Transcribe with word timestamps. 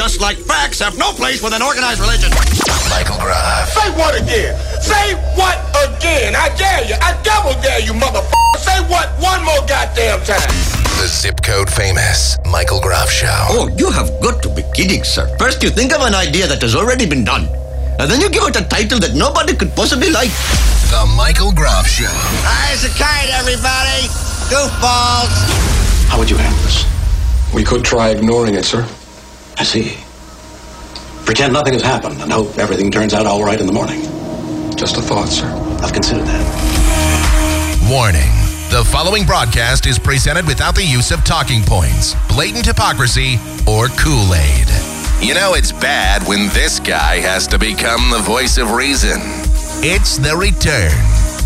just 0.00 0.18
like 0.18 0.38
facts, 0.38 0.80
have 0.80 0.96
no 0.96 1.12
place 1.12 1.42
with 1.44 1.52
an 1.52 1.60
organized 1.60 2.00
religion. 2.00 2.32
Michael 2.88 3.20
Groff. 3.20 3.68
Say 3.68 3.92
what 4.00 4.16
again? 4.16 4.56
Say 4.80 5.12
what 5.36 5.60
again? 5.76 6.32
I 6.32 6.48
dare 6.56 6.88
you. 6.88 6.96
I 7.04 7.12
double 7.20 7.52
dare 7.60 7.84
you, 7.84 7.92
motherfucker. 7.92 8.32
Say 8.64 8.80
what 8.88 9.12
one 9.20 9.44
more 9.44 9.60
goddamn 9.68 10.24
time. 10.24 10.40
The 10.96 11.04
zip 11.06 11.42
code 11.42 11.68
famous 11.68 12.38
Michael 12.48 12.80
Groff 12.80 13.10
Show. 13.10 13.28
Oh, 13.52 13.68
you 13.76 13.90
have 13.90 14.08
got 14.22 14.42
to 14.44 14.48
be 14.48 14.64
kidding, 14.72 15.04
sir. 15.04 15.28
First, 15.36 15.62
you 15.62 15.68
think 15.68 15.92
of 15.92 16.00
an 16.00 16.14
idea 16.14 16.46
that 16.46 16.62
has 16.62 16.74
already 16.74 17.04
been 17.04 17.22
done. 17.22 17.44
And 18.00 18.10
then 18.10 18.22
you 18.22 18.30
give 18.30 18.44
it 18.44 18.56
a 18.56 18.64
title 18.64 19.00
that 19.00 19.12
nobody 19.14 19.54
could 19.54 19.76
possibly 19.76 20.08
like. 20.08 20.32
The 20.88 21.04
Michael 21.14 21.52
Groff 21.52 21.86
Show. 21.86 22.08
Eyes 22.64 22.88
a 22.88 22.92
kite, 22.96 23.28
everybody. 23.36 24.08
Goofballs. 24.48 25.28
How 26.08 26.18
would 26.18 26.30
you 26.30 26.38
handle 26.38 26.62
this? 26.64 26.88
We 27.52 27.64
could 27.64 27.84
try 27.84 28.08
ignoring 28.16 28.54
it, 28.54 28.64
sir. 28.64 28.88
I 29.60 29.62
see. 29.62 29.98
Pretend 31.26 31.52
nothing 31.52 31.74
has 31.74 31.82
happened 31.82 32.22
and 32.22 32.32
hope 32.32 32.56
everything 32.56 32.90
turns 32.90 33.12
out 33.12 33.26
all 33.26 33.44
right 33.44 33.60
in 33.60 33.66
the 33.66 33.74
morning. 33.74 34.00
Just 34.74 34.96
a 34.96 35.02
thought, 35.02 35.28
sir. 35.28 35.48
I've 35.82 35.92
considered 35.92 36.26
that. 36.26 37.88
Warning. 37.90 38.32
The 38.70 38.82
following 38.90 39.26
broadcast 39.26 39.84
is 39.84 39.98
presented 39.98 40.46
without 40.46 40.74
the 40.74 40.82
use 40.82 41.10
of 41.10 41.22
talking 41.24 41.60
points, 41.62 42.14
blatant 42.26 42.64
hypocrisy, 42.64 43.38
or 43.68 43.88
Kool 43.88 44.34
Aid. 44.34 44.68
You 45.20 45.34
know 45.34 45.52
it's 45.52 45.72
bad 45.72 46.26
when 46.26 46.48
this 46.54 46.80
guy 46.80 47.16
has 47.16 47.46
to 47.48 47.58
become 47.58 48.10
the 48.10 48.20
voice 48.20 48.56
of 48.56 48.70
reason. 48.70 49.20
It's 49.84 50.16
the 50.16 50.34
return 50.34 50.96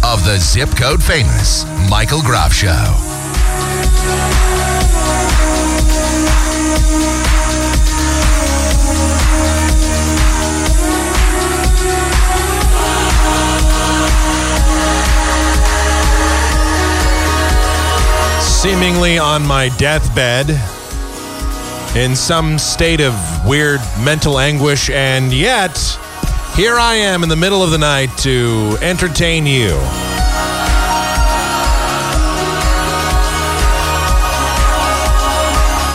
of 0.05 0.25
the 0.25 0.39
zip 0.39 0.71
code 0.77 1.03
famous 1.03 1.65
Michael 1.91 2.23
Groff 2.23 2.53
Show. 2.53 3.14
Seemingly 18.65 19.19
on 19.19 19.47
my 19.47 19.69
deathbed 19.77 20.49
in 21.95 22.17
some 22.17 22.59
state 22.59 23.03
of 23.03 23.13
weird 23.47 23.79
mental 24.03 24.39
anguish, 24.39 24.89
and 24.89 25.35
yet 25.35 25.77
here 26.57 26.79
I 26.79 26.95
am 26.95 27.23
in 27.23 27.29
the 27.29 27.37
middle 27.37 27.63
of 27.63 27.73
the 27.73 27.77
night 27.77 28.09
to 28.21 28.79
entertain 28.81 29.45
you. 29.45 29.69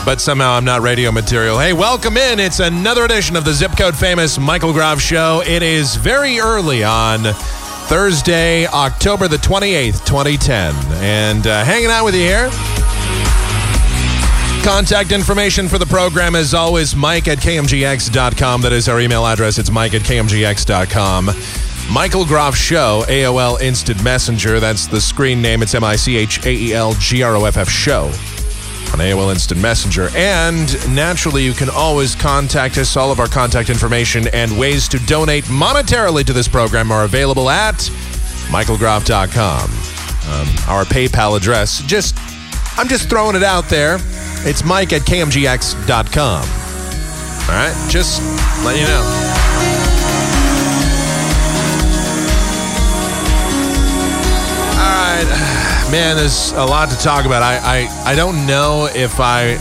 But 0.05 0.21
somehow 0.21 0.51
I'm 0.51 0.63
not 0.63 0.81
radio 0.81 1.11
material. 1.11 1.57
Hey, 1.57 1.73
welcome 1.73 2.17
in. 2.17 2.39
It's 2.39 2.59
another 2.59 3.03
edition 3.03 3.35
of 3.35 3.45
the 3.45 3.53
Zip 3.53 3.75
Code 3.75 3.95
Famous 3.95 4.37
Michael 4.37 4.73
Groff 4.73 5.01
Show. 5.01 5.41
It 5.43 5.63
is 5.63 5.95
very 5.95 6.39
early 6.39 6.83
on 6.83 7.23
Thursday, 7.89 8.67
October 8.67 9.27
the 9.27 9.37
28th, 9.37 10.05
2010. 10.05 10.75
And 11.01 11.47
uh, 11.47 11.63
hanging 11.63 11.89
out 11.89 12.05
with 12.05 12.13
you 12.13 12.21
here. 12.21 12.47
Contact 14.63 15.11
information 15.11 15.67
for 15.67 15.79
the 15.79 15.87
program 15.87 16.35
is 16.35 16.53
always 16.53 16.95
mike 16.95 17.27
at 17.27 17.39
kmgx.com. 17.39 18.61
That 18.61 18.73
is 18.73 18.87
our 18.87 18.99
email 18.99 19.25
address. 19.25 19.57
It's 19.57 19.71
mike 19.71 19.95
at 19.95 20.03
kmgx.com. 20.03 21.31
Michael 21.91 22.25
Groff 22.25 22.55
Show, 22.55 23.05
AOL 23.07 23.59
Instant 23.59 24.03
Messenger. 24.03 24.59
That's 24.59 24.85
the 24.85 25.01
screen 25.01 25.41
name. 25.41 25.63
It's 25.63 25.73
M 25.73 25.83
I 25.83 25.95
C 25.95 26.15
H 26.15 26.45
A 26.45 26.53
E 26.53 26.73
L 26.75 26.93
G 26.99 27.23
R 27.23 27.35
O 27.37 27.45
F 27.45 27.57
F 27.57 27.69
Show 27.69 28.11
on 29.00 29.05
AOL 29.05 29.31
Instant 29.31 29.61
Messenger. 29.61 30.09
And 30.16 30.67
naturally, 30.94 31.44
you 31.44 31.53
can 31.53 31.69
always 31.69 32.16
contact 32.16 32.78
us. 32.78 32.97
All 32.97 33.11
of 33.11 33.19
our 33.19 33.28
contact 33.28 33.69
information 33.69 34.28
and 34.30 34.58
ways 34.58 34.88
to 34.89 35.00
donate 35.05 35.45
monetarily 35.45 36.26
to 36.26 36.33
this 36.33 36.48
program 36.48 36.92
are 36.92 37.05
available 37.05 37.49
at 37.49 37.76
michaelgroff.com. 38.49 39.64
Um, 39.64 40.48
our 40.67 40.83
PayPal 40.86 41.38
address, 41.38 41.82
just, 41.83 42.15
I'm 42.77 42.88
just 42.88 43.09
throwing 43.09 43.36
it 43.36 43.43
out 43.43 43.65
there. 43.70 43.98
It's 44.45 44.64
mike 44.64 44.93
at 44.93 45.02
kmgx.com. 45.02 46.42
All 46.42 47.55
right, 47.55 47.89
just 47.89 48.21
let 48.64 48.77
you 48.77 48.86
know. 48.86 49.04
All 54.77 54.86
right, 54.86 55.68
man, 55.92 56.17
there's 56.17 56.52
a 56.52 56.66
lot 56.66 56.89
to 56.89 56.98
talk 56.98 57.26
about. 57.26 57.42
I, 57.42 57.58
I, 57.58 58.11
I 58.11 58.16
don't 58.16 58.45
know 58.45 58.88
if 58.94 59.20
I, 59.20 59.54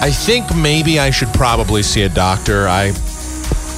I 0.00 0.10
think 0.10 0.54
maybe 0.54 0.98
I 1.00 1.10
should 1.10 1.32
probably 1.34 1.82
see 1.82 2.02
a 2.02 2.08
doctor. 2.08 2.68
I, 2.68 2.92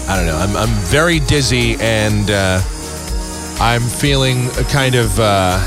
I 0.09 0.17
don't 0.17 0.27
know. 0.27 0.37
I'm, 0.37 0.56
I'm 0.56 0.75
very 0.84 1.19
dizzy 1.21 1.77
and 1.81 2.31
uh, 2.31 2.61
I'm 3.59 3.83
feeling 3.83 4.49
kind 4.71 4.94
of, 4.94 5.19
uh, 5.19 5.59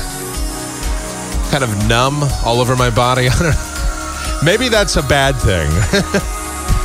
kind 1.50 1.64
of 1.64 1.88
numb 1.88 2.22
all 2.44 2.60
over 2.60 2.76
my 2.76 2.90
body. 2.90 3.28
I 3.30 3.38
don't. 3.38 4.44
Maybe 4.44 4.68
that's 4.68 4.96
a 4.96 5.02
bad 5.02 5.36
thing. 5.36 5.68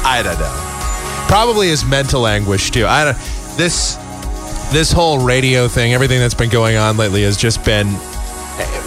I 0.04 0.22
don't 0.24 0.40
know. 0.40 1.28
Probably 1.28 1.70
is 1.70 1.86
mental 1.86 2.28
anguish 2.28 2.72
too. 2.72 2.86
I 2.86 3.06
don't. 3.06 3.18
This 3.58 3.96
this 4.72 4.92
whole 4.92 5.20
radio 5.20 5.68
thing, 5.68 5.94
everything 5.94 6.20
that's 6.20 6.34
been 6.34 6.50
going 6.50 6.76
on 6.76 6.98
lately 6.98 7.24
has 7.24 7.38
just 7.38 7.64
been 7.64 7.88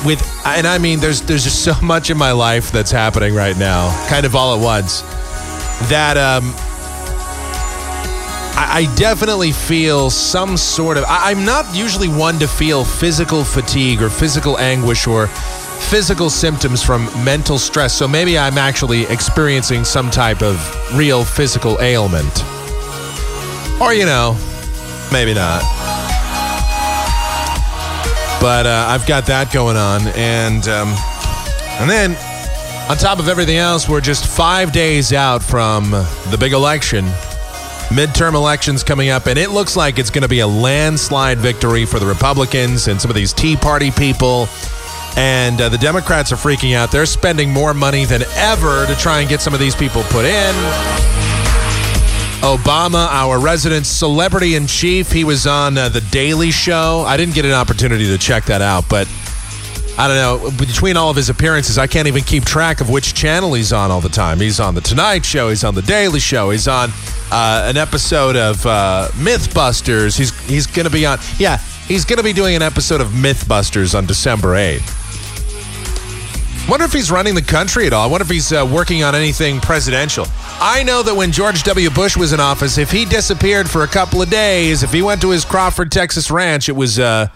with, 0.04 0.20
and 0.44 0.66
I 0.66 0.78
mean, 0.78 1.00
there's 1.00 1.22
there's 1.22 1.44
just 1.44 1.64
so 1.64 1.74
much 1.82 2.10
in 2.10 2.16
my 2.16 2.32
life 2.32 2.70
that's 2.70 2.90
happening 2.90 3.34
right 3.34 3.56
now, 3.56 3.90
kind 4.08 4.24
of 4.26 4.34
all 4.34 4.56
at 4.56 4.62
once. 4.62 5.02
That 5.88 6.16
um, 6.16 6.52
I, 8.56 8.88
I 8.88 8.94
definitely 8.96 9.52
feel 9.52 10.10
some 10.10 10.56
sort 10.56 10.96
of. 10.96 11.04
I, 11.04 11.30
I'm 11.30 11.44
not 11.44 11.74
usually 11.74 12.08
one 12.08 12.38
to 12.38 12.48
feel 12.48 12.84
physical 12.84 13.44
fatigue 13.44 14.02
or 14.02 14.10
physical 14.10 14.58
anguish 14.58 15.06
or 15.06 15.28
physical 15.78 16.28
symptoms 16.28 16.82
from 16.82 17.06
mental 17.24 17.58
stress. 17.58 17.94
So 17.94 18.06
maybe 18.06 18.38
I'm 18.38 18.58
actually 18.58 19.04
experiencing 19.06 19.84
some 19.84 20.10
type 20.10 20.42
of 20.42 20.58
real 20.94 21.24
physical 21.24 21.80
ailment. 21.80 22.44
Or, 23.80 23.94
you 23.94 24.04
know, 24.04 24.36
maybe 25.12 25.32
not. 25.32 25.77
But 28.40 28.66
uh, 28.66 28.86
I've 28.88 29.06
got 29.06 29.26
that 29.26 29.52
going 29.52 29.76
on. 29.76 30.06
And, 30.08 30.66
um, 30.68 30.94
and 31.80 31.90
then 31.90 32.12
on 32.90 32.96
top 32.96 33.18
of 33.18 33.28
everything 33.28 33.58
else, 33.58 33.88
we're 33.88 34.00
just 34.00 34.26
five 34.26 34.72
days 34.72 35.12
out 35.12 35.42
from 35.42 35.90
the 35.90 36.36
big 36.38 36.52
election. 36.52 37.04
Midterm 37.88 38.34
elections 38.34 38.82
coming 38.82 39.08
up, 39.08 39.26
and 39.26 39.38
it 39.38 39.50
looks 39.50 39.74
like 39.74 39.98
it's 39.98 40.10
going 40.10 40.22
to 40.22 40.28
be 40.28 40.40
a 40.40 40.46
landslide 40.46 41.38
victory 41.38 41.86
for 41.86 41.98
the 41.98 42.06
Republicans 42.06 42.86
and 42.86 43.00
some 43.00 43.10
of 43.10 43.14
these 43.14 43.32
Tea 43.32 43.56
Party 43.56 43.90
people. 43.90 44.46
And 45.16 45.60
uh, 45.60 45.68
the 45.68 45.78
Democrats 45.78 46.30
are 46.32 46.36
freaking 46.36 46.74
out. 46.74 46.92
They're 46.92 47.06
spending 47.06 47.50
more 47.50 47.74
money 47.74 48.04
than 48.04 48.22
ever 48.36 48.86
to 48.86 48.94
try 48.96 49.20
and 49.20 49.28
get 49.28 49.40
some 49.40 49.54
of 49.54 49.60
these 49.60 49.74
people 49.74 50.02
put 50.04 50.24
in. 50.24 51.17
Obama, 52.40 53.08
our 53.08 53.40
resident 53.40 53.84
celebrity 53.84 54.54
in 54.54 54.68
chief, 54.68 55.10
he 55.10 55.24
was 55.24 55.46
on 55.46 55.76
uh, 55.76 55.88
The 55.88 56.00
Daily 56.00 56.52
Show. 56.52 57.04
I 57.06 57.16
didn't 57.16 57.34
get 57.34 57.44
an 57.44 57.50
opportunity 57.52 58.06
to 58.06 58.18
check 58.18 58.44
that 58.44 58.62
out, 58.62 58.88
but 58.88 59.08
I 59.98 60.06
don't 60.06 60.16
know. 60.16 60.50
Between 60.56 60.96
all 60.96 61.10
of 61.10 61.16
his 61.16 61.28
appearances, 61.28 61.78
I 61.78 61.88
can't 61.88 62.06
even 62.06 62.22
keep 62.22 62.44
track 62.44 62.80
of 62.80 62.88
which 62.88 63.12
channel 63.14 63.54
he's 63.54 63.72
on 63.72 63.90
all 63.90 64.00
the 64.00 64.08
time. 64.08 64.38
He's 64.38 64.60
on 64.60 64.76
The 64.76 64.80
Tonight 64.80 65.24
Show, 65.24 65.48
he's 65.48 65.64
on 65.64 65.74
The 65.74 65.82
Daily 65.82 66.20
Show, 66.20 66.50
he's 66.50 66.68
on 66.68 66.90
uh, 67.32 67.66
an 67.68 67.76
episode 67.76 68.36
of 68.36 68.64
uh, 68.64 69.08
Mythbusters. 69.14 70.16
He's, 70.16 70.30
he's 70.46 70.68
going 70.68 70.86
to 70.86 70.92
be 70.92 71.04
on, 71.04 71.18
yeah, 71.38 71.56
he's 71.88 72.04
going 72.04 72.18
to 72.18 72.22
be 72.22 72.32
doing 72.32 72.54
an 72.54 72.62
episode 72.62 73.00
of 73.00 73.08
Mythbusters 73.08 73.98
on 73.98 74.06
December 74.06 74.54
8th. 74.54 74.94
Wonder 76.68 76.84
if 76.84 76.92
he's 76.92 77.10
running 77.10 77.34
the 77.34 77.42
country 77.42 77.88
at 77.88 77.92
all. 77.92 78.04
I 78.04 78.10
wonder 78.10 78.22
if 78.22 78.30
he's 78.30 78.52
uh, 78.52 78.68
working 78.72 79.02
on 79.02 79.16
anything 79.16 79.58
presidential. 79.58 80.26
I 80.60 80.82
know 80.82 81.04
that 81.04 81.14
when 81.14 81.30
George 81.30 81.62
W. 81.62 81.88
Bush 81.88 82.16
was 82.16 82.32
in 82.32 82.40
office, 82.40 82.78
if 82.78 82.90
he 82.90 83.04
disappeared 83.04 83.70
for 83.70 83.84
a 83.84 83.86
couple 83.86 84.20
of 84.20 84.28
days, 84.28 84.82
if 84.82 84.92
he 84.92 85.02
went 85.02 85.20
to 85.20 85.30
his 85.30 85.44
Crawford, 85.44 85.92
Texas 85.92 86.32
ranch, 86.32 86.68
it 86.68 86.72
was 86.74 86.98
uh, 86.98 87.28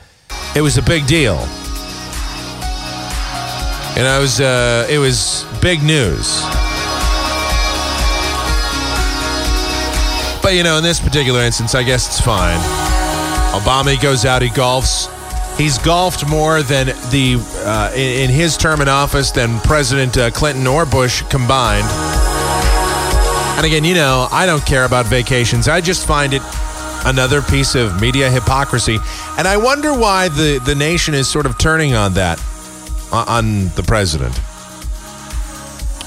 it 0.57 0.61
was 0.61 0.77
a 0.77 0.83
big 0.83 1.07
deal. 1.07 1.37
And 3.95 4.09
I 4.09 4.19
was 4.19 4.41
uh, 4.41 4.89
it 4.91 4.99
was 4.99 5.47
big 5.61 5.85
news. 5.85 6.43
But 10.43 10.55
you 10.55 10.65
know, 10.65 10.79
in 10.79 10.83
this 10.83 10.99
particular 10.99 11.41
instance, 11.43 11.77
I 11.77 11.85
guess 11.85 12.09
it's 12.09 12.21
fine. 12.21 12.59
Obama 13.53 14.01
goes 14.03 14.25
out, 14.25 14.43
he 14.43 14.49
golfs. 14.49 15.09
He's 15.57 15.79
golfed 15.79 16.29
more 16.29 16.63
than 16.63 16.87
the 17.11 17.37
uh, 17.65 17.93
in, 17.95 18.25
in, 18.25 18.31
his 18.31 18.57
term 18.57 18.81
in 18.81 18.89
office 18.89 19.31
than 19.31 19.61
President 19.61 20.17
uh, 20.17 20.31
Clinton 20.33 20.67
or 20.67 20.85
Bush 20.87 21.23
combined. 21.31 21.87
And 23.57 23.67
again, 23.67 23.85
you 23.85 23.95
know, 23.95 24.27
I 24.33 24.47
don't 24.47 24.65
care 24.67 24.85
about 24.85 25.07
vacations. 25.07 25.69
I 25.69 25.81
just 25.81 26.07
find 26.07 26.33
it 26.35 26.43
another 27.05 27.43
piece 27.43 27.75
of 27.77 28.01
media 28.01 28.29
hypocrisy, 28.31 28.99
and 29.39 29.47
I 29.47 29.57
wonder 29.57 29.93
why 29.95 30.29
the 30.29 30.59
the 30.65 30.75
nation 30.75 31.15
is 31.15 31.29
sort 31.29 31.47
of 31.47 31.59
turning 31.59 31.95
on 31.95 32.15
that 32.15 32.43
on 33.13 33.69
the 33.77 33.85
president. 33.87 34.35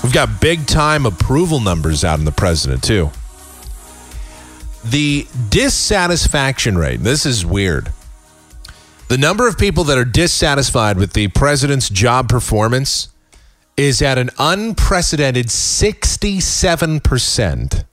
We've 0.04 0.14
got 0.14 0.42
big 0.42 0.68
time 0.68 1.06
approval 1.06 1.60
numbers 1.60 2.04
out 2.04 2.20
on 2.20 2.26
the 2.26 2.32
president 2.32 2.84
too. 2.84 3.12
the 4.84 5.28
dissatisfaction 5.50 6.78
rate, 6.78 7.00
this 7.02 7.26
is 7.26 7.46
weird. 7.46 7.92
The 9.08 9.18
number 9.18 9.48
of 9.48 9.58
people 9.58 9.84
that 9.86 9.98
are 9.98 10.06
dissatisfied 10.06 10.98
with 10.98 11.14
the 11.14 11.28
president's 11.30 11.90
job 11.90 12.30
performance 12.30 13.10
is 13.78 14.02
at 14.02 14.18
an 14.18 14.30
unprecedented 14.38 15.48
67%. 15.48 17.86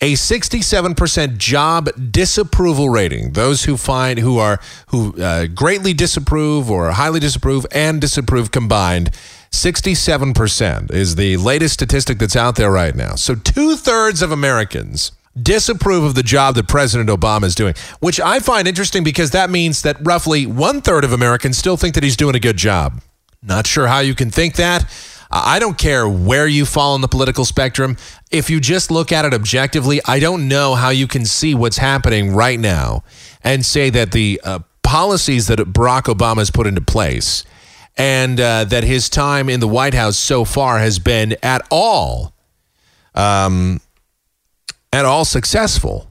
A 0.00 0.12
67% 0.12 1.38
job 1.38 1.88
disapproval 2.12 2.88
rating. 2.88 3.32
Those 3.32 3.64
who 3.64 3.76
find 3.76 4.20
who 4.20 4.38
are 4.38 4.60
who 4.88 5.20
uh, 5.20 5.48
greatly 5.48 5.92
disapprove 5.92 6.70
or 6.70 6.92
highly 6.92 7.18
disapprove 7.18 7.66
and 7.72 8.00
disapprove 8.00 8.52
combined 8.52 9.10
67% 9.50 10.92
is 10.92 11.16
the 11.16 11.36
latest 11.38 11.74
statistic 11.74 12.18
that's 12.18 12.36
out 12.36 12.54
there 12.54 12.70
right 12.70 12.94
now. 12.94 13.16
So 13.16 13.34
two 13.34 13.74
thirds 13.74 14.22
of 14.22 14.30
Americans 14.30 15.10
disapprove 15.40 16.04
of 16.04 16.14
the 16.14 16.22
job 16.22 16.54
that 16.56 16.68
President 16.68 17.08
Obama 17.08 17.44
is 17.44 17.54
doing, 17.54 17.74
which 18.00 18.20
I 18.20 18.40
find 18.40 18.68
interesting 18.68 19.02
because 19.02 19.30
that 19.32 19.50
means 19.50 19.82
that 19.82 19.96
roughly 20.00 20.46
one 20.46 20.80
third 20.80 21.04
of 21.04 21.12
Americans 21.12 21.58
still 21.58 21.76
think 21.76 21.94
that 21.94 22.04
he's 22.04 22.16
doing 22.16 22.36
a 22.36 22.40
good 22.40 22.56
job. 22.56 23.00
Not 23.42 23.66
sure 23.66 23.86
how 23.86 24.00
you 24.00 24.14
can 24.14 24.30
think 24.30 24.56
that. 24.56 24.90
I 25.30 25.58
don't 25.58 25.76
care 25.76 26.08
where 26.08 26.46
you 26.46 26.64
fall 26.64 26.94
on 26.94 27.02
the 27.02 27.08
political 27.08 27.44
spectrum. 27.44 27.96
If 28.30 28.48
you 28.48 28.60
just 28.60 28.90
look 28.90 29.12
at 29.12 29.26
it 29.26 29.34
objectively, 29.34 30.00
I 30.06 30.20
don't 30.20 30.48
know 30.48 30.74
how 30.74 30.88
you 30.88 31.06
can 31.06 31.26
see 31.26 31.54
what's 31.54 31.76
happening 31.76 32.34
right 32.34 32.58
now 32.58 33.04
and 33.44 33.64
say 33.64 33.90
that 33.90 34.12
the 34.12 34.40
uh, 34.42 34.60
policies 34.82 35.48
that 35.48 35.58
Barack 35.58 36.04
Obama 36.04 36.38
has 36.38 36.50
put 36.50 36.66
into 36.66 36.80
place 36.80 37.44
and 37.96 38.40
uh, 38.40 38.64
that 38.64 38.84
his 38.84 39.10
time 39.10 39.50
in 39.50 39.60
the 39.60 39.68
White 39.68 39.92
House 39.92 40.16
so 40.16 40.44
far 40.44 40.78
has 40.78 40.98
been 40.98 41.36
at 41.42 41.66
all, 41.70 42.34
um, 43.14 43.80
at 44.92 45.04
all 45.04 45.26
successful. 45.26 46.07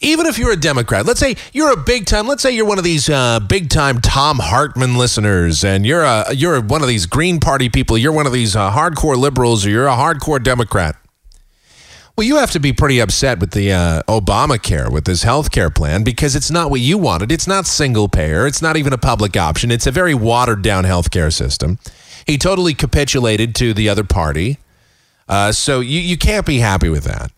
Even 0.00 0.26
if 0.26 0.38
you're 0.38 0.52
a 0.52 0.60
Democrat, 0.60 1.06
let's 1.06 1.20
say 1.20 1.36
you're 1.52 1.72
a 1.72 1.76
big 1.76 2.06
time, 2.06 2.26
let's 2.26 2.42
say 2.42 2.50
you're 2.50 2.66
one 2.66 2.78
of 2.78 2.84
these 2.84 3.08
uh, 3.08 3.40
big 3.40 3.68
time 3.68 4.00
Thom 4.00 4.38
Hartmann 4.38 4.96
listeners, 4.96 5.64
and 5.64 5.86
you're 5.86 6.02
a 6.02 6.32
you're 6.34 6.60
one 6.60 6.82
of 6.82 6.88
these 6.88 7.06
Green 7.06 7.40
Party 7.40 7.68
people, 7.68 7.98
you're 7.98 8.12
one 8.12 8.26
of 8.26 8.32
these 8.32 8.56
uh, 8.56 8.70
hardcore 8.70 9.16
liberals, 9.16 9.66
or 9.66 9.70
you're 9.70 9.86
a 9.86 9.96
hardcore 9.96 10.42
Democrat. 10.42 10.96
Well, 12.16 12.26
you 12.26 12.36
have 12.36 12.50
to 12.50 12.60
be 12.60 12.72
pretty 12.74 13.00
upset 13.00 13.40
with 13.40 13.52
the 13.52 13.72
uh, 13.72 14.02
Obamacare, 14.02 14.92
with 14.92 15.06
this 15.06 15.22
health 15.22 15.50
care 15.50 15.70
plan, 15.70 16.04
because 16.04 16.36
it's 16.36 16.50
not 16.50 16.70
what 16.70 16.80
you 16.80 16.98
wanted. 16.98 17.32
It's 17.32 17.46
not 17.46 17.66
single 17.66 18.08
payer. 18.08 18.46
It's 18.46 18.60
not 18.60 18.76
even 18.76 18.92
a 18.92 18.98
public 18.98 19.38
option. 19.38 19.70
It's 19.70 19.86
a 19.86 19.90
very 19.90 20.12
watered 20.12 20.60
down 20.60 20.84
health 20.84 21.10
care 21.10 21.30
system. 21.30 21.78
He 22.26 22.36
totally 22.36 22.74
capitulated 22.74 23.54
to 23.54 23.72
the 23.72 23.88
other 23.88 24.04
party. 24.04 24.58
Uh, 25.28 25.52
so 25.52 25.80
you, 25.80 25.98
you 26.00 26.18
can't 26.18 26.44
be 26.44 26.58
happy 26.58 26.90
with 26.90 27.04
that. 27.04 27.32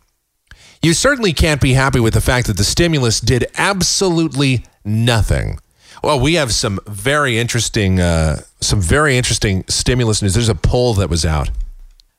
You 0.82 0.94
certainly 0.94 1.32
can't 1.32 1.60
be 1.60 1.74
happy 1.74 2.00
with 2.00 2.12
the 2.12 2.20
fact 2.20 2.48
that 2.48 2.56
the 2.56 2.64
stimulus 2.64 3.20
did 3.20 3.46
absolutely 3.56 4.64
nothing. 4.84 5.60
Well, 6.02 6.18
we 6.18 6.34
have 6.34 6.52
some 6.52 6.80
very 6.88 7.38
interesting, 7.38 8.00
uh, 8.00 8.40
some 8.60 8.80
very 8.80 9.16
interesting 9.16 9.64
stimulus 9.68 10.22
news. 10.22 10.34
There's 10.34 10.48
a 10.48 10.56
poll 10.56 10.94
that 10.94 11.08
was 11.08 11.24
out. 11.24 11.50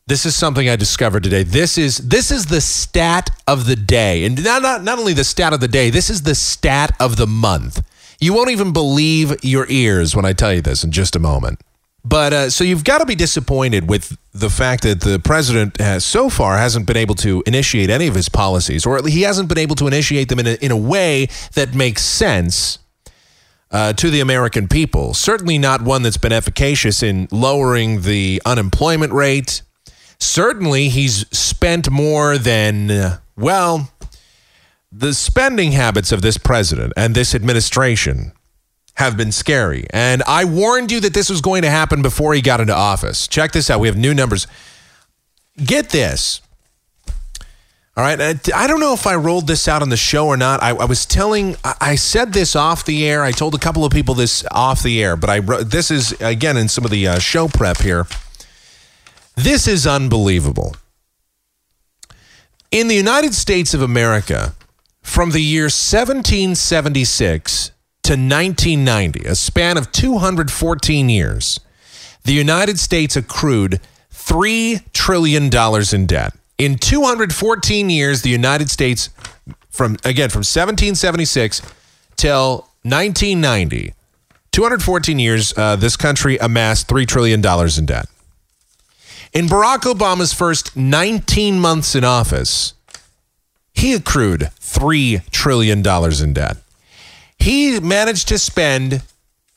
This 0.07 0.25
is 0.25 0.33
something 0.33 0.69
I 0.69 0.77
discovered 0.77 1.23
today. 1.23 1.43
This 1.43 1.77
is 1.77 1.97
this 1.97 2.31
is 2.31 2.45
the 2.45 2.61
stat 2.61 3.29
of 3.47 3.67
the 3.67 3.75
day, 3.75 4.23
and 4.23 4.41
not 4.41 4.61
not 4.61 4.83
not 4.83 4.97
only 4.97 5.13
the 5.13 5.23
stat 5.25 5.51
of 5.51 5.59
the 5.59 5.67
day. 5.67 5.89
This 5.89 6.09
is 6.09 6.21
the 6.21 6.35
stat 6.35 6.95
of 7.01 7.17
the 7.17 7.27
month. 7.27 7.85
You 8.21 8.33
won't 8.33 8.49
even 8.49 8.71
believe 8.71 9.43
your 9.43 9.65
ears 9.69 10.15
when 10.15 10.23
I 10.23 10.31
tell 10.31 10.53
you 10.53 10.61
this 10.61 10.85
in 10.85 10.91
just 10.91 11.17
a 11.17 11.19
moment. 11.19 11.59
But 12.05 12.33
uh, 12.33 12.49
so 12.49 12.63
you've 12.63 12.83
got 12.83 12.97
to 12.97 13.05
be 13.05 13.15
disappointed 13.15 13.89
with 13.89 14.17
the 14.33 14.49
fact 14.49 14.83
that 14.83 15.01
the 15.01 15.19
president 15.19 15.79
has 15.79 16.03
so 16.03 16.29
far 16.29 16.57
hasn't 16.57 16.85
been 16.85 16.97
able 16.97 17.15
to 17.15 17.43
initiate 17.45 17.89
any 17.89 18.07
of 18.07 18.15
his 18.15 18.27
policies, 18.27 18.85
or 18.85 19.05
he 19.07 19.21
hasn't 19.21 19.47
been 19.47 19.57
able 19.57 19.75
to 19.77 19.87
initiate 19.87 20.27
them 20.27 20.39
in 20.39 20.47
a, 20.47 20.53
in 20.55 20.71
a 20.71 20.77
way 20.77 21.29
that 21.53 21.73
makes 21.73 22.01
sense 22.01 22.79
uh, 23.71 23.93
to 23.93 24.09
the 24.09 24.19
American 24.19 24.67
people. 24.67 25.13
Certainly 25.13 25.57
not 25.57 25.81
one 25.81 26.03
that's 26.03 26.17
been 26.17 26.33
efficacious 26.33 27.01
in 27.01 27.27
lowering 27.31 28.01
the 28.01 28.41
unemployment 28.45 29.13
rate. 29.13 29.61
Certainly, 30.19 30.89
he's 30.89 31.25
spent 31.35 31.89
more 31.89 32.37
than, 32.37 32.91
uh, 32.91 33.17
well, 33.35 33.91
the 34.91 35.13
spending 35.13 35.71
habits 35.71 36.11
of 36.11 36.21
this 36.21 36.37
president 36.37 36.93
and 36.95 37.15
this 37.15 37.33
administration 37.33 38.33
have 38.95 39.17
been 39.17 39.31
scary. 39.31 39.85
And 39.89 40.21
I 40.27 40.45
warned 40.45 40.91
you 40.91 40.99
that 41.01 41.13
this 41.13 41.29
was 41.29 41.41
going 41.41 41.63
to 41.63 41.69
happen 41.69 42.01
before 42.01 42.33
he 42.33 42.41
got 42.41 42.61
into 42.61 42.75
office. 42.75 43.27
Check 43.27 43.51
this 43.51 43.69
out. 43.69 43.79
We 43.79 43.87
have 43.87 43.97
new 43.97 44.13
numbers. 44.13 44.47
Get 45.57 45.89
this. 45.89 46.41
All 47.95 48.03
right. 48.03 48.19
I 48.53 48.67
don't 48.67 48.79
know 48.79 48.93
if 48.93 49.05
I 49.05 49.15
rolled 49.15 49.45
this 49.45 49.67
out 49.67 49.83
on 49.83 49.89
the 49.89 49.97
show 49.97 50.27
or 50.27 50.37
not. 50.37 50.63
I, 50.63 50.69
I 50.69 50.85
was 50.85 51.05
telling, 51.05 51.55
I 51.63 51.95
said 51.95 52.33
this 52.33 52.55
off 52.55 52.85
the 52.85 53.07
air. 53.07 53.23
I 53.23 53.31
told 53.31 53.53
a 53.53 53.59
couple 53.59 53.85
of 53.85 53.91
people 53.91 54.15
this 54.15 54.43
off 54.51 54.81
the 54.81 55.03
air, 55.03 55.15
but 55.15 55.29
I 55.29 55.41
this 55.41 55.91
is 55.91 56.13
again 56.19 56.57
in 56.57 56.69
some 56.69 56.85
of 56.85 56.91
the 56.91 57.07
uh, 57.07 57.19
show 57.19 57.47
prep 57.47 57.77
here. 57.77 58.07
This 59.35 59.67
is 59.67 59.85
unbelievable. 59.85 60.75
In 62.71 62.87
the 62.87 62.95
United 62.95 63.35
States 63.35 63.75
of 63.75 63.83
America, 63.83 64.55
from 65.03 65.29
the 65.29 65.41
year 65.41 65.65
1776 65.65 67.72
to 68.03 68.13
1990, 68.13 69.25
a 69.25 69.35
span 69.35 69.77
of 69.77 69.91
214 69.93 71.09
years, 71.09 71.59
the 72.25 72.33
United 72.33 72.77
States 72.77 73.15
accrued 73.15 73.79
$3 74.13 74.83
trillion 74.91 75.45
in 75.93 76.05
debt. 76.05 76.33
In 76.57 76.77
214 76.77 77.89
years, 77.89 78.21
the 78.21 78.29
United 78.29 78.69
States, 78.69 79.09
from 79.69 79.93
again, 80.03 80.29
from 80.29 80.39
1776 80.39 81.61
till 82.17 82.67
1990, 82.83 83.93
214 84.51 85.19
years, 85.19 85.53
uh, 85.57 85.75
this 85.77 85.95
country 85.95 86.37
amassed 86.37 86.87
$3 86.87 87.07
trillion 87.07 87.39
in 87.39 87.85
debt. 87.85 88.05
In 89.33 89.47
Barack 89.47 89.91
Obama's 89.91 90.33
first 90.33 90.75
19 90.75 91.59
months 91.59 91.95
in 91.95 92.03
office, 92.03 92.73
he 93.73 93.93
accrued 93.93 94.41
$3 94.59 95.27
trillion 95.31 95.79
in 95.79 96.33
debt 96.33 96.57
he 97.43 97.77
managed 97.81 98.29
to 98.29 98.39
spend 98.39 99.03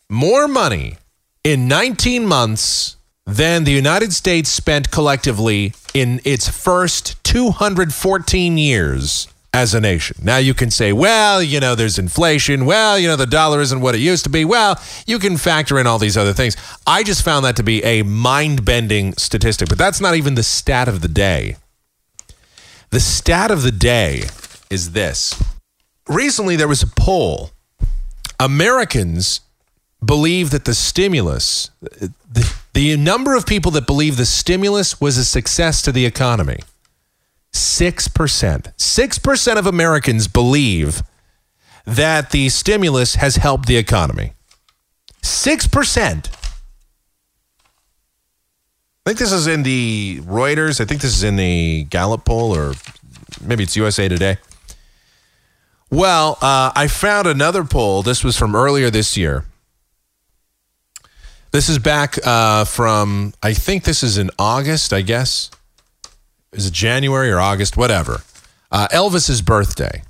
more 0.08 0.48
money 0.48 0.98
in 1.44 1.68
19 1.68 2.26
months 2.26 2.96
than 3.26 3.62
the 3.62 3.70
United 3.70 4.12
States 4.12 4.50
spent 4.50 4.90
collectively 4.90 5.72
in 5.94 6.20
its 6.24 6.48
first 6.48 7.22
214 7.22 8.58
years 8.58 9.28
as 9.54 9.72
a 9.72 9.80
nation. 9.80 10.16
Now 10.20 10.38
you 10.38 10.52
can 10.52 10.72
say, 10.72 10.92
well, 10.92 11.40
you 11.40 11.60
know, 11.60 11.76
there's 11.76 11.96
inflation. 11.96 12.66
Well, 12.66 12.98
you 12.98 13.06
know, 13.06 13.14
the 13.14 13.24
dollar 13.24 13.60
isn't 13.60 13.80
what 13.80 13.94
it 13.94 14.00
used 14.00 14.24
to 14.24 14.30
be. 14.30 14.44
Well, 14.44 14.80
you 15.06 15.20
can 15.20 15.36
factor 15.36 15.78
in 15.78 15.86
all 15.86 16.00
these 16.00 16.16
other 16.16 16.32
things. 16.32 16.56
I 16.88 17.04
just 17.04 17.24
found 17.24 17.44
that 17.44 17.54
to 17.54 17.62
be 17.62 17.84
a 17.84 18.02
mind 18.02 18.64
bending 18.64 19.12
statistic, 19.12 19.68
but 19.68 19.78
that's 19.78 20.00
not 20.00 20.16
even 20.16 20.34
the 20.34 20.42
stat 20.42 20.88
of 20.88 21.02
the 21.02 21.08
day. 21.08 21.54
The 22.90 22.98
stat 22.98 23.52
of 23.52 23.62
the 23.62 23.70
day 23.70 24.24
is 24.70 24.90
this. 24.90 25.40
Recently, 26.08 26.56
there 26.56 26.68
was 26.68 26.82
a 26.82 26.88
poll 26.88 27.52
Americans 28.38 29.40
believe 30.04 30.50
that 30.50 30.64
the 30.64 30.74
stimulus, 30.74 31.70
the, 31.80 32.54
the 32.74 32.96
number 32.96 33.34
of 33.34 33.46
people 33.46 33.70
that 33.72 33.86
believe 33.86 34.16
the 34.16 34.26
stimulus 34.26 35.00
was 35.00 35.16
a 35.16 35.24
success 35.24 35.82
to 35.82 35.92
the 35.92 36.04
economy, 36.04 36.58
6%. 37.52 38.76
6% 38.76 39.56
of 39.56 39.66
Americans 39.66 40.28
believe 40.28 41.02
that 41.86 42.30
the 42.30 42.48
stimulus 42.48 43.14
has 43.14 43.36
helped 43.36 43.66
the 43.66 43.76
economy. 43.76 44.32
6%. 45.22 46.30
I 49.06 49.10
think 49.10 49.18
this 49.18 49.32
is 49.32 49.46
in 49.46 49.62
the 49.62 50.20
Reuters. 50.22 50.80
I 50.80 50.84
think 50.84 51.00
this 51.00 51.14
is 51.16 51.22
in 51.22 51.36
the 51.36 51.84
Gallup 51.84 52.24
poll, 52.24 52.54
or 52.54 52.74
maybe 53.40 53.62
it's 53.62 53.76
USA 53.76 54.08
Today. 54.08 54.38
Well, 55.96 56.36
uh, 56.42 56.72
I 56.76 56.88
found 56.88 57.26
another 57.26 57.64
poll. 57.64 58.02
This 58.02 58.22
was 58.22 58.36
from 58.36 58.54
earlier 58.54 58.90
this 58.90 59.16
year. 59.16 59.46
This 61.52 61.70
is 61.70 61.78
back 61.78 62.18
uh, 62.22 62.66
from, 62.66 63.32
I 63.42 63.54
think 63.54 63.84
this 63.84 64.02
is 64.02 64.18
in 64.18 64.30
August, 64.38 64.92
I 64.92 65.00
guess. 65.00 65.50
Is 66.52 66.66
it 66.66 66.74
January 66.74 67.30
or 67.30 67.40
August? 67.40 67.78
Whatever. 67.78 68.20
Uh, 68.70 68.88
Elvis's 68.92 69.40
birthday 69.40 70.02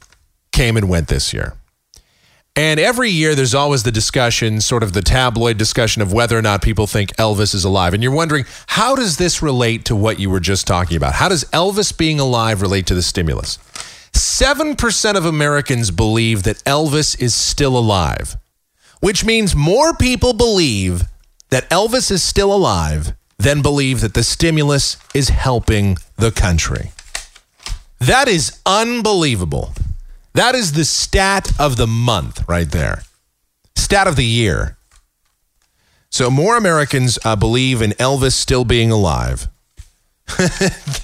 came 0.51 0.77
and 0.77 0.89
went 0.89 1.07
this 1.07 1.33
year. 1.33 1.55
And 2.57 2.81
every 2.81 3.11
year 3.11 3.37
there's 3.37 3.55
always 3.55 3.85
the 3.85 3.93
discussion, 3.93 4.61
sort 4.61 4.83
of 4.83 4.93
the 4.93 5.03
tabloid 5.03 5.57
discussion 5.57 6.03
of 6.03 6.13
whether 6.13 6.37
or 6.37 6.43
not 6.43 6.63
people 6.63 6.89
think 6.89 7.15
Elvis 7.15 7.55
is 7.55 7.63
alive. 7.63 7.95
And 7.95 8.03
you're 8.03 8.11
wondering, 8.11 8.45
how 8.67 8.97
does 8.97 9.19
this 9.19 9.41
relate 9.41 9.85
to 9.85 9.95
what 9.95 10.19
you 10.19 10.31
were 10.31 10.41
just 10.41 10.67
talking 10.67 10.97
about? 10.97 11.13
How 11.13 11.29
does 11.29 11.45
Elvis 11.53 11.97
being 11.97 12.19
alive 12.19 12.61
relate 12.61 12.87
to 12.87 12.95
the 12.97 13.03
stimulus? 13.03 13.61
7% 14.17 15.15
of 15.15 15.25
Americans 15.25 15.91
believe 15.91 16.43
that 16.45 16.63
Elvis 16.65 17.21
is 17.21 17.35
still 17.35 17.77
alive, 17.77 18.37
which 19.01 19.25
means 19.25 19.55
more 19.55 19.95
people 19.95 20.33
believe 20.33 21.05
that 21.51 21.69
Elvis 21.71 22.11
is 22.11 22.23
still 22.23 22.53
alive 22.53 23.15
than 23.39 23.63
believe 23.63 24.01
that 24.01 24.15
the 24.15 24.23
stimulus 24.23 24.97
is 25.15 25.29
helping 25.29 25.99
the 26.17 26.31
country. 26.31 26.91
That 28.01 28.29
is 28.29 28.61
unbelievable. 28.67 29.73
That 30.35 30.55
is 30.55 30.73
the 30.73 30.85
stat 30.85 31.53
of 31.59 31.77
the 31.77 31.87
month 31.87 32.47
right 32.49 32.71
there. 32.71 33.03
Stat 33.75 34.07
of 34.07 34.17
the 34.17 34.25
year. 34.25 34.77
So 36.11 36.31
more 36.31 36.57
Americans 36.57 37.19
uh, 37.25 37.37
believe 37.37 37.83
in 37.83 37.91
Elvis 37.93 38.33
still 38.33 38.65
being 38.65 38.91
alive 38.91 39.49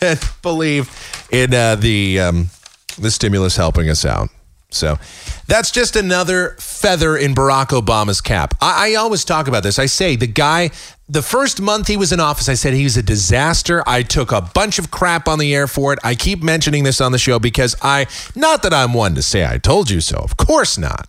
than 0.01 0.19
believe 0.43 0.91
in 1.31 1.55
uh, 1.55 1.77
the 1.77 2.21
um, 2.21 2.51
the 2.97 3.11
stimulus 3.11 3.57
helping 3.57 3.89
us 3.89 4.05
out. 4.05 4.29
So 4.75 4.99
that's 5.47 5.71
just 5.71 5.97
another 5.97 6.57
feather 6.59 7.17
in 7.17 7.35
Barack 7.35 7.69
Obama's 7.69 8.21
cap. 8.21 8.55
I, 8.61 8.93
I, 8.93 8.95
always 8.95 9.25
talk 9.25 9.47
about 9.49 9.63
this. 9.63 9.79
I 9.79 9.87
say 9.87 10.17
the 10.17 10.27
guy, 10.27 10.71
the 11.09 11.23
first 11.23 11.61
month 11.61 11.89
he 11.89 11.97
was 11.97 12.13
in 12.13 12.21
office, 12.21 12.49
I 12.49 12.55
said 12.55 12.73
he 12.73 12.85
was 12.85 12.97
a 12.97 13.03
disaster. 13.03 13.83
I 13.87 14.03
took 14.03 14.33
a 14.33 14.41
bunch 14.41 14.79
of 14.79 14.91
crap 14.91 15.29
on 15.29 15.39
the 15.39 15.55
air 15.55 15.67
for 15.67 15.93
it. 15.93 15.99
I 16.03 16.15
keep 16.15 16.43
mentioning 16.43 16.85
this 16.85 17.01
on 17.01 17.13
the 17.13 17.19
show 17.19 17.39
because 17.39 17.77
I, 17.83 18.07
not 18.35 18.63
that 18.63 18.73
I'm 18.73 18.95
one 18.95 19.15
to 19.15 19.23
say 19.23 19.45
I 19.47 19.59
told 19.59 19.91
you 19.91 20.01
so, 20.01 20.17
of 20.17 20.37
course 20.37 20.79
not. 20.79 21.09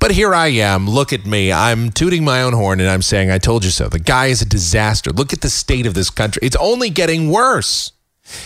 But 0.00 0.12
here 0.12 0.34
I 0.34 0.48
am. 0.48 0.88
Look 0.88 1.12
at 1.12 1.26
me. 1.26 1.52
I'm 1.52 1.90
tooting 1.90 2.24
my 2.24 2.42
own 2.42 2.54
horn 2.54 2.80
and 2.80 2.88
I'm 2.88 3.02
saying, 3.02 3.30
I 3.30 3.38
told 3.38 3.64
you 3.64 3.70
so. 3.70 3.88
The 3.88 3.98
guy 3.98 4.26
is 4.26 4.40
a 4.40 4.46
disaster. 4.46 5.10
Look 5.10 5.32
at 5.32 5.42
the 5.42 5.50
state 5.50 5.86
of 5.86 5.94
this 5.94 6.08
country. 6.08 6.40
It's 6.42 6.56
only 6.56 6.88
getting 6.88 7.30
worse. 7.30 7.92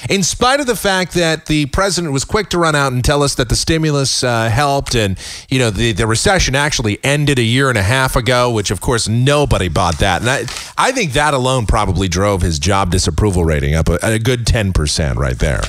In 0.09 0.23
spite 0.23 0.61
of 0.61 0.67
the 0.67 0.77
fact 0.77 1.13
that 1.15 1.47
the 1.47 1.67
president 1.67 2.13
was 2.13 2.25
quick 2.25 2.49
to 2.51 2.59
run 2.59 2.75
out 2.75 2.93
and 2.93 3.05
tell 3.05 3.23
us 3.23 3.35
that 3.35 3.49
the 3.49 3.57
stimulus 3.57 4.25
uh, 4.25 4.49
helped 4.49 4.95
and, 4.95 5.19
you 5.51 5.59
know, 5.59 5.71
the, 5.71 5.93
the 5.93 6.07
recession 6.07 6.55
actually 6.55 6.99
ended 7.05 7.39
a 7.39 7.43
year 7.43 7.69
and 7.69 7.77
a 7.77 7.83
half 7.83 8.17
ago, 8.17 8.51
which 8.51 8.71
of 8.71 8.81
course 8.81 9.07
nobody 9.07 9.69
bought 9.69 9.99
that. 9.99 10.23
And 10.23 10.31
I, 10.31 10.41
I 10.79 10.93
think 10.93 11.13
that 11.13 11.35
alone 11.35 11.67
probably 11.67 12.09
drove 12.09 12.41
his 12.41 12.59
job 12.59 12.91
disapproval 12.91 13.45
rating 13.45 13.75
up 13.75 13.89
a, 13.89 13.99
a 14.03 14.19
good 14.19 14.47
10% 14.47 15.17
right 15.17 15.39
there. 15.39 15.61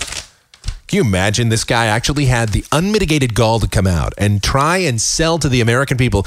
Can 0.88 0.98
you 0.98 1.02
imagine 1.02 1.50
this 1.50 1.66
guy 1.66 1.88
actually 1.88 2.26
had 2.26 2.50
the 2.50 2.64
unmitigated 2.72 3.36
gall 3.36 3.60
to 3.60 3.68
come 3.68 3.88
out 3.88 4.14
and 4.18 4.42
try 4.42 4.78
and 4.78 5.02
sell 5.02 5.38
to 5.40 5.50
the 5.50 5.60
American 5.60 5.98
people? 5.98 6.26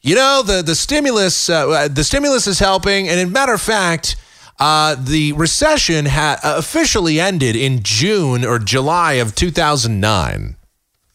You 0.00 0.14
know, 0.14 0.42
the 0.42 0.62
the 0.62 0.74
stimulus 0.74 1.50
uh, 1.50 1.88
the 1.88 2.04
stimulus 2.04 2.46
is 2.46 2.58
helping, 2.58 3.08
and 3.08 3.20
in 3.20 3.32
matter 3.32 3.52
of 3.52 3.60
fact, 3.60 4.16
uh, 4.58 4.96
the 4.98 5.32
recession 5.34 6.06
ha- 6.06 6.38
uh, 6.42 6.54
officially 6.58 7.20
ended 7.20 7.56
in 7.56 7.82
June 7.82 8.44
or 8.44 8.58
July 8.58 9.14
of 9.14 9.34
2009. 9.34 10.56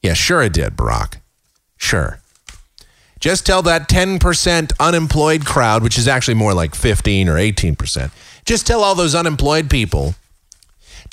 Yeah, 0.01 0.13
sure 0.13 0.41
it 0.41 0.53
did, 0.53 0.75
Barack. 0.75 1.15
Sure. 1.77 2.19
Just 3.19 3.45
tell 3.45 3.61
that 3.61 3.87
10% 3.87 4.73
unemployed 4.79 5.45
crowd, 5.45 5.81
which 5.81 5.97
is 5.97 6.07
actually 6.07 6.33
more 6.33 6.53
like 6.53 6.75
15 6.75 7.29
or 7.29 7.35
18%, 7.35 8.11
just 8.45 8.67
tell 8.67 8.83
all 8.83 8.95
those 8.95 9.15
unemployed 9.15 9.69
people 9.69 10.15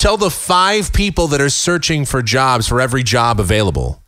Tell 0.01 0.17
the 0.17 0.31
five 0.31 0.91
people 0.93 1.27
that 1.27 1.39
are 1.39 1.51
searching 1.51 2.05
for 2.05 2.23
jobs 2.23 2.67
for 2.67 2.81
every 2.81 3.03
job 3.03 3.39
available. 3.39 4.01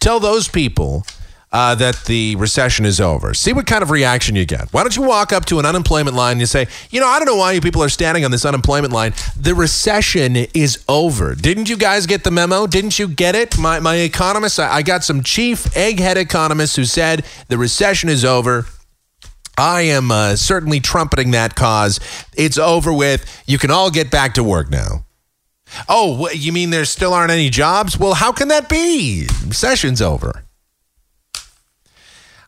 Tell 0.00 0.20
those 0.20 0.48
people 0.48 1.04
uh, 1.52 1.74
that 1.74 2.04
the 2.06 2.34
recession 2.36 2.84
is 2.86 3.00
over. 3.00 3.34
See 3.34 3.52
what 3.52 3.66
kind 3.66 3.82
of 3.82 3.90
reaction 3.90 4.36
you 4.36 4.46
get. 4.46 4.72
Why 4.72 4.82
don't 4.82 4.96
you 4.96 5.02
walk 5.02 5.32
up 5.32 5.44
to 5.46 5.58
an 5.58 5.66
unemployment 5.66 6.16
line 6.16 6.32
and 6.32 6.40
you 6.40 6.46
say, 6.46 6.66
you 6.90 7.00
know, 7.00 7.06
I 7.06 7.18
don't 7.18 7.26
know 7.26 7.36
why 7.36 7.52
you 7.52 7.60
people 7.60 7.82
are 7.82 7.90
standing 7.90 8.24
on 8.24 8.30
this 8.30 8.44
unemployment 8.44 8.92
line. 8.92 9.12
The 9.38 9.54
recession 9.54 10.36
is 10.36 10.82
over. 10.88 11.34
Didn't 11.34 11.68
you 11.68 11.76
guys 11.76 12.06
get 12.06 12.24
the 12.24 12.30
memo? 12.30 12.66
Didn't 12.66 12.98
you 12.98 13.06
get 13.06 13.34
it? 13.34 13.58
My, 13.58 13.80
my 13.80 13.96
economists, 13.96 14.58
I, 14.58 14.76
I 14.76 14.82
got 14.82 15.04
some 15.04 15.22
chief 15.22 15.64
egghead 15.74 16.16
economists 16.16 16.76
who 16.76 16.84
said 16.84 17.24
the 17.48 17.58
recession 17.58 18.08
is 18.08 18.24
over. 18.24 18.66
I 19.58 19.82
am 19.82 20.10
uh, 20.10 20.36
certainly 20.36 20.80
trumpeting 20.80 21.32
that 21.32 21.54
cause. 21.54 22.00
It's 22.34 22.56
over 22.56 22.92
with. 22.92 23.42
You 23.46 23.58
can 23.58 23.70
all 23.70 23.90
get 23.90 24.10
back 24.10 24.34
to 24.34 24.42
work 24.42 24.70
now. 24.70 25.04
Oh, 25.88 26.28
you 26.30 26.52
mean 26.52 26.70
there 26.70 26.86
still 26.86 27.12
aren't 27.12 27.30
any 27.30 27.50
jobs? 27.50 27.98
Well, 27.98 28.14
how 28.14 28.32
can 28.32 28.48
that 28.48 28.68
be? 28.68 29.26
Session's 29.50 30.00
over. 30.00 30.44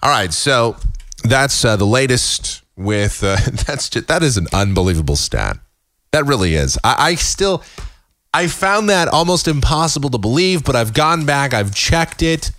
All 0.04 0.10
right, 0.10 0.32
so 0.32 0.76
that's 1.24 1.64
uh, 1.64 1.76
the 1.76 1.86
latest 1.86 2.62
with 2.76 3.24
uh, 3.24 3.36
that's 3.66 3.88
just, 3.88 4.06
that 4.06 4.22
is 4.22 4.36
an 4.36 4.46
unbelievable 4.52 5.16
stat. 5.16 5.58
That 6.12 6.26
really 6.26 6.54
is. 6.54 6.78
I, 6.84 6.96
I 6.98 7.14
still 7.16 7.64
I 8.32 8.46
found 8.46 8.88
that 8.90 9.08
almost 9.08 9.48
impossible 9.48 10.10
to 10.10 10.18
believe, 10.18 10.62
but 10.64 10.76
I've 10.76 10.92
gone 10.92 11.24
back, 11.24 11.54
I've 11.54 11.74
checked 11.74 12.22
it. 12.22 12.52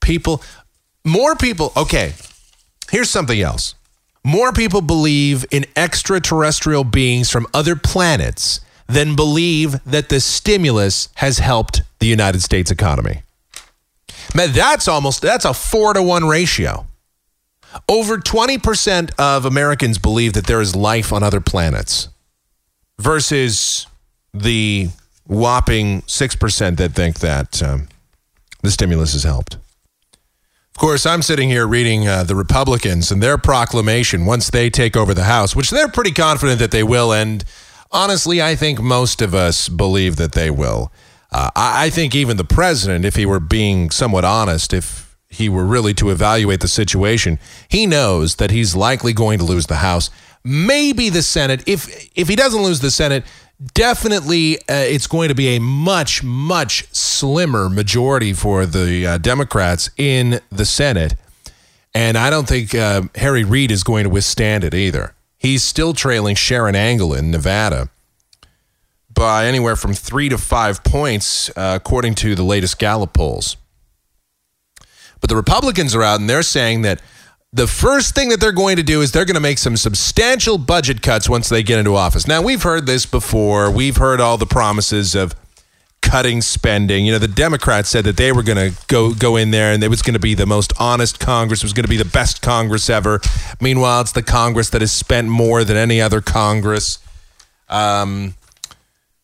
People, 0.00 0.42
more 1.04 1.36
people. 1.36 1.72
Okay, 1.76 2.14
Here's 2.90 3.10
something 3.10 3.40
else. 3.40 3.74
More 4.24 4.52
people 4.52 4.80
believe 4.80 5.44
in 5.50 5.66
extraterrestrial 5.76 6.84
beings 6.84 7.30
from 7.30 7.46
other 7.52 7.76
planets 7.76 8.60
than 8.86 9.16
believe 9.16 9.82
that 9.84 10.08
the 10.08 10.20
stimulus 10.20 11.08
has 11.16 11.38
helped 11.38 11.82
the 11.98 12.06
United 12.06 12.42
States 12.42 12.70
economy. 12.70 13.22
Man, 14.34 14.52
that's 14.52 14.88
almost 14.88 15.22
that's 15.22 15.44
a 15.44 15.54
4 15.54 15.94
to 15.94 16.02
1 16.02 16.26
ratio. 16.26 16.86
Over 17.88 18.16
20% 18.16 19.10
of 19.18 19.44
Americans 19.44 19.98
believe 19.98 20.32
that 20.32 20.46
there 20.46 20.60
is 20.60 20.74
life 20.74 21.12
on 21.12 21.22
other 21.22 21.40
planets 21.40 22.08
versus 22.98 23.86
the 24.32 24.88
whopping 25.26 26.02
6% 26.02 26.76
that 26.76 26.92
think 26.92 27.18
that 27.20 27.62
um, 27.62 27.88
the 28.62 28.70
stimulus 28.70 29.12
has 29.12 29.24
helped. 29.24 29.54
Of 29.54 30.80
course, 30.80 31.06
I'm 31.06 31.22
sitting 31.22 31.48
here 31.48 31.66
reading 31.66 32.06
uh, 32.06 32.24
the 32.24 32.34
Republicans 32.34 33.10
and 33.10 33.22
their 33.22 33.38
proclamation 33.38 34.26
once 34.26 34.50
they 34.50 34.68
take 34.68 34.96
over 34.96 35.14
the 35.14 35.24
House, 35.24 35.56
which 35.56 35.70
they're 35.70 35.88
pretty 35.88 36.12
confident 36.12 36.58
that 36.58 36.70
they 36.70 36.82
will. 36.82 37.12
And 37.12 37.44
honestly, 37.90 38.42
I 38.42 38.56
think 38.56 38.80
most 38.80 39.22
of 39.22 39.34
us 39.34 39.70
believe 39.70 40.16
that 40.16 40.32
they 40.32 40.50
will. 40.50 40.92
Uh, 41.30 41.50
I, 41.54 41.86
I 41.86 41.90
think 41.90 42.14
even 42.14 42.36
the 42.36 42.44
president, 42.44 43.04
if 43.04 43.16
he 43.16 43.26
were 43.26 43.40
being 43.40 43.90
somewhat 43.90 44.24
honest, 44.24 44.72
if 44.72 45.16
he 45.28 45.48
were 45.48 45.64
really 45.64 45.94
to 45.94 46.10
evaluate 46.10 46.60
the 46.60 46.68
situation, 46.68 47.38
he 47.68 47.86
knows 47.86 48.36
that 48.36 48.50
he's 48.50 48.76
likely 48.76 49.12
going 49.12 49.38
to 49.38 49.44
lose 49.44 49.66
the 49.66 49.76
House, 49.76 50.10
maybe 50.44 51.10
the 51.10 51.22
Senate. 51.22 51.62
If 51.66 52.10
if 52.16 52.28
he 52.28 52.36
doesn't 52.36 52.62
lose 52.62 52.80
the 52.80 52.90
Senate, 52.90 53.24
definitely 53.74 54.58
uh, 54.60 54.74
it's 54.74 55.06
going 55.06 55.28
to 55.28 55.34
be 55.34 55.56
a 55.56 55.60
much 55.60 56.22
much 56.22 56.86
slimmer 56.92 57.68
majority 57.68 58.32
for 58.32 58.66
the 58.66 59.06
uh, 59.06 59.18
Democrats 59.18 59.90
in 59.96 60.40
the 60.50 60.64
Senate, 60.64 61.16
and 61.94 62.16
I 62.16 62.30
don't 62.30 62.48
think 62.48 62.74
uh, 62.74 63.02
Harry 63.16 63.44
Reid 63.44 63.70
is 63.70 63.82
going 63.82 64.04
to 64.04 64.10
withstand 64.10 64.64
it 64.64 64.74
either. 64.74 65.14
He's 65.38 65.62
still 65.62 65.92
trailing 65.92 66.34
Sharron 66.34 66.74
Angle 66.74 67.12
in 67.14 67.30
Nevada 67.30 67.90
by 69.16 69.46
anywhere 69.46 69.74
from 69.74 69.94
three 69.94 70.28
to 70.28 70.38
five 70.38 70.84
points, 70.84 71.50
uh, 71.56 71.72
according 71.74 72.14
to 72.16 72.36
the 72.36 72.44
latest 72.44 72.78
Gallup 72.78 73.12
polls. 73.12 73.56
But 75.20 75.30
the 75.30 75.36
Republicans 75.36 75.94
are 75.96 76.02
out 76.02 76.20
and 76.20 76.30
they're 76.30 76.42
saying 76.42 76.82
that 76.82 77.02
the 77.52 77.66
first 77.66 78.14
thing 78.14 78.28
that 78.28 78.38
they're 78.38 78.52
going 78.52 78.76
to 78.76 78.82
do 78.82 79.00
is 79.00 79.12
they're 79.12 79.24
going 79.24 79.34
to 79.34 79.40
make 79.40 79.58
some 79.58 79.76
substantial 79.76 80.58
budget 80.58 81.00
cuts 81.00 81.28
once 81.28 81.48
they 81.48 81.62
get 81.62 81.78
into 81.78 81.96
office. 81.96 82.28
Now, 82.28 82.42
we've 82.42 82.62
heard 82.62 82.86
this 82.86 83.06
before. 83.06 83.70
We've 83.70 83.96
heard 83.96 84.20
all 84.20 84.36
the 84.36 84.46
promises 84.46 85.14
of 85.14 85.34
cutting 86.02 86.42
spending. 86.42 87.06
You 87.06 87.12
know, 87.12 87.18
the 87.18 87.28
Democrats 87.28 87.88
said 87.88 88.04
that 88.04 88.16
they 88.16 88.30
were 88.30 88.42
going 88.42 88.70
to 88.70 88.78
go 88.86 89.14
go 89.14 89.36
in 89.36 89.50
there 89.50 89.72
and 89.72 89.82
it 89.82 89.88
was 89.88 90.02
going 90.02 90.14
to 90.14 90.20
be 90.20 90.34
the 90.34 90.46
most 90.46 90.72
honest 90.78 91.18
Congress, 91.18 91.62
it 91.62 91.64
was 91.64 91.72
going 91.72 91.84
to 91.84 91.90
be 91.90 91.96
the 91.96 92.04
best 92.04 92.42
Congress 92.42 92.88
ever. 92.88 93.20
Meanwhile, 93.60 94.02
it's 94.02 94.12
the 94.12 94.22
Congress 94.22 94.70
that 94.70 94.82
has 94.82 94.92
spent 94.92 95.28
more 95.28 95.64
than 95.64 95.76
any 95.76 96.00
other 96.00 96.20
Congress. 96.20 96.98
Um, 97.68 98.34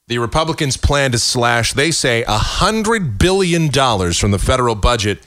the 0.08 0.18
Republicans 0.18 0.76
plan 0.76 1.12
to 1.12 1.18
slash, 1.18 1.72
they 1.72 1.90
say, 1.90 2.24
$100 2.26 3.18
billion 3.18 3.70
from 3.70 4.30
the 4.30 4.38
federal 4.38 4.74
budget 4.74 5.20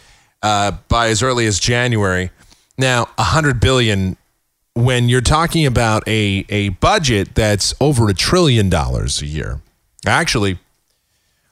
uh, 0.44 0.72
by 0.90 1.08
as 1.08 1.24
early 1.24 1.46
as 1.46 1.60
January. 1.60 2.30
Now, 2.78 3.08
a 3.18 3.24
hundred 3.24 3.60
billion 3.60 4.18
when 4.74 5.08
you're 5.08 5.22
talking 5.22 5.66
about 5.66 6.06
a 6.08 6.46
a 6.50 6.70
budget 6.70 7.34
that's 7.34 7.74
over 7.80 8.10
a 8.10 8.14
trillion 8.14 8.70
dollars 8.70 9.22
a 9.22 9.26
year. 9.26 9.62
Actually, 10.06 10.60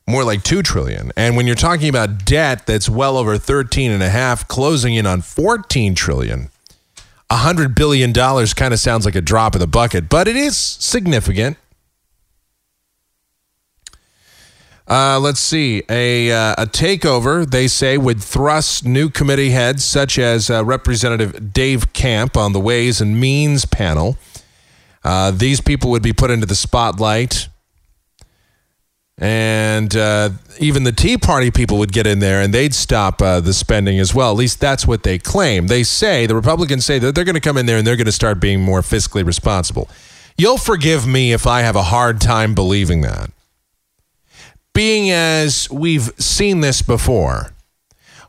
more 0.08 0.24
like 0.24 0.44
2 0.44 0.62
trillion. 0.62 1.12
And 1.16 1.36
when 1.36 1.48
you're 1.48 1.56
talking 1.56 1.90
about 1.90 2.26
debt 2.26 2.66
that's 2.66 2.90
well 2.90 3.18
over 3.18 3.38
13 3.38 3.90
and 3.90 4.04
a 4.04 4.10
half 4.10 4.48
closing 4.48 4.96
in 4.96 5.06
on 5.06 5.22
14 5.22 5.96
trillion, 5.96 6.50
a 7.30 7.36
100 7.36 7.74
billion 7.74 8.12
dollars 8.12 8.54
kind 8.54 8.74
of 8.74 8.80
sounds 8.80 9.06
like 9.06 9.16
a 9.16 9.22
drop 9.22 9.56
in 9.56 9.60
the 9.60 9.68
bucket, 9.68 10.10
but 10.10 10.28
it 10.28 10.36
is 10.36 10.58
significant. 10.58 11.58
Uh, 14.88 15.18
let's 15.20 15.40
see. 15.40 15.84
A, 15.90 16.32
uh, 16.32 16.56
a 16.58 16.66
takeover, 16.66 17.50
they 17.50 17.68
say, 17.68 17.98
would 17.98 18.22
thrust 18.22 18.86
new 18.86 19.10
committee 19.10 19.52
heads 19.52 19.84
such 19.84 20.20
as 20.20 20.50
uh, 20.50 20.64
Representative 20.64 21.54
Dave 21.54 21.94
Camp 21.94 22.36
on 22.36 22.52
the 22.54 22.60
Ways 22.60 23.00
and 23.00 23.20
Means 23.20 23.66
panel. 23.66 24.18
Uh, 25.04 25.32
these 25.32 25.62
people 25.62 25.90
would 25.92 26.04
be 26.04 26.14
put 26.14 26.32
into 26.32 26.46
the 26.46 26.56
spotlight. 26.56 27.48
And 29.18 29.96
uh, 29.96 30.32
even 30.60 30.84
the 30.84 30.92
Tea 30.92 31.18
Party 31.18 31.52
people 31.52 31.78
would 31.78 31.94
get 31.94 32.08
in 32.08 32.20
there 32.20 32.42
and 32.42 32.54
they'd 32.54 32.74
stop 32.74 33.22
uh, 33.22 33.40
the 33.40 33.54
spending 33.54 34.00
as 34.00 34.14
well. 34.14 34.32
At 34.32 34.38
least 34.38 34.60
that's 34.60 34.86
what 34.86 35.04
they 35.04 35.18
claim. 35.18 35.68
They 35.68 35.84
say, 35.84 36.26
the 36.26 36.36
Republicans 36.36 36.84
say 36.84 37.00
that 37.00 37.16
they're 37.16 37.24
going 37.24 37.36
to 37.36 37.42
come 37.42 37.58
in 37.58 37.68
there 37.68 37.78
and 37.78 37.88
they're 37.88 37.96
going 37.96 38.06
to 38.06 38.12
start 38.12 38.42
being 38.42 38.62
more 38.62 38.82
fiscally 38.82 39.26
responsible. 39.26 39.88
You'll 40.36 40.58
forgive 40.58 41.08
me 41.08 41.32
if 41.32 41.46
I 41.46 41.62
have 41.62 41.76
a 41.76 41.84
hard 41.84 42.20
time 42.20 42.56
believing 42.56 43.02
that 43.02 43.30
being 44.74 45.12
as 45.12 45.70
we've 45.70 46.12
seen 46.20 46.62
this 46.62 46.82
before, 46.82 47.52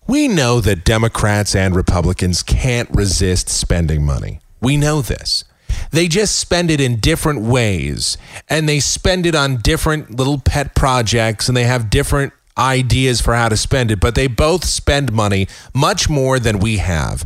we 0.06 0.28
know 0.28 0.60
that 0.60 0.84
Democrats 0.84 1.54
and 1.54 1.74
Republicans 1.74 2.42
can't 2.42 2.90
resist 2.90 3.48
spending 3.48 4.04
money. 4.04 4.40
We 4.60 4.76
know 4.76 5.00
this. 5.00 5.44
They 5.90 6.08
just 6.08 6.38
spend 6.38 6.70
it 6.70 6.80
in 6.80 6.96
different 6.96 7.40
ways 7.42 8.18
and 8.48 8.68
they 8.68 8.80
spend 8.80 9.26
it 9.26 9.34
on 9.34 9.56
different 9.56 10.16
little 10.16 10.38
pet 10.38 10.74
projects 10.74 11.48
and 11.48 11.56
they 11.56 11.64
have 11.64 11.90
different 11.90 12.32
ideas 12.56 13.20
for 13.20 13.34
how 13.34 13.48
to 13.48 13.56
spend 13.56 13.90
it, 13.90 14.00
but 14.00 14.14
they 14.14 14.26
both 14.26 14.64
spend 14.64 15.12
money 15.12 15.48
much 15.74 16.08
more 16.08 16.38
than 16.38 16.58
we 16.58 16.76
have. 16.78 17.24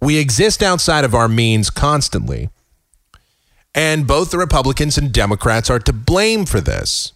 We 0.00 0.18
exist 0.18 0.62
outside 0.62 1.04
of 1.04 1.14
our 1.14 1.28
means 1.28 1.70
constantly. 1.70 2.50
And 3.74 4.06
both 4.06 4.30
the 4.30 4.38
Republicans 4.38 4.98
and 4.98 5.12
Democrats 5.12 5.70
are 5.70 5.78
to 5.80 5.92
blame 5.92 6.44
for 6.44 6.60
this. 6.60 7.12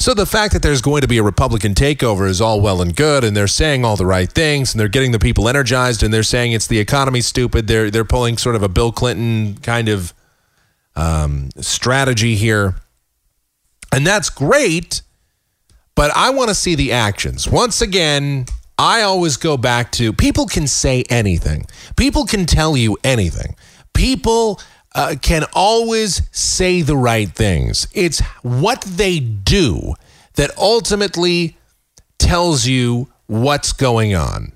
So 0.00 0.14
the 0.14 0.24
fact 0.24 0.54
that 0.54 0.62
there's 0.62 0.80
going 0.80 1.02
to 1.02 1.08
be 1.08 1.18
a 1.18 1.22
Republican 1.22 1.74
takeover 1.74 2.26
is 2.26 2.40
all 2.40 2.62
well 2.62 2.80
and 2.80 2.96
good, 2.96 3.22
and 3.22 3.36
they're 3.36 3.46
saying 3.46 3.84
all 3.84 3.96
the 3.96 4.06
right 4.06 4.32
things, 4.32 4.72
and 4.72 4.80
they're 4.80 4.88
getting 4.88 5.12
the 5.12 5.18
people 5.18 5.46
energized, 5.46 6.02
and 6.02 6.12
they're 6.12 6.22
saying 6.22 6.52
it's 6.52 6.66
the 6.66 6.78
economy 6.78 7.20
stupid. 7.20 7.66
They're 7.66 7.90
they're 7.90 8.06
pulling 8.06 8.38
sort 8.38 8.56
of 8.56 8.62
a 8.62 8.68
Bill 8.68 8.92
Clinton 8.92 9.58
kind 9.60 9.90
of 9.90 10.14
um, 10.96 11.50
strategy 11.60 12.34
here, 12.34 12.76
and 13.92 14.06
that's 14.06 14.30
great. 14.30 15.02
But 15.94 16.10
I 16.16 16.30
want 16.30 16.48
to 16.48 16.54
see 16.54 16.74
the 16.74 16.92
actions. 16.92 17.46
Once 17.46 17.82
again, 17.82 18.46
I 18.78 19.02
always 19.02 19.36
go 19.36 19.58
back 19.58 19.92
to 19.92 20.14
people 20.14 20.46
can 20.46 20.66
say 20.66 21.04
anything. 21.10 21.66
People 21.96 22.24
can 22.24 22.46
tell 22.46 22.74
you 22.74 22.96
anything. 23.04 23.54
People 23.92 24.62
uh, 24.94 25.14
can 25.20 25.44
always 25.54 26.22
say 26.32 26.82
the 26.82 26.96
right 26.96 27.30
things. 27.30 27.86
It's 27.92 28.20
what 28.42 28.82
they 28.82 29.20
do 29.20 29.94
that 30.34 30.56
ultimately 30.58 31.56
tells 32.18 32.66
you 32.66 33.08
what's 33.26 33.72
going 33.72 34.14
on. 34.14 34.52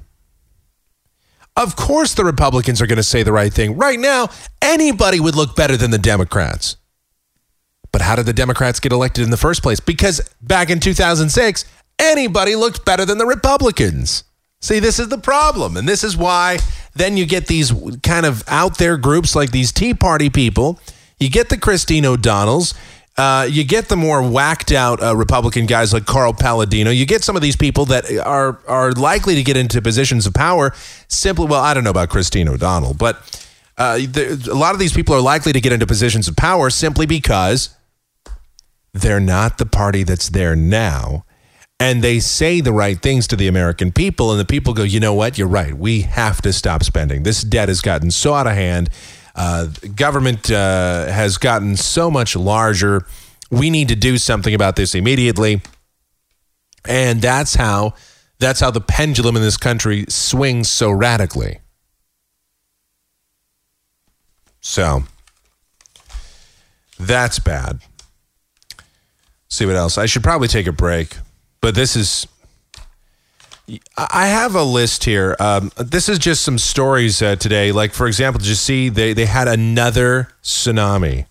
Of 1.56 1.76
course, 1.76 2.14
the 2.14 2.24
Republicans 2.24 2.82
are 2.82 2.86
going 2.86 2.96
to 2.96 3.04
say 3.04 3.22
the 3.22 3.32
right 3.32 3.52
thing. 3.52 3.76
Right 3.76 3.98
now, 3.98 4.28
anybody 4.60 5.20
would 5.20 5.36
look 5.36 5.54
better 5.54 5.76
than 5.76 5.92
the 5.92 5.98
Democrats. 5.98 6.76
But 7.92 8.02
how 8.02 8.16
did 8.16 8.26
the 8.26 8.32
Democrats 8.32 8.80
get 8.80 8.90
elected 8.90 9.22
in 9.22 9.30
the 9.30 9.36
first 9.36 9.62
place? 9.62 9.78
Because 9.78 10.20
back 10.42 10.68
in 10.68 10.80
2006, 10.80 11.64
anybody 12.00 12.56
looked 12.56 12.84
better 12.84 13.04
than 13.04 13.18
the 13.18 13.26
Republicans. 13.26 14.24
See, 14.64 14.78
this 14.78 14.98
is 14.98 15.08
the 15.08 15.18
problem. 15.18 15.76
And 15.76 15.86
this 15.86 16.02
is 16.02 16.16
why 16.16 16.58
then 16.94 17.18
you 17.18 17.26
get 17.26 17.48
these 17.48 17.70
kind 18.02 18.24
of 18.24 18.42
out 18.48 18.78
there 18.78 18.96
groups 18.96 19.36
like 19.36 19.50
these 19.50 19.70
Tea 19.70 19.92
Party 19.92 20.30
people. 20.30 20.80
You 21.20 21.28
get 21.28 21.50
the 21.50 21.58
Christine 21.58 22.06
O'Donnells. 22.06 22.74
Uh, 23.18 23.46
you 23.48 23.62
get 23.62 23.90
the 23.90 23.96
more 23.96 24.26
whacked 24.26 24.72
out 24.72 25.02
uh, 25.02 25.14
Republican 25.14 25.66
guys 25.66 25.92
like 25.92 26.06
Carl 26.06 26.32
Paladino. 26.32 26.90
You 26.90 27.04
get 27.04 27.22
some 27.22 27.36
of 27.36 27.42
these 27.42 27.56
people 27.56 27.84
that 27.86 28.10
are 28.24 28.58
are 28.66 28.92
likely 28.92 29.34
to 29.34 29.42
get 29.42 29.58
into 29.58 29.82
positions 29.82 30.24
of 30.26 30.32
power 30.32 30.72
simply. 31.08 31.44
Well, 31.44 31.60
I 31.60 31.74
don't 31.74 31.84
know 31.84 31.90
about 31.90 32.08
Christine 32.08 32.48
O'Donnell, 32.48 32.94
but 32.94 33.44
uh, 33.76 33.98
a 34.16 34.54
lot 34.54 34.72
of 34.72 34.80
these 34.80 34.94
people 34.94 35.14
are 35.14 35.20
likely 35.20 35.52
to 35.52 35.60
get 35.60 35.74
into 35.74 35.86
positions 35.86 36.26
of 36.26 36.36
power 36.36 36.70
simply 36.70 37.04
because 37.04 37.68
they're 38.94 39.20
not 39.20 39.58
the 39.58 39.66
party 39.66 40.04
that's 40.04 40.30
there 40.30 40.56
now 40.56 41.26
and 41.84 42.02
they 42.02 42.18
say 42.18 42.62
the 42.62 42.72
right 42.72 42.98
things 43.02 43.26
to 43.26 43.36
the 43.36 43.46
American 43.46 43.92
people, 43.92 44.30
and 44.30 44.40
the 44.40 44.46
people 44.46 44.72
go, 44.72 44.84
you 44.84 45.00
know 45.00 45.12
what? 45.12 45.36
You're 45.36 45.46
right. 45.46 45.74
We 45.74 46.00
have 46.00 46.40
to 46.40 46.50
stop 46.50 46.82
spending. 46.82 47.24
This 47.24 47.42
debt 47.42 47.68
has 47.68 47.82
gotten 47.82 48.10
so 48.10 48.32
out 48.32 48.46
of 48.46 48.54
hand. 48.54 48.88
Uh, 49.34 49.66
government 49.94 50.50
uh, 50.50 51.08
has 51.08 51.36
gotten 51.36 51.76
so 51.76 52.10
much 52.10 52.36
larger. 52.36 53.04
We 53.50 53.68
need 53.68 53.88
to 53.88 53.96
do 53.96 54.16
something 54.16 54.54
about 54.54 54.76
this 54.76 54.94
immediately. 54.94 55.60
And 56.86 57.20
that's 57.20 57.54
how 57.54 57.92
that's 58.38 58.60
how 58.60 58.70
the 58.70 58.80
pendulum 58.80 59.36
in 59.36 59.42
this 59.42 59.58
country 59.58 60.06
swings 60.08 60.70
so 60.70 60.90
radically. 60.90 61.60
So 64.62 65.02
that's 66.98 67.38
bad. 67.38 67.80
See 69.48 69.66
what 69.66 69.76
else? 69.76 69.98
I 69.98 70.06
should 70.06 70.22
probably 70.22 70.48
take 70.48 70.66
a 70.66 70.72
break 70.72 71.18
but 71.64 71.74
this 71.74 71.96
is 71.96 72.26
I 73.96 74.26
have 74.26 74.54
a 74.54 74.62
list 74.62 75.04
here. 75.04 75.34
Um, 75.40 75.72
this 75.78 76.10
is 76.10 76.18
just 76.18 76.42
some 76.42 76.58
stories 76.58 77.22
uh, 77.22 77.36
today. 77.36 77.72
Like, 77.72 77.94
for 77.94 78.06
example, 78.06 78.38
did 78.38 78.48
you 78.48 78.54
see 78.54 78.90
they, 78.90 79.14
they 79.14 79.24
had 79.24 79.48
another 79.48 80.28
tsunami 80.42 81.24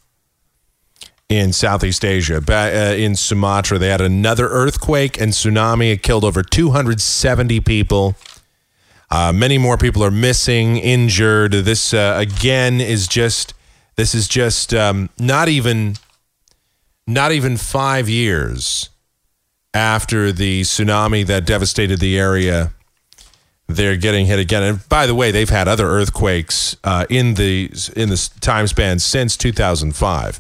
in 1.30 1.54
Southeast 1.54 2.04
Asia, 2.04 2.41
uh, 2.50 2.96
in 2.96 3.15
Sumatra. 3.15 3.78
They 3.78 3.89
had 3.89 4.02
another 4.02 4.48
earthquake 4.50 5.22
and 5.22 5.34
tsunami. 5.34 5.91
It 5.93 6.02
killed 6.02 6.24
over 6.24 6.41
270 6.41 7.60
people. 7.60 8.15
Uh, 9.12 9.32
many 9.32 9.60
more 9.60 9.78
people 9.78 10.04
are 10.04 10.10
missing, 10.10 10.78
injured. 10.78 11.52
This, 11.52 11.93
uh, 11.93 12.15
again, 12.17 12.82
is 12.82 13.08
just, 13.08 13.54
this 13.98 14.15
is 14.15 14.28
just 14.28 14.74
um, 14.74 15.12
not 15.19 15.48
even, 15.48 15.98
not 17.06 17.32
even 17.32 17.56
five 17.56 18.10
years 18.10 18.89
after 19.73 20.31
the 20.31 20.62
tsunami 20.62 21.25
that 21.25 21.45
devastated 21.45 21.99
the 21.99 22.17
area. 22.17 22.73
They're 23.67 23.97
getting 23.97 24.25
hit 24.25 24.39
again. 24.39 24.63
And 24.63 24.89
by 24.89 25.07
the 25.07 25.15
way, 25.15 25.31
they've 25.31 25.49
had 25.49 25.67
other 25.67 25.88
earthquakes 25.88 26.75
uh, 26.83 27.05
in 27.09 27.36
the 27.36 27.71
in 27.95 28.09
the 28.09 28.29
time 28.41 28.67
span 28.67 28.99
since 28.99 29.38
2005. 29.38 30.39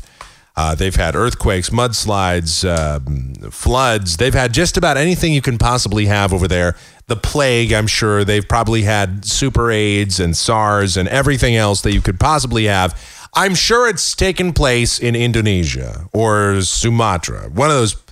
Uh, 0.55 0.75
they've 0.75 0.95
had 0.95 1.15
earthquakes, 1.15 1.71
mudslides, 1.71 2.63
um, 2.63 3.33
floods. 3.49 4.17
They've 4.17 4.33
had 4.33 4.53
just 4.53 4.77
about 4.77 4.97
anything 4.97 5.33
you 5.33 5.41
can 5.41 5.57
possibly 5.57 6.05
have 6.05 6.31
over 6.31 6.47
there. 6.47 6.75
The 7.07 7.15
plague, 7.15 7.73
I'm 7.73 7.87
sure. 7.87 8.23
They've 8.23 8.47
probably 8.47 8.83
had 8.83 9.25
super 9.25 9.71
AIDS 9.71 10.19
and 10.19 10.37
SARS 10.37 10.95
and 10.95 11.09
everything 11.09 11.55
else 11.55 11.81
that 11.81 11.93
you 11.93 12.01
could 12.01 12.19
possibly 12.19 12.65
have. 12.65 12.93
I'm 13.35 13.55
sure 13.55 13.89
it's 13.89 14.13
taken 14.13 14.53
place 14.53 14.99
in 14.99 15.15
Indonesia 15.15 16.07
or 16.13 16.61
Sumatra, 16.61 17.49
one 17.49 17.71
of 17.71 17.75
those 17.75 18.02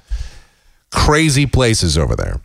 crazy 0.92 1.46
places 1.46 1.98
over 1.98 2.16
there. 2.16 2.42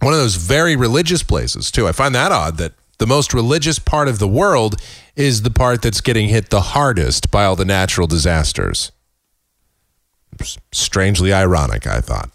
One 0.00 0.12
of 0.12 0.18
those 0.18 0.36
very 0.36 0.76
religious 0.76 1.22
places, 1.22 1.70
too. 1.70 1.88
I 1.88 1.92
find 1.92 2.14
that 2.14 2.32
odd 2.32 2.58
that 2.58 2.72
the 2.98 3.06
most 3.06 3.34
religious 3.34 3.78
part 3.78 4.08
of 4.08 4.18
the 4.18 4.28
world 4.28 4.76
is 5.14 5.42
the 5.42 5.50
part 5.50 5.82
that's 5.82 6.00
getting 6.00 6.28
hit 6.28 6.50
the 6.50 6.60
hardest 6.60 7.30
by 7.30 7.44
all 7.44 7.56
the 7.56 7.64
natural 7.64 8.06
disasters. 8.06 8.92
Strangely 10.72 11.32
ironic, 11.32 11.86
I 11.86 12.00
thought. 12.00 12.30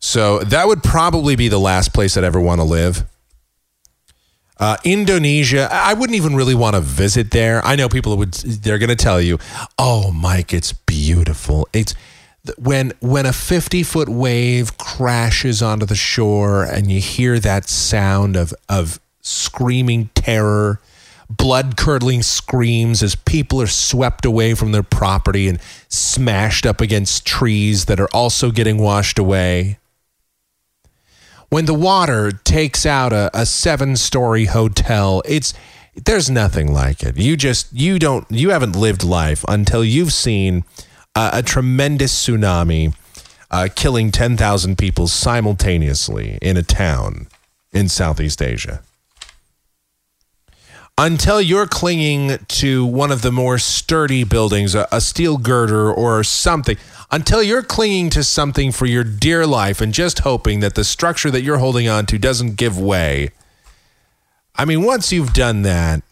So 0.00 0.40
that 0.40 0.66
would 0.66 0.82
probably 0.82 1.36
be 1.36 1.48
the 1.48 1.58
last 1.58 1.92
place 1.92 2.16
I'd 2.16 2.24
ever 2.24 2.40
want 2.40 2.60
to 2.60 2.64
live. 2.64 3.04
Uh, 4.58 4.76
Indonesia, 4.84 5.68
I 5.70 5.94
wouldn't 5.94 6.16
even 6.16 6.34
really 6.34 6.54
want 6.54 6.74
to 6.74 6.80
visit 6.80 7.30
there. 7.30 7.64
I 7.64 7.76
know 7.76 7.88
people 7.88 8.16
would, 8.16 8.32
they're 8.34 8.78
going 8.78 8.88
to 8.88 8.96
tell 8.96 9.20
you, 9.20 9.38
oh, 9.78 10.10
Mike, 10.12 10.52
it's 10.52 10.72
beautiful. 10.72 11.68
It's, 11.72 11.94
when 12.58 12.92
when 13.00 13.26
a 13.26 13.32
50 13.32 13.82
foot 13.82 14.08
wave 14.08 14.78
crashes 14.78 15.62
onto 15.62 15.86
the 15.86 15.94
shore 15.94 16.64
and 16.64 16.90
you 16.90 17.00
hear 17.00 17.38
that 17.38 17.68
sound 17.68 18.36
of 18.36 18.54
of 18.68 19.00
screaming 19.20 20.10
terror 20.14 20.80
blood 21.30 21.76
curdling 21.76 22.22
screams 22.22 23.02
as 23.02 23.14
people 23.14 23.60
are 23.60 23.66
swept 23.66 24.24
away 24.24 24.54
from 24.54 24.72
their 24.72 24.82
property 24.82 25.48
and 25.48 25.60
smashed 25.88 26.64
up 26.64 26.80
against 26.80 27.26
trees 27.26 27.84
that 27.84 28.00
are 28.00 28.08
also 28.14 28.50
getting 28.50 28.78
washed 28.78 29.18
away 29.18 29.78
when 31.50 31.66
the 31.66 31.74
water 31.74 32.30
takes 32.30 32.86
out 32.86 33.12
a, 33.12 33.30
a 33.34 33.44
seven 33.44 33.96
story 33.96 34.46
hotel 34.46 35.22
it's 35.26 35.52
there's 36.04 36.30
nothing 36.30 36.72
like 36.72 37.02
it. 37.02 37.16
You 37.16 37.36
just 37.36 37.72
you 37.72 37.98
don't 37.98 38.26
you 38.30 38.50
haven't 38.50 38.76
lived 38.76 39.04
life 39.04 39.44
until 39.48 39.84
you've 39.84 40.12
seen 40.12 40.64
uh, 41.18 41.30
a 41.32 41.42
tremendous 41.42 42.14
tsunami 42.14 42.94
uh, 43.50 43.68
killing 43.74 44.12
10,000 44.12 44.78
people 44.78 45.08
simultaneously 45.08 46.38
in 46.40 46.56
a 46.56 46.62
town 46.62 47.26
in 47.72 47.88
Southeast 47.88 48.40
Asia. 48.40 48.82
Until 50.96 51.40
you're 51.40 51.66
clinging 51.66 52.38
to 52.46 52.86
one 52.86 53.10
of 53.10 53.22
the 53.22 53.32
more 53.32 53.58
sturdy 53.58 54.22
buildings, 54.22 54.76
a, 54.76 54.86
a 54.92 55.00
steel 55.00 55.38
girder 55.38 55.92
or 55.92 56.22
something, 56.22 56.76
until 57.10 57.42
you're 57.42 57.64
clinging 57.64 58.10
to 58.10 58.22
something 58.22 58.70
for 58.70 58.86
your 58.86 59.02
dear 59.02 59.44
life 59.44 59.80
and 59.80 59.92
just 59.92 60.20
hoping 60.20 60.60
that 60.60 60.76
the 60.76 60.84
structure 60.84 61.32
that 61.32 61.42
you're 61.42 61.58
holding 61.58 61.88
on 61.88 62.06
to 62.06 62.18
doesn't 62.18 62.54
give 62.54 62.78
way. 62.78 63.30
I 64.54 64.64
mean, 64.64 64.84
once 64.84 65.12
you've 65.12 65.32
done 65.32 65.62
that, 65.62 66.04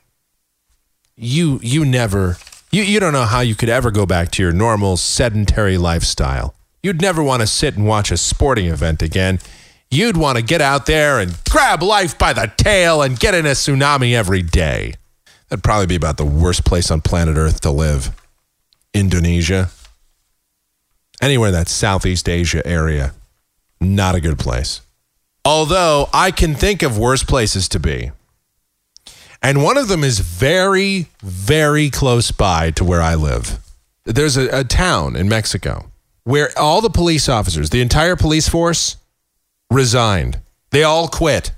you 1.16 1.60
you 1.62 1.84
never 1.84 2.38
you, 2.70 2.82
you 2.82 3.00
don't 3.00 3.12
know 3.12 3.24
how 3.24 3.40
you 3.40 3.54
could 3.54 3.68
ever 3.68 3.90
go 3.90 4.06
back 4.06 4.30
to 4.32 4.42
your 4.42 4.52
normal 4.52 4.96
sedentary 4.96 5.78
lifestyle. 5.78 6.54
You'd 6.82 7.00
never 7.00 7.22
want 7.22 7.40
to 7.40 7.46
sit 7.46 7.76
and 7.76 7.86
watch 7.86 8.10
a 8.10 8.16
sporting 8.16 8.66
event 8.66 9.02
again. 9.02 9.40
You'd 9.90 10.16
want 10.16 10.36
to 10.36 10.44
get 10.44 10.60
out 10.60 10.86
there 10.86 11.18
and 11.20 11.38
grab 11.48 11.82
life 11.82 12.18
by 12.18 12.32
the 12.32 12.52
tail 12.56 13.02
and 13.02 13.18
get 13.18 13.34
in 13.34 13.46
a 13.46 13.50
tsunami 13.50 14.14
every 14.14 14.42
day. 14.42 14.94
That'd 15.48 15.62
probably 15.62 15.86
be 15.86 15.94
about 15.94 16.16
the 16.16 16.24
worst 16.24 16.64
place 16.64 16.90
on 16.90 17.00
planet 17.00 17.36
Earth 17.36 17.60
to 17.62 17.70
live. 17.70 18.10
Indonesia. 18.92 19.70
Anywhere 21.22 21.48
in 21.48 21.54
that 21.54 21.68
Southeast 21.68 22.28
Asia 22.28 22.66
area, 22.66 23.14
not 23.80 24.14
a 24.14 24.20
good 24.20 24.38
place. 24.38 24.80
Although 25.44 26.08
I 26.12 26.30
can 26.30 26.54
think 26.54 26.82
of 26.82 26.98
worse 26.98 27.22
places 27.22 27.68
to 27.70 27.78
be. 27.78 28.10
And 29.46 29.62
one 29.62 29.76
of 29.76 29.86
them 29.86 30.02
is 30.02 30.18
very, 30.18 31.06
very 31.22 31.88
close 31.88 32.32
by 32.32 32.72
to 32.72 32.82
where 32.82 33.00
I 33.00 33.14
live. 33.14 33.60
There's 34.04 34.36
a, 34.36 34.48
a 34.48 34.64
town 34.64 35.14
in 35.14 35.28
Mexico 35.28 35.92
where 36.24 36.50
all 36.58 36.80
the 36.80 36.90
police 36.90 37.28
officers, 37.28 37.70
the 37.70 37.80
entire 37.80 38.16
police 38.16 38.48
force, 38.48 38.96
resigned. 39.70 40.40
They 40.72 40.82
all 40.82 41.06
quit. 41.06 41.52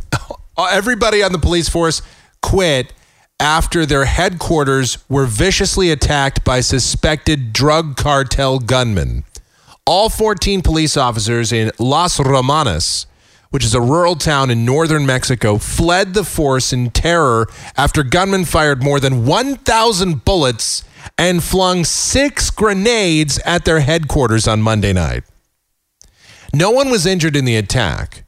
Everybody 0.56 1.24
on 1.24 1.32
the 1.32 1.40
police 1.40 1.68
force 1.68 2.02
quit 2.40 2.92
after 3.40 3.84
their 3.84 4.04
headquarters 4.04 4.98
were 5.08 5.26
viciously 5.26 5.90
attacked 5.90 6.44
by 6.44 6.60
suspected 6.60 7.52
drug 7.52 7.96
cartel 7.96 8.60
gunmen. 8.60 9.24
All 9.84 10.08
14 10.08 10.62
police 10.62 10.96
officers 10.96 11.52
in 11.52 11.72
Los 11.80 12.18
Ramones, 12.18 13.06
which 13.54 13.64
is 13.64 13.72
a 13.72 13.80
rural 13.80 14.16
town 14.16 14.50
in 14.50 14.64
northern 14.64 15.06
Mexico, 15.06 15.58
fled 15.58 16.12
the 16.12 16.24
force 16.24 16.72
in 16.72 16.90
terror 16.90 17.46
after 17.76 18.02
gunmen 18.02 18.44
fired 18.44 18.82
more 18.82 18.98
than 18.98 19.24
1,000 19.26 20.24
bullets 20.24 20.82
and 21.16 21.40
flung 21.40 21.84
six 21.84 22.50
grenades 22.50 23.38
at 23.46 23.64
their 23.64 23.78
headquarters 23.78 24.48
on 24.48 24.60
Monday 24.60 24.92
night. 24.92 25.22
No 26.52 26.72
one 26.72 26.90
was 26.90 27.06
injured 27.06 27.36
in 27.36 27.44
the 27.44 27.54
attack, 27.54 28.24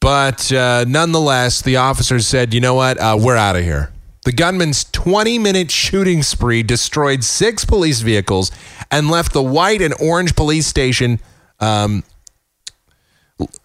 but 0.00 0.50
uh, 0.50 0.86
nonetheless, 0.88 1.60
the 1.60 1.76
officers 1.76 2.26
said, 2.26 2.54
you 2.54 2.60
know 2.62 2.72
what, 2.72 2.98
uh, 2.98 3.18
we're 3.20 3.36
out 3.36 3.56
of 3.56 3.64
here. 3.64 3.92
The 4.24 4.32
gunman's 4.32 4.84
20 4.84 5.38
minute 5.38 5.70
shooting 5.70 6.22
spree 6.22 6.62
destroyed 6.62 7.24
six 7.24 7.66
police 7.66 8.00
vehicles 8.00 8.50
and 8.90 9.10
left 9.10 9.34
the 9.34 9.42
white 9.42 9.82
and 9.82 9.92
orange 10.00 10.34
police 10.34 10.66
station 10.66 11.20
um, 11.60 12.04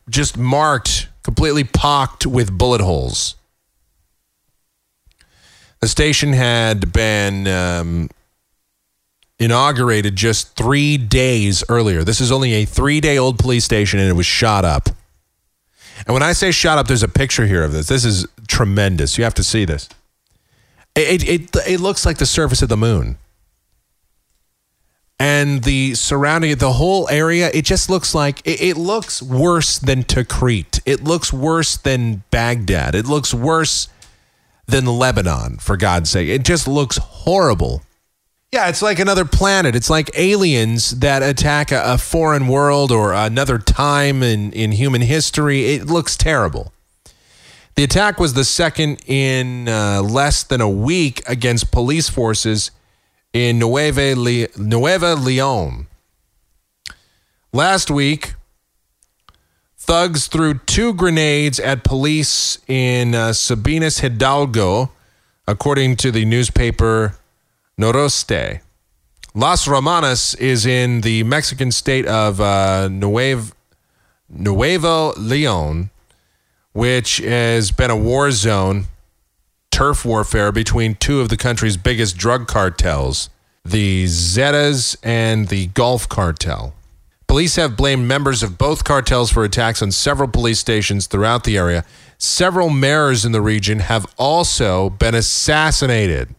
just 0.09 0.37
marked, 0.37 1.07
completely 1.23 1.63
pocked 1.63 2.25
with 2.25 2.55
bullet 2.57 2.81
holes. 2.81 3.35
The 5.79 5.87
station 5.87 6.33
had 6.33 6.91
been 6.91 7.47
um, 7.47 8.09
inaugurated 9.39 10.15
just 10.15 10.55
three 10.55 10.97
days 10.97 11.63
earlier. 11.69 12.03
This 12.03 12.19
is 12.19 12.31
only 12.31 12.53
a 12.53 12.65
three 12.65 12.99
day 12.99 13.17
old 13.17 13.37
police 13.37 13.63
station 13.63 13.99
and 13.99 14.09
it 14.09 14.13
was 14.13 14.25
shot 14.25 14.65
up. 14.65 14.89
And 16.05 16.13
when 16.13 16.23
I 16.23 16.33
say 16.33 16.51
shot 16.51 16.77
up, 16.77 16.87
there's 16.87 17.03
a 17.03 17.07
picture 17.07 17.45
here 17.47 17.63
of 17.63 17.71
this. 17.71 17.87
This 17.87 18.05
is 18.05 18.27
tremendous. 18.47 19.17
You 19.17 19.23
have 19.23 19.33
to 19.35 19.43
see 19.43 19.65
this. 19.65 19.89
It, 20.95 21.27
it, 21.27 21.55
it 21.67 21.79
looks 21.79 22.05
like 22.05 22.17
the 22.17 22.25
surface 22.25 22.61
of 22.61 22.69
the 22.69 22.77
moon. 22.77 23.17
And 25.19 25.63
the 25.63 25.95
surrounding, 25.95 26.55
the 26.57 26.73
whole 26.73 27.09
area, 27.09 27.49
it 27.53 27.65
just 27.65 27.89
looks 27.89 28.13
like, 28.13 28.39
it, 28.45 28.61
it 28.61 28.77
looks 28.77 29.21
worse 29.21 29.79
than 29.79 30.03
Tikrit. 30.03 30.79
It 30.85 31.03
looks 31.03 31.33
worse 31.33 31.75
than 31.75 32.23
Baghdad. 32.29 32.93
It 32.93 33.07
looks 33.07 33.33
worse 33.33 33.89
than 34.67 34.85
Lebanon, 34.85 35.57
for 35.57 35.75
God's 35.75 36.11
sake. 36.11 36.27
It 36.27 36.43
just 36.43 36.67
looks 36.67 36.97
horrible. 36.97 37.81
Yeah, 38.51 38.69
it's 38.69 38.81
like 38.81 38.99
another 38.99 39.25
planet. 39.25 39.75
It's 39.75 39.89
like 39.89 40.11
aliens 40.13 40.99
that 40.99 41.23
attack 41.23 41.71
a, 41.71 41.81
a 41.83 41.97
foreign 41.97 42.47
world 42.47 42.91
or 42.91 43.13
another 43.13 43.57
time 43.57 44.21
in, 44.21 44.51
in 44.53 44.71
human 44.71 45.01
history. 45.01 45.73
It 45.73 45.87
looks 45.87 46.15
terrible. 46.15 46.71
The 47.75 47.83
attack 47.83 48.19
was 48.19 48.33
the 48.33 48.45
second 48.45 49.01
in 49.05 49.67
uh, 49.67 50.01
less 50.01 50.43
than 50.43 50.61
a 50.61 50.69
week 50.69 51.23
against 51.27 51.71
police 51.71 52.09
forces 52.09 52.71
in 53.37 53.59
Nueva, 53.59 54.15
Le- 54.15 54.47
Nueva 54.57 55.13
Leon. 55.13 55.85
Last 57.53 57.91
week, 57.91 58.33
thugs 59.77 60.27
threw 60.27 60.55
two 60.65 60.93
grenades 60.93 61.59
at 61.59 61.83
police 61.83 62.57
in 62.67 63.13
uh, 63.13 63.29
Sabinas 63.29 63.99
Hidalgo, 63.99 64.91
according 65.47 65.97
to 65.97 66.11
the 66.11 66.25
newspaper 66.25 67.15
Noroeste. 67.79 68.61
Los 69.35 69.67
Ramones 69.67 70.35
is 70.39 70.65
in 70.65 71.01
the 71.01 71.21
Mexican 71.23 71.71
state 71.71 72.07
of 72.07 72.41
uh, 72.41 72.89
Nuevo 72.89 73.53
Leon 75.15 75.91
which 76.77 77.17
has 77.17 77.71
been 77.71 77.89
a 77.89 77.95
war 77.95 78.29
zone, 78.29 78.85
turf 79.77 80.03
warfare 80.03 80.51
between 80.51 80.95
two 80.95 81.21
of 81.21 81.29
the 81.29 81.37
country's 81.37 81.77
biggest 81.77 82.17
drug 82.17 82.47
cartels, 82.47 83.29
the 83.63 84.05
Zetas 84.05 84.97
and 85.03 85.49
the 85.49 85.67
Gulf 85.67 86.09
Cartel. 86.09 86.73
Police 87.27 87.57
have 87.57 87.77
blamed 87.77 88.07
members 88.07 88.41
of 88.41 88.57
both 88.57 88.83
cartels 88.83 89.31
for 89.31 89.43
attacks 89.43 89.83
on 89.83 89.91
several 89.91 90.27
police 90.27 90.57
stations 90.57 91.05
throughout 91.05 91.43
the 91.43 91.59
area. 91.59 91.85
Several 92.17 92.71
mayors 92.71 93.23
in 93.23 93.33
the 93.33 93.41
region 93.41 93.77
have 93.77 94.11
also 94.17 94.89
been 94.89 95.13
assassinated. 95.13 96.33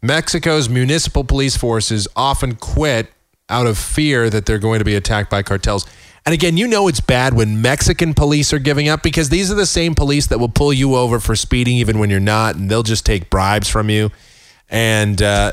Mexico's 0.00 0.68
municipal 0.68 1.24
police 1.24 1.56
forces 1.56 2.06
often 2.14 2.54
quit 2.54 3.10
out 3.48 3.66
of 3.66 3.76
fear 3.76 4.30
that 4.30 4.46
they're 4.46 4.60
going 4.60 4.78
to 4.78 4.84
be 4.84 4.94
attacked 4.94 5.30
by 5.30 5.42
cartels. 5.42 5.84
And 6.24 6.32
again, 6.32 6.56
you 6.56 6.68
know 6.68 6.86
it's 6.86 7.00
bad 7.00 7.34
when 7.34 7.60
Mexican 7.60 8.14
police 8.14 8.52
are 8.52 8.60
giving 8.60 8.88
up 8.88 9.02
because 9.02 9.28
these 9.28 9.50
are 9.50 9.56
the 9.56 9.66
same 9.66 9.94
police 9.94 10.28
that 10.28 10.38
will 10.38 10.48
pull 10.48 10.72
you 10.72 10.94
over 10.94 11.18
for 11.18 11.34
speeding 11.34 11.76
even 11.76 11.98
when 11.98 12.10
you're 12.10 12.20
not, 12.20 12.54
and 12.54 12.70
they'll 12.70 12.84
just 12.84 13.04
take 13.04 13.28
bribes 13.28 13.68
from 13.68 13.90
you. 13.90 14.10
And 14.70 15.20
uh, 15.20 15.52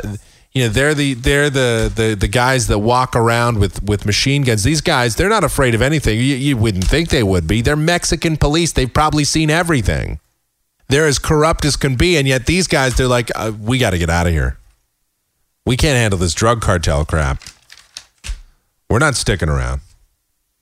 you 0.53 0.63
know 0.63 0.69
they're 0.69 0.93
the 0.93 1.13
they're 1.15 1.49
the, 1.49 1.91
the 1.93 2.15
the 2.15 2.27
guys 2.27 2.67
that 2.67 2.79
walk 2.79 3.15
around 3.15 3.59
with 3.59 3.81
with 3.83 4.05
machine 4.05 4.43
guns. 4.43 4.63
These 4.63 4.81
guys, 4.81 5.15
they're 5.15 5.29
not 5.29 5.43
afraid 5.43 5.73
of 5.73 5.81
anything. 5.81 6.17
You, 6.17 6.35
you 6.35 6.57
wouldn't 6.57 6.83
think 6.83 7.09
they 7.09 7.23
would 7.23 7.47
be. 7.47 7.61
They're 7.61 7.75
Mexican 7.75 8.37
police. 8.37 8.71
They've 8.71 8.93
probably 8.93 9.23
seen 9.23 9.49
everything. 9.49 10.19
They're 10.87 11.07
as 11.07 11.19
corrupt 11.19 11.65
as 11.65 11.75
can 11.75 11.95
be, 11.95 12.17
and 12.17 12.27
yet 12.27 12.45
these 12.47 12.67
guys, 12.67 12.95
they're 12.95 13.07
like, 13.07 13.29
uh, 13.35 13.51
we 13.59 13.77
got 13.77 13.91
to 13.91 13.99
get 13.99 14.09
out 14.09 14.25
of 14.25 14.33
here. 14.33 14.57
We 15.65 15.77
can't 15.77 15.97
handle 15.97 16.17
this 16.17 16.33
drug 16.33 16.61
cartel 16.61 17.05
crap. 17.05 17.43
We're 18.89 18.97
not 18.97 19.15
sticking 19.15 19.49
around. 19.49 19.81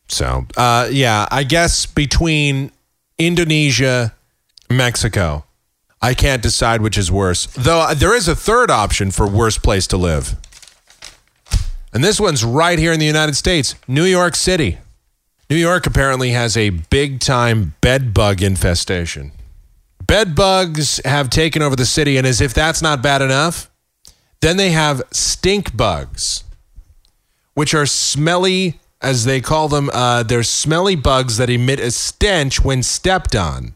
So, 0.08 0.48
uh, 0.56 0.90
yeah, 0.92 1.28
I 1.32 1.44
guess 1.44 1.86
between 1.86 2.72
Indonesia, 3.18 4.14
Mexico, 4.70 5.46
I 6.02 6.14
can't 6.14 6.42
decide 6.42 6.82
which 6.82 6.98
is 6.98 7.12
worse. 7.12 7.48
Though 7.48 7.82
uh, 7.82 7.94
there 7.94 8.16
is 8.16 8.28
a 8.28 8.36
third 8.36 8.70
option 8.70 9.12
for 9.12 9.28
worst 9.28 9.64
place 9.64 9.88
to 9.88 9.98
live. 9.98 10.36
And 11.94 12.04
this 12.04 12.20
one's 12.20 12.44
right 12.44 12.78
here 12.78 12.92
in 12.92 13.00
the 13.00 13.06
United 13.06 13.36
States, 13.36 13.76
New 13.88 14.04
York 14.04 14.36
City. 14.36 14.78
New 15.50 15.56
York 15.56 15.88
apparently 15.88 16.32
has 16.32 16.58
a 16.58 16.70
big 16.70 17.20
time 17.20 17.74
bed 17.82 18.14
bug 18.14 18.42
infestation. 18.42 19.32
Bed 20.06 20.36
bugs 20.36 21.02
have 21.06 21.30
taken 21.30 21.62
over 21.62 21.76
the 21.76 21.86
city, 21.86 22.18
and 22.18 22.28
as 22.28 22.40
if 22.40 22.54
that's 22.54 22.82
not 22.82 23.02
bad 23.02 23.22
enough, 23.22 23.70
then 24.42 24.58
they 24.58 24.72
have 24.72 25.02
stink 25.12 25.76
bugs, 25.76 26.44
which 27.56 27.74
are 27.74 27.86
smelly 27.86 28.80
as 29.02 29.26
they 29.26 29.42
call 29.42 29.68
them, 29.68 29.90
uh, 29.94 30.24
they're 30.24 30.44
smelly 30.44 30.96
bugs 30.96 31.38
that 31.38 31.50
emit 31.50 31.80
a 31.80 31.92
stench 31.92 32.64
when 32.64 32.82
stepped 32.84 33.36
on. 33.36 33.74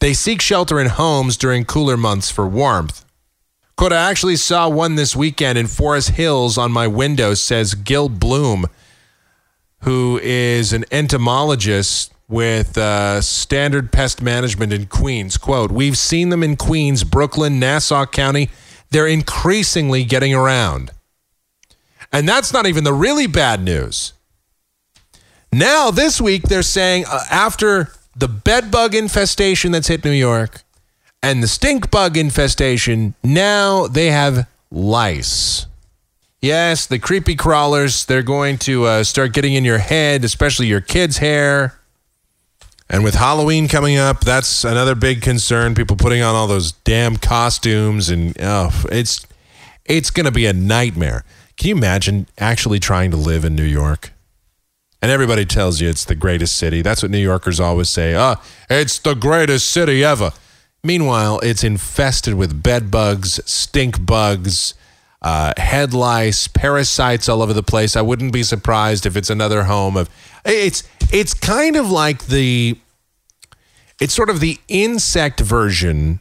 They 0.00 0.14
seek 0.14 0.40
shelter 0.40 0.80
in 0.80 0.88
homes 0.88 1.36
during 1.36 1.64
cooler 1.64 1.96
months 1.96 2.30
for 2.30 2.46
warmth. 2.48 3.04
Quote, 3.76 3.92
I 3.92 4.10
actually 4.10 4.36
saw 4.36 4.68
one 4.68 4.96
this 4.96 5.14
weekend 5.14 5.58
in 5.58 5.66
Forest 5.66 6.10
Hills 6.10 6.58
on 6.58 6.72
my 6.72 6.86
window, 6.86 7.34
says 7.34 7.74
Gil 7.74 8.08
Bloom, 8.08 8.66
who 9.80 10.18
is 10.22 10.72
an 10.72 10.84
entomologist 10.90 12.12
with 12.28 12.78
uh, 12.78 13.20
Standard 13.20 13.92
Pest 13.92 14.22
Management 14.22 14.72
in 14.72 14.86
Queens. 14.86 15.36
Quote, 15.36 15.70
We've 15.70 15.98
seen 15.98 16.30
them 16.30 16.42
in 16.42 16.56
Queens, 16.56 17.04
Brooklyn, 17.04 17.58
Nassau 17.58 18.06
County. 18.06 18.50
They're 18.90 19.06
increasingly 19.06 20.04
getting 20.04 20.34
around. 20.34 20.90
And 22.12 22.28
that's 22.28 22.52
not 22.52 22.66
even 22.66 22.84
the 22.84 22.92
really 22.92 23.26
bad 23.26 23.62
news. 23.62 24.12
Now, 25.52 25.90
this 25.90 26.20
week, 26.20 26.44
they're 26.44 26.62
saying 26.62 27.04
uh, 27.06 27.24
after 27.30 27.92
the 28.16 28.28
bed 28.28 28.70
bug 28.70 28.94
infestation 28.94 29.70
that's 29.72 29.88
hit 29.88 30.02
New 30.04 30.10
York 30.10 30.62
and 31.22 31.42
the 31.42 31.46
stink 31.46 31.90
bug 31.90 32.16
infestation, 32.16 33.14
now 33.22 33.86
they 33.86 34.10
have 34.10 34.48
lice. 34.70 35.66
Yes, 36.40 36.86
the 36.86 36.98
creepy 36.98 37.36
crawlers, 37.36 38.06
they're 38.06 38.22
going 38.22 38.58
to 38.58 38.84
uh, 38.84 39.04
start 39.04 39.32
getting 39.32 39.52
in 39.52 39.64
your 39.64 39.78
head, 39.78 40.24
especially 40.24 40.66
your 40.66 40.80
kids' 40.80 41.18
hair. 41.18 41.78
And 42.88 43.04
with 43.04 43.14
Halloween 43.14 43.68
coming 43.68 43.96
up, 43.96 44.20
that's 44.20 44.64
another 44.64 44.94
big 44.94 45.22
concern. 45.22 45.74
People 45.74 45.96
putting 45.96 46.22
on 46.22 46.34
all 46.34 46.46
those 46.46 46.72
damn 46.72 47.16
costumes, 47.16 48.08
and 48.08 48.36
oh, 48.40 48.84
it's 48.90 49.26
it's 49.84 50.10
going 50.10 50.26
to 50.26 50.32
be 50.32 50.46
a 50.46 50.52
nightmare. 50.52 51.24
Can 51.56 51.68
you 51.68 51.76
imagine 51.76 52.26
actually 52.38 52.80
trying 52.80 53.10
to 53.12 53.16
live 53.16 53.44
in 53.44 53.54
New 53.54 53.62
York? 53.62 54.12
And 55.02 55.10
everybody 55.10 55.44
tells 55.44 55.80
you 55.80 55.88
it's 55.88 56.04
the 56.04 56.14
greatest 56.14 56.56
city. 56.56 56.80
That's 56.80 57.02
what 57.02 57.10
New 57.10 57.18
Yorkers 57.18 57.58
always 57.58 57.90
say. 57.90 58.14
Ah, 58.14 58.40
it's 58.70 59.00
the 59.00 59.14
greatest 59.14 59.68
city 59.68 60.04
ever. 60.04 60.32
Meanwhile, 60.84 61.40
it's 61.40 61.64
infested 61.64 62.34
with 62.34 62.62
bed 62.62 62.90
bugs, 62.90 63.40
stink 63.44 64.06
bugs, 64.06 64.74
uh, 65.20 65.54
head 65.56 65.92
lice, 65.92 66.48
parasites 66.48 67.28
all 67.28 67.42
over 67.42 67.52
the 67.52 67.62
place. 67.62 67.96
I 67.96 68.02
wouldn't 68.02 68.32
be 68.32 68.44
surprised 68.44 69.04
if 69.04 69.16
it's 69.16 69.30
another 69.30 69.64
home 69.64 69.96
of. 69.96 70.08
It's 70.44 70.82
it's 71.12 71.34
kind 71.34 71.76
of 71.76 71.90
like 71.90 72.26
the. 72.26 72.78
It's 74.00 74.14
sort 74.14 74.30
of 74.30 74.40
the 74.40 74.58
insect 74.66 75.38
version, 75.38 76.20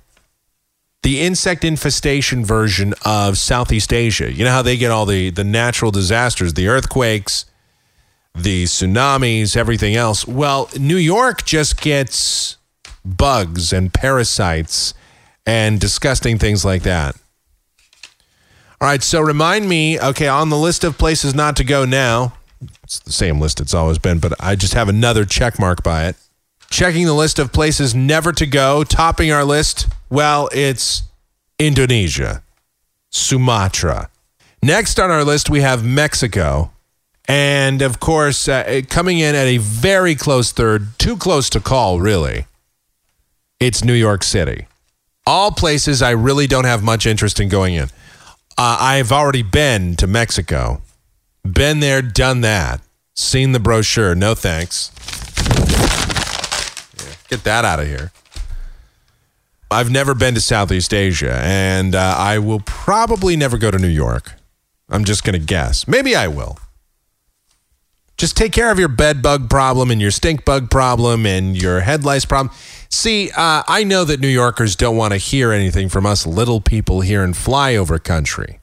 the 1.01 1.21
insect 1.21 1.63
infestation 1.63 2.45
version 2.45 2.93
of 3.03 3.39
Southeast 3.39 3.91
Asia. 3.91 4.31
You 4.31 4.43
know 4.43 4.51
how 4.51 4.61
they 4.61 4.77
get 4.77 4.91
all 4.91 5.05
the 5.07 5.31
the 5.31 5.43
natural 5.43 5.89
disasters, 5.89 6.53
the 6.53 6.67
earthquakes, 6.67 7.45
the 8.35 8.63
tsunamis, 8.63 9.57
everything 9.57 9.95
else. 9.95 10.27
Well, 10.27 10.69
New 10.79 10.97
York 10.97 11.45
just 11.45 11.79
gets 11.81 12.57
bugs 13.03 13.73
and 13.73 13.93
parasites 13.93 14.93
and 15.45 15.79
disgusting 15.79 16.37
things 16.37 16.63
like 16.63 16.83
that. 16.83 17.15
All 18.79 18.87
right, 18.87 19.03
so 19.03 19.21
remind 19.21 19.69
me, 19.69 19.99
okay, 19.99 20.27
on 20.27 20.49
the 20.49 20.57
list 20.57 20.83
of 20.83 20.97
places 20.97 21.35
not 21.35 21.55
to 21.57 21.63
go 21.63 21.85
now, 21.85 22.33
it's 22.83 22.99
the 22.99 23.11
same 23.11 23.39
list 23.39 23.59
it's 23.59 23.73
always 23.73 23.97
been, 23.97 24.19
but 24.19 24.33
I 24.39 24.55
just 24.55 24.73
have 24.73 24.89
another 24.89 25.25
check 25.25 25.59
mark 25.59 25.83
by 25.83 26.07
it. 26.07 26.15
Checking 26.69 27.05
the 27.05 27.13
list 27.13 27.37
of 27.37 27.51
places 27.51 27.93
never 27.93 28.31
to 28.31 28.45
go, 28.45 28.83
topping 28.83 29.31
our 29.31 29.43
list, 29.43 29.87
well, 30.09 30.49
it's 30.51 31.03
Indonesia, 31.59 32.43
Sumatra. 33.09 34.09
Next 34.63 34.99
on 34.99 35.11
our 35.11 35.23
list, 35.23 35.49
we 35.49 35.61
have 35.61 35.83
Mexico. 35.83 36.71
And 37.31 37.81
of 37.81 38.01
course, 38.01 38.49
uh, 38.49 38.81
coming 38.89 39.19
in 39.19 39.35
at 39.35 39.47
a 39.47 39.55
very 39.55 40.15
close 40.15 40.51
third, 40.51 40.99
too 40.99 41.15
close 41.15 41.49
to 41.51 41.61
call, 41.61 42.01
really, 42.01 42.45
it's 43.57 43.85
New 43.85 43.93
York 43.93 44.21
City. 44.23 44.67
All 45.25 45.51
places 45.51 46.01
I 46.01 46.09
really 46.09 46.45
don't 46.45 46.65
have 46.65 46.83
much 46.83 47.05
interest 47.05 47.39
in 47.39 47.47
going 47.47 47.75
in. 47.75 47.85
Uh, 48.57 48.75
I've 48.81 49.13
already 49.13 49.43
been 49.43 49.95
to 49.95 50.07
Mexico, 50.07 50.81
been 51.49 51.79
there, 51.79 52.01
done 52.01 52.41
that, 52.41 52.81
seen 53.15 53.53
the 53.53 53.61
brochure. 53.61 54.13
No 54.13 54.35
thanks. 54.35 54.89
Get 57.29 57.45
that 57.45 57.63
out 57.63 57.79
of 57.79 57.87
here. 57.87 58.11
I've 59.71 59.89
never 59.89 60.13
been 60.13 60.33
to 60.33 60.41
Southeast 60.41 60.93
Asia, 60.93 61.39
and 61.41 61.95
uh, 61.95 62.15
I 62.17 62.39
will 62.39 62.59
probably 62.59 63.37
never 63.37 63.57
go 63.57 63.71
to 63.71 63.77
New 63.79 63.87
York. 63.87 64.33
I'm 64.89 65.05
just 65.05 65.23
going 65.23 65.39
to 65.39 65.45
guess. 65.45 65.87
Maybe 65.87 66.13
I 66.13 66.27
will. 66.27 66.57
Just 68.21 68.37
take 68.37 68.51
care 68.51 68.69
of 68.69 68.77
your 68.77 68.87
bed 68.87 69.23
bug 69.23 69.49
problem 69.49 69.89
and 69.89 69.99
your 69.99 70.11
stink 70.11 70.45
bug 70.45 70.69
problem 70.69 71.25
and 71.25 71.59
your 71.59 71.79
head 71.79 72.05
lice 72.05 72.23
problem. 72.23 72.55
See, 72.87 73.31
uh, 73.31 73.63
I 73.67 73.83
know 73.83 74.05
that 74.05 74.19
New 74.19 74.27
Yorkers 74.27 74.75
don't 74.75 74.95
want 74.95 75.13
to 75.13 75.17
hear 75.17 75.51
anything 75.51 75.89
from 75.89 76.05
us 76.05 76.27
little 76.27 76.61
people 76.61 77.01
here 77.01 77.23
in 77.23 77.31
flyover 77.31 77.97
country. 78.01 78.59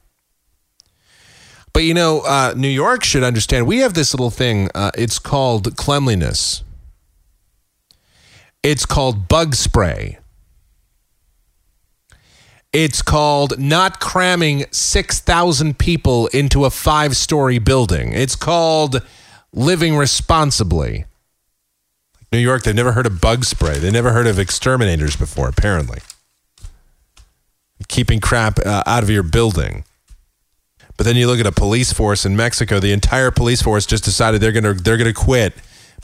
But 1.73 1.83
you 1.83 1.93
know, 1.93 2.21
uh, 2.21 2.53
New 2.55 2.69
York 2.69 3.03
should 3.03 3.21
understand 3.21 3.67
we 3.67 3.79
have 3.79 3.95
this 3.95 4.13
little 4.13 4.29
thing. 4.29 4.69
Uh, 4.73 4.91
it's 4.97 5.19
called 5.19 5.75
cleanliness, 5.75 6.63
it's 8.63 8.85
called 8.85 9.27
bug 9.27 9.55
spray. 9.55 10.19
It's 12.71 13.01
called 13.01 13.59
not 13.59 13.99
cramming 13.99 14.67
6,000 14.71 15.77
people 15.77 16.27
into 16.27 16.63
a 16.63 16.69
five 16.69 17.17
story 17.17 17.59
building. 17.59 18.13
It's 18.13 18.37
called 18.37 19.01
living 19.53 19.95
responsibly. 19.95 21.05
New 22.31 22.39
York, 22.39 22.63
they've 22.63 22.75
never 22.75 22.91
heard 22.91 23.07
of 23.07 23.19
bug 23.19 23.43
spray. 23.43 23.79
They 23.79 23.89
never 23.89 24.11
heard 24.11 24.27
of 24.27 24.37
exterminators 24.37 25.15
before, 25.15 25.49
apparently. 25.49 25.99
Keeping 27.87 28.19
crap 28.19 28.59
uh, 28.59 28.83
out 28.85 29.03
of 29.03 29.09
your 29.09 29.23
building. 29.23 29.83
But 30.95 31.05
then 31.05 31.15
you 31.15 31.27
look 31.27 31.39
at 31.39 31.47
a 31.47 31.51
police 31.51 31.93
force 31.93 32.25
in 32.25 32.35
Mexico, 32.35 32.79
the 32.79 32.91
entire 32.91 33.31
police 33.31 33.61
force 33.61 33.85
just 33.85 34.03
decided 34.03 34.41
they're 34.41 34.51
going 34.51 34.65
to 34.65 34.73
they're 34.73 34.97
to 34.97 35.13
quit 35.13 35.53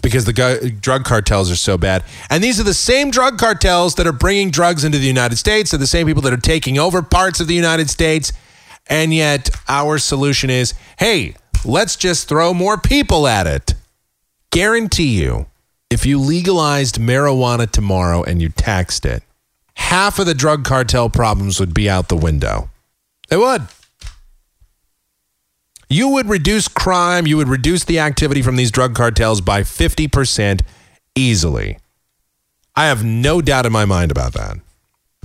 because 0.01 0.25
the 0.25 0.33
gu- 0.33 0.69
drug 0.69 1.03
cartels 1.03 1.51
are 1.51 1.55
so 1.57 1.77
bad. 1.77 2.03
And 2.29 2.41
these 2.41 2.59
are 2.59 2.63
the 2.63 2.73
same 2.73 3.11
drug 3.11 3.37
cartels 3.37 3.95
that 3.95 4.07
are 4.07 4.13
bringing 4.13 4.51
drugs 4.51 4.83
into 4.85 4.97
the 4.97 5.05
United 5.05 5.37
States. 5.37 5.71
They're 5.71 5.79
the 5.79 5.85
same 5.87 6.07
people 6.07 6.21
that 6.23 6.33
are 6.33 6.37
taking 6.37 6.79
over 6.79 7.01
parts 7.01 7.39
of 7.41 7.47
the 7.47 7.53
United 7.53 7.89
States. 7.89 8.31
And 8.87 9.13
yet 9.13 9.49
our 9.67 9.97
solution 9.97 10.49
is, 10.49 10.73
"Hey, 10.97 11.35
let's 11.65 11.95
just 11.95 12.27
throw 12.27 12.53
more 12.53 12.77
people 12.77 13.27
at 13.27 13.47
it." 13.47 13.73
Guarantee 14.51 15.21
you 15.21 15.47
if 15.89 16.05
you 16.05 16.19
legalized 16.19 16.99
marijuana 16.99 17.69
tomorrow 17.69 18.23
and 18.23 18.41
you 18.41 18.49
taxed 18.49 19.05
it, 19.05 19.23
half 19.75 20.19
of 20.19 20.25
the 20.25 20.33
drug 20.33 20.63
cartel 20.63 21.09
problems 21.09 21.59
would 21.59 21.73
be 21.73 21.89
out 21.89 22.07
the 22.07 22.15
window. 22.15 22.69
They 23.29 23.37
would. 23.37 23.67
You 25.89 26.09
would 26.09 26.27
reduce 26.27 26.67
crime, 26.67 27.27
you 27.27 27.37
would 27.37 27.47
reduce 27.47 27.83
the 27.83 27.99
activity 27.99 28.41
from 28.41 28.55
these 28.55 28.71
drug 28.71 28.95
cartels 28.95 29.41
by 29.41 29.61
50% 29.61 30.61
easily. 31.15 31.77
I 32.75 32.87
have 32.87 33.03
no 33.03 33.41
doubt 33.41 33.65
in 33.65 33.71
my 33.71 33.85
mind 33.85 34.11
about 34.11 34.33
that. 34.33 34.57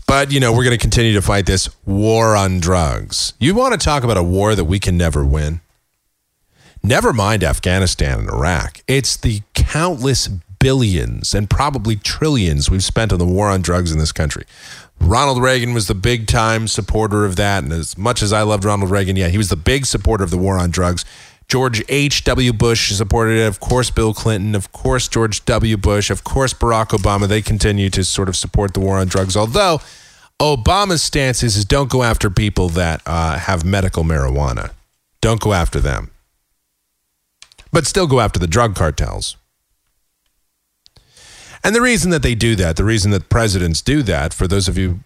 But, 0.06 0.32
you 0.32 0.40
know, 0.40 0.52
we're 0.52 0.64
going 0.64 0.76
to 0.76 0.82
continue 0.82 1.14
to 1.14 1.22
fight 1.22 1.46
this 1.46 1.68
war 1.86 2.36
on 2.36 2.60
drugs. 2.60 3.32
You 3.38 3.54
want 3.54 3.72
to 3.72 3.84
talk 3.84 4.02
about 4.02 4.16
a 4.16 4.22
war 4.22 4.54
that 4.54 4.64
we 4.64 4.78
can 4.78 4.96
never 4.96 5.24
win? 5.24 5.60
Never 6.82 7.12
mind 7.12 7.44
Afghanistan 7.44 8.20
and 8.20 8.30
Iraq. 8.30 8.82
It's 8.88 9.16
the 9.16 9.42
countless 9.54 10.28
billions 10.28 11.34
and 11.34 11.48
probably 11.48 11.96
trillions 11.96 12.70
we've 12.70 12.84
spent 12.84 13.12
on 13.12 13.18
the 13.18 13.26
war 13.26 13.48
on 13.48 13.60
drugs 13.60 13.92
in 13.92 13.98
this 13.98 14.12
country. 14.12 14.44
Ronald 14.98 15.42
Reagan 15.42 15.74
was 15.74 15.88
the 15.88 15.94
big 15.94 16.26
time 16.26 16.68
supporter 16.68 17.24
of 17.24 17.36
that. 17.36 17.64
And 17.64 17.72
as 17.72 17.98
much 17.98 18.22
as 18.22 18.32
I 18.32 18.42
loved 18.42 18.64
Ronald 18.64 18.90
Reagan, 18.90 19.16
yeah, 19.16 19.28
he 19.28 19.38
was 19.38 19.48
the 19.48 19.56
big 19.56 19.84
supporter 19.84 20.24
of 20.24 20.30
the 20.30 20.38
war 20.38 20.58
on 20.58 20.70
drugs. 20.70 21.04
George 21.48 21.82
H.W. 21.88 22.52
Bush 22.52 22.92
supported 22.92 23.38
it. 23.38 23.46
Of 23.46 23.60
course, 23.60 23.90
Bill 23.90 24.14
Clinton. 24.14 24.54
Of 24.54 24.72
course, 24.72 25.08
George 25.08 25.44
W. 25.46 25.76
Bush. 25.76 26.08
Of 26.08 26.22
course, 26.22 26.54
Barack 26.54 26.88
Obama. 26.88 27.26
They 27.26 27.42
continue 27.42 27.90
to 27.90 28.04
sort 28.04 28.28
of 28.28 28.36
support 28.36 28.72
the 28.72 28.80
war 28.80 28.98
on 28.98 29.08
drugs. 29.08 29.36
Although 29.36 29.80
Obama's 30.38 31.02
stance 31.02 31.42
is, 31.42 31.64
don't 31.64 31.90
go 31.90 32.04
after 32.04 32.30
people 32.30 32.68
that 32.70 33.02
uh, 33.04 33.36
have 33.36 33.64
medical 33.64 34.04
marijuana. 34.04 34.72
Don't 35.20 35.40
go 35.40 35.52
after 35.52 35.80
them. 35.80 36.12
But 37.72 37.86
still 37.86 38.06
go 38.06 38.20
after 38.20 38.38
the 38.38 38.46
drug 38.46 38.74
cartels. 38.74 39.36
And 41.62 41.74
the 41.74 41.80
reason 41.80 42.10
that 42.10 42.22
they 42.22 42.34
do 42.34 42.56
that, 42.56 42.76
the 42.76 42.84
reason 42.84 43.10
that 43.10 43.28
presidents 43.28 43.82
do 43.82 44.02
that, 44.04 44.32
for 44.32 44.48
those 44.48 44.66
of 44.66 44.78
you 44.78 45.00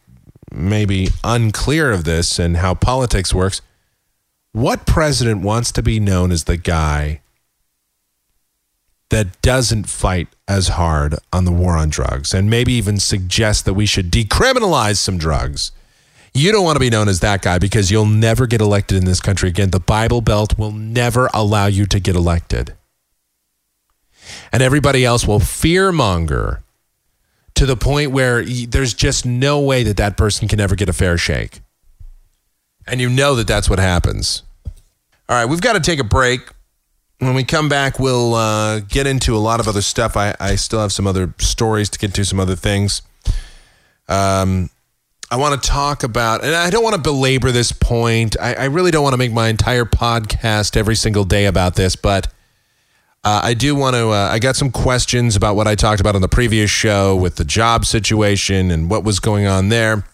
maybe 0.53 1.09
unclear 1.24 1.90
of 1.90 2.05
this 2.05 2.38
and 2.38 2.59
how 2.59 2.74
politics 2.74 3.35
works, 3.35 3.61
what 4.53 4.87
president 4.87 5.42
wants 5.42 5.72
to 5.72 5.83
be 5.83 5.98
known 5.98 6.31
as 6.31 6.44
the 6.44 6.57
guy 6.57 7.20
that 9.11 9.40
doesn't 9.42 9.88
fight 9.88 10.29
as 10.46 10.68
hard 10.68 11.16
on 11.33 11.44
the 11.44 11.53
war 11.53 11.77
on 11.77 11.88
drugs 11.88 12.33
and 12.33 12.48
maybe 12.48 12.72
even 12.72 12.98
suggest 13.00 13.64
that 13.64 13.74
we 13.74 13.87
should 13.87 14.12
decriminalize 14.12 14.98
some 14.98 15.18
drugs? 15.18 15.72
You 16.35 16.51
don't 16.51 16.64
want 16.64 16.77
to 16.77 16.81
be 16.81 16.90
known 16.90 17.09
as 17.09 17.20
that 17.20 17.42
guy 17.42 17.59
because 17.59 17.90
you'll 17.90 18.07
never 18.07 18.47
get 18.47 18.61
elected 18.61 18.99
in 18.99 19.05
this 19.05 19.20
country 19.20 19.49
again. 19.49 19.70
The 19.70 19.81
Bible 19.81 20.20
Belt 20.20 20.59
will 20.59 20.73
never 20.73 21.31
allow 21.33 21.66
you 21.66 21.87
to 21.87 22.01
get 22.01 22.16
elected 22.16 22.75
and 24.53 24.62
everybody 24.62 25.05
else 25.05 25.27
will 25.27 25.40
fearmonger 25.40 26.62
to 27.55 27.66
the 27.66 27.77
point 27.77 28.11
where 28.11 28.44
there's 28.44 28.94
just 28.94 29.25
no 29.25 29.61
way 29.61 29.83
that 29.85 29.97
that 29.97 30.16
person 30.16 30.49
can 30.49 30.61
ever 30.61 30.75
get 30.75 30.88
a 30.88 30.92
fair 30.92 31.16
shake. 31.16 31.61
And 32.87 33.01
you 33.01 33.09
know 33.09 33.35
that 33.37 33.47
that's 33.47 33.70
what 33.70 33.79
happens. 33.79 34.42
All 35.29 35.37
right, 35.37 35.47
we've 35.47 35.61
got 35.61 35.75
to 35.75 35.81
take 35.81 36.01
a 36.01 36.05
break. 36.05 36.40
When 37.18 37.35
we 37.35 37.44
come 37.44 37.68
back, 37.68 37.99
we'll 37.99 38.35
uh, 38.35 38.81
get 38.81 39.07
into 39.07 39.35
a 39.35 39.38
lot 39.38 39.61
of 39.61 39.68
other 39.68 39.81
stuff. 39.81 40.16
I, 40.16 40.35
I 40.38 40.57
still 40.57 40.81
have 40.81 40.92
some 40.92 41.07
other 41.07 41.33
stories 41.38 41.88
to 41.90 41.99
get 41.99 42.12
to, 42.14 42.25
some 42.25 42.40
other 42.40 42.57
things. 42.57 43.03
Um, 44.09 44.68
I 45.31 45.37
want 45.37 45.61
to 45.61 45.69
talk 45.69 46.03
about, 46.03 46.45
and 46.45 46.55
I 46.55 46.71
don't 46.71 46.85
want 46.85 46.97
to 46.97 47.01
belabor 47.01 47.51
this 47.51 47.73
point. 47.73 48.37
I, 48.41 48.55
I 48.55 48.65
really 48.67 48.91
don't 48.91 49.03
want 49.03 49.15
to 49.15 49.19
make 49.19 49.33
my 49.33 49.49
entire 49.49 49.85
podcast 49.85 50.77
every 50.77 50.97
single 50.97 51.25
day 51.25 51.47
about 51.47 51.77
this, 51.77 51.97
but 51.97 52.27
uh, 53.25 53.41
I 53.43 53.55
do 53.55 53.75
want 53.75 53.97
to. 53.97 54.11
Uh, 54.11 54.29
I 54.31 54.39
got 54.39 54.55
some 54.55 54.71
questions 54.71 55.35
about 55.35 55.57
what 55.57 55.67
I 55.67 55.75
talked 55.75 56.01
about 56.01 56.15
on 56.15 56.21
the 56.21 56.29
previous 56.29 56.71
show 56.71 57.17
with 57.17 57.37
the 57.37 57.45
job 57.45 57.87
situation 57.87 58.71
and 58.71 58.91
what 58.91 59.03
was 59.03 59.19
going 59.19 59.47
on 59.47 59.71
there, 59.71 60.05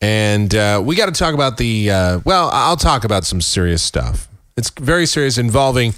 and 0.00 0.52
uh, 0.54 0.82
we 0.84 0.96
got 0.96 1.06
to 1.06 1.12
talk 1.12 1.34
about 1.34 1.56
the. 1.56 1.90
Uh, 1.90 2.20
well, 2.24 2.50
I'll 2.52 2.76
talk 2.76 3.04
about 3.04 3.24
some 3.24 3.40
serious 3.40 3.80
stuff. 3.80 4.28
It's 4.56 4.70
very 4.70 5.06
serious, 5.06 5.38
involving 5.38 5.94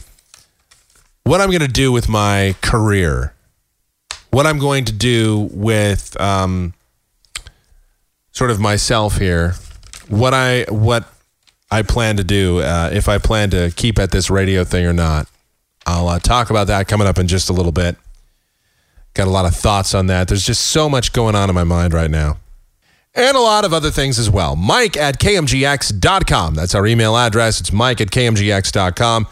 what 1.25 1.41
I'm 1.41 1.49
going 1.49 1.61
to 1.61 1.69
do 1.69 1.93
with 1.93 2.11
my 2.11 2.55
career, 2.61 3.33
what 4.31 4.47
I'm 4.47 4.59
going 4.59 4.85
to 4.85 4.93
do 4.93 5.49
with 5.53 6.21
um, 6.21 6.75
sort 8.33 8.51
of 8.51 8.61
myself 8.61 9.17
here, 9.19 9.55
what 10.09 10.35
I 10.35 10.65
what 10.69 11.05
I 11.71 11.83
plan 11.83 12.17
to 12.17 12.25
do 12.25 12.61
uh, 12.61 12.91
if 12.93 13.09
I 13.09 13.19
plan 13.19 13.51
to 13.51 13.71
keep 13.75 13.99
at 13.99 14.11
this 14.11 14.31
radio 14.31 14.65
thing 14.65 14.87
or 14.87 14.93
not. 14.93 15.29
I'll 15.87 16.09
uh, 16.09 16.19
talk 16.19 16.51
about 16.51 16.67
that 16.67 16.89
coming 16.89 17.07
up 17.07 17.19
in 17.19 17.27
just 17.27 17.49
a 17.49 17.53
little 17.53 17.73
bit. 17.73 17.97
Got 19.15 19.27
a 19.27 19.31
lot 19.31 19.45
of 19.47 19.57
thoughts 19.57 19.95
on 19.95 20.07
that. 20.09 20.29
There's 20.29 20.45
just 20.45 20.61
so 20.69 20.89
much 20.89 21.13
going 21.13 21.35
on 21.35 21.49
in 21.49 21.55
my 21.55 21.65
mind 21.65 21.93
right 21.95 22.11
now. 22.11 22.39
and 23.15 23.37
a 23.37 23.41
lot 23.41 23.65
of 23.65 23.73
other 23.73 23.91
things 23.91 24.19
as 24.19 24.31
well. 24.31 24.55
Mike 24.55 24.97
at 24.97 25.19
kmgx.com. 25.19 26.55
That's 26.55 26.75
our 26.75 26.87
email 26.87 27.17
address. 27.17 27.61
It's 27.61 27.73
mike 27.73 28.01
at 28.01 28.09
kmgx.com. 28.09 29.27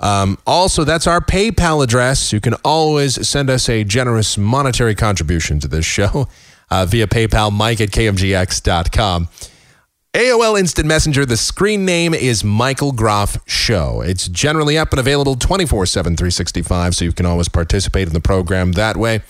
Um, 0.00 0.38
also, 0.46 0.82
that's 0.84 1.06
our 1.06 1.20
PayPal 1.20 1.82
address. 1.84 2.32
You 2.32 2.40
can 2.40 2.54
always 2.64 3.26
send 3.28 3.48
us 3.50 3.68
a 3.68 3.84
generous 3.84 4.36
monetary 4.36 4.94
contribution 4.96 5.60
to 5.60 5.68
this 5.68 5.84
show 5.86 6.28
uh, 6.74 6.86
via 6.86 7.06
PayPal, 7.06 7.52
mike 7.52 7.80
at 7.80 7.90
kmgx.com. 7.90 9.28
AOL 10.14 10.58
Instant 10.58 10.86
Messenger, 10.86 11.26
the 11.26 11.36
screen 11.36 11.84
name 11.84 12.14
is 12.14 12.44
Michael 12.44 12.92
Groff 12.92 13.38
Show. 13.46 14.00
It's 14.00 14.28
generally 14.28 14.78
up 14.78 14.92
and 14.92 15.00
available 15.00 15.34
24 15.34 15.86
7, 15.86 16.16
365, 16.16 16.96
so 16.96 17.04
you 17.04 17.12
can 17.12 17.26
always 17.26 17.48
participate 17.48 18.06
in 18.06 18.14
the 18.14 18.20
program 18.20 18.72
that 18.72 18.96
way. 18.96 19.22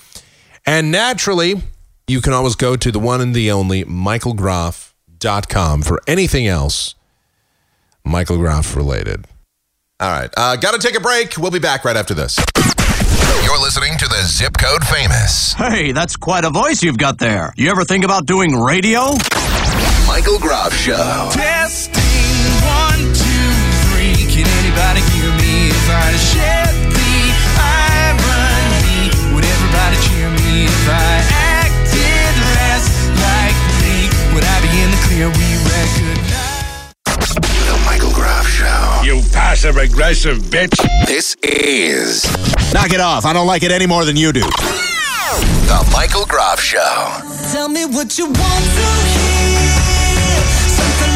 And 0.66 0.90
naturally, 0.90 1.62
you 2.06 2.20
can 2.20 2.32
always 2.32 2.54
go 2.54 2.76
to 2.76 2.92
the 2.92 2.98
one 2.98 3.20
and 3.20 3.34
the 3.34 3.50
only 3.50 3.84
michaelgroff.com 3.84 5.82
for 5.82 6.02
anything 6.06 6.46
else 6.46 6.94
Michael 8.04 8.36
Groff 8.36 8.76
related. 8.76 9.26
All 10.00 10.10
right, 10.10 10.30
uh, 10.36 10.56
got 10.56 10.72
to 10.72 10.86
take 10.86 10.96
a 10.96 11.00
break. 11.00 11.38
We'll 11.38 11.50
be 11.50 11.58
back 11.58 11.84
right 11.84 11.96
after 11.96 12.12
this. 12.12 12.38
You're 13.42 13.58
listening 13.60 13.96
to 13.98 14.06
the 14.08 14.22
Zip 14.26 14.56
Code 14.56 14.84
Famous 14.84 15.54
Hey, 15.54 15.92
that's 15.92 16.16
quite 16.16 16.44
a 16.44 16.50
voice 16.50 16.82
you've 16.82 16.98
got 16.98 17.18
there. 17.18 17.52
You 17.56 17.70
ever 17.70 17.84
think 17.84 18.04
about 18.04 18.26
doing 18.26 18.54
radio? 18.60 19.00
Michael 20.06 20.38
Groff 20.38 20.74
Show. 20.74 21.30
Testing 21.32 21.94
one, 22.62 23.00
two, 23.14 23.50
three. 23.90 24.14
Can 24.30 24.46
anybody 24.62 25.00
hear 25.14 25.30
me 25.40 25.68
if 25.70 25.86
I 25.90 26.10
shed 26.30 26.74
the 26.94 27.14
irony? 27.58 29.34
Would 29.34 29.44
everybody 29.44 29.96
cheer 30.06 30.30
me 30.30 30.64
if 30.66 30.88
I 30.88 31.22
acted 31.58 32.34
less 32.54 32.86
like 33.18 33.56
me? 33.82 33.96
Would 34.34 34.44
I 34.44 34.56
be 34.62 34.70
in 34.82 34.90
the 34.90 35.00
clear? 35.08 35.26
We 35.28 35.48
recognize. 35.74 37.34
The 37.34 37.82
Michael 37.86 38.12
Groff 38.12 38.46
Show. 38.46 39.02
You 39.04 39.22
passive 39.32 39.76
aggressive 39.76 40.38
bitch. 40.38 40.76
This 41.06 41.36
is 41.42 42.24
Knock 42.74 42.92
it 42.92 42.98
off. 42.98 43.24
I 43.24 43.32
don't 43.32 43.46
like 43.46 43.62
it 43.62 43.70
any 43.70 43.86
more 43.86 44.04
than 44.04 44.16
you 44.16 44.32
do. 44.32 44.40
The 44.40 45.88
Michael 45.92 46.26
Groff 46.26 46.58
Show. 46.58 47.22
Tell 47.52 47.68
me 47.68 47.84
what 47.84 48.18
you 48.18 48.26
want 48.26 48.34
to 48.34 48.88
hear. 49.14 49.62
Something 50.74 51.13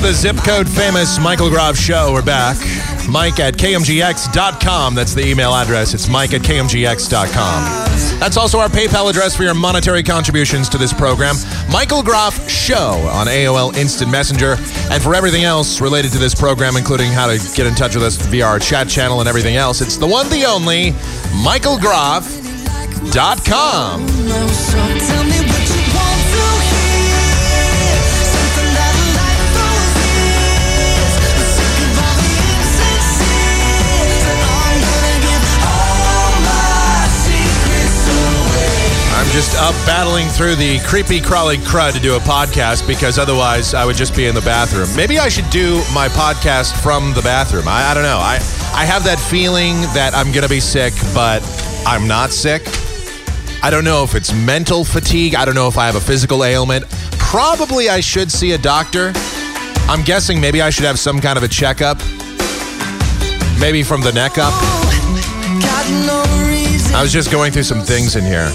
the 0.00 0.12
zip 0.12 0.36
code 0.36 0.68
famous 0.68 1.18
Michael 1.18 1.50
Groff 1.50 1.76
Show. 1.76 2.12
We're 2.12 2.22
back. 2.22 2.56
Mike 3.08 3.40
at 3.40 3.54
kmgx.com. 3.54 4.94
That's 4.94 5.14
the 5.14 5.26
email 5.26 5.52
address. 5.52 5.94
It's 5.94 6.08
mike 6.08 6.32
at 6.32 6.42
kmgx.com. 6.42 8.20
That's 8.20 8.36
also 8.36 8.58
our 8.58 8.68
PayPal 8.68 9.10
address 9.10 9.36
for 9.36 9.42
your 9.42 9.54
monetary 9.54 10.02
contributions 10.02 10.68
to 10.70 10.78
this 10.78 10.92
program. 10.92 11.36
Michael 11.70 12.02
Groff 12.02 12.48
Show 12.48 12.92
on 13.12 13.26
AOL 13.26 13.76
Instant 13.76 14.10
Messenger. 14.10 14.56
And 14.90 15.02
for 15.02 15.14
everything 15.14 15.44
else 15.44 15.80
related 15.80 16.12
to 16.12 16.18
this 16.18 16.34
program, 16.34 16.76
including 16.76 17.12
how 17.12 17.26
to 17.26 17.38
get 17.54 17.66
in 17.66 17.74
touch 17.74 17.94
with 17.94 18.04
us 18.04 18.16
via 18.16 18.44
our 18.44 18.58
chat 18.58 18.88
channel 18.88 19.20
and 19.20 19.28
everything 19.28 19.56
else, 19.56 19.80
it's 19.80 19.96
the 19.96 20.06
one, 20.06 20.28
the 20.30 20.44
only, 20.44 20.92
michaelgroff.com. 21.42 24.08
So 24.08 25.29
I'm 39.20 39.30
just 39.32 39.54
up 39.58 39.74
battling 39.84 40.28
through 40.28 40.54
the 40.54 40.78
creepy 40.86 41.20
crawly 41.20 41.58
crud 41.58 41.92
to 41.92 42.00
do 42.00 42.16
a 42.16 42.20
podcast 42.20 42.86
because 42.88 43.18
otherwise 43.18 43.74
I 43.74 43.84
would 43.84 43.94
just 43.94 44.16
be 44.16 44.24
in 44.24 44.34
the 44.34 44.40
bathroom. 44.40 44.88
Maybe 44.96 45.18
I 45.18 45.28
should 45.28 45.48
do 45.50 45.76
my 45.92 46.08
podcast 46.08 46.82
from 46.82 47.12
the 47.12 47.20
bathroom. 47.20 47.68
I, 47.68 47.90
I 47.90 47.92
don't 47.92 48.02
know. 48.02 48.16
I, 48.16 48.36
I 48.74 48.86
have 48.86 49.04
that 49.04 49.20
feeling 49.20 49.82
that 49.92 50.14
I'm 50.14 50.32
going 50.32 50.44
to 50.44 50.48
be 50.48 50.58
sick, 50.58 50.94
but 51.12 51.42
I'm 51.86 52.08
not 52.08 52.30
sick. 52.30 52.62
I 53.62 53.68
don't 53.70 53.84
know 53.84 54.04
if 54.04 54.14
it's 54.14 54.32
mental 54.32 54.84
fatigue. 54.84 55.34
I 55.34 55.44
don't 55.44 55.54
know 55.54 55.68
if 55.68 55.76
I 55.76 55.84
have 55.84 55.96
a 55.96 56.00
physical 56.00 56.42
ailment. 56.42 56.88
Probably 57.18 57.90
I 57.90 58.00
should 58.00 58.32
see 58.32 58.52
a 58.52 58.58
doctor. 58.58 59.12
I'm 59.86 60.02
guessing 60.02 60.40
maybe 60.40 60.62
I 60.62 60.70
should 60.70 60.86
have 60.86 60.98
some 60.98 61.20
kind 61.20 61.36
of 61.36 61.44
a 61.44 61.48
checkup. 61.48 61.98
Maybe 63.60 63.82
from 63.82 64.00
the 64.00 64.12
neck 64.14 64.38
up. 64.38 64.54
Got 65.60 66.06
no 66.06 66.48
reason. 66.48 66.94
I 66.94 67.02
was 67.02 67.12
just 67.12 67.30
going 67.30 67.52
through 67.52 67.64
some 67.64 67.82
things 67.82 68.16
in 68.16 68.24
here. 68.24 68.50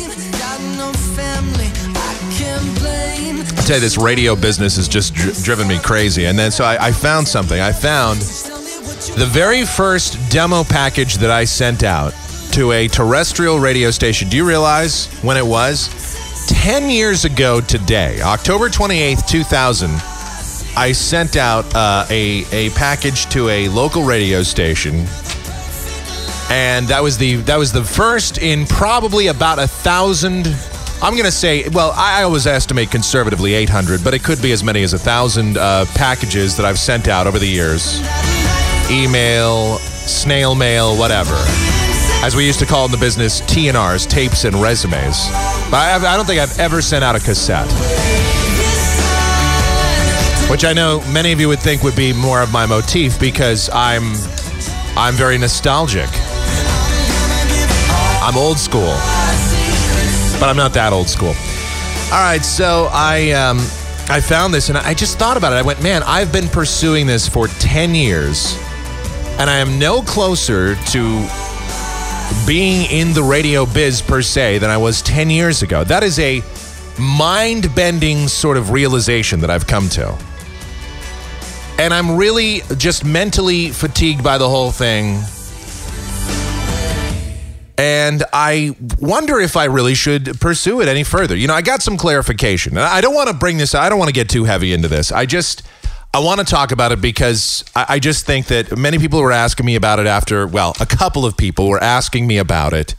Tell 3.65 3.77
you, 3.77 3.81
this 3.81 3.97
radio 3.97 4.35
business 4.35 4.75
has 4.75 4.87
just 4.87 5.13
dri- 5.13 5.33
driven 5.43 5.67
me 5.67 5.79
crazy. 5.79 6.25
And 6.25 6.37
then 6.37 6.51
so 6.51 6.63
I, 6.63 6.87
I 6.87 6.91
found 6.91 7.27
something. 7.27 7.59
I 7.59 7.71
found 7.71 8.19
the 8.19 9.27
very 9.29 9.65
first 9.65 10.17
demo 10.31 10.63
package 10.63 11.15
that 11.15 11.31
I 11.31 11.45
sent 11.45 11.83
out 11.83 12.13
to 12.51 12.71
a 12.71 12.87
terrestrial 12.87 13.59
radio 13.59 13.91
station. 13.91 14.29
Do 14.29 14.37
you 14.37 14.47
realize 14.47 15.07
when 15.21 15.37
it 15.37 15.45
was? 15.45 15.89
10 16.47 16.89
years 16.89 17.25
ago 17.25 17.59
today, 17.59 18.21
October 18.21 18.69
28th, 18.69 19.27
2000, 19.27 19.89
I 20.77 20.91
sent 20.91 21.35
out 21.35 21.73
uh, 21.73 22.05
a, 22.09 22.45
a 22.51 22.69
package 22.71 23.25
to 23.27 23.49
a 23.49 23.67
local 23.69 24.03
radio 24.03 24.43
station. 24.43 25.05
And 26.49 26.87
that 26.89 27.01
was 27.01 27.17
the 27.17 27.37
that 27.37 27.57
was 27.57 27.71
the 27.71 27.83
first 27.83 28.37
in 28.37 28.67
probably 28.67 29.27
about 29.27 29.57
a 29.57 29.67
thousand. 29.67 30.45
I'm 31.05 31.15
gonna 31.15 31.29
say, 31.29 31.69
well, 31.69 31.93
I 31.95 32.23
always 32.23 32.47
estimate 32.47 32.89
conservatively 32.89 33.53
800, 33.53 34.03
but 34.03 34.15
it 34.15 34.23
could 34.23 34.41
be 34.41 34.51
as 34.53 34.63
many 34.63 34.81
as 34.81 34.93
a 34.93 34.97
thousand 34.97 35.55
uh, 35.55 35.85
packages 35.93 36.57
that 36.57 36.65
I've 36.65 36.79
sent 36.79 37.07
out 37.07 37.27
over 37.27 37.37
the 37.37 37.45
years 37.45 37.99
email, 38.89 39.77
snail 39.77 40.55
mail, 40.55 40.97
whatever. 40.97 41.35
As 42.25 42.35
we 42.35 42.43
used 42.43 42.57
to 42.57 42.65
call 42.65 42.85
in 42.85 42.91
the 42.91 42.97
business, 42.97 43.41
TNRs, 43.41 44.07
tapes 44.07 44.45
and 44.45 44.55
resumes. 44.55 45.27
But 45.69 45.75
I, 45.75 45.95
I 45.95 46.17
don't 46.17 46.25
think 46.25 46.41
I've 46.41 46.57
ever 46.57 46.81
sent 46.81 47.03
out 47.03 47.15
a 47.15 47.19
cassette, 47.19 47.69
which 50.49 50.65
I 50.65 50.73
know 50.73 51.03
many 51.11 51.31
of 51.31 51.39
you 51.39 51.47
would 51.49 51.59
think 51.59 51.83
would 51.83 51.95
be 51.95 52.13
more 52.13 52.41
of 52.41 52.51
my 52.51 52.65
motif 52.65 53.19
because 53.19 53.69
I'm 53.71 54.15
I'm 54.97 55.13
very 55.13 55.37
nostalgic. 55.37 56.09
I'm 58.23 58.35
old 58.35 58.57
school, 58.57 58.95
but 60.45 60.51
I'm 60.51 60.57
not 60.57 60.73
that 60.73 60.93
old 60.93 61.09
school. 61.09 61.33
All 62.13 62.21
right, 62.21 62.45
so 62.45 62.87
I 62.91 63.31
um, 63.31 63.57
I 64.07 64.21
found 64.21 64.53
this 64.53 64.69
and 64.69 64.77
I 64.77 64.93
just 64.93 65.17
thought 65.17 65.37
about 65.37 65.53
it. 65.53 65.55
I 65.55 65.63
went, 65.63 65.81
man, 65.81 66.03
I've 66.03 66.31
been 66.31 66.47
pursuing 66.49 67.07
this 67.07 67.27
for 67.27 67.47
10 67.47 67.95
years, 67.95 68.55
and 69.39 69.49
I 69.49 69.57
am 69.57 69.79
no 69.79 70.03
closer 70.03 70.75
to 70.75 71.27
being 72.45 72.87
in 72.91 73.15
the 73.15 73.23
radio 73.23 73.65
biz 73.65 74.03
per 74.03 74.21
se 74.21 74.59
than 74.59 74.69
I 74.69 74.77
was 74.77 75.01
10 75.01 75.31
years 75.31 75.63
ago. 75.63 75.83
That 75.83 76.03
is 76.03 76.19
a 76.19 76.43
mind 76.99 77.73
bending 77.73 78.27
sort 78.27 78.57
of 78.57 78.69
realization 78.69 79.39
that 79.39 79.49
I've 79.49 79.65
come 79.65 79.89
to. 79.89 80.15
And 81.79 81.91
I'm 81.91 82.17
really 82.17 82.61
just 82.77 83.03
mentally 83.03 83.71
fatigued 83.71 84.23
by 84.23 84.37
the 84.37 84.47
whole 84.47 84.69
thing. 84.69 85.23
And 87.77 88.23
I 88.31 88.75
wonder 88.99 89.39
if 89.39 89.57
I 89.57 89.65
really 89.65 89.95
should 89.95 90.39
pursue 90.39 90.81
it 90.81 90.87
any 90.87 91.03
further. 91.03 91.35
You 91.35 91.47
know, 91.47 91.53
I 91.53 91.61
got 91.61 91.81
some 91.81 91.97
clarification. 91.97 92.77
I 92.77 93.01
don't 93.01 93.13
want 93.13 93.29
to 93.29 93.35
bring 93.35 93.57
this, 93.57 93.75
I 93.75 93.89
don't 93.89 93.99
want 93.99 94.09
to 94.09 94.13
get 94.13 94.29
too 94.29 94.45
heavy 94.45 94.71
into 94.71 94.87
this. 94.87 95.11
I 95.11 95.25
just, 95.25 95.63
I 96.13 96.19
want 96.19 96.39
to 96.39 96.45
talk 96.45 96.71
about 96.71 96.93
it 96.93 97.01
because 97.01 97.65
I, 97.75 97.85
I 97.89 97.99
just 97.99 98.25
think 98.25 98.47
that 98.47 98.77
many 98.77 98.97
people 98.97 99.21
were 99.21 99.33
asking 99.33 99.65
me 99.65 99.75
about 99.75 99.99
it 99.99 100.07
after, 100.07 100.47
well, 100.47 100.73
a 100.79 100.85
couple 100.85 101.25
of 101.25 101.35
people 101.35 101.67
were 101.67 101.83
asking 101.83 102.27
me 102.27 102.37
about 102.37 102.71
it 102.73 102.95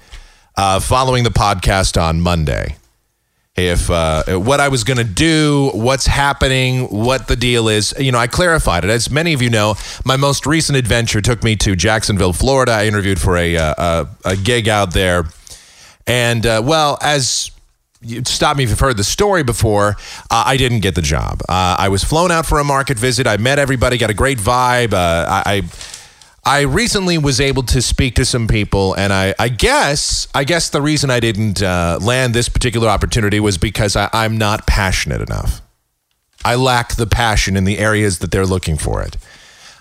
uh, 0.57 0.81
following 0.81 1.25
the 1.25 1.31
podcast 1.31 2.01
on 2.01 2.21
Monday. 2.21 2.77
If 3.57 3.91
uh, 3.91 4.39
what 4.39 4.61
I 4.61 4.69
was 4.69 4.85
going 4.85 4.99
to 4.99 5.05
do, 5.05 5.71
what's 5.73 6.07
happening, 6.07 6.85
what 6.89 7.27
the 7.27 7.37
deal 7.37 7.69
is, 7.69 7.95
you 7.99 8.13
know, 8.13 8.19
I 8.19 8.27
clarified 8.27 8.85
it. 8.85 8.91
As 8.91 9.11
many 9.11 9.33
of 9.33 9.41
you 9.41 9.49
know, 9.49 9.77
my 10.05 10.17
most 10.17 10.45
recent 10.45 10.77
adventure 10.77 11.23
took 11.23 11.43
me 11.43 11.57
to 11.57 11.75
Jacksonville, 11.75 12.35
Florida. 12.35 12.73
I 12.73 12.87
interviewed 12.87 13.19
for 13.19 13.35
a 13.39 13.57
uh, 13.57 14.05
a, 14.27 14.37
gig 14.37 14.69
out 14.69 14.93
there, 14.93 15.25
and 16.07 16.45
uh, 16.45 16.61
well, 16.63 16.99
as 17.01 17.51
stop 18.25 18.57
me 18.57 18.65
if 18.65 18.71
you've 18.71 18.81
heard 18.81 18.97
the 18.97 19.05
story 19.05 19.43
before. 19.43 19.97
Uh, 20.31 20.45
I 20.47 20.57
didn't 20.57 20.81
get 20.81 20.95
the 20.95 21.03
job. 21.03 21.41
Uh, 21.49 21.77
I 21.79 21.89
was 21.89 22.05
flown 22.05 22.31
out 22.31 22.47
for 22.47 22.59
a 22.59 22.65
market 22.65 22.99
visit. 22.99 23.27
I 23.27 23.37
met 23.37 23.59
everybody, 23.59 23.99
got 23.99 24.11
a 24.11 24.15
great 24.15 24.39
vibe. 24.39 24.93
Uh, 24.93 25.27
I, 25.29 25.43
I 25.47 25.63
I 26.47 26.61
recently 26.61 27.19
was 27.19 27.41
able 27.41 27.65
to 27.65 27.83
speak 27.83 28.15
to 28.15 28.25
some 28.25 28.47
people, 28.47 28.95
and 28.95 29.13
I, 29.13 29.35
I 29.37 29.49
guess 29.49 30.29
I 30.33 30.45
guess 30.45 30.71
the 30.71 30.81
reason 30.81 31.11
I 31.11 31.19
didn't 31.19 31.61
uh, 31.61 31.99
land 32.01 32.35
this 32.35 32.49
particular 32.49 32.89
opportunity 32.89 33.41
was 33.41 33.59
because 33.59 33.97
I, 33.97 34.09
I'm 34.13 34.39
not 34.39 34.65
passionate 34.65 35.21
enough. 35.21 35.61
I 36.45 36.55
lack 36.55 36.95
the 36.95 37.07
passion 37.09 37.57
in 37.57 37.65
the 37.65 37.81
areas 37.81 38.21
that 38.21 38.31
they're 38.31 38.47
looking 38.47 38.77
for 38.77 39.03
it. 39.03 39.17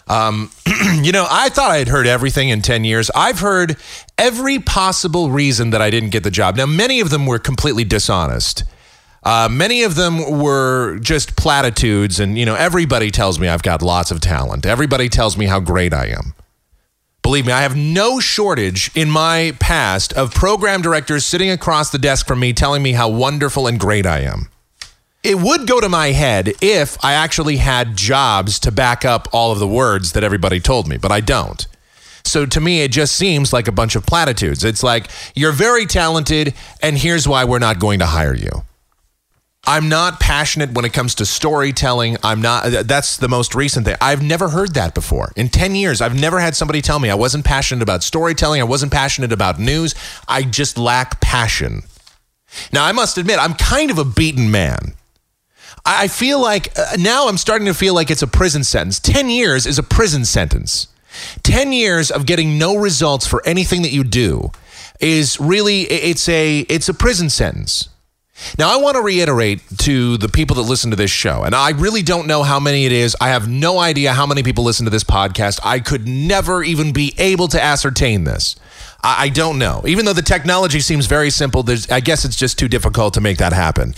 Um, 0.07 0.49
you 1.03 1.11
know, 1.11 1.27
I 1.29 1.49
thought 1.49 1.69
I 1.69 1.77
had 1.77 1.87
heard 1.87 2.07
everything 2.07 2.49
in 2.49 2.63
10 2.63 2.83
years. 2.83 3.11
I've 3.13 3.41
heard 3.41 3.77
every 4.17 4.57
possible 4.57 5.29
reason 5.29 5.69
that 5.69 5.83
I 5.83 5.91
didn't 5.91 6.09
get 6.09 6.23
the 6.23 6.31
job. 6.31 6.55
Now, 6.55 6.65
many 6.65 6.99
of 6.99 7.11
them 7.11 7.27
were 7.27 7.37
completely 7.37 7.83
dishonest. 7.83 8.63
Uh, 9.21 9.49
many 9.51 9.83
of 9.83 9.93
them 9.93 10.39
were 10.39 10.97
just 10.97 11.35
platitudes, 11.35 12.19
and 12.19 12.39
you 12.39 12.45
know, 12.45 12.55
everybody 12.55 13.11
tells 13.11 13.39
me 13.39 13.47
I've 13.47 13.61
got 13.61 13.83
lots 13.83 14.09
of 14.09 14.19
talent. 14.19 14.65
Everybody 14.65 15.09
tells 15.09 15.37
me 15.37 15.45
how 15.45 15.59
great 15.59 15.93
I 15.93 16.07
am. 16.07 16.33
Believe 17.25 17.47
me, 17.47 17.53
I 17.53 17.63
have 17.63 17.75
no 17.75 18.19
shortage 18.19 18.91
in 18.93 19.09
my 19.09 19.55
past 19.59 20.13
of 20.13 20.31
program 20.31 20.83
directors 20.83 21.25
sitting 21.25 21.49
across 21.49 21.89
the 21.89 21.97
desk 21.97 22.27
from 22.27 22.39
me 22.39 22.53
telling 22.53 22.83
me 22.83 22.91
how 22.91 23.09
wonderful 23.09 23.65
and 23.65 23.79
great 23.79 24.05
I 24.05 24.19
am. 24.19 24.49
It 25.23 25.39
would 25.39 25.65
go 25.65 25.81
to 25.81 25.89
my 25.89 26.09
head 26.09 26.53
if 26.61 27.03
I 27.03 27.13
actually 27.13 27.57
had 27.57 27.97
jobs 27.97 28.59
to 28.59 28.71
back 28.71 29.05
up 29.05 29.27
all 29.33 29.51
of 29.51 29.57
the 29.57 29.67
words 29.67 30.11
that 30.11 30.23
everybody 30.23 30.59
told 30.59 30.87
me, 30.87 30.97
but 30.97 31.11
I 31.11 31.19
don't. 31.19 31.65
So 32.23 32.45
to 32.45 32.61
me, 32.61 32.81
it 32.81 32.91
just 32.91 33.15
seems 33.15 33.51
like 33.51 33.67
a 33.67 33.71
bunch 33.71 33.95
of 33.95 34.05
platitudes. 34.05 34.63
It's 34.63 34.83
like, 34.83 35.07
you're 35.33 35.51
very 35.51 35.87
talented, 35.87 36.53
and 36.79 36.95
here's 36.95 37.27
why 37.27 37.43
we're 37.43 37.57
not 37.57 37.79
going 37.79 37.97
to 38.01 38.05
hire 38.05 38.35
you. 38.35 38.51
I'm 39.67 39.89
not 39.89 40.19
passionate 40.19 40.71
when 40.73 40.85
it 40.85 40.93
comes 40.93 41.15
to 41.15 41.25
storytelling. 41.25 42.17
I'm 42.23 42.41
not, 42.41 42.65
that's 42.85 43.17
the 43.17 43.27
most 43.27 43.55
recent 43.55 43.85
thing. 43.85 43.95
I've 43.99 44.21
never 44.21 44.49
heard 44.49 44.75
that 44.75 44.93
before. 44.93 45.31
In 45.35 45.49
10 45.49 45.75
years, 45.75 46.01
I've 46.01 46.19
never 46.19 46.39
had 46.39 46.55
somebody 46.55 46.81
tell 46.81 46.99
me 46.99 47.09
I 47.09 47.15
wasn't 47.15 47.45
passionate 47.45 47.81
about 47.81 48.03
storytelling. 48.03 48.61
I 48.61 48.65
wasn't 48.65 48.91
passionate 48.91 49.31
about 49.31 49.59
news. 49.59 49.95
I 50.27 50.43
just 50.43 50.77
lack 50.77 51.19
passion. 51.19 51.81
Now, 52.71 52.85
I 52.85 52.91
must 52.91 53.17
admit, 53.17 53.39
I'm 53.39 53.55
kind 53.55 53.89
of 53.89 53.97
a 53.97 54.05
beaten 54.05 54.51
man. 54.51 54.93
I 55.85 56.03
I 56.03 56.07
feel 56.07 56.41
like 56.41 56.77
uh, 56.77 56.97
now 56.99 57.27
I'm 57.27 57.37
starting 57.37 57.67
to 57.67 57.73
feel 57.73 57.93
like 57.93 58.09
it's 58.09 58.21
a 58.21 58.27
prison 58.27 58.63
sentence. 58.63 58.99
10 58.99 59.29
years 59.29 59.65
is 59.65 59.77
a 59.77 59.83
prison 59.83 60.25
sentence. 60.25 60.87
10 61.43 61.71
years 61.73 62.11
of 62.11 62.25
getting 62.25 62.57
no 62.57 62.75
results 62.75 63.25
for 63.25 63.41
anything 63.45 63.81
that 63.83 63.91
you 63.91 64.03
do 64.03 64.51
is 64.99 65.39
really 65.39 65.81
it's 65.81 66.27
a 66.27 66.59
it's 66.61 66.89
a 66.89 66.93
prison 66.93 67.29
sentence. 67.29 67.89
Now, 68.57 68.73
I 68.73 68.81
want 68.81 68.95
to 68.95 69.01
reiterate 69.01 69.61
to 69.79 70.17
the 70.17 70.27
people 70.27 70.55
that 70.57 70.63
listen 70.63 70.89
to 70.91 70.95
this 70.95 71.11
show, 71.11 71.43
and 71.43 71.55
I 71.55 71.71
really 71.71 72.01
don't 72.01 72.27
know 72.27 72.43
how 72.43 72.59
many 72.59 72.85
it 72.85 72.91
is. 72.91 73.15
I 73.21 73.29
have 73.29 73.47
no 73.47 73.79
idea 73.79 74.13
how 74.13 74.25
many 74.25 74.43
people 74.43 74.63
listen 74.63 74.85
to 74.85 74.89
this 74.89 75.03
podcast. 75.03 75.59
I 75.63 75.79
could 75.79 76.07
never 76.07 76.63
even 76.63 76.91
be 76.91 77.13
able 77.17 77.47
to 77.49 77.61
ascertain 77.61 78.23
this. 78.23 78.55
I, 79.07 79.29
don't 79.29 79.59
know. 79.59 79.83
Even 79.85 80.05
though 80.05 80.13
the 80.13 80.23
technology 80.23 80.79
seems 80.79 81.05
very 81.05 81.29
simple, 81.29 81.63
I 81.91 81.99
guess 81.99 82.25
it's 82.25 82.35
just 82.35 82.57
too 82.57 82.67
difficult 82.67 83.13
to 83.13 83.21
make 83.21 83.37
that 83.37 83.53
happen. 83.53 83.93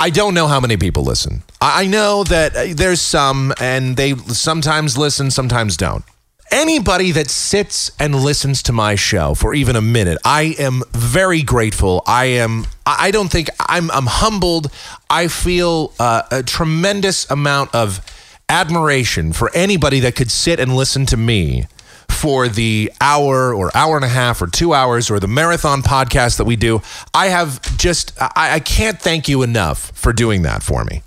I 0.00 0.10
don't 0.10 0.34
know 0.34 0.48
how 0.48 0.58
many 0.58 0.76
people 0.76 1.04
listen. 1.04 1.44
I, 1.60 1.84
I 1.84 1.86
know 1.86 2.24
that 2.24 2.56
uh, 2.56 2.64
there's 2.74 3.00
some, 3.00 3.54
and 3.60 3.96
they 3.96 4.16
sometimes 4.16 4.98
listen, 4.98 5.30
sometimes 5.30 5.76
don't 5.76 6.04
anybody 6.50 7.10
that 7.12 7.28
sits 7.30 7.90
and 7.98 8.14
listens 8.14 8.62
to 8.62 8.72
my 8.72 8.94
show 8.94 9.34
for 9.34 9.54
even 9.54 9.76
a 9.76 9.80
minute 9.82 10.18
i 10.24 10.54
am 10.58 10.82
very 10.92 11.42
grateful. 11.42 12.02
I 12.06 12.26
am 12.26 12.66
i 12.86 13.10
don't 13.10 13.30
think 13.30 13.48
i'm 13.60 13.90
i'm 13.90 14.06
humbled. 14.06 14.70
I 15.10 15.28
feel 15.28 15.92
uh, 15.98 16.22
a 16.30 16.42
tremendous 16.42 17.30
amount 17.30 17.74
of 17.74 18.00
admiration 18.48 19.32
for 19.32 19.50
anybody 19.54 20.00
that 20.00 20.16
could 20.16 20.30
sit 20.30 20.60
and 20.60 20.74
listen 20.76 21.06
to 21.06 21.16
me 21.16 21.66
for 22.08 22.48
the 22.48 22.90
hour 23.00 23.54
or 23.54 23.70
hour 23.76 23.96
and 23.96 24.04
a 24.04 24.08
half 24.08 24.40
or 24.42 24.46
two 24.46 24.72
hours 24.74 25.10
or 25.10 25.20
the 25.20 25.28
marathon 25.28 25.82
podcast 25.82 26.38
that 26.38 26.44
we 26.44 26.56
do. 26.56 26.82
I 27.14 27.26
have 27.28 27.76
just 27.78 28.12
i, 28.20 28.54
I 28.54 28.60
can't 28.60 29.00
thank 29.00 29.28
you 29.28 29.42
enough 29.42 29.92
for 29.94 30.12
doing 30.12 30.42
that 30.42 30.62
for 30.62 30.84
me 30.84 31.02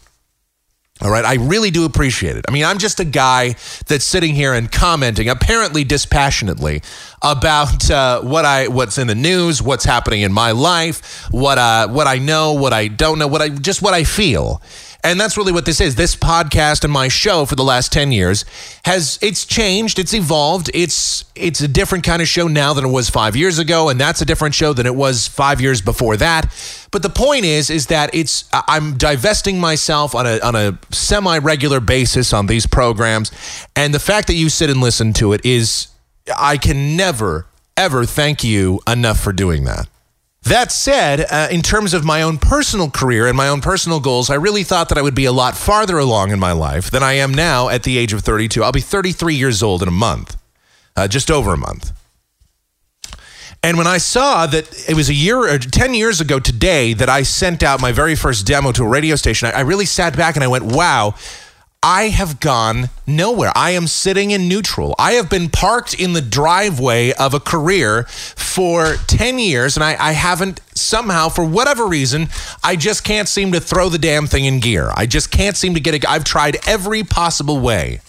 all 1.02 1.10
right, 1.10 1.26
I 1.26 1.36
really 1.36 1.72
do 1.72 1.86
appreciate 1.86 2.38
it. 2.38 2.46
I 2.48 2.52
mean, 2.52 2.64
I'm 2.64 2.78
just 2.78 3.00
a 3.00 3.06
guy 3.06 3.56
that's 3.88 4.06
sitting 4.06 4.36
here 4.36 4.54
and 4.54 4.72
commenting, 4.72 5.30
apparently 5.30 5.84
dispassionately, 5.84 6.84
about 7.24 7.90
uh, 7.90 8.22
what 8.22 8.46
I 8.46 8.68
what's 8.68 8.98
in 8.98 9.08
the 9.08 9.16
news, 9.16 9.62
what's 9.62 9.84
happening 9.84 10.22
in 10.22 10.32
my 10.32 10.52
life, 10.52 11.28
what 11.32 11.58
uh, 11.58 11.88
what 11.88 12.06
I 12.08 12.20
know, 12.20 12.54
what 12.54 12.74
I 12.74 12.88
don't 12.88 13.18
know, 13.18 13.28
what 13.28 13.42
I 13.42 13.50
just 13.50 13.82
what 13.82 13.94
I 13.94 14.04
feel. 14.04 14.62
And 15.04 15.20
that's 15.20 15.38
really 15.38 15.52
what 15.52 15.66
this 15.66 15.82
is. 15.82 15.96
This 15.96 16.16
podcast 16.16 16.84
and 16.84 16.94
my 16.94 17.08
show 17.08 17.46
for 17.46 17.56
the 17.56 17.64
last 17.64 17.92
10 17.92 18.12
years 18.12 18.46
has 18.86 19.18
it's 19.22 19.46
changed, 19.46 19.98
it's 19.98 20.14
evolved. 20.14 20.70
It's 20.74 21.26
it's 21.36 21.62
a 21.62 21.68
different 21.68 22.04
kind 22.04 22.22
of 22.22 22.28
show 22.28 22.48
now 22.48 22.74
than 22.74 22.86
it 22.86 22.90
was 22.90 23.10
5 23.10 23.36
years 23.36 23.58
ago 23.58 23.90
and 23.90 24.00
that's 24.00 24.22
a 24.22 24.26
different 24.26 24.54
show 24.54 24.74
than 24.74 24.86
it 24.86 24.96
was 24.96 25.28
5 25.28 25.60
years 25.62 25.82
before 25.82 26.18
that. 26.18 26.54
But 26.92 27.02
the 27.02 27.10
point 27.10 27.46
is 27.46 27.70
is 27.70 27.88
that 27.88 28.14
it's 28.14 28.50
I'm 28.54 28.98
divesting 28.98 29.60
myself 29.60 30.14
on 30.14 30.28
a 30.28 30.40
on 30.42 30.56
a 30.56 30.78
semi-regular 30.92 31.80
basis 31.80 32.34
on 32.34 32.46
these 32.46 32.68
programs 32.68 33.32
and 33.76 33.94
the 33.94 34.00
fact 34.00 34.28
that 34.28 34.36
you 34.36 34.50
sit 34.50 34.70
and 34.70 34.82
listen 34.82 35.14
to 35.14 35.34
it 35.34 35.46
is 35.46 35.88
I 36.38 36.58
can 36.58 36.96
never 36.96 37.48
ever 37.76 38.06
thank 38.06 38.44
you 38.44 38.80
enough 38.88 39.20
for 39.20 39.34
doing 39.34 39.64
that. 39.64 39.88
That 40.44 40.72
said, 40.72 41.28
uh, 41.30 41.48
in 41.52 41.62
terms 41.62 41.94
of 41.94 42.04
my 42.04 42.24
own 42.24 42.40
personal 42.40 42.90
career 42.90 43.28
and 43.28 43.38
my 43.38 43.48
own 43.48 43.62
personal 43.62 44.00
goals, 44.00 44.30
I 44.30 44.36
really 44.36 44.64
thought 44.64 44.90
that 44.90 44.98
I 44.98 45.02
would 45.02 45.14
be 45.14 45.26
a 45.26 45.32
lot 45.32 45.56
farther 45.56 46.00
along 46.00 46.32
in 46.32 46.40
my 46.40 46.52
life 46.52 46.90
than 46.90 47.04
I 47.04 47.14
am 47.14 47.32
now 47.32 47.70
at 47.70 47.84
the 47.84 47.98
age 47.98 48.12
of 48.12 48.22
32. 48.22 48.64
I'll 48.64 48.72
be 48.72 48.82
33 48.82 49.36
years 49.36 49.62
old 49.62 49.84
in 49.84 49.88
a 49.88 49.92
month, 49.92 50.38
uh, 50.96 51.08
just 51.08 51.30
over 51.30 51.54
a 51.54 51.58
month. 51.58 51.92
And 53.64 53.78
when 53.78 53.86
I 53.86 54.00
saw 54.00 54.48
that 54.48 54.90
it 54.90 54.96
was 54.96 55.10
a 55.10 55.14
year 55.14 55.38
or 55.38 55.60
10 55.60 55.94
years 55.94 56.20
ago 56.20 56.40
today 56.40 56.94
that 56.94 57.10
I 57.10 57.22
sent 57.22 57.62
out 57.62 57.80
my 57.80 57.92
very 57.92 58.16
first 58.16 58.48
demo 58.48 58.72
to 58.72 58.84
a 58.84 58.88
radio 58.88 59.16
station, 59.16 59.50
I, 59.50 59.60
I 59.60 59.62
really 59.62 59.86
sat 59.86 60.18
back 60.18 60.36
and 60.36 60.44
I 60.44 60.48
went, 60.48 60.66
wow, 60.66 61.14
I 61.84 62.10
have 62.10 62.40
gone 62.40 62.92
nowhere. 63.08 63.52
I 63.56 63.72
am 63.72 63.88
sitting 63.88 64.30
in 64.30 64.48
neutral. 64.48 64.94
I 65.00 65.14
have 65.14 65.32
been 65.32 65.50
parked 65.50 65.96
in 65.96 66.14
the 66.14 66.22
driveway 66.22 67.12
of 67.14 67.34
a 67.34 67.40
career 67.40 68.04
for 68.04 68.98
10 69.08 69.40
years, 69.40 69.78
and 69.78 69.84
I, 69.84 69.96
I 70.00 70.12
haven't 70.12 70.62
somehow, 70.76 71.30
for 71.30 71.44
whatever 71.44 71.88
reason, 71.88 72.28
I 72.64 72.76
just 72.76 73.04
can't 73.04 73.28
seem 73.28 73.52
to 73.54 73.60
throw 73.60 73.90
the 73.90 73.98
damn 73.98 74.28
thing 74.28 74.46
in 74.46 74.60
gear. 74.60 74.92
I 74.96 75.08
just 75.08 75.32
can't 75.32 75.58
seem 75.58 75.74
to 75.74 75.80
get 75.80 75.96
it. 75.96 76.08
I've 76.08 76.24
tried 76.24 76.58
every 76.68 77.02
possible 77.04 77.60
way. 77.60 78.02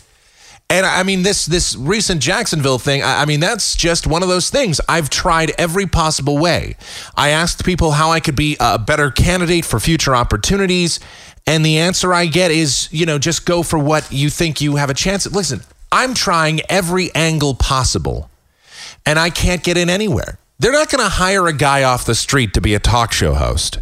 And 0.68 0.86
I 0.86 1.02
mean, 1.02 1.22
this 1.22 1.44
this 1.44 1.76
recent 1.76 2.22
Jacksonville 2.22 2.78
thing. 2.78 3.02
I 3.02 3.22
I 3.22 3.24
mean, 3.26 3.40
that's 3.40 3.76
just 3.76 4.06
one 4.06 4.22
of 4.22 4.30
those 4.30 4.48
things. 4.48 4.80
I've 4.88 5.10
tried 5.10 5.52
every 5.58 5.86
possible 5.86 6.38
way. 6.38 6.76
I 7.14 7.28
asked 7.28 7.62
people 7.62 7.92
how 7.92 8.10
I 8.10 8.20
could 8.20 8.36
be 8.36 8.56
a 8.58 8.78
better 8.78 9.10
candidate 9.10 9.66
for 9.66 9.78
future 9.78 10.16
opportunities, 10.16 10.98
and 11.46 11.64
the 11.64 11.78
answer 11.78 12.12
I 12.14 12.26
get 12.26 12.50
is, 12.50 12.88
you 12.92 13.06
know, 13.06 13.18
just 13.18 13.44
go 13.44 13.62
for 13.62 13.78
what 13.78 14.10
you 14.12 14.30
think 14.30 14.60
you 14.60 14.76
have 14.76 14.90
a 14.90 14.94
chance 14.94 15.26
at. 15.26 15.32
Listen, 15.32 15.62
I'm 15.90 16.14
trying 16.14 16.60
every 16.68 17.14
angle 17.14 17.54
possible, 17.54 18.30
and 19.04 19.18
I 19.18 19.30
can't 19.30 19.62
get 19.62 19.76
in 19.76 19.90
anywhere. 19.90 20.38
They're 20.58 20.72
not 20.72 20.90
going 20.90 21.02
to 21.04 21.08
hire 21.08 21.48
a 21.48 21.52
guy 21.52 21.82
off 21.82 22.04
the 22.04 22.14
street 22.14 22.54
to 22.54 22.60
be 22.60 22.74
a 22.74 22.78
talk 22.78 23.12
show 23.12 23.34
host. 23.34 23.80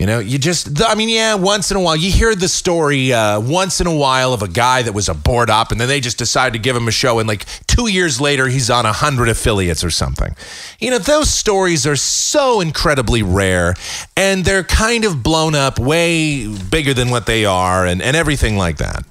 You 0.00 0.06
know, 0.06 0.18
you 0.18 0.38
just, 0.38 0.82
I 0.82 0.94
mean, 0.94 1.10
yeah, 1.10 1.34
once 1.34 1.70
in 1.70 1.76
a 1.76 1.80
while, 1.80 1.94
you 1.94 2.10
hear 2.10 2.34
the 2.34 2.48
story 2.48 3.12
uh, 3.12 3.38
once 3.38 3.82
in 3.82 3.86
a 3.86 3.94
while 3.94 4.32
of 4.32 4.40
a 4.40 4.48
guy 4.48 4.80
that 4.80 4.94
was 4.94 5.10
a 5.10 5.14
board 5.14 5.50
op 5.50 5.72
and 5.72 5.78
then 5.78 5.88
they 5.88 6.00
just 6.00 6.16
decide 6.16 6.54
to 6.54 6.58
give 6.58 6.74
him 6.74 6.88
a 6.88 6.90
show. 6.90 7.18
And 7.18 7.28
like 7.28 7.44
two 7.66 7.86
years 7.86 8.18
later, 8.18 8.46
he's 8.48 8.70
on 8.70 8.86
a 8.86 8.96
100 8.96 9.28
affiliates 9.28 9.84
or 9.84 9.90
something. 9.90 10.34
You 10.78 10.90
know, 10.90 10.96
those 10.96 11.28
stories 11.28 11.86
are 11.86 11.96
so 11.96 12.62
incredibly 12.62 13.22
rare 13.22 13.74
and 14.16 14.42
they're 14.42 14.64
kind 14.64 15.04
of 15.04 15.22
blown 15.22 15.54
up 15.54 15.78
way 15.78 16.48
bigger 16.48 16.94
than 16.94 17.10
what 17.10 17.26
they 17.26 17.44
are 17.44 17.84
and, 17.84 18.00
and 18.00 18.16
everything 18.16 18.56
like 18.56 18.78
that. 18.78 19.04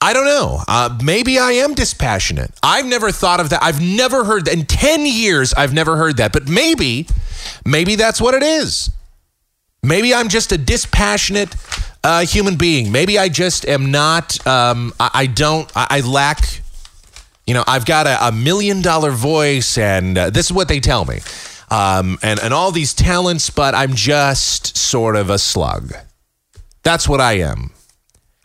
I 0.00 0.12
don't 0.12 0.26
know. 0.26 0.60
Uh, 0.68 1.00
maybe 1.02 1.40
I 1.40 1.50
am 1.50 1.74
dispassionate. 1.74 2.52
I've 2.62 2.86
never 2.86 3.10
thought 3.10 3.40
of 3.40 3.50
that. 3.50 3.60
I've 3.60 3.82
never 3.82 4.22
heard 4.22 4.44
that. 4.44 4.54
In 4.54 4.66
10 4.66 5.04
years, 5.04 5.52
I've 5.52 5.74
never 5.74 5.96
heard 5.96 6.18
that. 6.18 6.32
But 6.32 6.48
maybe, 6.48 7.08
maybe 7.66 7.96
that's 7.96 8.20
what 8.20 8.34
it 8.34 8.44
is. 8.44 8.88
Maybe 9.84 10.14
I'm 10.14 10.28
just 10.28 10.52
a 10.52 10.58
dispassionate 10.58 11.56
uh, 12.04 12.24
human 12.24 12.54
being. 12.54 12.92
Maybe 12.92 13.18
I 13.18 13.28
just 13.28 13.66
am 13.66 13.90
not, 13.90 14.44
um, 14.46 14.92
I, 15.00 15.10
I 15.12 15.26
don't, 15.26 15.68
I, 15.74 15.86
I 15.90 16.00
lack, 16.02 16.60
you 17.48 17.54
know, 17.54 17.64
I've 17.66 17.84
got 17.84 18.06
a, 18.06 18.28
a 18.28 18.30
million 18.30 18.80
dollar 18.80 19.10
voice, 19.10 19.76
and 19.76 20.16
uh, 20.16 20.30
this 20.30 20.46
is 20.46 20.52
what 20.52 20.68
they 20.68 20.78
tell 20.78 21.04
me. 21.04 21.18
Um, 21.68 22.16
and, 22.22 22.38
and 22.38 22.54
all 22.54 22.70
these 22.70 22.94
talents, 22.94 23.50
but 23.50 23.74
I'm 23.74 23.94
just 23.94 24.76
sort 24.76 25.16
of 25.16 25.30
a 25.30 25.38
slug. 25.38 25.92
That's 26.84 27.08
what 27.08 27.20
I 27.20 27.38
am. 27.38 27.71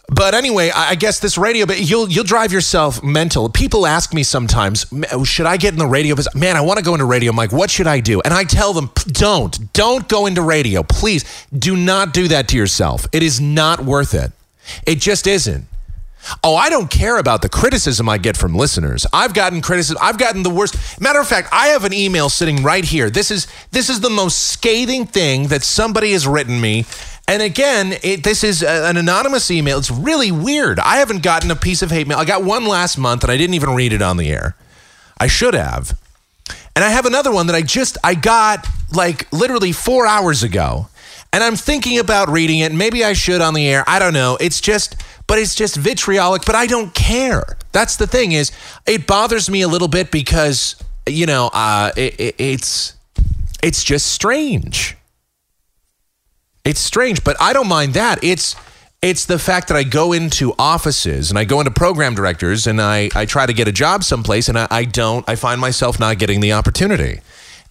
But 0.10 0.34
anyway, 0.34 0.72
I 0.74 0.96
guess 0.96 1.20
this 1.20 1.38
radio, 1.38 1.66
but 1.66 1.82
you'll 1.82 2.08
you'll 2.10 2.24
drive 2.24 2.54
yourself 2.54 3.04
mental. 3.04 3.50
People 3.50 3.86
ask 3.86 4.14
me 4.14 4.24
sometimes, 4.24 4.86
should 5.26 5.46
I 5.46 5.58
get 5.58 5.74
in 5.74 5.80
the 5.80 5.86
radio? 5.86 6.16
Man, 6.34 6.56
I 6.56 6.62
want 6.62 6.80
to 6.80 6.84
go 6.84 6.94
into 6.94 7.04
radio. 7.04 7.30
I'm 7.30 7.36
like, 7.36 7.52
what 7.52 7.70
should 7.70 7.88
I 7.88 8.00
do? 8.00 8.22
And 8.22 8.34
I 8.34 8.46
tell 8.46 8.72
them, 8.72 8.90
don't, 9.08 9.74
don't 9.74 10.08
go 10.08 10.26
into 10.26 10.42
radio. 10.42 10.82
Please 10.84 11.26
do 11.52 11.76
not 11.76 12.14
do 12.14 12.30
that 12.30 12.48
to 12.50 12.58
yourself. 12.58 13.06
It 13.12 13.22
is 13.22 13.42
not 13.42 13.82
worth 13.82 14.14
it. 14.14 14.32
It 14.86 15.00
just 15.00 15.28
isn't. 15.28 15.66
Oh, 16.44 16.56
I 16.56 16.70
don't 16.70 16.90
care 16.90 17.18
about 17.18 17.42
the 17.42 17.50
criticism 17.50 18.10
I 18.10 18.18
get 18.18 18.36
from 18.36 18.56
listeners. 18.56 19.06
I've 19.14 19.34
gotten 19.34 19.62
criticism. 19.62 19.98
I've 20.02 20.18
gotten 20.18 20.44
the 20.44 20.50
worst. 20.50 21.00
Matter 21.00 21.20
of 21.20 21.28
fact, 21.28 21.50
I 21.52 21.68
have 21.68 21.84
an 21.84 21.94
email 21.94 22.30
sitting 22.30 22.64
right 22.64 22.84
here. 22.84 23.10
This 23.10 23.32
is 23.32 23.48
this 23.72 23.90
is 23.90 24.00
the 24.02 24.10
most 24.10 24.40
scathing 24.40 25.06
thing 25.06 25.48
that 25.48 25.64
somebody 25.64 26.14
has 26.14 26.28
written 26.28 26.60
me. 26.60 26.86
And 27.28 27.42
again, 27.42 27.98
it, 28.04 28.24
this 28.24 28.44
is 28.44 28.64
a- 28.64 28.86
an 28.88 28.96
anonymous 28.98 29.52
email. 29.52 29.78
It's 29.78 29.92
really 29.92 30.32
weird. 30.32 30.80
I 30.80 30.98
haven't 30.98 31.24
gotten 31.24 31.52
a 31.52 31.56
piece 31.56 31.82
of 31.82 31.92
hate 31.92 32.08
mail. 32.08 32.18
I 32.18 32.26
got 32.26 32.44
one 32.44 32.66
last 32.66 32.98
month, 32.98 33.24
and 33.24 33.32
I 33.32 33.38
didn't 33.38 33.54
even 33.56 33.72
read 33.72 33.92
it 33.94 34.02
on 34.02 34.18
the 34.18 34.30
air. 34.30 34.56
I 35.20 35.28
should 35.28 35.54
have. 35.54 36.00
And 36.76 36.86
I 36.86 36.90
have 36.90 37.06
another 37.06 37.32
one 37.32 37.48
that 37.48 37.56
I 37.56 37.64
just 37.64 37.98
I 38.04 38.14
got 38.14 38.68
like 38.94 39.32
literally 39.34 39.72
4 39.72 40.06
hours 40.06 40.44
ago. 40.44 40.88
And 41.34 41.44
I'm 41.44 41.56
thinking 41.56 42.00
about 42.00 42.30
reading 42.30 42.60
it. 42.60 42.72
Maybe 42.72 43.04
I 43.04 43.14
should 43.14 43.42
on 43.42 43.54
the 43.54 43.68
air. 43.68 43.84
I 43.88 44.00
don't 44.00 44.14
know. 44.14 44.38
It's 44.40 44.62
just 44.62 44.96
but 45.26 45.40
it's 45.40 45.56
just 45.56 45.76
vitriolic, 45.76 46.46
but 46.46 46.56
I 46.56 46.68
don't 46.68 46.94
care. 46.94 47.58
That's 47.74 47.98
the 47.98 48.08
thing 48.08 48.32
is 48.32 48.52
it 48.86 49.08
bothers 49.08 49.50
me 49.50 49.62
a 49.62 49.68
little 49.68 49.88
bit 49.88 50.12
because 50.12 50.76
you 51.08 51.26
know, 51.26 51.50
uh 51.52 51.92
it, 51.98 52.20
it, 52.20 52.36
it's 52.38 52.94
it's 53.64 53.84
just 53.84 54.06
strange. 54.08 54.97
It's 56.68 56.82
strange, 56.82 57.24
but 57.24 57.38
I 57.40 57.54
don't 57.54 57.70
mind 57.70 57.94
that. 57.94 58.22
It's 58.22 58.58
it's 59.02 59.26
the 59.26 59.40
fact 59.40 59.70
that 59.70 59.78
I 59.78 59.84
go 59.84 60.12
into 60.12 60.54
offices 60.60 61.30
and 61.30 61.40
I 61.40 61.46
go 61.46 61.62
into 61.62 61.72
program 61.72 62.14
directors 62.14 62.68
and 62.68 62.82
I, 62.82 63.10
I 63.16 63.26
try 63.26 63.46
to 63.46 63.54
get 63.54 63.70
a 63.70 63.72
job 63.72 64.04
someplace 64.04 64.50
and 64.50 64.60
I, 64.60 64.68
I 64.70 64.84
don't, 64.84 65.24
I 65.30 65.36
find 65.36 65.62
myself 65.62 65.98
not 65.98 66.18
getting 66.18 66.42
the 66.42 66.52
opportunity. 66.52 67.22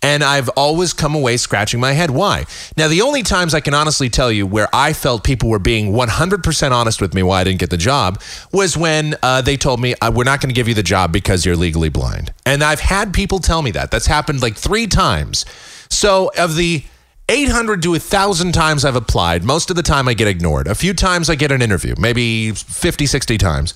And 0.00 0.22
I've 0.22 0.48
always 0.50 0.92
come 0.92 1.14
away 1.14 1.36
scratching 1.36 1.80
my 1.80 1.92
head. 1.92 2.10
Why? 2.10 2.44
Now, 2.76 2.86
the 2.88 3.02
only 3.02 3.22
times 3.22 3.54
I 3.54 3.60
can 3.60 3.74
honestly 3.74 4.08
tell 4.08 4.30
you 4.30 4.46
where 4.46 4.68
I 4.72 4.92
felt 4.92 5.24
people 5.24 5.50
were 5.50 5.58
being 5.58 5.92
100% 5.92 6.70
honest 6.70 7.00
with 7.00 7.12
me 7.12 7.22
why 7.22 7.40
I 7.40 7.44
didn't 7.44 7.58
get 7.58 7.70
the 7.70 7.76
job 7.76 8.22
was 8.52 8.76
when 8.76 9.16
uh, 9.22 9.42
they 9.42 9.56
told 9.56 9.80
me, 9.80 9.94
uh, 10.00 10.12
we're 10.12 10.24
not 10.24 10.40
going 10.40 10.50
to 10.50 10.54
give 10.54 10.68
you 10.68 10.74
the 10.74 10.82
job 10.82 11.12
because 11.12 11.44
you're 11.44 11.56
legally 11.56 11.88
blind. 11.88 12.32
And 12.46 12.62
I've 12.62 12.80
had 12.80 13.12
people 13.12 13.40
tell 13.40 13.62
me 13.62 13.72
that. 13.72 13.90
That's 13.90 14.06
happened 14.06 14.42
like 14.42 14.54
three 14.54 14.86
times. 14.86 15.44
So, 15.90 16.30
of 16.38 16.56
the 16.56 16.84
800 17.28 17.82
to 17.82 17.90
1,000 17.90 18.52
times 18.52 18.84
I've 18.84 18.96
applied. 18.96 19.42
Most 19.42 19.70
of 19.70 19.76
the 19.76 19.82
time 19.82 20.08
I 20.08 20.14
get 20.14 20.28
ignored. 20.28 20.68
A 20.68 20.74
few 20.74 20.94
times 20.94 21.28
I 21.28 21.34
get 21.34 21.50
an 21.50 21.60
interview, 21.60 21.94
maybe 21.98 22.52
50, 22.52 23.06
60 23.06 23.38
times. 23.38 23.74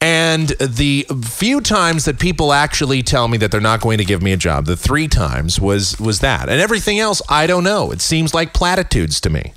And 0.00 0.48
the 0.58 1.06
few 1.24 1.60
times 1.60 2.06
that 2.06 2.18
people 2.18 2.52
actually 2.52 3.04
tell 3.04 3.28
me 3.28 3.38
that 3.38 3.52
they're 3.52 3.60
not 3.60 3.80
going 3.80 3.98
to 3.98 4.04
give 4.04 4.20
me 4.20 4.32
a 4.32 4.36
job, 4.36 4.66
the 4.66 4.76
three 4.76 5.06
times 5.06 5.60
was 5.60 5.98
was 6.00 6.18
that. 6.18 6.48
And 6.48 6.60
everything 6.60 6.98
else, 6.98 7.22
I 7.28 7.46
don't 7.46 7.62
know. 7.62 7.92
It 7.92 8.00
seems 8.00 8.34
like 8.34 8.52
platitudes 8.52 9.20
to 9.20 9.30
me. 9.30 9.52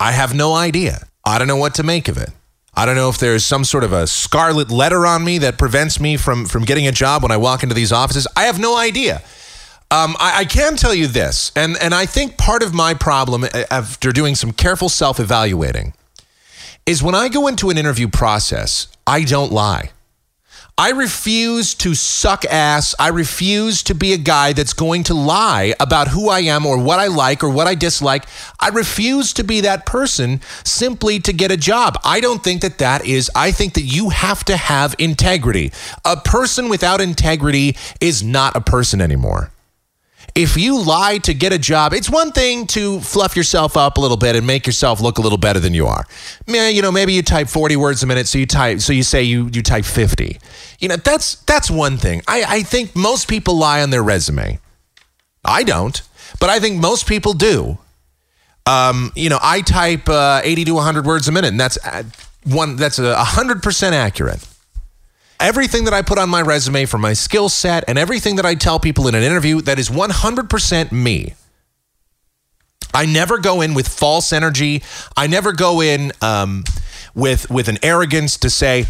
I 0.00 0.10
have 0.10 0.34
no 0.34 0.54
idea. 0.54 1.06
I 1.24 1.38
don't 1.38 1.46
know 1.46 1.56
what 1.56 1.76
to 1.76 1.84
make 1.84 2.08
of 2.08 2.16
it. 2.16 2.30
I 2.74 2.84
don't 2.84 2.96
know 2.96 3.08
if 3.08 3.18
there's 3.18 3.44
some 3.44 3.64
sort 3.64 3.84
of 3.84 3.92
a 3.92 4.08
scarlet 4.08 4.70
letter 4.70 5.06
on 5.06 5.24
me 5.24 5.38
that 5.38 5.56
prevents 5.56 6.00
me 6.00 6.16
from 6.16 6.44
from 6.44 6.64
getting 6.64 6.88
a 6.88 6.92
job 6.92 7.22
when 7.22 7.30
I 7.30 7.36
walk 7.36 7.62
into 7.62 7.76
these 7.76 7.92
offices. 7.92 8.26
I 8.36 8.46
have 8.46 8.58
no 8.58 8.76
idea. 8.76 9.22
Um, 9.88 10.16
I, 10.18 10.38
I 10.40 10.44
can 10.44 10.76
tell 10.76 10.94
you 10.94 11.06
this, 11.06 11.52
and, 11.54 11.76
and 11.80 11.94
I 11.94 12.06
think 12.06 12.36
part 12.36 12.64
of 12.64 12.74
my 12.74 12.92
problem 12.92 13.44
uh, 13.44 13.64
after 13.70 14.10
doing 14.10 14.34
some 14.34 14.52
careful 14.52 14.88
self 14.88 15.20
evaluating 15.20 15.94
is 16.86 17.04
when 17.04 17.14
I 17.14 17.28
go 17.28 17.46
into 17.46 17.70
an 17.70 17.78
interview 17.78 18.08
process, 18.08 18.88
I 19.06 19.22
don't 19.22 19.52
lie. 19.52 19.90
I 20.78 20.90
refuse 20.90 21.74
to 21.76 21.94
suck 21.94 22.44
ass. 22.44 22.94
I 22.98 23.08
refuse 23.08 23.82
to 23.84 23.94
be 23.94 24.12
a 24.12 24.18
guy 24.18 24.52
that's 24.52 24.74
going 24.74 25.04
to 25.04 25.14
lie 25.14 25.72
about 25.80 26.08
who 26.08 26.28
I 26.28 26.40
am 26.40 26.66
or 26.66 26.76
what 26.76 26.98
I 26.98 27.06
like 27.06 27.42
or 27.42 27.48
what 27.48 27.66
I 27.66 27.74
dislike. 27.74 28.26
I 28.60 28.68
refuse 28.68 29.32
to 29.34 29.44
be 29.44 29.62
that 29.62 29.86
person 29.86 30.42
simply 30.64 31.18
to 31.20 31.32
get 31.32 31.50
a 31.50 31.56
job. 31.56 31.98
I 32.04 32.20
don't 32.20 32.44
think 32.44 32.60
that 32.60 32.78
that 32.78 33.06
is, 33.06 33.30
I 33.34 33.52
think 33.52 33.74
that 33.74 33.84
you 33.84 34.10
have 34.10 34.44
to 34.44 34.56
have 34.56 34.94
integrity. 34.98 35.72
A 36.04 36.16
person 36.16 36.68
without 36.68 37.00
integrity 37.00 37.76
is 38.00 38.22
not 38.22 38.54
a 38.54 38.60
person 38.60 39.00
anymore 39.00 39.50
if 40.36 40.58
you 40.58 40.78
lie 40.78 41.16
to 41.18 41.32
get 41.32 41.54
a 41.54 41.58
job, 41.58 41.94
it's 41.94 42.10
one 42.10 42.30
thing 42.30 42.66
to 42.68 43.00
fluff 43.00 43.34
yourself 43.34 43.74
up 43.74 43.96
a 43.96 44.00
little 44.00 44.18
bit 44.18 44.36
and 44.36 44.46
make 44.46 44.66
yourself 44.66 45.00
look 45.00 45.16
a 45.16 45.22
little 45.22 45.38
better 45.38 45.58
than 45.58 45.72
you 45.72 45.86
are. 45.86 46.04
You 46.46 46.82
know, 46.82 46.92
maybe 46.92 47.14
you 47.14 47.22
type 47.22 47.48
40 47.48 47.76
words 47.76 48.02
a 48.02 48.06
minute, 48.06 48.28
so 48.28 48.38
you 48.38 48.44
type 48.44 48.80
so 48.80 48.92
you 48.92 49.02
say 49.02 49.22
you 49.22 49.48
you 49.50 49.62
type 49.62 49.86
50. 49.86 50.38
You 50.78 50.88
know, 50.88 50.96
that's 50.96 51.36
that's 51.46 51.70
one 51.70 51.96
thing. 51.96 52.22
I, 52.28 52.44
I 52.46 52.62
think 52.62 52.94
most 52.94 53.28
people 53.28 53.56
lie 53.56 53.82
on 53.82 53.88
their 53.88 54.02
resume. 54.02 54.60
I 55.42 55.62
don't, 55.62 56.00
but 56.38 56.50
I 56.50 56.60
think 56.60 56.80
most 56.80 57.08
people 57.08 57.32
do. 57.32 57.78
Um, 58.66 59.12
you 59.14 59.30
know, 59.30 59.38
I 59.40 59.62
type 59.62 60.08
uh, 60.08 60.40
80 60.44 60.64
to 60.66 60.74
100 60.74 61.06
words 61.06 61.28
a 61.28 61.32
minute, 61.32 61.48
and 61.48 61.60
that's 61.60 61.78
uh, 61.82 62.02
one 62.44 62.76
that's 62.76 62.98
a 62.98 63.14
100% 63.14 63.92
accurate. 63.92 64.46
Everything 65.38 65.84
that 65.84 65.94
I 65.94 66.02
put 66.02 66.18
on 66.18 66.28
my 66.30 66.40
resume 66.40 66.86
for 66.86 66.98
my 66.98 67.12
skill 67.12 67.48
set 67.48 67.84
and 67.88 67.98
everything 67.98 68.36
that 68.36 68.46
I 68.46 68.54
tell 68.54 68.80
people 68.80 69.06
in 69.06 69.14
an 69.14 69.22
interview, 69.22 69.60
that 69.62 69.78
is 69.78 69.90
100% 69.90 70.92
me. 70.92 71.34
I 72.94 73.04
never 73.04 73.38
go 73.38 73.60
in 73.60 73.74
with 73.74 73.86
false 73.86 74.32
energy. 74.32 74.82
I 75.16 75.26
never 75.26 75.52
go 75.52 75.82
in 75.82 76.12
um, 76.22 76.64
with 77.14 77.50
with 77.50 77.68
an 77.68 77.78
arrogance 77.82 78.38
to 78.38 78.48
say 78.48 78.86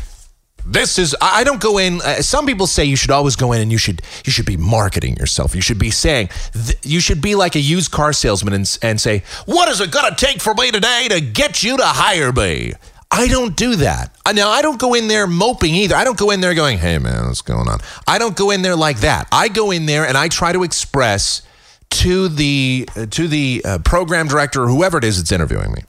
this 0.64 0.98
is. 0.98 1.16
I 1.20 1.42
don't 1.42 1.60
go 1.60 1.78
in. 1.78 2.00
Uh, 2.00 2.22
some 2.22 2.46
people 2.46 2.68
say 2.68 2.84
you 2.84 2.94
should 2.94 3.10
always 3.10 3.34
go 3.34 3.52
in 3.52 3.60
and 3.60 3.72
you 3.72 3.78
should 3.78 4.02
you 4.24 4.30
should 4.30 4.46
be 4.46 4.56
marketing 4.56 5.16
yourself. 5.16 5.56
You 5.56 5.60
should 5.60 5.78
be 5.78 5.90
saying 5.90 6.28
th- 6.52 6.78
you 6.84 7.00
should 7.00 7.20
be 7.20 7.34
like 7.34 7.56
a 7.56 7.60
used 7.60 7.90
car 7.90 8.12
salesman 8.12 8.52
and, 8.52 8.78
and 8.82 9.00
say 9.00 9.24
what 9.46 9.68
is 9.68 9.80
it 9.80 9.90
gonna 9.90 10.14
take 10.14 10.40
for 10.40 10.54
me 10.54 10.70
today 10.70 11.08
to 11.10 11.20
get 11.20 11.64
you 11.64 11.76
to 11.76 11.84
hire 11.84 12.30
me. 12.32 12.74
I 13.16 13.28
don't 13.28 13.56
do 13.56 13.76
that. 13.76 14.14
Uh, 14.26 14.32
Now, 14.32 14.50
I 14.50 14.60
don't 14.60 14.78
go 14.78 14.92
in 14.94 15.08
there 15.08 15.26
moping 15.26 15.74
either. 15.74 15.94
I 15.96 16.04
don't 16.04 16.18
go 16.18 16.30
in 16.30 16.40
there 16.42 16.54
going, 16.54 16.76
hey, 16.76 16.98
man, 16.98 17.26
what's 17.26 17.40
going 17.40 17.66
on? 17.68 17.80
I 18.06 18.18
don't 18.18 18.36
go 18.36 18.50
in 18.50 18.60
there 18.62 18.76
like 18.76 19.00
that. 19.00 19.26
I 19.32 19.48
go 19.48 19.70
in 19.70 19.86
there 19.86 20.06
and 20.06 20.18
I 20.18 20.28
try 20.28 20.52
to 20.52 20.62
express 20.62 21.40
to 21.88 22.28
the 22.28 22.88
uh, 22.94 23.06
to 23.06 23.28
the 23.28 23.62
uh, 23.64 23.78
program 23.78 24.28
director 24.28 24.64
or 24.64 24.68
whoever 24.68 24.98
it 24.98 25.04
is 25.04 25.16
that's 25.16 25.32
interviewing 25.32 25.72
me. 25.72 25.82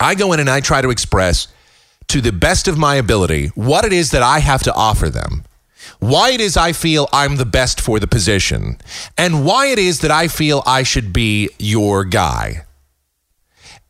I 0.00 0.14
go 0.14 0.32
in 0.32 0.40
and 0.40 0.50
I 0.50 0.60
try 0.60 0.82
to 0.82 0.90
express 0.90 1.48
to 2.08 2.20
the 2.20 2.32
best 2.32 2.68
of 2.68 2.76
my 2.76 2.96
ability 2.96 3.48
what 3.54 3.84
it 3.84 3.92
is 3.92 4.10
that 4.10 4.22
I 4.22 4.40
have 4.40 4.62
to 4.64 4.74
offer 4.74 5.08
them. 5.08 5.44
Why 5.98 6.30
it 6.32 6.40
is 6.40 6.56
I 6.56 6.72
feel 6.72 7.08
I'm 7.12 7.36
the 7.36 7.46
best 7.46 7.80
for 7.80 7.98
the 7.98 8.06
position 8.06 8.78
and 9.16 9.46
why 9.46 9.66
it 9.68 9.78
is 9.78 10.00
that 10.00 10.10
I 10.10 10.28
feel 10.28 10.62
I 10.66 10.82
should 10.82 11.12
be 11.12 11.48
your 11.58 12.04
guy. 12.04 12.64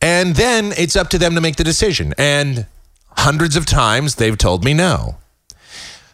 And 0.01 0.35
then 0.35 0.73
it's 0.77 0.95
up 0.95 1.09
to 1.09 1.17
them 1.17 1.35
to 1.35 1.41
make 1.41 1.57
the 1.57 1.63
decision. 1.63 2.13
And 2.17 2.65
hundreds 3.17 3.55
of 3.55 3.65
times 3.65 4.15
they've 4.15 4.37
told 4.37 4.63
me 4.63 4.73
no. 4.73 5.17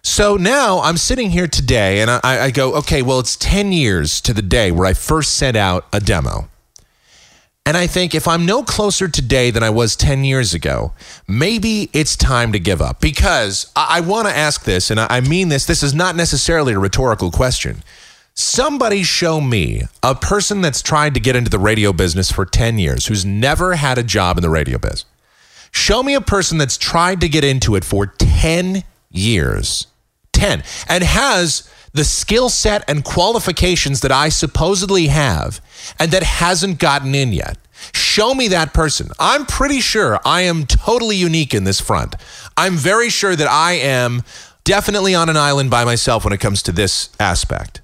So 0.02 0.38
now 0.38 0.82
I'm 0.82 0.98
sitting 0.98 1.32
here 1.32 1.48
today 1.48 2.00
and 2.02 2.12
I, 2.12 2.20
I 2.24 2.52
go, 2.52 2.76
okay, 2.76 3.02
well, 3.02 3.20
it's 3.20 3.36
10 3.36 3.72
years 3.72 4.22
to 4.22 4.34
the 4.34 4.42
day 4.42 4.72
where 4.72 4.86
I 4.86 4.94
first 4.94 5.34
sent 5.34 5.58
out 5.58 5.88
a 5.92 6.00
demo. 6.00 6.48
And 7.66 7.76
I 7.76 7.88
think 7.88 8.14
if 8.14 8.28
I'm 8.28 8.46
no 8.46 8.62
closer 8.62 9.08
today 9.08 9.50
than 9.50 9.64
I 9.64 9.72
was 9.72 9.96
10 9.96 10.24
years 10.24 10.54
ago, 10.54 10.94
maybe 11.28 11.90
it's 11.94 12.16
time 12.16 12.52
to 12.52 12.60
give 12.60 12.80
up. 12.80 13.02
Because 13.02 13.72
I, 13.76 13.98
I 13.98 14.02
want 14.02 14.28
to 14.28 14.38
ask 14.38 14.64
this, 14.64 14.92
and 14.92 15.00
I, 15.00 15.08
I 15.10 15.22
mean 15.22 15.50
this, 15.50 15.66
this 15.66 15.82
is 15.82 15.96
not 15.96 16.16
necessarily 16.16 16.74
a 16.74 16.80
rhetorical 16.80 17.32
question. 17.32 17.84
Somebody 18.38 19.04
show 19.04 19.40
me 19.40 19.84
a 20.04 20.14
person 20.14 20.60
that's 20.60 20.82
tried 20.82 21.14
to 21.14 21.22
get 21.22 21.38
into 21.38 21.50
the 21.50 21.58
radio 21.58 21.94
business 21.94 22.30
for 22.30 22.46
10 22.46 22.78
years, 22.78 23.06
who's 23.06 23.24
never 23.24 23.76
had 23.76 23.98
a 23.98 24.04
job 24.04 24.38
in 24.38 24.42
the 24.42 24.50
radio 24.50 24.78
biz. 24.78 25.06
Show 25.72 26.04
me 26.04 26.16
a 26.16 26.22
person 26.22 26.58
that's 26.58 26.78
tried 26.78 27.22
to 27.22 27.30
get 27.30 27.46
into 27.46 27.76
it 27.76 27.86
for 27.86 28.08
10 28.08 28.84
years. 29.10 29.88
10 30.34 30.64
and 30.90 31.04
has 31.06 31.72
the 31.94 32.04
skill 32.04 32.50
set 32.50 32.84
and 32.90 33.06
qualifications 33.06 34.02
that 34.02 34.12
I 34.12 34.28
supposedly 34.28 35.08
have 35.08 35.62
and 35.98 36.12
that 36.12 36.24
hasn't 36.24 36.80
gotten 36.80 37.16
in 37.16 37.32
yet. 37.32 37.58
Show 37.94 38.34
me 38.34 38.50
that 38.50 38.74
person. 38.74 39.12
I'm 39.18 39.46
pretty 39.46 39.80
sure 39.80 40.20
I 40.26 40.42
am 40.42 40.66
totally 40.66 41.16
unique 41.16 41.54
in 41.54 41.64
this 41.64 41.80
front. 41.80 42.16
I'm 42.58 42.76
very 42.76 43.10
sure 43.10 43.34
that 43.34 43.48
I 43.48 43.74
am 43.74 44.24
definitely 44.66 45.16
on 45.16 45.30
an 45.30 45.38
island 45.38 45.70
by 45.70 45.86
myself 45.86 46.26
when 46.26 46.34
it 46.34 46.42
comes 46.42 46.62
to 46.64 46.74
this 46.74 47.10
aspect. 47.18 47.80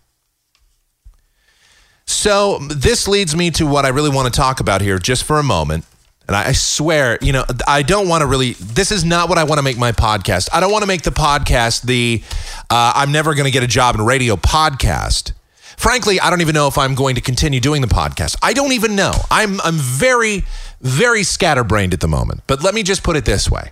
So, 2.11 2.59
this 2.59 3.07
leads 3.07 3.35
me 3.35 3.51
to 3.51 3.65
what 3.65 3.85
I 3.85 3.89
really 3.89 4.09
want 4.09 4.31
to 4.31 4.37
talk 4.37 4.59
about 4.59 4.81
here 4.81 4.99
just 4.99 5.23
for 5.23 5.39
a 5.39 5.43
moment. 5.43 5.85
And 6.27 6.35
I 6.35 6.51
swear, 6.51 7.17
you 7.21 7.31
know, 7.31 7.45
I 7.67 7.83
don't 7.83 8.07
want 8.07 8.21
to 8.21 8.27
really, 8.27 8.53
this 8.53 8.91
is 8.91 9.03
not 9.03 9.29
what 9.29 9.37
I 9.37 9.45
want 9.45 9.59
to 9.59 9.63
make 9.63 9.77
my 9.77 9.91
podcast. 9.91 10.49
I 10.53 10.59
don't 10.59 10.71
want 10.71 10.83
to 10.83 10.87
make 10.87 11.03
the 11.03 11.11
podcast 11.11 11.83
the 11.83 12.21
uh, 12.69 12.91
I'm 12.95 13.13
never 13.13 13.33
going 13.33 13.45
to 13.45 13.51
get 13.51 13.63
a 13.63 13.67
job 13.67 13.95
in 13.95 14.01
radio 14.01 14.35
podcast. 14.35 15.31
Frankly, 15.77 16.19
I 16.19 16.29
don't 16.29 16.41
even 16.41 16.53
know 16.53 16.67
if 16.67 16.77
I'm 16.77 16.95
going 16.95 17.15
to 17.15 17.21
continue 17.21 17.59
doing 17.59 17.81
the 17.81 17.87
podcast. 17.87 18.37
I 18.43 18.53
don't 18.53 18.73
even 18.73 18.95
know. 18.95 19.13
I'm, 19.31 19.59
I'm 19.61 19.77
very, 19.77 20.43
very 20.81 21.23
scatterbrained 21.23 21.93
at 21.93 22.01
the 22.01 22.07
moment. 22.09 22.41
But 22.45 22.61
let 22.61 22.75
me 22.75 22.83
just 22.83 23.03
put 23.03 23.15
it 23.15 23.23
this 23.23 23.49
way 23.49 23.71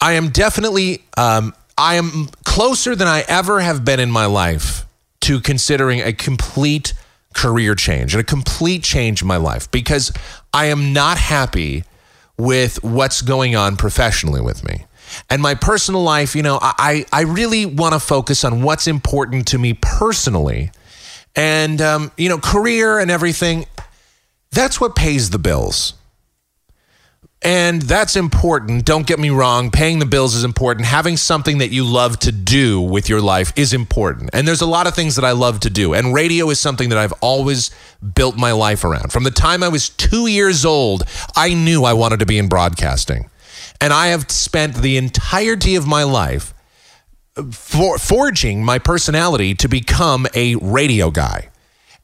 I 0.00 0.12
am 0.12 0.30
definitely, 0.30 1.04
um, 1.18 1.54
I 1.76 1.96
am 1.96 2.28
closer 2.44 2.96
than 2.96 3.08
I 3.08 3.24
ever 3.28 3.60
have 3.60 3.84
been 3.84 4.00
in 4.00 4.10
my 4.10 4.24
life 4.24 4.85
to 5.22 5.40
considering 5.40 6.00
a 6.00 6.12
complete 6.12 6.94
career 7.34 7.74
change 7.74 8.14
and 8.14 8.20
a 8.20 8.24
complete 8.24 8.82
change 8.82 9.20
in 9.20 9.28
my 9.28 9.36
life 9.36 9.70
because 9.70 10.12
I 10.52 10.66
am 10.66 10.92
not 10.92 11.18
happy 11.18 11.84
with 12.38 12.82
what's 12.82 13.22
going 13.22 13.54
on 13.56 13.76
professionally 13.76 14.40
with 14.40 14.64
me. 14.64 14.86
And 15.30 15.40
my 15.40 15.54
personal 15.54 16.02
life, 16.02 16.34
you 16.34 16.42
know, 16.42 16.58
I, 16.60 17.06
I 17.12 17.22
really 17.22 17.64
want 17.64 17.94
to 17.94 18.00
focus 18.00 18.44
on 18.44 18.62
what's 18.62 18.86
important 18.86 19.48
to 19.48 19.58
me 19.58 19.74
personally. 19.74 20.70
And, 21.34 21.80
um, 21.80 22.12
you 22.16 22.28
know, 22.28 22.38
career 22.38 22.98
and 22.98 23.10
everything, 23.10 23.66
that's 24.50 24.80
what 24.80 24.96
pays 24.96 25.30
the 25.30 25.38
bills. 25.38 25.94
And 27.42 27.82
that's 27.82 28.16
important. 28.16 28.84
Don't 28.84 29.06
get 29.06 29.18
me 29.18 29.30
wrong. 29.30 29.70
Paying 29.70 29.98
the 29.98 30.06
bills 30.06 30.34
is 30.34 30.42
important. 30.42 30.86
Having 30.86 31.18
something 31.18 31.58
that 31.58 31.70
you 31.70 31.84
love 31.84 32.18
to 32.20 32.32
do 32.32 32.80
with 32.80 33.08
your 33.08 33.20
life 33.20 33.52
is 33.56 33.72
important. 33.72 34.30
And 34.32 34.48
there's 34.48 34.62
a 34.62 34.66
lot 34.66 34.86
of 34.86 34.94
things 34.94 35.16
that 35.16 35.24
I 35.24 35.32
love 35.32 35.60
to 35.60 35.70
do. 35.70 35.94
And 35.94 36.14
radio 36.14 36.48
is 36.50 36.58
something 36.58 36.88
that 36.88 36.98
I've 36.98 37.12
always 37.20 37.70
built 38.14 38.36
my 38.36 38.52
life 38.52 38.84
around. 38.84 39.12
From 39.12 39.24
the 39.24 39.30
time 39.30 39.62
I 39.62 39.68
was 39.68 39.90
two 39.90 40.26
years 40.26 40.64
old, 40.64 41.04
I 41.36 41.54
knew 41.54 41.84
I 41.84 41.92
wanted 41.92 42.20
to 42.20 42.26
be 42.26 42.38
in 42.38 42.48
broadcasting. 42.48 43.30
And 43.80 43.92
I 43.92 44.08
have 44.08 44.30
spent 44.30 44.76
the 44.76 44.96
entirety 44.96 45.76
of 45.76 45.86
my 45.86 46.04
life 46.04 46.54
for, 47.52 47.98
forging 47.98 48.64
my 48.64 48.78
personality 48.78 49.54
to 49.56 49.68
become 49.68 50.26
a 50.34 50.56
radio 50.56 51.10
guy. 51.10 51.50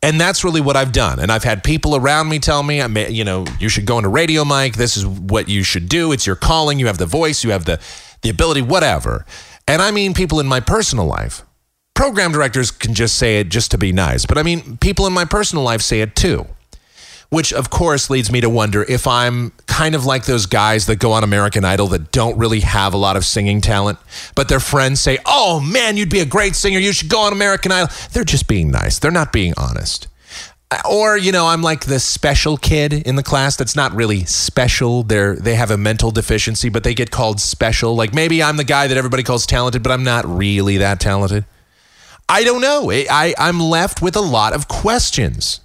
And 0.02 0.20
that's 0.20 0.42
really 0.42 0.60
what 0.60 0.76
I've 0.76 0.90
done. 0.90 1.20
And 1.20 1.30
I've 1.30 1.44
had 1.44 1.62
people 1.62 1.94
around 1.94 2.28
me 2.28 2.40
tell 2.40 2.62
me, 2.62 2.82
I 2.82 2.88
may, 2.88 3.10
you 3.10 3.24
know, 3.24 3.44
you 3.60 3.68
should 3.68 3.86
go 3.86 3.98
into 3.98 4.08
radio, 4.08 4.44
Mike. 4.44 4.76
This 4.76 4.96
is 4.96 5.06
what 5.06 5.48
you 5.48 5.62
should 5.62 5.88
do. 5.88 6.10
It's 6.10 6.26
your 6.26 6.34
calling. 6.34 6.80
You 6.80 6.88
have 6.88 6.98
the 6.98 7.06
voice. 7.06 7.44
You 7.44 7.50
have 7.50 7.64
the 7.64 7.80
the 8.22 8.30
ability. 8.30 8.62
Whatever. 8.62 9.24
And 9.68 9.80
I 9.80 9.92
mean, 9.92 10.12
people 10.12 10.40
in 10.40 10.46
my 10.46 10.60
personal 10.60 11.06
life. 11.06 11.44
Program 11.94 12.32
directors 12.32 12.70
can 12.70 12.94
just 12.94 13.16
say 13.16 13.38
it 13.38 13.48
just 13.48 13.70
to 13.72 13.78
be 13.78 13.92
nice, 13.92 14.24
but 14.24 14.38
I 14.38 14.42
mean, 14.42 14.78
people 14.78 15.06
in 15.06 15.12
my 15.12 15.26
personal 15.26 15.62
life 15.62 15.82
say 15.82 16.00
it 16.00 16.16
too. 16.16 16.46
Which, 17.32 17.50
of 17.54 17.70
course, 17.70 18.10
leads 18.10 18.30
me 18.30 18.42
to 18.42 18.50
wonder 18.50 18.82
if 18.82 19.06
I'm 19.06 19.52
kind 19.64 19.94
of 19.94 20.04
like 20.04 20.26
those 20.26 20.44
guys 20.44 20.84
that 20.84 20.96
go 20.96 21.12
on 21.12 21.24
American 21.24 21.64
Idol 21.64 21.86
that 21.86 22.12
don't 22.12 22.36
really 22.36 22.60
have 22.60 22.92
a 22.92 22.98
lot 22.98 23.16
of 23.16 23.24
singing 23.24 23.62
talent, 23.62 23.98
but 24.34 24.50
their 24.50 24.60
friends 24.60 25.00
say, 25.00 25.16
Oh 25.24 25.58
man, 25.58 25.96
you'd 25.96 26.10
be 26.10 26.20
a 26.20 26.26
great 26.26 26.54
singer. 26.54 26.78
You 26.78 26.92
should 26.92 27.08
go 27.08 27.20
on 27.20 27.32
American 27.32 27.72
Idol. 27.72 27.88
They're 28.12 28.22
just 28.22 28.48
being 28.48 28.70
nice, 28.70 28.98
they're 28.98 29.10
not 29.10 29.32
being 29.32 29.54
honest. 29.56 30.08
Uh, 30.70 30.82
or, 30.90 31.16
you 31.16 31.32
know, 31.32 31.46
I'm 31.46 31.62
like 31.62 31.86
the 31.86 32.00
special 32.00 32.58
kid 32.58 32.92
in 32.92 33.16
the 33.16 33.22
class 33.22 33.56
that's 33.56 33.74
not 33.74 33.94
really 33.94 34.26
special. 34.26 35.02
They're 35.02 35.34
they 35.34 35.54
have 35.54 35.70
a 35.70 35.78
mental 35.78 36.10
deficiency, 36.10 36.68
but 36.68 36.84
they 36.84 36.92
get 36.92 37.10
called 37.10 37.40
special. 37.40 37.96
Like 37.96 38.12
maybe 38.12 38.42
I'm 38.42 38.58
the 38.58 38.64
guy 38.64 38.88
that 38.88 38.98
everybody 38.98 39.22
calls 39.22 39.46
talented, 39.46 39.82
but 39.82 39.90
I'm 39.90 40.04
not 40.04 40.26
really 40.26 40.76
that 40.76 41.00
talented. 41.00 41.46
I 42.28 42.44
don't 42.44 42.60
know. 42.60 42.90
I, 42.90 43.06
I 43.10 43.34
I'm 43.38 43.58
left 43.58 44.02
with 44.02 44.16
a 44.16 44.20
lot 44.20 44.52
of 44.52 44.68
questions. 44.68 45.61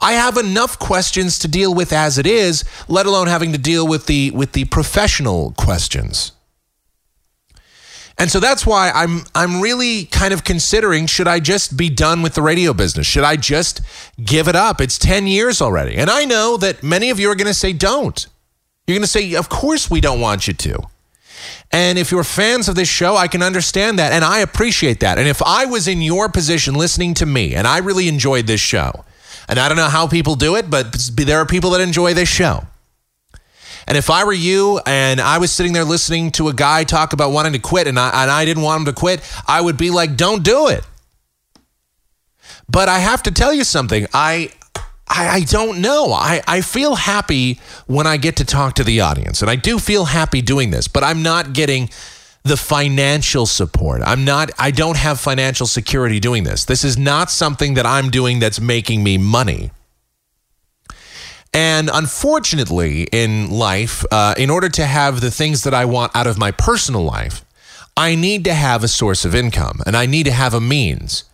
I 0.00 0.12
have 0.12 0.36
enough 0.36 0.78
questions 0.78 1.38
to 1.40 1.48
deal 1.48 1.74
with 1.74 1.92
as 1.92 2.18
it 2.18 2.26
is, 2.26 2.64
let 2.88 3.06
alone 3.06 3.26
having 3.26 3.52
to 3.52 3.58
deal 3.58 3.86
with 3.86 4.06
the 4.06 4.30
with 4.32 4.52
the 4.52 4.64
professional 4.66 5.52
questions. 5.52 6.32
And 8.18 8.30
so 8.32 8.40
that's 8.40 8.66
why 8.66 8.90
I'm 8.90 9.22
I'm 9.34 9.60
really 9.60 10.06
kind 10.06 10.34
of 10.34 10.42
considering 10.42 11.06
should 11.06 11.28
I 11.28 11.38
just 11.38 11.76
be 11.76 11.88
done 11.88 12.20
with 12.20 12.34
the 12.34 12.42
radio 12.42 12.72
business? 12.74 13.06
Should 13.06 13.22
I 13.22 13.36
just 13.36 13.80
give 14.22 14.48
it 14.48 14.56
up? 14.56 14.80
It's 14.80 14.98
10 14.98 15.28
years 15.28 15.62
already. 15.62 15.96
And 15.96 16.10
I 16.10 16.24
know 16.24 16.56
that 16.56 16.82
many 16.82 17.10
of 17.10 17.20
you 17.20 17.30
are 17.30 17.36
going 17.36 17.46
to 17.46 17.54
say 17.54 17.72
don't. 17.72 18.26
You're 18.86 18.96
going 18.96 19.02
to 19.02 19.08
say 19.08 19.34
of 19.34 19.48
course 19.48 19.88
we 19.88 20.00
don't 20.00 20.20
want 20.20 20.48
you 20.48 20.54
to. 20.54 20.82
And 21.70 21.98
if 21.98 22.10
you're 22.10 22.24
fans 22.24 22.68
of 22.68 22.74
this 22.74 22.88
show, 22.88 23.14
I 23.14 23.28
can 23.28 23.42
understand 23.42 24.00
that 24.00 24.12
and 24.12 24.24
I 24.24 24.40
appreciate 24.40 25.00
that. 25.00 25.18
And 25.18 25.28
if 25.28 25.40
I 25.42 25.66
was 25.66 25.86
in 25.86 26.02
your 26.02 26.28
position 26.28 26.74
listening 26.74 27.14
to 27.14 27.26
me 27.26 27.54
and 27.54 27.68
I 27.68 27.78
really 27.78 28.08
enjoyed 28.08 28.48
this 28.48 28.60
show, 28.60 29.04
and 29.48 29.58
I 29.58 29.68
don't 29.68 29.76
know 29.76 29.88
how 29.88 30.06
people 30.06 30.34
do 30.34 30.56
it, 30.56 30.70
but 30.70 30.92
there 31.14 31.38
are 31.38 31.46
people 31.46 31.70
that 31.70 31.80
enjoy 31.80 32.14
this 32.14 32.28
show. 32.28 32.66
And 33.86 33.96
if 33.96 34.10
I 34.10 34.24
were 34.24 34.34
you 34.34 34.80
and 34.84 35.18
I 35.18 35.38
was 35.38 35.50
sitting 35.50 35.72
there 35.72 35.84
listening 35.84 36.30
to 36.32 36.48
a 36.48 36.52
guy 36.52 36.84
talk 36.84 37.14
about 37.14 37.32
wanting 37.32 37.54
to 37.54 37.58
quit 37.58 37.86
and 37.86 37.98
I, 37.98 38.22
and 38.22 38.30
I 38.30 38.44
didn't 38.44 38.62
want 38.62 38.80
him 38.80 38.84
to 38.86 38.92
quit, 38.92 39.22
I 39.46 39.62
would 39.62 39.78
be 39.78 39.90
like, 39.90 40.14
don't 40.14 40.44
do 40.44 40.68
it. 40.68 40.84
But 42.68 42.90
I 42.90 42.98
have 42.98 43.22
to 43.22 43.30
tell 43.30 43.54
you 43.54 43.64
something. 43.64 44.06
I, 44.12 44.50
I, 45.08 45.28
I 45.28 45.40
don't 45.40 45.80
know. 45.80 46.12
I, 46.12 46.42
I 46.46 46.60
feel 46.60 46.96
happy 46.96 47.60
when 47.86 48.06
I 48.06 48.18
get 48.18 48.36
to 48.36 48.44
talk 48.44 48.74
to 48.74 48.84
the 48.84 49.00
audience. 49.00 49.40
And 49.40 49.50
I 49.50 49.56
do 49.56 49.78
feel 49.78 50.04
happy 50.04 50.42
doing 50.42 50.70
this, 50.70 50.86
but 50.86 51.02
I'm 51.02 51.22
not 51.22 51.54
getting 51.54 51.88
the 52.48 52.56
financial 52.56 53.46
support. 53.46 54.02
I'm 54.04 54.24
not, 54.24 54.50
I 54.58 54.70
don't 54.70 54.96
have 54.96 55.20
financial 55.20 55.66
security 55.66 56.20
doing 56.20 56.44
this. 56.44 56.64
This 56.64 56.84
is 56.84 56.98
not 56.98 57.30
something 57.30 57.74
that 57.74 57.86
I'm 57.86 58.10
doing 58.10 58.40
that's 58.40 58.60
making 58.60 59.04
me 59.04 59.18
money. 59.18 59.70
And 61.54 61.90
unfortunately, 61.92 63.08
in 63.10 63.50
life, 63.50 64.04
uh, 64.10 64.34
in 64.36 64.50
order 64.50 64.68
to 64.68 64.84
have 64.84 65.20
the 65.20 65.30
things 65.30 65.64
that 65.64 65.74
I 65.74 65.84
want 65.86 66.14
out 66.14 66.26
of 66.26 66.38
my 66.38 66.50
personal 66.50 67.04
life, 67.04 67.44
I 67.96 68.14
need 68.14 68.44
to 68.44 68.54
have 68.54 68.84
a 68.84 68.88
source 68.88 69.24
of 69.24 69.34
income 69.34 69.80
and 69.86 69.96
I 69.96 70.06
need 70.06 70.24
to 70.24 70.32
have 70.32 70.54
a 70.54 70.60
means. 70.60 71.24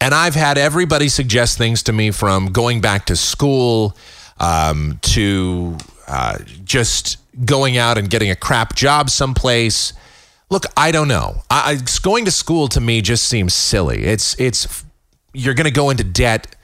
And 0.00 0.14
I've 0.14 0.34
had 0.34 0.58
everybody 0.58 1.08
suggest 1.08 1.56
things 1.56 1.82
to 1.84 1.92
me 1.92 2.10
from 2.10 2.52
going 2.52 2.80
back 2.80 3.06
to 3.06 3.16
school 3.16 3.96
um, 4.38 4.98
to 5.02 5.76
uh, 6.06 6.38
just 6.64 7.16
going 7.44 7.76
out 7.76 7.98
and 7.98 8.10
getting 8.10 8.30
a 8.30 8.36
crap 8.36 8.74
job 8.74 9.10
someplace. 9.10 9.92
Look, 10.54 10.66
I 10.76 10.92
don't 10.92 11.08
know. 11.08 11.42
I, 11.50 11.72
I, 11.72 12.00
going 12.00 12.26
to 12.26 12.30
school 12.30 12.68
to 12.68 12.80
me 12.80 13.00
just 13.00 13.26
seems 13.26 13.52
silly. 13.54 14.04
It's 14.04 14.38
it's 14.38 14.84
you're 15.32 15.52
going 15.52 15.64
to 15.64 15.72
go 15.72 15.90
into 15.90 16.04
debt 16.04 16.54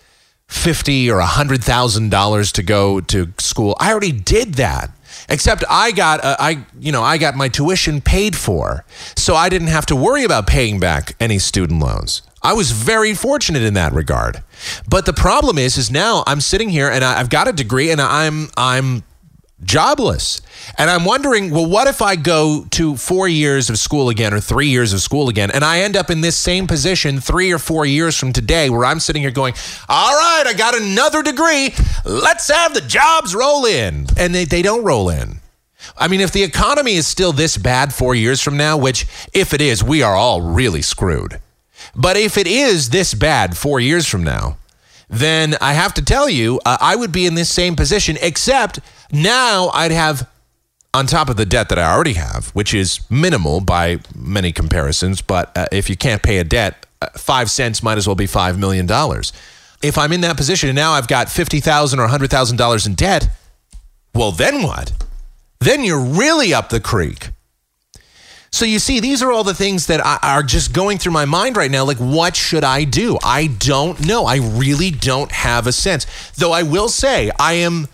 fifty 0.46 1.10
or 1.10 1.18
hundred 1.22 1.64
thousand 1.64 2.10
dollars 2.12 2.52
to 2.52 2.62
go 2.62 3.00
to 3.00 3.32
school. 3.38 3.76
I 3.80 3.90
already 3.90 4.12
did 4.12 4.54
that. 4.54 4.92
Except 5.28 5.64
I 5.68 5.90
got 5.90 6.22
uh, 6.22 6.36
I 6.38 6.66
you 6.78 6.92
know 6.92 7.02
I 7.02 7.18
got 7.18 7.34
my 7.34 7.48
tuition 7.48 8.00
paid 8.00 8.36
for, 8.36 8.84
so 9.16 9.34
I 9.34 9.48
didn't 9.48 9.74
have 9.74 9.86
to 9.86 9.96
worry 9.96 10.22
about 10.22 10.46
paying 10.46 10.78
back 10.78 11.16
any 11.18 11.40
student 11.40 11.80
loans. 11.80 12.22
I 12.44 12.52
was 12.52 12.70
very 12.70 13.12
fortunate 13.12 13.64
in 13.64 13.74
that 13.74 13.92
regard. 13.92 14.44
But 14.88 15.04
the 15.04 15.12
problem 15.12 15.58
is, 15.58 15.76
is 15.76 15.90
now 15.90 16.22
I'm 16.28 16.40
sitting 16.40 16.68
here 16.68 16.88
and 16.88 17.02
I, 17.04 17.18
I've 17.18 17.28
got 17.28 17.48
a 17.48 17.52
degree 17.52 17.90
and 17.90 18.00
I'm 18.00 18.50
I'm 18.56 19.02
jobless. 19.62 20.40
And 20.78 20.90
I'm 20.90 21.04
wondering, 21.04 21.50
well, 21.50 21.66
what 21.66 21.86
if 21.86 22.02
I 22.02 22.16
go 22.16 22.66
to 22.70 22.96
four 22.96 23.28
years 23.28 23.70
of 23.70 23.78
school 23.78 24.08
again 24.08 24.32
or 24.32 24.40
three 24.40 24.68
years 24.68 24.92
of 24.92 25.00
school 25.00 25.28
again, 25.28 25.50
and 25.50 25.64
I 25.64 25.80
end 25.80 25.96
up 25.96 26.10
in 26.10 26.20
this 26.20 26.36
same 26.36 26.66
position 26.66 27.20
three 27.20 27.52
or 27.52 27.58
four 27.58 27.84
years 27.86 28.16
from 28.16 28.32
today 28.32 28.70
where 28.70 28.84
I'm 28.84 29.00
sitting 29.00 29.22
here 29.22 29.30
going, 29.30 29.54
all 29.88 30.12
right, 30.12 30.44
I 30.46 30.54
got 30.54 30.80
another 30.80 31.22
degree. 31.22 31.74
Let's 32.04 32.48
have 32.50 32.74
the 32.74 32.80
jobs 32.80 33.34
roll 33.34 33.64
in. 33.64 34.06
And 34.16 34.34
they, 34.34 34.44
they 34.44 34.62
don't 34.62 34.84
roll 34.84 35.10
in. 35.10 35.40
I 35.96 36.08
mean, 36.08 36.20
if 36.20 36.32
the 36.32 36.42
economy 36.42 36.94
is 36.94 37.06
still 37.06 37.32
this 37.32 37.56
bad 37.56 37.92
four 37.92 38.14
years 38.14 38.40
from 38.40 38.56
now, 38.56 38.76
which 38.76 39.06
if 39.32 39.54
it 39.54 39.60
is, 39.60 39.82
we 39.82 40.02
are 40.02 40.14
all 40.14 40.42
really 40.42 40.82
screwed. 40.82 41.40
But 41.94 42.16
if 42.16 42.36
it 42.36 42.46
is 42.46 42.90
this 42.90 43.14
bad 43.14 43.56
four 43.56 43.80
years 43.80 44.06
from 44.06 44.22
now, 44.22 44.58
then 45.08 45.56
I 45.60 45.72
have 45.72 45.94
to 45.94 46.04
tell 46.04 46.28
you, 46.28 46.60
uh, 46.64 46.78
I 46.80 46.94
would 46.94 47.10
be 47.10 47.26
in 47.26 47.34
this 47.34 47.50
same 47.50 47.74
position, 47.74 48.16
except 48.22 48.78
now 49.12 49.68
I'd 49.74 49.92
have, 49.92 50.28
on 50.94 51.06
top 51.06 51.28
of 51.28 51.36
the 51.36 51.46
debt 51.46 51.68
that 51.68 51.78
I 51.78 51.92
already 51.92 52.14
have, 52.14 52.48
which 52.48 52.74
is 52.74 53.00
minimal 53.10 53.60
by 53.60 53.98
many 54.14 54.52
comparisons, 54.52 55.22
but 55.22 55.56
uh, 55.56 55.66
if 55.72 55.88
you 55.88 55.96
can't 55.96 56.22
pay 56.22 56.38
a 56.38 56.44
debt, 56.44 56.86
uh, 57.02 57.08
five 57.16 57.50
cents 57.50 57.82
might 57.82 57.98
as 57.98 58.06
well 58.06 58.16
be 58.16 58.26
$5 58.26 58.58
million. 58.58 58.88
If 59.82 59.96
I'm 59.96 60.12
in 60.12 60.20
that 60.20 60.36
position 60.36 60.68
and 60.68 60.76
now 60.76 60.92
I've 60.92 61.08
got 61.08 61.28
50,000 61.28 61.98
or 61.98 62.08
$100,000 62.08 62.86
in 62.86 62.94
debt, 62.94 63.28
well, 64.14 64.32
then 64.32 64.62
what? 64.62 64.92
Then 65.60 65.84
you're 65.84 66.00
really 66.00 66.52
up 66.52 66.68
the 66.68 66.80
creek. 66.80 67.30
So 68.52 68.64
you 68.64 68.78
see, 68.80 68.98
these 68.98 69.22
are 69.22 69.30
all 69.30 69.44
the 69.44 69.54
things 69.54 69.86
that 69.86 70.00
are 70.04 70.42
just 70.42 70.72
going 70.72 70.98
through 70.98 71.12
my 71.12 71.24
mind 71.24 71.56
right 71.56 71.70
now. 71.70 71.84
Like, 71.84 71.98
what 71.98 72.34
should 72.34 72.64
I 72.64 72.84
do? 72.84 73.16
I 73.22 73.46
don't 73.46 74.04
know. 74.04 74.26
I 74.26 74.38
really 74.38 74.90
don't 74.90 75.30
have 75.30 75.66
a 75.66 75.72
sense. 75.72 76.06
Though 76.32 76.52
I 76.52 76.64
will 76.64 76.88
say, 76.88 77.30
I 77.38 77.54
am. 77.54 77.88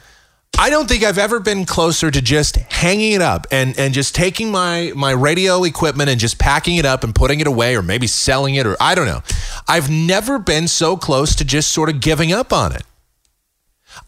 I 0.58 0.70
don't 0.70 0.88
think 0.88 1.04
I've 1.04 1.18
ever 1.18 1.38
been 1.38 1.66
closer 1.66 2.10
to 2.10 2.22
just 2.22 2.56
hanging 2.56 3.12
it 3.12 3.20
up 3.20 3.46
and, 3.50 3.78
and 3.78 3.92
just 3.92 4.14
taking 4.14 4.50
my, 4.50 4.90
my 4.96 5.10
radio 5.10 5.64
equipment 5.64 6.08
and 6.08 6.18
just 6.18 6.38
packing 6.38 6.76
it 6.76 6.86
up 6.86 7.04
and 7.04 7.14
putting 7.14 7.40
it 7.40 7.46
away 7.46 7.76
or 7.76 7.82
maybe 7.82 8.06
selling 8.06 8.54
it 8.54 8.66
or 8.66 8.74
I 8.80 8.94
don't 8.94 9.04
know. 9.06 9.20
I've 9.68 9.90
never 9.90 10.38
been 10.38 10.66
so 10.66 10.96
close 10.96 11.34
to 11.36 11.44
just 11.44 11.70
sort 11.70 11.90
of 11.90 12.00
giving 12.00 12.32
up 12.32 12.54
on 12.54 12.72
it. 12.72 12.84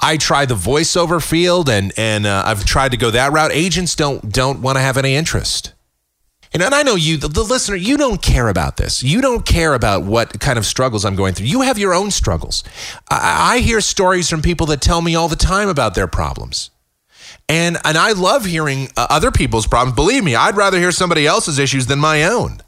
I 0.00 0.16
tried 0.16 0.48
the 0.48 0.54
voiceover 0.54 1.22
field 1.22 1.68
and 1.68 1.92
and 1.98 2.26
uh, 2.26 2.42
I've 2.46 2.64
tried 2.64 2.92
to 2.92 2.96
go 2.96 3.10
that 3.10 3.32
route. 3.32 3.52
Agents 3.52 3.94
don't 3.94 4.32
don't 4.32 4.62
want 4.62 4.76
to 4.76 4.80
have 4.80 4.96
any 4.96 5.14
interest. 5.14 5.72
And, 6.52 6.62
and 6.62 6.74
I 6.74 6.82
know 6.82 6.94
you, 6.94 7.16
the, 7.16 7.28
the 7.28 7.42
listener, 7.42 7.76
you 7.76 7.96
don't 7.96 8.22
care 8.22 8.48
about 8.48 8.76
this. 8.76 9.02
You 9.02 9.20
don't 9.20 9.44
care 9.44 9.74
about 9.74 10.04
what 10.04 10.40
kind 10.40 10.58
of 10.58 10.64
struggles 10.64 11.04
I'm 11.04 11.16
going 11.16 11.34
through. 11.34 11.46
You 11.46 11.62
have 11.62 11.78
your 11.78 11.92
own 11.92 12.10
struggles. 12.10 12.64
I, 13.10 13.56
I 13.56 13.58
hear 13.58 13.80
stories 13.80 14.30
from 14.30 14.42
people 14.42 14.66
that 14.66 14.80
tell 14.80 15.02
me 15.02 15.14
all 15.14 15.28
the 15.28 15.36
time 15.36 15.68
about 15.68 15.94
their 15.94 16.06
problems. 16.06 16.70
And, 17.48 17.78
and 17.84 17.96
I 17.96 18.12
love 18.12 18.44
hearing 18.44 18.88
uh, 18.96 19.06
other 19.10 19.30
people's 19.30 19.66
problems. 19.66 19.94
Believe 19.94 20.24
me, 20.24 20.34
I'd 20.34 20.56
rather 20.56 20.78
hear 20.78 20.92
somebody 20.92 21.26
else's 21.26 21.58
issues 21.58 21.86
than 21.86 21.98
my 21.98 22.24
own, 22.24 22.60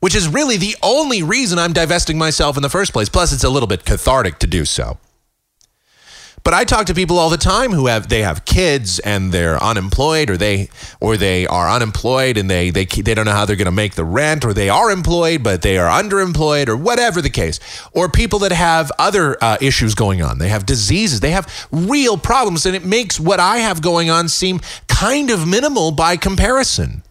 which 0.00 0.14
is 0.14 0.28
really 0.28 0.56
the 0.56 0.76
only 0.82 1.22
reason 1.22 1.58
I'm 1.58 1.72
divesting 1.72 2.18
myself 2.18 2.56
in 2.56 2.62
the 2.62 2.68
first 2.68 2.92
place. 2.92 3.08
Plus, 3.08 3.32
it's 3.32 3.44
a 3.44 3.50
little 3.50 3.68
bit 3.68 3.84
cathartic 3.84 4.38
to 4.40 4.46
do 4.46 4.64
so. 4.64 4.98
But 6.48 6.54
I 6.54 6.64
talk 6.64 6.86
to 6.86 6.94
people 6.94 7.18
all 7.18 7.28
the 7.28 7.36
time 7.36 7.72
who 7.72 7.88
have 7.88 8.08
they 8.08 8.22
have 8.22 8.46
kids 8.46 9.00
and 9.00 9.32
they're 9.32 9.62
unemployed, 9.62 10.30
or 10.30 10.38
they 10.38 10.70
or 10.98 11.18
they 11.18 11.46
are 11.46 11.68
unemployed 11.68 12.38
and 12.38 12.50
they 12.50 12.70
they 12.70 12.86
they 12.86 13.12
don't 13.12 13.26
know 13.26 13.32
how 13.32 13.44
they're 13.44 13.54
going 13.54 13.66
to 13.66 13.70
make 13.70 13.96
the 13.96 14.04
rent, 14.06 14.46
or 14.46 14.54
they 14.54 14.70
are 14.70 14.90
employed 14.90 15.42
but 15.42 15.60
they 15.60 15.76
are 15.76 15.90
underemployed, 15.90 16.68
or 16.68 16.74
whatever 16.74 17.20
the 17.20 17.28
case, 17.28 17.60
or 17.92 18.08
people 18.08 18.38
that 18.38 18.52
have 18.52 18.90
other 18.98 19.36
uh, 19.44 19.58
issues 19.60 19.94
going 19.94 20.22
on. 20.22 20.38
They 20.38 20.48
have 20.48 20.64
diseases, 20.64 21.20
they 21.20 21.32
have 21.32 21.68
real 21.70 22.16
problems, 22.16 22.64
and 22.64 22.74
it 22.74 22.82
makes 22.82 23.20
what 23.20 23.40
I 23.40 23.58
have 23.58 23.82
going 23.82 24.08
on 24.08 24.30
seem 24.30 24.60
kind 24.86 25.28
of 25.28 25.46
minimal 25.46 25.90
by 25.90 26.16
comparison. 26.16 27.02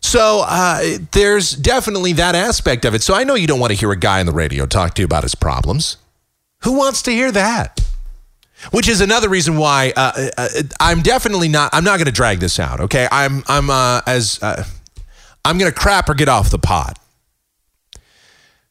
So 0.00 0.42
uh, 0.44 0.98
there's 1.12 1.52
definitely 1.52 2.14
that 2.14 2.34
aspect 2.34 2.84
of 2.84 2.96
it. 2.96 3.04
So 3.04 3.14
I 3.14 3.22
know 3.22 3.36
you 3.36 3.46
don't 3.46 3.60
want 3.60 3.70
to 3.70 3.78
hear 3.78 3.92
a 3.92 3.96
guy 3.96 4.18
on 4.18 4.26
the 4.26 4.32
radio 4.32 4.66
talk 4.66 4.94
to 4.94 5.02
you 5.02 5.06
about 5.06 5.22
his 5.22 5.36
problems. 5.36 5.98
Who 6.64 6.72
wants 6.72 7.02
to 7.02 7.10
hear 7.10 7.30
that? 7.32 7.80
Which 8.70 8.88
is 8.88 9.00
another 9.00 9.28
reason 9.28 9.58
why 9.58 9.92
uh, 9.94 10.30
uh, 10.38 10.48
I'm 10.80 11.02
definitely 11.02 11.48
not. 11.48 11.70
I'm 11.74 11.84
not 11.84 11.98
going 11.98 12.06
to 12.06 12.12
drag 12.12 12.40
this 12.40 12.58
out. 12.58 12.80
Okay, 12.80 13.06
I'm 13.12 13.42
I'm 13.46 13.68
uh, 13.68 14.00
as 14.06 14.42
uh, 14.42 14.64
I'm 15.44 15.58
going 15.58 15.70
to 15.70 15.78
crap 15.78 16.08
or 16.08 16.14
get 16.14 16.28
off 16.28 16.50
the 16.50 16.58
pot. 16.58 16.98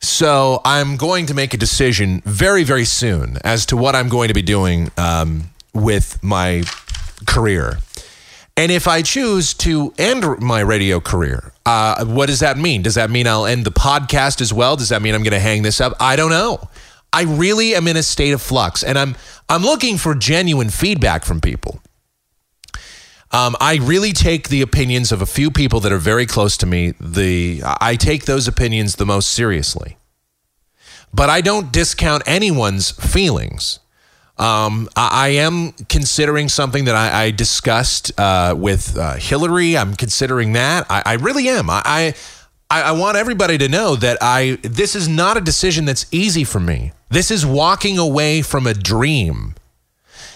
So 0.01 0.61
I'm 0.65 0.97
going 0.97 1.27
to 1.27 1.33
make 1.33 1.53
a 1.53 1.57
decision 1.57 2.21
very 2.25 2.63
very 2.63 2.85
soon 2.85 3.37
as 3.43 3.65
to 3.67 3.77
what 3.77 3.95
I'm 3.95 4.09
going 4.09 4.29
to 4.29 4.33
be 4.33 4.41
doing 4.41 4.91
um, 4.97 5.51
with 5.73 6.21
my 6.23 6.63
career. 7.27 7.77
And 8.57 8.71
if 8.71 8.87
I 8.87 9.01
choose 9.01 9.53
to 9.55 9.93
end 9.97 10.25
my 10.39 10.59
radio 10.59 10.99
career, 10.99 11.53
uh, 11.65 12.05
what 12.05 12.27
does 12.27 12.39
that 12.39 12.57
mean? 12.57 12.81
Does 12.81 12.95
that 12.95 13.09
mean 13.09 13.27
I'll 13.27 13.45
end 13.45 13.65
the 13.65 13.71
podcast 13.71 14.41
as 14.41 14.53
well? 14.53 14.75
Does 14.75 14.89
that 14.89 15.01
mean 15.01 15.15
I'm 15.15 15.23
going 15.23 15.33
to 15.33 15.39
hang 15.39 15.63
this 15.63 15.81
up? 15.81 15.93
I 15.99 16.15
don't 16.15 16.29
know. 16.29 16.69
I 17.13 17.23
really 17.23 17.75
am 17.75 17.87
in 17.87 17.95
a 17.95 18.03
state 18.03 18.31
of 18.31 18.41
flux, 18.41 18.83
and 18.83 18.97
I'm 18.97 19.15
I'm 19.47 19.61
looking 19.61 19.97
for 19.97 20.15
genuine 20.15 20.69
feedback 20.69 21.23
from 21.23 21.39
people. 21.39 21.79
Um, 23.31 23.55
I 23.59 23.77
really 23.77 24.13
take 24.13 24.49
the 24.49 24.61
opinions 24.61 25.11
of 25.11 25.21
a 25.21 25.25
few 25.25 25.49
people 25.49 25.79
that 25.81 25.91
are 25.91 25.97
very 25.97 26.25
close 26.25 26.57
to 26.57 26.65
me. 26.65 26.93
The 26.99 27.61
I 27.63 27.95
take 27.95 28.25
those 28.25 28.47
opinions 28.47 28.95
the 28.95 29.05
most 29.05 29.31
seriously, 29.31 29.97
but 31.13 31.29
I 31.29 31.41
don't 31.41 31.71
discount 31.71 32.23
anyone's 32.25 32.91
feelings. 32.91 33.79
Um, 34.37 34.89
I, 34.95 35.09
I 35.11 35.27
am 35.29 35.73
considering 35.89 36.49
something 36.49 36.85
that 36.85 36.95
I, 36.95 37.25
I 37.25 37.31
discussed 37.31 38.19
uh, 38.19 38.55
with 38.57 38.97
uh, 38.97 39.15
Hillary. 39.15 39.77
I'm 39.77 39.95
considering 39.95 40.53
that. 40.53 40.87
I, 40.89 41.03
I 41.05 41.13
really 41.13 41.47
am. 41.49 41.69
I, 41.69 42.15
I 42.73 42.81
I 42.81 42.91
want 42.93 43.17
everybody 43.17 43.57
to 43.59 43.69
know 43.69 43.95
that 43.95 44.17
I 44.21 44.57
this 44.63 44.95
is 44.95 45.07
not 45.07 45.37
a 45.37 45.41
decision 45.41 45.85
that's 45.85 46.05
easy 46.11 46.43
for 46.43 46.59
me. 46.59 46.91
This 47.09 47.29
is 47.29 47.45
walking 47.45 47.97
away 47.99 48.41
from 48.41 48.65
a 48.65 48.73
dream. 48.73 49.53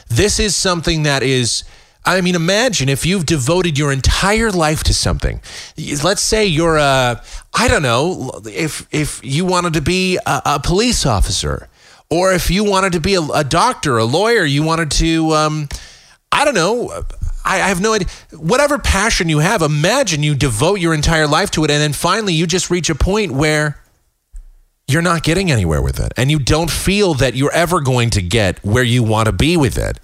This 0.08 0.40
is 0.40 0.56
something 0.56 1.04
that 1.04 1.24
is. 1.24 1.64
I 2.06 2.22
mean, 2.22 2.36
imagine 2.36 2.88
if 2.88 3.06
you've 3.06 3.26
devoted 3.26 3.78
your 3.78 3.92
entire 3.92 4.50
life 4.50 4.82
to 4.86 4.94
something. 4.94 5.42
Let's 6.02 6.22
say 6.22 6.46
you're 6.46 6.78
a, 6.78 7.22
I 7.54 7.68
don't 7.68 7.82
know, 7.82 8.32
if 8.46 8.88
if 8.94 9.20
you 9.26 9.44
wanted 9.44 9.74
to 9.74 9.82
be 9.82 10.18
a, 10.26 10.42
a 10.46 10.60
police 10.60 11.06
officer, 11.06 11.68
or 12.10 12.32
if 12.32 12.50
you 12.50 12.64
wanted 12.64 12.94
to 12.94 13.02
be 13.02 13.16
a, 13.16 13.22
a 13.22 13.44
doctor, 13.44 13.98
a 13.98 14.06
lawyer, 14.06 14.46
you 14.46 14.64
wanted 14.64 14.90
to, 14.92 15.32
um, 15.34 15.68
I 16.32 16.46
don't 16.46 16.56
know. 16.56 17.04
I, 17.48 17.56
I 17.56 17.68
have 17.70 17.82
no 17.82 17.94
idea. 17.94 18.08
Whatever 18.34 18.78
passion 18.78 19.30
you 19.30 19.40
have, 19.40 19.62
imagine 19.62 20.24
you 20.24 20.36
devote 20.36 20.80
your 20.80 20.94
entire 20.94 21.28
life 21.28 21.52
to 21.52 21.64
it, 21.64 21.72
and 21.72 21.82
then 21.82 21.94
finally 21.94 22.34
you 22.34 22.46
just 22.48 22.70
reach 22.70 22.90
a 22.90 22.96
point 22.96 23.32
where 23.32 23.80
you're 24.88 25.02
not 25.02 25.24
getting 25.24 25.52
anywhere 25.52 25.82
with 25.82 26.00
it, 26.00 26.14
and 26.18 26.32
you 26.32 26.40
don't 26.40 26.72
feel 26.72 27.14
that 27.16 27.36
you're 27.36 27.52
ever 27.52 27.82
going 27.82 28.10
to 28.12 28.22
get 28.22 28.64
where 28.64 28.84
you 28.84 29.04
want 29.04 29.26
to 29.28 29.32
be 29.34 29.58
with 29.58 29.78
it. 29.78 30.00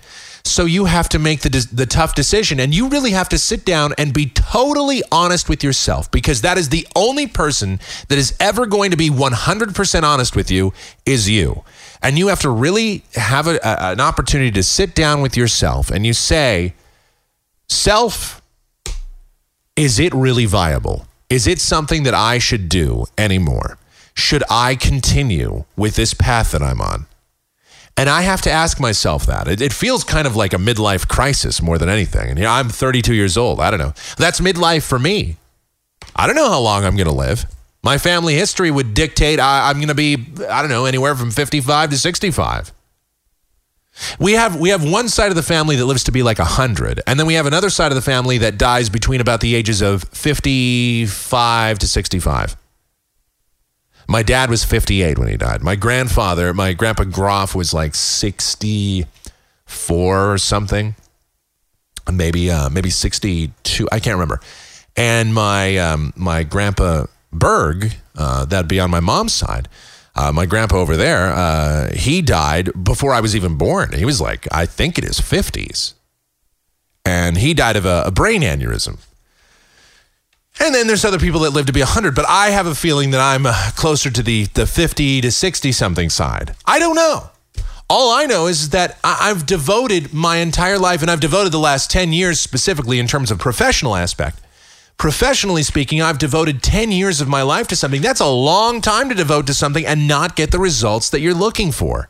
So 0.46 0.66
you 0.66 0.86
have 0.86 1.08
to 1.10 1.20
make 1.20 1.40
the 1.40 1.50
the 1.72 1.86
tough 1.86 2.16
decision, 2.16 2.60
and 2.60 2.76
you 2.76 2.90
really 2.90 3.12
have 3.12 3.30
to 3.30 3.38
sit 3.38 3.64
down 3.64 3.94
and 3.98 4.14
be 4.14 4.26
totally 4.26 5.02
honest 5.10 5.48
with 5.48 5.64
yourself, 5.64 6.12
because 6.12 6.42
that 6.42 6.58
is 6.58 6.68
the 6.68 6.86
only 6.98 7.28
person 7.28 7.80
that 8.10 8.18
is 8.18 8.36
ever 8.42 8.66
going 8.66 8.92
to 8.92 8.98
be 8.98 9.10
100% 9.10 10.04
honest 10.04 10.36
with 10.36 10.52
you 10.52 10.74
is 11.06 11.30
you. 11.30 11.64
And 12.02 12.18
you 12.18 12.28
have 12.28 12.42
to 12.42 12.50
really 12.50 13.04
have 13.16 13.48
a, 13.48 13.56
a- 13.64 13.92
an 13.94 14.02
opportunity 14.02 14.52
to 14.52 14.64
sit 14.64 14.94
down 14.96 15.22
with 15.22 15.38
yourself 15.38 15.90
and 15.90 16.06
you 16.06 16.12
say, 16.12 16.74
Self, 17.74 18.42
is 19.76 20.00
it 20.00 20.14
really 20.14 20.46
viable? 20.46 21.08
Is 21.30 21.48
it 21.48 21.60
something 21.60 22.04
that 22.04 22.14
I 22.14 22.38
should 22.38 22.70
do 22.70 23.06
anymore? 23.18 23.80
Should 24.14 24.44
I 24.50 24.76
continue 24.76 25.66
with 25.76 25.96
this 25.96 26.14
path 26.14 26.52
that 26.52 26.62
I'm 26.62 26.80
on? 26.80 27.08
And 27.98 28.10
I 28.10 28.22
have 28.22 28.44
to 28.44 28.52
ask 28.52 28.80
myself 28.80 29.26
that. 29.26 29.48
It, 29.48 29.60
it 29.60 29.74
feels 29.74 30.04
kind 30.04 30.28
of 30.28 30.36
like 30.36 30.54
a 30.54 30.58
midlife 30.58 31.08
crisis 31.08 31.62
more 31.62 31.80
than 31.80 31.90
anything. 31.90 32.30
And 32.30 32.38
you 32.38 32.46
know, 32.46 32.52
I'm 32.52 32.70
32 32.70 33.14
years 33.14 33.38
old. 33.38 33.60
I 33.60 33.72
don't 33.72 33.80
know. 33.80 33.94
That's 34.18 34.40
midlife 34.40 34.88
for 34.88 35.00
me. 35.00 35.38
I 36.16 36.28
don't 36.28 36.36
know 36.36 36.50
how 36.50 36.60
long 36.60 36.86
I'm 36.86 36.96
going 36.96 37.10
to 37.10 37.14
live. 37.14 37.46
My 37.82 37.98
family 37.98 38.36
history 38.36 38.70
would 38.70 38.94
dictate 38.94 39.40
I, 39.40 39.70
I'm 39.70 39.78
going 39.78 39.88
to 39.90 39.96
be, 39.96 40.26
I 40.48 40.62
don't 40.62 40.70
know, 40.70 40.86
anywhere 40.86 41.16
from 41.16 41.32
55 41.32 41.90
to 41.90 41.98
65. 41.98 42.72
We 44.20 44.34
have 44.34 44.60
we 44.60 44.70
have 44.70 44.90
one 44.90 45.08
side 45.08 45.30
of 45.30 45.36
the 45.36 45.44
family 45.44 45.76
that 45.76 45.86
lives 45.86 46.04
to 46.06 46.12
be 46.12 46.24
like 46.24 46.40
100 46.40 47.02
and 47.06 47.20
then 47.20 47.28
we 47.28 47.36
have 47.36 47.46
another 47.46 47.70
side 47.70 47.92
of 47.92 47.96
the 47.96 48.02
family 48.02 48.40
that 48.40 48.58
dies 48.58 48.90
between 48.90 49.22
about 49.22 49.42
the 49.42 49.56
ages 49.56 49.82
of 49.82 50.04
55 50.06 51.80
to 51.80 51.88
65. 51.88 52.58
My 54.08 54.24
dad 54.24 54.50
was 54.50 54.64
58 54.64 55.18
when 55.18 55.30
he 55.30 55.38
died. 55.38 55.62
My 55.62 55.76
grandfather, 55.76 56.54
my 56.54 56.74
grandpa 56.74 57.06
Groff 57.06 57.56
was 57.56 57.74
like 57.74 57.96
64 57.96 60.34
or 60.34 60.38
something. 60.38 60.96
Maybe 62.12 62.52
uh 62.52 62.70
maybe 62.70 62.90
62, 62.90 63.88
I 63.92 64.00
can't 64.00 64.16
remember. 64.16 64.40
And 64.98 65.34
my 65.34 65.78
um 65.78 66.14
my 66.16 66.44
grandpa 66.44 67.06
Berg, 67.32 67.94
uh, 68.16 68.46
that'd 68.46 68.68
be 68.68 68.80
on 68.80 68.92
my 68.92 69.00
mom's 69.00 69.34
side. 69.34 69.68
Uh, 70.16 70.32
my 70.32 70.46
grandpa 70.46 70.78
over 70.78 70.96
there, 70.96 71.34
uh, 71.34 71.92
he 71.94 72.22
died 72.22 72.72
before 72.84 73.14
I 73.14 73.20
was 73.20 73.36
even 73.36 73.58
born. 73.58 73.94
He 73.94 74.06
was 74.06 74.22
like, 74.22 74.48
I 74.52 74.66
think 74.66 74.98
it 74.98 75.04
is 75.04 75.20
50s. 75.20 75.94
And 77.04 77.38
he 77.38 77.54
died 77.54 77.76
of 77.76 77.86
a, 77.86 78.04
a 78.06 78.12
brain 78.12 78.42
aneurysm. 78.42 79.00
And 80.60 80.74
then 80.74 80.86
there's 80.86 81.04
other 81.04 81.18
people 81.18 81.42
that 81.42 81.50
live 81.50 81.66
to 81.66 81.74
be 81.74 81.80
100, 81.80 82.14
but 82.14 82.26
I 82.28 82.52
have 82.52 82.68
a 82.68 82.76
feeling 82.76 83.10
that 83.12 83.20
I'm 83.20 83.46
uh, 83.46 83.72
closer 83.76 84.12
to 84.12 84.22
the, 84.22 84.46
the 84.54 84.68
50 84.68 85.22
to 85.22 85.32
60 85.32 85.72
something 85.72 86.10
side. 86.10 86.56
I 86.66 86.78
don't 86.78 86.96
know. 86.96 87.30
All 87.90 88.12
I 88.12 88.26
know 88.26 88.48
is 88.48 88.70
that 88.70 88.98
I've 89.04 89.46
devoted 89.46 90.14
my 90.14 90.38
entire 90.38 90.80
life, 90.80 91.02
and 91.02 91.12
I've 91.12 91.20
devoted 91.20 91.52
the 91.52 91.60
last 91.60 91.92
10 91.92 92.14
years 92.14 92.40
specifically 92.40 93.00
in 93.00 93.08
terms 93.08 93.30
of 93.30 93.40
professional 93.40 93.96
aspect. 93.96 94.40
Professionally 94.98 95.64
speaking, 95.64 96.02
I've 96.02 96.18
devoted 96.18 96.64
10 96.64 96.92
years 96.92 97.20
of 97.20 97.28
my 97.28 97.42
life 97.42 97.68
to 97.70 97.76
something. 97.76 98.02
That's 98.02 98.22
a 98.22 98.28
long 98.28 98.80
time 98.80 99.10
to 99.10 99.16
devote 99.16 99.48
to 99.48 99.54
something 99.54 99.86
and 99.86 100.08
not 100.08 100.36
get 100.36 100.52
the 100.52 100.60
results 100.60 101.10
that 101.10 101.20
you're 101.20 101.34
looking 101.34 101.72
for. 101.72 102.10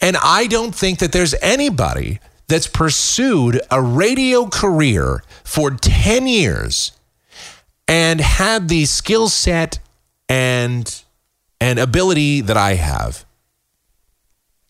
And 0.00 0.16
I 0.22 0.46
don't 0.46 0.74
think 0.74 0.98
that 1.00 1.12
there's 1.12 1.34
anybody 1.40 2.20
that's 2.46 2.66
pursued 2.66 3.60
a 3.70 3.80
radio 3.80 4.46
career 4.46 5.22
for 5.44 5.70
10 5.70 6.26
years 6.26 6.92
and 7.88 8.20
had 8.20 8.68
the 8.68 8.84
skill 8.84 9.28
set 9.28 9.78
and 10.28 11.02
and 11.60 11.78
ability 11.78 12.42
that 12.42 12.56
I 12.56 12.74
have 12.74 13.24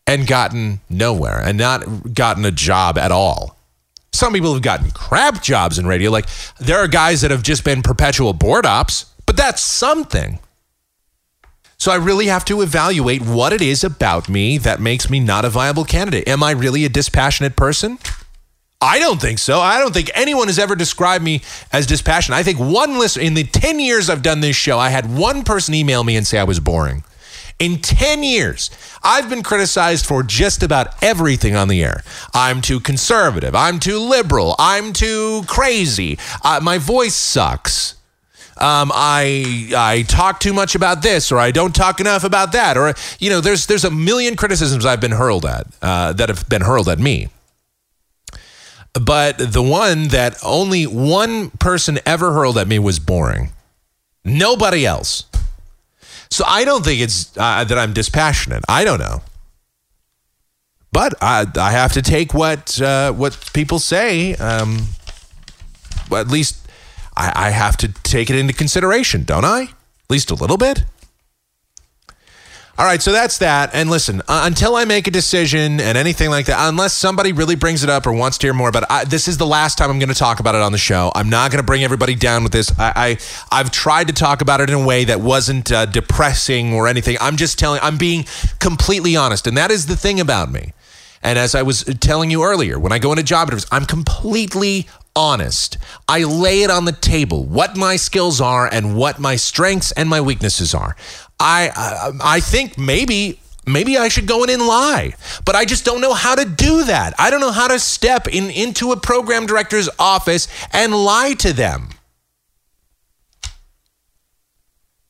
and 0.07 0.27
gotten 0.27 0.79
nowhere 0.89 1.41
and 1.43 1.57
not 1.57 2.13
gotten 2.13 2.45
a 2.45 2.51
job 2.51 2.97
at 2.97 3.11
all. 3.11 3.54
Some 4.15 4.33
people 4.33 4.53
have 4.53 4.61
gotten 4.61 4.91
crap 4.91 5.43
jobs 5.43 5.77
in 5.77 5.85
radio. 5.85 6.09
Like 6.11 6.27
there 6.59 6.77
are 6.77 6.87
guys 6.87 7.21
that 7.21 7.31
have 7.31 7.43
just 7.43 7.63
been 7.63 7.81
perpetual 7.81 8.33
board 8.33 8.65
ops, 8.65 9.05
but 9.25 9.37
that's 9.37 9.61
something. 9.61 10.39
So 11.77 11.91
I 11.91 11.95
really 11.95 12.27
have 12.27 12.45
to 12.45 12.61
evaluate 12.61 13.21
what 13.21 13.53
it 13.53 13.61
is 13.61 13.83
about 13.83 14.29
me 14.29 14.57
that 14.59 14.79
makes 14.79 15.09
me 15.09 15.19
not 15.19 15.45
a 15.45 15.49
viable 15.49 15.83
candidate. 15.83 16.27
Am 16.27 16.41
I 16.41 16.51
really 16.51 16.85
a 16.85 16.89
dispassionate 16.89 17.55
person? 17.55 17.99
I 18.81 18.99
don't 18.99 19.19
think 19.19 19.39
so. 19.39 19.59
I 19.59 19.79
don't 19.79 19.93
think 19.93 20.09
anyone 20.13 20.47
has 20.47 20.59
ever 20.59 20.75
described 20.75 21.23
me 21.23 21.41
as 21.71 21.85
dispassionate. 21.85 22.37
I 22.37 22.43
think 22.43 22.59
one 22.59 22.99
listener 22.99 23.23
in 23.23 23.33
the 23.33 23.43
10 23.43 23.79
years 23.79 24.09
I've 24.09 24.21
done 24.21 24.41
this 24.41 24.55
show, 24.55 24.77
I 24.77 24.89
had 24.89 25.15
one 25.15 25.43
person 25.43 25.73
email 25.73 26.03
me 26.03 26.15
and 26.15 26.25
say 26.25 26.37
I 26.37 26.43
was 26.43 26.59
boring. 26.59 27.03
In 27.57 27.77
10 27.77 28.23
years, 28.23 28.69
I've 29.01 29.29
been 29.29 29.41
criticized 29.41 30.05
for 30.05 30.23
just 30.23 30.61
about 30.61 31.01
everything 31.01 31.55
on 31.55 31.69
the 31.69 31.83
air. 31.83 32.03
I'm 32.33 32.61
too 32.61 32.81
conservative. 32.81 33.55
I'm 33.55 33.79
too 33.79 33.97
liberal. 33.99 34.55
I'm 34.59 34.91
too 34.91 35.43
crazy. 35.47 36.19
Uh, 36.43 36.59
my 36.61 36.77
voice 36.77 37.15
sucks. 37.15 37.95
Um, 38.57 38.91
I 38.93 39.69
I 39.75 40.03
talk 40.03 40.39
too 40.39 40.53
much 40.53 40.75
about 40.75 41.01
this, 41.01 41.29
or 41.29 41.37
I 41.37 41.51
don't 41.51 41.75
talk 41.75 41.99
enough 41.99 42.23
about 42.23 42.53
that, 42.53 42.77
or 42.77 42.93
you 43.19 43.29
know, 43.29 43.41
there's 43.41 43.65
there's 43.65 43.83
a 43.83 43.91
million 43.91 44.37
criticisms 44.37 44.85
I've 44.85 45.01
been 45.01 45.11
hurled 45.11 45.45
at 45.45 45.67
uh, 45.81 46.13
that 46.13 46.29
have 46.29 46.47
been 46.47 46.61
hurled 46.61 46.87
at 46.87 46.97
me. 46.97 47.27
But 48.93 49.37
the 49.37 49.61
one 49.61 50.07
that 50.09 50.37
only 50.41 50.85
one 50.85 51.49
person 51.51 51.99
ever 52.05 52.31
hurled 52.31 52.57
at 52.57 52.67
me 52.67 52.79
was 52.79 52.97
boring. 52.97 53.49
Nobody 54.23 54.85
else. 54.85 55.25
So 56.29 56.43
I 56.47 56.65
don't 56.65 56.83
think 56.83 57.01
it's 57.01 57.31
uh, 57.37 57.63
that 57.63 57.77
I'm 57.77 57.93
dispassionate. 57.93 58.63
I 58.69 58.83
don't 58.83 58.99
know. 58.99 59.21
but 60.91 61.13
I, 61.21 61.45
I 61.57 61.71
have 61.71 61.91
to 61.93 62.01
take 62.01 62.33
what 62.33 62.79
uh, 62.81 63.11
what 63.11 63.37
people 63.53 63.79
say. 63.79 64.35
Um, 64.35 64.87
at 66.11 66.27
least 66.29 66.55
I, 67.17 67.47
I 67.47 67.49
have 67.51 67.75
to 67.77 67.87
take 68.03 68.29
it 68.29 68.35
into 68.37 68.53
consideration, 68.53 69.23
don't 69.25 69.45
I? 69.45 69.61
At 69.63 70.09
least 70.09 70.31
a 70.31 70.35
little 70.35 70.57
bit. 70.57 70.85
All 72.77 72.85
right, 72.85 73.01
so 73.01 73.13
that's 73.13 73.37
that. 73.37 73.69
And 73.73 73.89
listen, 73.89 74.21
uh, 74.27 74.43
until 74.43 74.75
I 74.75 74.83
make 74.83 75.07
a 75.07 75.11
decision 75.11 75.79
and 75.79 75.97
anything 75.97 76.29
like 76.29 76.47
that, 76.47 76.67
unless 76.67 76.91
somebody 76.91 77.31
really 77.31 77.55
brings 77.55 77.85
it 77.85 77.89
up 77.89 78.05
or 78.05 78.11
wants 78.11 78.37
to 78.39 78.47
hear 78.47 78.53
more 78.53 78.67
about 78.67 78.83
it, 78.83 78.89
I, 78.91 79.05
this 79.05 79.29
is 79.29 79.37
the 79.37 79.45
last 79.45 79.77
time 79.77 79.89
I'm 79.89 79.97
going 79.97 80.09
to 80.09 80.15
talk 80.15 80.41
about 80.41 80.55
it 80.55 80.61
on 80.61 80.73
the 80.73 80.77
show. 80.77 81.09
I'm 81.15 81.29
not 81.29 81.51
going 81.51 81.61
to 81.61 81.65
bring 81.65 81.85
everybody 81.85 82.15
down 82.15 82.43
with 82.43 82.51
this. 82.51 82.77
I, 82.77 83.17
I 83.49 83.59
I've 83.59 83.71
tried 83.71 84.07
to 84.07 84.13
talk 84.13 84.41
about 84.41 84.59
it 84.59 84.69
in 84.69 84.75
a 84.75 84.85
way 84.85 85.05
that 85.05 85.21
wasn't 85.21 85.71
uh, 85.71 85.85
depressing 85.85 86.73
or 86.73 86.89
anything. 86.89 87.15
I'm 87.21 87.37
just 87.37 87.57
telling. 87.57 87.79
I'm 87.81 87.97
being 87.97 88.25
completely 88.59 89.15
honest, 89.15 89.47
and 89.47 89.55
that 89.55 89.71
is 89.71 89.85
the 89.85 89.95
thing 89.95 90.19
about 90.19 90.51
me. 90.51 90.73
And 91.23 91.39
as 91.39 91.55
I 91.55 91.61
was 91.61 91.85
telling 92.01 92.29
you 92.29 92.43
earlier, 92.43 92.77
when 92.77 92.91
I 92.91 92.99
go 92.99 93.13
into 93.13 93.23
job 93.23 93.47
interviews, 93.47 93.67
I'm 93.71 93.85
completely 93.85 94.89
honest. 95.15 95.77
I 96.09 96.23
lay 96.23 96.63
it 96.63 96.69
on 96.69 96.85
the 96.85 96.91
table 96.91 97.45
what 97.45 97.77
my 97.77 97.95
skills 97.95 98.41
are 98.41 98.67
and 98.71 98.97
what 98.97 99.17
my 99.17 99.37
strengths 99.37 99.91
and 99.93 100.09
my 100.09 100.19
weaknesses 100.19 100.75
are. 100.75 100.95
I 101.39 101.71
I, 101.75 102.35
I 102.37 102.39
think 102.39 102.77
maybe 102.77 103.39
maybe 103.67 103.97
I 103.97 104.07
should 104.07 104.27
go 104.27 104.43
in 104.43 104.49
and 104.49 104.65
lie, 104.65 105.13
but 105.45 105.55
I 105.55 105.65
just 105.65 105.85
don't 105.85 106.01
know 106.01 106.13
how 106.13 106.35
to 106.35 106.45
do 106.45 106.83
that. 106.85 107.13
I 107.17 107.29
don't 107.29 107.41
know 107.41 107.51
how 107.51 107.67
to 107.67 107.79
step 107.79 108.27
in 108.27 108.49
into 108.49 108.91
a 108.91 108.97
program 108.97 109.45
director's 109.45 109.89
office 109.99 110.47
and 110.71 110.93
lie 110.93 111.33
to 111.39 111.53
them. 111.53 111.89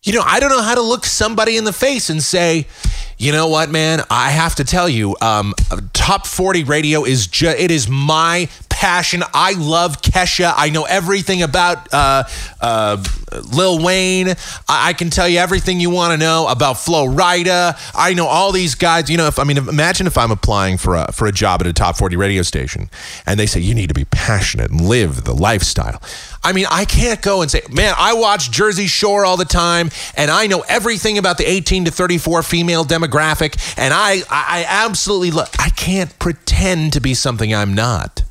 You 0.03 0.13
know, 0.13 0.21
I 0.23 0.39
don't 0.39 0.51
know 0.51 0.61
how 0.61 0.75
to 0.75 0.81
look 0.81 1.03
somebody 1.03 1.57
in 1.57 1.63
the 1.63 1.73
face 1.73 2.11
and 2.11 2.21
say, 2.21 2.67
you 3.17 3.31
know 3.31 3.47
what, 3.47 3.71
man? 3.71 4.01
I 4.11 4.29
have 4.29 4.55
to 4.55 4.63
tell 4.63 4.87
you, 4.87 5.15
um, 5.19 5.55
top 5.93 6.27
40 6.27 6.63
radio 6.65 7.05
is 7.05 7.25
just, 7.25 7.57
it 7.57 7.71
is 7.71 7.89
my 7.89 8.47
passion. 8.75 9.23
I 9.33 9.53
love 9.53 10.01
Kesha. 10.01 10.53
I 10.53 10.69
know 10.69 10.83
everything 10.83 11.41
about 11.41 11.93
uh, 11.93 12.25
uh, 12.59 13.01
Lil 13.53 13.81
Wayne. 13.81 14.27
I, 14.67 14.89
I 14.89 14.93
can 14.93 15.09
tell 15.09 15.29
you 15.29 15.39
everything 15.39 15.79
you 15.79 15.89
want 15.89 16.11
to 16.11 16.17
know 16.17 16.47
about 16.49 16.73
Flo 16.73 17.07
Rida. 17.07 17.79
I 17.95 18.13
know 18.13 18.27
all 18.27 18.51
these 18.51 18.75
guys. 18.75 19.09
You 19.09 19.15
know, 19.15 19.27
if 19.27 19.39
I 19.39 19.45
mean, 19.45 19.57
imagine 19.57 20.07
if 20.07 20.17
I'm 20.17 20.29
applying 20.29 20.77
for 20.77 20.95
a 20.95 21.09
for 21.13 21.25
a 21.25 21.31
job 21.31 21.61
at 21.61 21.67
a 21.67 21.73
top 21.73 21.95
40 21.95 22.17
radio 22.17 22.41
station, 22.41 22.89
and 23.25 23.39
they 23.39 23.45
say 23.45 23.61
you 23.61 23.73
need 23.73 23.87
to 23.87 23.93
be 23.93 24.03
passionate 24.05 24.71
and 24.71 24.81
live 24.81 25.23
the 25.23 25.33
lifestyle. 25.33 26.01
I 26.43 26.51
mean, 26.51 26.65
I 26.69 26.83
can't 26.83 27.21
go 27.21 27.41
and 27.41 27.49
say, 27.49 27.61
man, 27.71 27.95
I 27.97 28.13
watch 28.13 28.51
Jersey 28.51 28.87
Shore 28.87 29.25
all 29.25 29.37
the 29.37 29.45
time, 29.45 29.89
and 30.15 30.29
I 30.29 30.47
know 30.47 30.65
everything 30.67 31.17
about 31.17 31.37
the 31.37 31.49
18 31.49 31.85
to 31.85 31.91
34 31.91 32.43
female 32.43 32.83
demographic, 32.83 33.57
and 33.77 33.93
I, 33.93 34.17
I, 34.29 34.59
I 34.59 34.65
absolutely, 34.67 35.31
lo- 35.31 35.45
I 35.57 35.69
can't 35.69 36.17
pretend 36.19 36.93
to 36.93 36.99
be 36.99 37.13
something 37.13 37.55
I'm 37.55 37.73
not. 37.73 38.23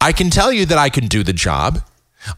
I 0.00 0.12
can 0.12 0.30
tell 0.30 0.52
you 0.52 0.66
that 0.66 0.78
I 0.78 0.88
can 0.88 1.06
do 1.06 1.22
the 1.22 1.32
job. 1.32 1.82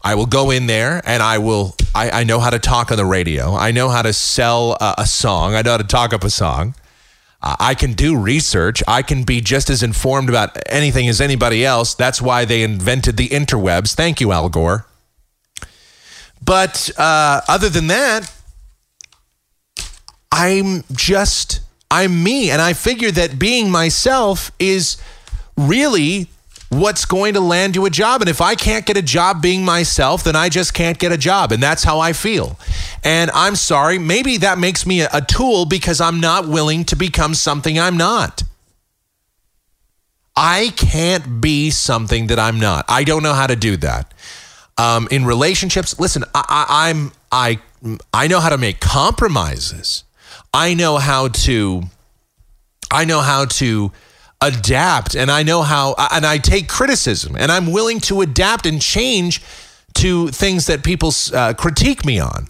I 0.03 0.15
will 0.15 0.25
go 0.25 0.51
in 0.51 0.67
there 0.67 1.01
and 1.05 1.23
I 1.23 1.37
will, 1.39 1.75
I, 1.93 2.21
I 2.21 2.23
know 2.23 2.39
how 2.39 2.49
to 2.49 2.59
talk 2.59 2.91
on 2.91 2.97
the 2.97 3.05
radio. 3.05 3.55
I 3.55 3.71
know 3.71 3.89
how 3.89 4.01
to 4.01 4.13
sell 4.13 4.77
a, 4.79 4.95
a 4.99 5.05
song. 5.05 5.55
I 5.55 5.61
know 5.61 5.71
how 5.71 5.77
to 5.77 5.83
talk 5.83 6.13
up 6.13 6.23
a 6.23 6.29
song. 6.29 6.75
Uh, 7.41 7.55
I 7.59 7.73
can 7.73 7.93
do 7.93 8.15
research. 8.15 8.83
I 8.87 9.01
can 9.01 9.23
be 9.23 9.41
just 9.41 9.69
as 9.69 9.81
informed 9.81 10.29
about 10.29 10.57
anything 10.67 11.07
as 11.09 11.19
anybody 11.19 11.65
else. 11.65 11.95
That's 11.95 12.21
why 12.21 12.45
they 12.45 12.61
invented 12.61 13.17
the 13.17 13.29
interwebs. 13.29 13.95
Thank 13.95 14.21
you, 14.21 14.31
Al 14.31 14.49
Gore. 14.49 14.85
But 16.43 16.91
uh, 16.97 17.41
other 17.47 17.69
than 17.69 17.87
that, 17.87 18.31
I'm 20.31 20.83
just, 20.91 21.61
I'm 21.89 22.23
me. 22.23 22.51
And 22.51 22.61
I 22.61 22.73
figure 22.73 23.11
that 23.11 23.39
being 23.39 23.69
myself 23.69 24.51
is 24.59 24.97
really 25.57 26.27
what's 26.71 27.03
going 27.03 27.33
to 27.33 27.41
land 27.41 27.75
you 27.75 27.85
a 27.85 27.89
job. 27.89 28.21
And 28.21 28.29
if 28.29 28.39
I 28.39 28.55
can't 28.55 28.85
get 28.85 28.95
a 28.95 29.01
job 29.01 29.41
being 29.41 29.65
myself, 29.65 30.23
then 30.23 30.37
I 30.37 30.47
just 30.47 30.73
can't 30.73 30.97
get 30.97 31.11
a 31.11 31.17
job. 31.17 31.51
And 31.51 31.61
that's 31.61 31.83
how 31.83 31.99
I 31.99 32.13
feel. 32.13 32.57
And 33.03 33.29
I'm 33.31 33.57
sorry, 33.57 33.99
maybe 33.99 34.37
that 34.37 34.57
makes 34.57 34.85
me 34.85 35.01
a, 35.01 35.21
tool 35.27 35.65
because 35.65 36.01
I'm 36.01 36.19
not 36.19 36.47
willing 36.47 36.83
to 36.85 36.95
become 36.95 37.35
something 37.35 37.77
I'm 37.77 37.97
not. 37.97 38.43
I 40.35 40.73
can't 40.77 41.41
be 41.41 41.69
something 41.71 42.27
that 42.27 42.39
I'm 42.39 42.59
not. 42.59 42.85
I 42.87 43.03
don't 43.03 43.21
know 43.21 43.33
how 43.33 43.47
to 43.47 43.55
do 43.55 43.77
that. 43.77 44.13
Um, 44.77 45.07
in 45.11 45.25
relationships, 45.25 45.99
listen, 45.99 46.23
I, 46.33 46.43
I, 46.49 46.89
I'm 46.89 47.11
I 47.31 47.59
I 48.13 48.27
know 48.27 48.39
how 48.39 48.49
to 48.49 48.57
make 48.57 48.79
compromises. 48.79 50.03
I 50.53 50.73
know 50.73 50.97
how 50.97 51.27
to 51.27 51.83
I 52.89 53.05
know 53.05 53.19
how 53.21 53.45
to 53.45 53.91
adapt 54.41 55.15
and 55.15 55.29
I 55.29 55.43
know 55.43 55.61
how 55.61 55.95
and 56.11 56.25
I 56.25 56.37
take 56.37 56.67
criticism 56.67 57.35
and 57.37 57.51
I'm 57.51 57.71
willing 57.71 57.99
to 58.01 58.21
adapt 58.21 58.65
and 58.65 58.81
change 58.81 59.41
to 59.95 60.29
things 60.29 60.65
that 60.65 60.83
people 60.83 61.11
uh, 61.33 61.53
critique 61.53 62.05
me 62.05 62.19
on. 62.19 62.47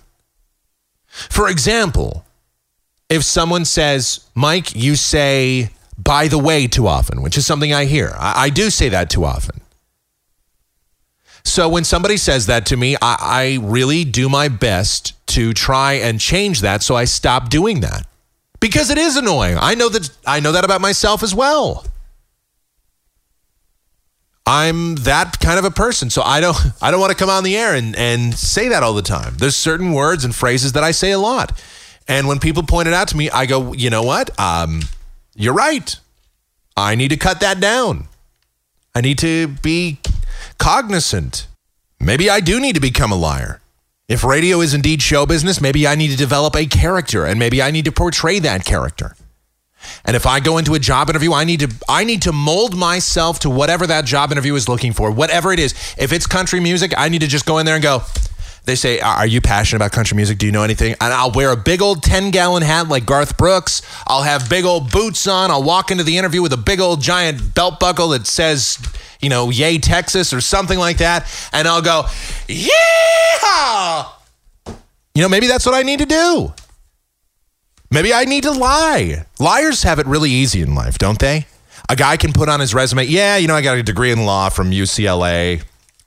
For 1.07 1.49
example, 1.49 2.25
if 3.09 3.23
someone 3.23 3.65
says, 3.65 4.25
Mike, 4.33 4.73
you 4.73 4.95
say, 4.95 5.71
by 5.97 6.29
the 6.29 6.37
way, 6.37 6.67
too 6.67 6.87
often, 6.87 7.21
which 7.21 7.37
is 7.37 7.45
something 7.45 7.73
I 7.73 7.85
hear, 7.85 8.13
I, 8.17 8.45
I 8.45 8.49
do 8.49 8.69
say 8.69 8.89
that 8.89 9.09
too 9.09 9.25
often. 9.25 9.59
So 11.43 11.67
when 11.67 11.83
somebody 11.83 12.17
says 12.17 12.45
that 12.45 12.67
to 12.67 12.77
me, 12.77 12.95
I, 13.01 13.17
I 13.19 13.59
really 13.61 14.05
do 14.05 14.29
my 14.29 14.47
best 14.47 15.13
to 15.27 15.53
try 15.53 15.93
and 15.93 16.19
change 16.19 16.61
that 16.61 16.83
so 16.83 16.95
I 16.95 17.05
stop 17.05 17.49
doing 17.49 17.81
that 17.81 18.05
because 18.61 18.89
it 18.89 18.97
is 18.97 19.17
annoying. 19.17 19.57
I 19.59 19.75
know 19.75 19.89
that 19.89 20.09
I 20.25 20.39
know 20.39 20.53
that 20.53 20.63
about 20.63 20.79
myself 20.79 21.23
as 21.23 21.35
well. 21.35 21.85
I'm 24.45 24.95
that 24.95 25.39
kind 25.39 25.59
of 25.59 25.65
a 25.65 25.71
person, 25.71 26.09
so 26.09 26.21
I 26.21 26.39
don't 26.39 26.57
I 26.81 26.91
don't 26.91 27.01
want 27.01 27.11
to 27.11 27.17
come 27.17 27.29
on 27.29 27.43
the 27.43 27.57
air 27.57 27.75
and 27.75 27.93
and 27.97 28.33
say 28.33 28.69
that 28.69 28.83
all 28.83 28.93
the 28.93 29.01
time. 29.01 29.35
There's 29.37 29.57
certain 29.57 29.91
words 29.91 30.23
and 30.23 30.33
phrases 30.33 30.71
that 30.71 30.83
I 30.83 30.91
say 30.91 31.11
a 31.11 31.19
lot, 31.19 31.61
and 32.07 32.27
when 32.27 32.39
people 32.39 32.63
point 32.63 32.87
it 32.87 32.93
out 32.93 33.09
to 33.09 33.17
me, 33.17 33.29
I 33.29 33.45
go, 33.45 33.73
you 33.73 33.89
know 33.89 34.03
what? 34.03 34.39
Um, 34.39 34.83
you're 35.35 35.53
right. 35.53 35.93
I 36.77 36.95
need 36.95 37.09
to 37.09 37.17
cut 37.17 37.41
that 37.41 37.59
down. 37.59 38.07
I 38.95 39.01
need 39.01 39.17
to 39.19 39.47
be 39.47 39.99
cognizant. 40.57 41.47
Maybe 41.99 42.29
I 42.29 42.39
do 42.39 42.59
need 42.59 42.75
to 42.75 42.81
become 42.81 43.11
a 43.11 43.15
liar. 43.15 43.60
If 44.11 44.25
radio 44.25 44.59
is 44.59 44.73
indeed 44.73 45.01
show 45.01 45.25
business, 45.25 45.61
maybe 45.61 45.87
I 45.87 45.95
need 45.95 46.09
to 46.09 46.17
develop 46.17 46.53
a 46.57 46.65
character 46.65 47.23
and 47.23 47.39
maybe 47.39 47.61
I 47.61 47.71
need 47.71 47.85
to 47.85 47.93
portray 47.93 48.39
that 48.39 48.65
character. 48.65 49.15
And 50.03 50.17
if 50.17 50.27
I 50.27 50.41
go 50.41 50.57
into 50.57 50.73
a 50.73 50.79
job 50.79 51.09
interview, 51.09 51.31
I 51.31 51.45
need 51.45 51.61
to 51.61 51.69
I 51.87 52.03
need 52.03 52.21
to 52.23 52.33
mold 52.33 52.75
myself 52.75 53.39
to 53.39 53.49
whatever 53.49 53.87
that 53.87 54.03
job 54.03 54.33
interview 54.33 54.53
is 54.55 54.67
looking 54.67 54.91
for, 54.91 55.11
whatever 55.11 55.53
it 55.53 55.59
is. 55.59 55.71
If 55.97 56.11
it's 56.11 56.27
country 56.27 56.59
music, 56.59 56.93
I 56.97 57.07
need 57.07 57.21
to 57.21 57.27
just 57.27 57.45
go 57.45 57.59
in 57.59 57.65
there 57.65 57.75
and 57.75 57.81
go. 57.81 58.01
They 58.65 58.75
say, 58.75 58.99
"Are 58.99 59.25
you 59.25 59.41
passionate 59.41 59.77
about 59.77 59.91
country 59.91 60.15
music? 60.15 60.37
Do 60.37 60.45
you 60.45 60.51
know 60.51 60.63
anything?" 60.63 60.95
And 61.01 61.13
I'll 61.13 61.31
wear 61.31 61.51
a 61.51 61.57
big 61.57 61.81
old 61.81 62.03
10-gallon 62.03 62.61
hat 62.61 62.87
like 62.89 63.05
Garth 63.05 63.37
Brooks. 63.37 63.81
I'll 64.05 64.23
have 64.23 64.49
big 64.49 64.65
old 64.65 64.91
boots 64.91 65.25
on. 65.27 65.49
I'll 65.49 65.63
walk 65.63 65.89
into 65.91 66.03
the 66.03 66.17
interview 66.17 66.41
with 66.41 66.53
a 66.53 66.57
big 66.57 66.79
old 66.79 67.01
giant 67.01 67.55
belt 67.55 67.79
buckle 67.79 68.09
that 68.09 68.27
says, 68.27 68.77
you 69.19 69.29
know, 69.29 69.49
"Yay 69.49 69.79
Texas" 69.79 70.31
or 70.31 70.41
something 70.41 70.77
like 70.77 70.97
that, 70.97 71.27
and 71.51 71.67
I'll 71.67 71.81
go, 71.81 72.05
"Yeah!" 72.47 74.05
You 75.13 75.21
know, 75.23 75.29
maybe 75.29 75.47
that's 75.47 75.65
what 75.65 75.75
I 75.75 75.81
need 75.81 75.99
to 75.99 76.05
do. 76.05 76.53
Maybe 77.89 78.13
I 78.13 78.23
need 78.25 78.43
to 78.43 78.51
lie. 78.51 79.25
Liars 79.39 79.83
have 79.83 79.99
it 79.99 80.05
really 80.05 80.29
easy 80.29 80.61
in 80.61 80.75
life, 80.75 80.97
don't 80.97 81.19
they? 81.19 81.47
A 81.89 81.95
guy 81.95 82.15
can 82.15 82.31
put 82.31 82.47
on 82.47 82.61
his 82.61 82.73
resume, 82.73 83.03
yeah, 83.05 83.35
you 83.35 83.49
know, 83.49 83.55
I 83.55 83.61
got 83.61 83.77
a 83.77 83.83
degree 83.83 84.11
in 84.11 84.23
law 84.25 84.47
from 84.47 84.71
UCLA. 84.71 85.63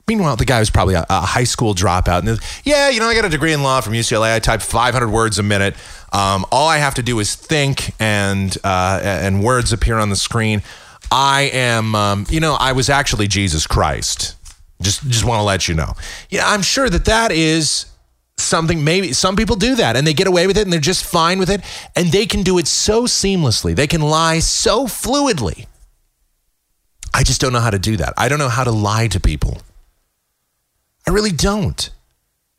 Meanwhile, 0.07 0.35
the 0.35 0.45
guy 0.45 0.59
was 0.59 0.69
probably 0.69 0.93
a, 0.93 1.05
a 1.09 1.21
high 1.21 1.45
school 1.45 1.73
dropout. 1.73 2.27
And 2.27 2.39
yeah, 2.63 2.89
you 2.89 2.99
know, 2.99 3.07
I 3.07 3.15
got 3.15 3.25
a 3.25 3.29
degree 3.29 3.53
in 3.53 3.63
law 3.63 3.81
from 3.81 3.93
UCLA. 3.93 4.35
I 4.35 4.39
type 4.39 4.61
500 4.61 5.09
words 5.09 5.39
a 5.39 5.43
minute. 5.43 5.75
Um, 6.13 6.45
all 6.51 6.67
I 6.67 6.77
have 6.77 6.93
to 6.95 7.03
do 7.03 7.19
is 7.19 7.35
think, 7.35 7.91
and 7.99 8.55
uh, 8.63 8.99
and 9.03 9.43
words 9.43 9.73
appear 9.73 9.97
on 9.97 10.09
the 10.09 10.15
screen. 10.15 10.61
I 11.11 11.49
am, 11.53 11.95
um, 11.95 12.25
you 12.29 12.39
know, 12.39 12.55
I 12.59 12.73
was 12.73 12.89
actually 12.89 13.27
Jesus 13.27 13.65
Christ. 13.65 14.35
Just 14.81 15.07
just 15.07 15.25
want 15.25 15.39
to 15.39 15.43
let 15.43 15.67
you 15.67 15.73
know. 15.73 15.93
Yeah, 16.29 16.43
I'm 16.45 16.61
sure 16.61 16.89
that 16.89 17.05
that 17.05 17.31
is 17.31 17.87
something 18.37 18.83
maybe 18.83 19.13
some 19.13 19.35
people 19.35 19.55
do 19.55 19.75
that 19.75 19.95
and 19.95 20.05
they 20.05 20.13
get 20.13 20.27
away 20.27 20.45
with 20.45 20.57
it 20.57 20.63
and 20.63 20.73
they're 20.73 20.79
just 20.79 21.05
fine 21.05 21.39
with 21.39 21.49
it 21.49 21.61
and 21.95 22.11
they 22.11 22.25
can 22.25 22.43
do 22.43 22.57
it 22.57 22.67
so 22.67 23.03
seamlessly 23.03 23.73
they 23.73 23.87
can 23.87 24.01
lie 24.01 24.39
so 24.39 24.85
fluidly 24.87 25.65
i 27.13 27.23
just 27.23 27.39
don't 27.39 27.53
know 27.53 27.61
how 27.61 27.69
to 27.69 27.79
do 27.79 27.95
that 27.95 28.13
i 28.17 28.27
don't 28.27 28.37
know 28.37 28.49
how 28.49 28.65
to 28.65 28.71
lie 28.71 29.07
to 29.07 29.21
people 29.21 29.57
i 31.07 31.11
really 31.11 31.31
don't. 31.31 31.89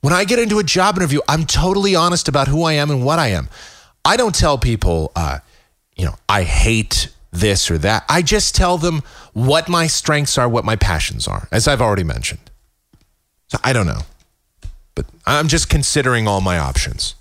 When 0.01 0.13
i 0.13 0.25
get 0.25 0.39
into 0.39 0.59
a 0.59 0.65
job 0.65 0.97
interview 0.97 1.21
i'm 1.29 1.45
totally 1.47 1.95
honest 1.95 2.29
about 2.29 2.49
who 2.49 2.63
i 2.63 2.75
am 2.75 2.91
and 2.91 3.05
what 3.05 3.19
i 3.19 3.29
am. 3.29 3.49
I 4.05 4.17
don't 4.17 4.35
tell 4.35 4.59
people 4.59 5.13
uh, 5.17 5.39
you 5.97 6.05
know 6.05 6.15
i 6.29 6.43
hate 6.43 7.09
this 7.33 7.71
or 7.71 7.79
that. 7.79 8.05
I 8.09 8.23
just 8.23 8.55
tell 8.55 8.79
them 8.79 9.03
what 9.33 9.69
my 9.69 9.87
strengths 9.87 10.39
are 10.39 10.49
what 10.49 10.65
my 10.65 10.77
passions 10.77 11.29
are 11.29 11.49
as 11.51 11.69
i've 11.69 11.83
already 11.83 12.05
mentioned. 12.05 12.51
So 13.49 13.59
i 13.65 13.73
don't 13.73 13.87
know. 13.87 14.03
But 14.95 15.07
I'm 15.27 15.49
just 15.49 15.69
considering 15.69 16.27
all 16.27 16.41
my 16.41 16.59
options. 16.59 17.15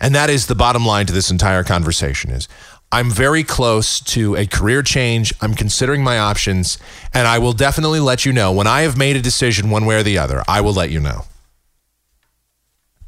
And 0.00 0.14
that 0.14 0.30
is 0.30 0.46
the 0.46 0.54
bottom 0.54 0.84
line 0.84 1.06
to 1.06 1.12
this 1.12 1.30
entire 1.30 1.64
conversation 1.64 2.30
is 2.30 2.48
I'm 2.92 3.10
very 3.10 3.42
close 3.42 3.98
to 4.00 4.36
a 4.36 4.46
career 4.46 4.82
change. 4.82 5.32
I'm 5.40 5.54
considering 5.54 6.04
my 6.04 6.18
options, 6.18 6.78
and 7.12 7.26
I 7.26 7.38
will 7.38 7.52
definitely 7.52 8.00
let 8.00 8.24
you 8.24 8.32
know 8.32 8.52
when 8.52 8.66
I 8.66 8.82
have 8.82 8.96
made 8.96 9.16
a 9.16 9.22
decision 9.22 9.70
one 9.70 9.86
way 9.86 9.96
or 9.96 10.02
the 10.02 10.18
other. 10.18 10.42
I 10.46 10.60
will 10.60 10.72
let 10.72 10.90
you 10.90 11.00
know. 11.00 11.24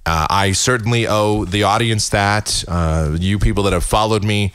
Uh, 0.04 0.26
I 0.30 0.52
certainly 0.52 1.06
owe 1.06 1.44
the 1.44 1.62
audience 1.62 2.08
that. 2.08 2.64
Uh, 2.66 3.16
you 3.20 3.38
people 3.38 3.62
that 3.64 3.72
have 3.72 3.84
followed 3.84 4.24
me 4.24 4.52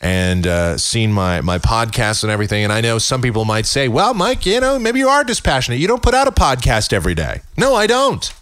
and 0.00 0.46
uh, 0.46 0.76
seen 0.76 1.12
my 1.12 1.40
my 1.40 1.58
podcast 1.58 2.22
and 2.22 2.30
everything. 2.30 2.64
And 2.64 2.72
I 2.72 2.80
know 2.80 2.98
some 2.98 3.22
people 3.22 3.44
might 3.44 3.66
say, 3.66 3.88
"Well, 3.88 4.14
Mike, 4.14 4.44
you 4.44 4.60
know, 4.60 4.78
maybe 4.78 4.98
you 4.98 5.08
are 5.08 5.24
dispassionate. 5.24 5.80
You 5.80 5.88
don't 5.88 6.02
put 6.02 6.14
out 6.14 6.28
a 6.28 6.32
podcast 6.32 6.92
every 6.92 7.14
day." 7.14 7.40
No, 7.56 7.74
I 7.74 7.86
don't. 7.86 8.32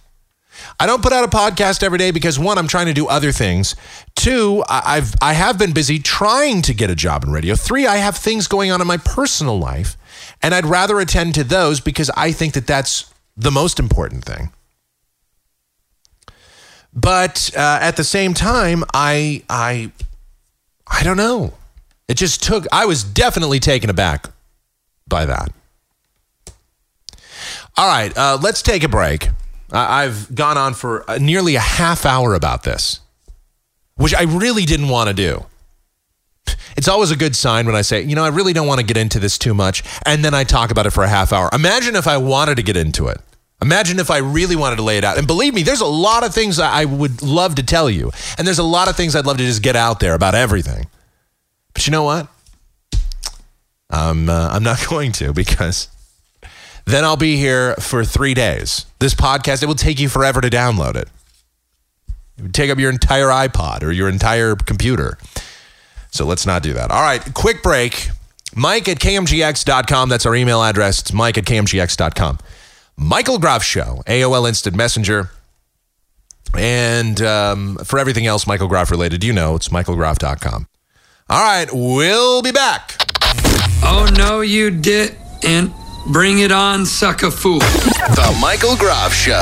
I 0.79 0.87
don't 0.87 1.03
put 1.03 1.13
out 1.13 1.25
a 1.25 1.29
podcast 1.29 1.83
every 1.83 1.99
day 1.99 2.11
because 2.11 2.39
one, 2.39 2.59
I'm 2.59 2.69
trying 2.69 2.87
to 2.87 2.93
do 2.93 3.07
other 3.07 3.33
things. 3.33 3.77
Two, 4.15 4.65
I've 4.69 5.15
I 5.21 5.33
have 5.33 5.59
been 5.59 5.73
busy 5.73 5.99
trying 5.99 6.63
to 6.63 6.75
get 6.75 6.91
a 6.91 6.95
job 6.95 7.25
in 7.25 7.31
radio. 7.31 7.55
Three, 7.55 7.87
I 7.87 7.97
have 7.97 8.17
things 8.17 8.49
going 8.49 8.71
on 8.71 8.81
in 8.81 8.87
my 8.87 8.97
personal 8.97 9.59
life, 9.59 9.97
and 10.43 10.55
I'd 10.55 10.67
rather 10.67 11.01
attend 11.01 11.35
to 11.37 11.45
those 11.45 11.81
because 11.81 12.11
I 12.17 12.33
think 12.33 12.55
that 12.55 12.67
that's 12.67 13.13
the 13.37 13.51
most 13.51 13.79
important 13.79 14.25
thing. 14.25 14.51
But 16.93 17.51
uh, 17.57 17.79
at 17.81 17.97
the 17.97 18.05
same 18.05 18.35
time, 18.35 18.85
I 18.95 19.43
I 19.49 19.91
I 20.87 21.03
don't 21.03 21.17
know. 21.17 21.55
It 22.09 22.15
just 22.15 22.43
took. 22.43 22.67
I 22.73 22.87
was 22.87 23.03
definitely 23.03 23.61
taken 23.61 23.91
aback 23.91 24.27
by 25.09 25.25
that. 25.27 25.53
All 27.77 27.89
right, 27.89 28.17
uh, 28.17 28.39
let's 28.41 28.63
take 28.63 28.85
a 28.85 28.89
break. 28.89 29.29
I've 29.75 30.35
gone 30.35 30.57
on 30.57 30.75
for 30.75 31.09
uh, 31.11 31.19
nearly 31.19 31.57
a 31.57 31.61
half 31.61 32.07
hour 32.07 32.35
about 32.35 32.63
this, 32.63 33.01
which 33.97 34.15
I 34.15 34.23
really 34.23 34.65
didn't 34.65 34.89
want 34.89 35.09
to 35.09 35.15
do. 35.15 35.47
It's 36.77 36.89
always 36.89 37.11
a 37.11 37.17
good 37.17 37.37
sign 37.37 37.67
when 37.67 37.75
I 37.75 37.83
say, 37.83 38.03
you 38.03 38.15
know, 38.15 38.25
I 38.25 38.29
really 38.29 38.53
don't 38.53 38.67
want 38.67 38.81
to 38.81 38.87
get 38.87 38.97
into 38.97 39.19
this 39.19 39.39
too 39.39 39.55
much, 39.55 39.83
and 40.07 40.25
then 40.25 40.35
I 40.35 40.45
talk 40.45 40.71
about 40.71 40.87
it 40.87 40.91
for 40.91 41.05
a 41.05 41.09
half 41.09 41.33
hour. 41.33 41.49
Imagine 41.53 41.97
if 41.97 42.07
I 42.07 42.17
wanted 42.17 42.57
to 42.57 42.63
get 42.63 42.77
into 42.77 43.09
it. 43.09 43.21
Imagine 43.63 43.99
if 43.99 44.11
I 44.11 44.19
really 44.19 44.57
wanted 44.57 44.77
to 44.77 44.83
lay 44.83 44.99
it 44.99 45.05
out. 45.05 45.17
And 45.17 45.27
believe 45.27 45.55
me, 45.55 45.63
there's 45.63 45.81
a 45.81 45.87
lot 45.87 46.25
of 46.25 46.35
things 46.35 46.59
I 46.59 46.85
would 46.85 47.23
love 47.23 47.55
to 47.55 47.63
tell 47.63 47.89
you, 47.89 48.11
and 48.37 48.47
there's 48.47 48.59
a 48.59 48.65
lot 48.65 48.89
of 48.89 48.97
things 48.97 49.15
I'd 49.17 49.27
love 49.27 49.39
to 49.39 49.45
just 49.45 49.63
get 49.63 49.77
out 49.77 50.01
there 50.01 50.15
about 50.15 50.35
everything. 50.35 50.87
But 51.73 51.87
you 51.87 51.91
know 51.91 52.03
what? 52.03 52.29
I'm 53.91 54.29
uh, 54.29 54.49
I'm 54.53 54.63
not 54.63 54.85
going 54.91 55.13
to 55.13 55.33
because 55.33 55.89
then 56.87 57.05
I'll 57.05 57.17
be 57.17 57.37
here 57.37 57.75
for 57.77 58.05
three 58.05 58.35
days. 58.35 58.87
This 58.99 59.15
podcast 59.15 59.63
it 59.63 59.67
will 59.67 59.75
take 59.75 59.99
you 59.99 60.09
forever 60.09 60.41
to 60.41 60.51
download 60.51 60.97
it. 60.97 61.09
It 62.37 62.43
would 62.43 62.55
take 62.55 62.71
up 62.71 62.79
your 62.79 62.91
entire 62.91 63.29
iPod 63.29 63.83
or 63.83 63.93
your 63.93 64.09
entire 64.09 64.57
computer. 64.57 65.19
So 66.11 66.25
let's 66.25 66.47
not 66.47 66.63
do 66.63 66.73
that. 66.75 66.91
All 66.91 67.03
right, 67.03 67.23
quick 67.35 67.63
break. 67.63 68.11
Mike 68.55 68.89
at 68.89 68.99
kmgx.com. 68.99 70.09
That's 70.09 70.27
our 70.27 70.35
email 70.35 70.63
address. 70.63 71.01
It's 71.01 71.13
Mike 71.13 71.39
at 71.39 71.45
kmgx.com. 71.45 72.39
Michael 72.97 73.39
Groff 73.39 73.65
Show, 73.65 74.03
AOL 74.07 74.47
Instant 74.47 74.77
Messenger. 74.77 75.31
And 76.57 77.21
um, 77.23 77.77
for 77.79 77.99
everything 77.99 78.27
else 78.27 78.47
Michael 78.47 78.69
Groff 78.69 78.91
related, 78.91 79.25
you 79.25 79.33
know, 79.33 79.57
it's 79.57 79.69
michaelgroff.com. 79.69 80.69
All 81.29 81.43
right, 81.43 81.67
we'll 81.73 82.43
be 82.43 82.53
back. 82.53 82.97
Oh 83.83 84.09
no, 84.17 84.41
you 84.41 84.71
didn't. 84.71 85.75
Bring 86.07 86.41
it 86.41 86.53
on, 86.53 86.85
sucker 86.85 87.31
fool. 87.31 87.61
The 87.61 88.37
Michael 88.39 88.77
Groff 88.77 89.15
Show. 89.15 89.33
I 89.33 89.41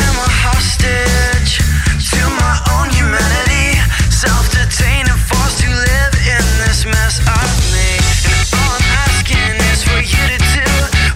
am 0.00 0.16
a 0.16 0.30
hostage 0.40 1.60
to 1.60 2.22
my 2.40 2.56
own 2.72 2.88
humanity, 2.96 3.76
self-detained 4.08 5.12
and 5.12 5.20
forced 5.28 5.60
to 5.60 5.68
live 5.68 6.12
in 6.24 6.40
this 6.64 6.88
mess 6.88 7.20
I've 7.20 7.56
made. 7.68 8.00
And 8.32 8.40
all 8.64 8.80
I'm 8.80 8.88
asking 9.12 9.60
is 9.76 9.84
for 9.84 10.00
you 10.00 10.22
to 10.32 10.38
do 10.56 10.64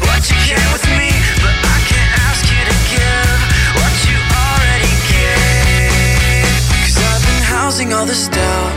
what 0.05 0.20
you 0.28 0.37
can 0.45 0.61
with 0.76 0.85
me, 1.01 1.09
but 1.41 1.57
I 1.64 1.81
can't 1.89 2.12
ask 2.28 2.45
you 2.45 2.61
to 2.61 2.76
give 2.93 3.41
what 3.81 3.95
you 4.05 4.20
already 4.37 4.95
gave. 5.09 6.61
Cause 6.85 7.01
I've 7.01 7.24
been 7.24 7.41
housing 7.41 7.97
all 7.97 8.05
this 8.05 8.28
doubt 8.28 8.68
and 8.68 8.70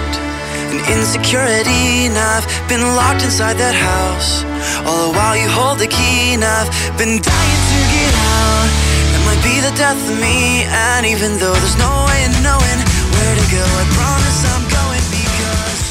insecurity, 0.90 2.08
and 2.08 2.18
I've 2.18 2.46
been 2.68 2.84
locked 2.96 3.24
inside 3.24 3.58
that 3.58 3.76
house. 3.76 4.44
All 4.88 5.12
the 5.12 5.14
while 5.16 5.36
you 5.38 5.48
hold 5.48 5.80
the 5.80 5.88
key, 5.88 6.34
and 6.36 6.44
I've 6.44 6.70
been 6.98 7.22
dying 7.22 7.62
to 7.72 7.80
get 7.92 8.14
out. 8.14 8.70
That 9.14 9.22
might 9.28 9.42
be 9.44 9.60
the 9.64 9.74
death 9.76 10.00
of 10.00 10.18
me, 10.20 10.66
and 10.68 11.06
even 11.06 11.38
though 11.40 11.56
there's 11.56 11.80
no 11.80 11.92
way 12.10 12.26
of 12.28 12.34
knowing 12.44 12.80
where 13.16 13.36
to 13.36 13.46
go, 13.52 13.64
I 13.64 13.86
promise 13.96 14.40
I'm 14.50 14.66
going 14.72 15.06
because. 15.12 15.82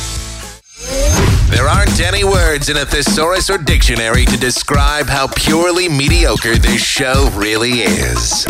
There 1.49 1.69
aren't 1.69 2.01
any 2.01 2.25
words 2.25 2.69
in 2.69 2.77
a 2.77 2.85
thesaurus 2.87 3.51
or 3.51 3.59
dictionary 3.59 4.25
to 4.27 4.37
describe 4.37 5.07
how 5.07 5.29
purely 5.37 5.89
mediocre 5.89 6.57
this 6.57 6.83
show 6.83 7.31
really 7.35 7.83
is. 7.83 8.47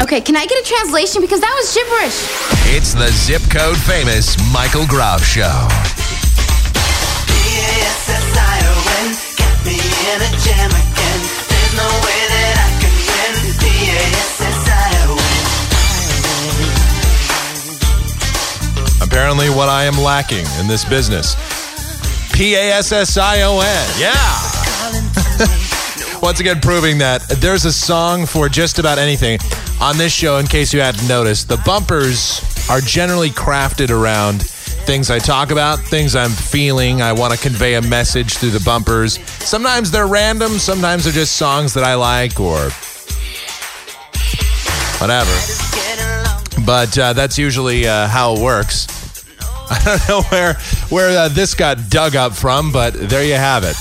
Okay, 0.00 0.20
can 0.20 0.36
I 0.36 0.46
get 0.46 0.62
a 0.62 0.62
translation? 0.62 1.20
Because 1.20 1.40
that 1.40 1.50
was 1.58 1.74
gibberish. 1.74 2.14
It's 2.70 2.94
the 2.94 3.10
zip 3.10 3.42
code 3.50 3.76
famous 3.76 4.38
Michael 4.54 4.86
Groff 4.86 5.24
Show. 5.26 5.66
B-A-S-S-I-O-N 7.26 9.06
Got 9.34 9.58
me 9.66 9.74
in 9.74 10.22
a 10.22 10.30
jam 10.38 10.70
again 10.70 11.20
There's 11.50 11.74
no 11.74 11.90
way 12.06 12.20
that 12.30 12.62
I 12.62 12.70
can 12.78 12.94
win 13.10 13.58
B-A-S-S-I-O-N 13.58 15.18
Apparently, 19.02 19.50
what 19.50 19.68
I 19.68 19.82
am 19.82 19.98
lacking 19.98 20.46
in 20.60 20.68
this 20.68 20.84
business. 20.84 21.34
P 22.32 22.54
A 22.54 22.70
S 22.70 22.92
S 22.92 23.18
I 23.18 23.42
O 23.42 23.58
N. 23.58 23.88
Yeah. 23.98 24.14
Once 26.22 26.38
again, 26.38 26.60
proving 26.60 26.98
that 26.98 27.28
there's 27.40 27.64
a 27.64 27.72
song 27.72 28.26
for 28.26 28.48
just 28.48 28.78
about 28.78 28.98
anything 28.98 29.40
on 29.80 29.96
this 29.96 30.12
show, 30.12 30.38
in 30.38 30.46
case 30.46 30.72
you 30.72 30.80
hadn't 30.80 31.06
noticed. 31.08 31.48
The 31.48 31.60
bumpers 31.64 32.40
are 32.68 32.80
generally 32.80 33.30
crafted 33.30 33.90
around 33.90 34.42
things 34.42 35.10
I 35.10 35.18
talk 35.18 35.50
about, 35.50 35.78
things 35.78 36.16
I'm 36.16 36.30
feeling. 36.30 37.02
I 37.02 37.12
want 37.12 37.34
to 37.34 37.38
convey 37.38 37.74
a 37.74 37.82
message 37.82 38.38
through 38.38 38.50
the 38.50 38.62
bumpers. 38.64 39.18
Sometimes 39.44 39.90
they're 39.90 40.06
random, 40.06 40.52
sometimes 40.52 41.04
they're 41.04 41.12
just 41.12 41.36
songs 41.36 41.74
that 41.74 41.84
I 41.84 41.94
like 41.94 42.40
or 42.40 42.70
whatever. 45.00 45.30
But 46.64 46.98
uh, 46.98 47.12
that's 47.12 47.38
usually 47.38 47.86
uh, 47.86 48.08
how 48.08 48.34
it 48.34 48.42
works. 48.42 48.86
I 49.70 49.82
don't 49.84 50.08
know 50.08 50.22
where 50.30 50.54
where 50.88 51.18
uh, 51.18 51.28
this 51.28 51.54
got 51.54 51.90
dug 51.90 52.16
up 52.16 52.32
from, 52.32 52.72
but 52.72 52.94
there 52.94 53.24
you 53.24 53.34
have 53.34 53.64
it. 53.64 53.76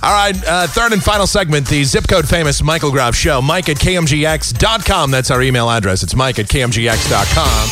All 0.00 0.12
right, 0.12 0.36
uh, 0.46 0.66
third 0.68 0.92
and 0.92 1.02
final 1.02 1.26
segment, 1.26 1.66
the 1.66 1.82
zip 1.82 2.06
code 2.06 2.28
famous 2.28 2.62
Michael 2.62 2.92
Groff 2.92 3.16
Show. 3.16 3.42
Mike 3.42 3.68
at 3.68 3.78
KMGX.com. 3.78 5.10
That's 5.10 5.30
our 5.32 5.42
email 5.42 5.68
address. 5.68 6.04
It's 6.04 6.14
Mike 6.14 6.38
at 6.38 6.46
KMGX.com. 6.46 7.68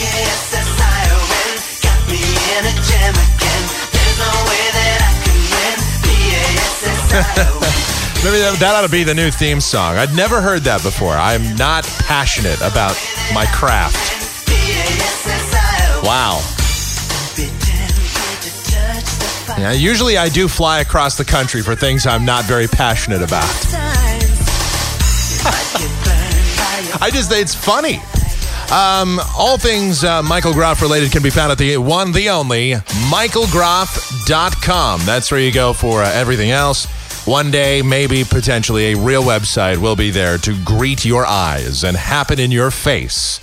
That 7.16 7.16
Maybe 8.24 8.39
that, 8.39 8.57
that 8.59 8.74
ought 8.74 8.83
to 8.83 8.91
be 8.91 9.05
the 9.05 9.14
new 9.14 9.31
theme 9.31 9.61
song. 9.61 9.97
I'd 9.97 10.14
never 10.14 10.41
heard 10.41 10.62
that 10.62 10.83
before. 10.83 11.14
I'm 11.14 11.55
not 11.57 11.85
passionate 12.01 12.59
about 12.61 12.99
my 13.33 13.47
craft. 13.55 13.97
Wow. 16.05 16.55
Yeah, 19.49 19.72
usually 19.72 20.18
I 20.18 20.28
do 20.28 20.49
fly 20.49 20.80
across 20.80 21.16
the 21.16 21.24
country 21.24 21.62
for 21.62 21.74
things 21.74 22.07
I'm 22.07 22.24
not 22.24 22.44
very 22.44 22.66
passionate 22.66 23.22
about. 23.22 23.44
I 27.01 27.11
just, 27.12 27.30
it's 27.32 27.55
funny. 27.55 28.01
Um, 28.72 29.20
all 29.36 29.59
things 29.59 30.03
uh, 30.03 30.22
Michael 30.22 30.53
Groff 30.53 30.82
related 30.82 31.12
can 31.12 31.22
be 31.22 31.30
found 31.30 31.53
at 31.53 31.59
the 31.59 31.76
one, 31.76 32.11
the 32.12 32.30
only, 32.30 32.72
michaelgroff.com. 32.72 35.01
That's 35.05 35.30
where 35.30 35.40
you 35.40 35.53
go 35.53 35.72
for 35.72 36.03
uh, 36.03 36.11
everything 36.12 36.51
else. 36.51 36.86
One 37.26 37.51
day, 37.51 37.82
maybe 37.82 38.24
potentially 38.24 38.92
a 38.92 38.97
real 38.97 39.22
website 39.22 39.78
will 39.78 39.97
be 39.97 40.11
there 40.11 40.38
to 40.38 40.57
greet 40.64 41.05
your 41.05 41.26
eyes 41.26 41.84
and 41.84 41.97
happen 41.97 42.40
in 42.40 42.51
your 42.51 42.70
face. 42.70 43.40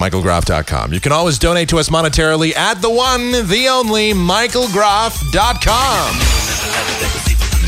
michaelgroff.com. 0.00 0.92
You 0.92 1.00
can 1.00 1.12
always 1.12 1.38
donate 1.38 1.68
to 1.68 1.78
us 1.78 1.90
monetarily 1.90 2.56
at 2.56 2.80
the 2.80 2.90
one, 2.90 3.32
the 3.32 3.68
only, 3.68 4.12
michaelgroff.com. 4.12 6.16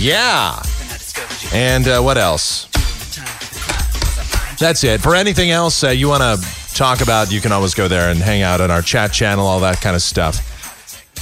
Yeah. 0.00 0.62
And 1.52 1.86
uh, 1.86 2.00
what 2.00 2.16
else? 2.16 2.66
That's 4.58 4.84
it. 4.84 5.00
For 5.00 5.14
anything 5.14 5.50
else 5.50 5.84
uh, 5.84 5.90
you 5.90 6.08
want 6.08 6.22
to 6.22 6.74
talk 6.74 7.02
about, 7.02 7.30
you 7.30 7.40
can 7.40 7.52
always 7.52 7.74
go 7.74 7.88
there 7.88 8.10
and 8.10 8.18
hang 8.18 8.42
out 8.42 8.60
on 8.60 8.70
our 8.70 8.82
chat 8.82 9.12
channel, 9.12 9.46
all 9.46 9.60
that 9.60 9.80
kind 9.80 9.94
of 9.94 10.02
stuff. 10.02 10.48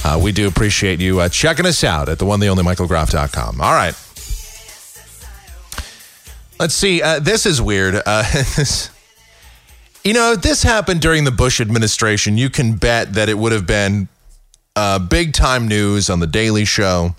Uh, 0.05 0.19
we 0.21 0.31
do 0.31 0.47
appreciate 0.47 0.99
you 0.99 1.19
uh, 1.19 1.29
checking 1.29 1.65
us 1.65 1.83
out 1.83 2.09
at 2.09 2.19
the 2.19 2.25
one, 2.25 2.39
the 2.39 2.47
only, 2.47 2.63
michaelgroff.com. 2.63 3.61
All 3.61 3.73
right. 3.73 3.95
Let's 6.59 6.75
see. 6.75 7.01
Uh, 7.01 7.19
this 7.19 7.45
is 7.45 7.61
weird. 7.61 8.01
Uh, 8.05 8.23
You 10.03 10.13
know, 10.13 10.31
if 10.31 10.41
this 10.41 10.63
happened 10.63 10.99
during 10.99 11.25
the 11.25 11.31
Bush 11.31 11.61
administration, 11.61 12.35
you 12.35 12.49
can 12.49 12.73
bet 12.73 13.13
that 13.13 13.29
it 13.29 13.37
would 13.37 13.51
have 13.51 13.67
been 13.67 14.07
uh, 14.75 14.97
big 14.97 15.33
time 15.33 15.67
news 15.67 16.09
on 16.09 16.19
The 16.19 16.27
Daily 16.27 16.65
Show. 16.65 17.15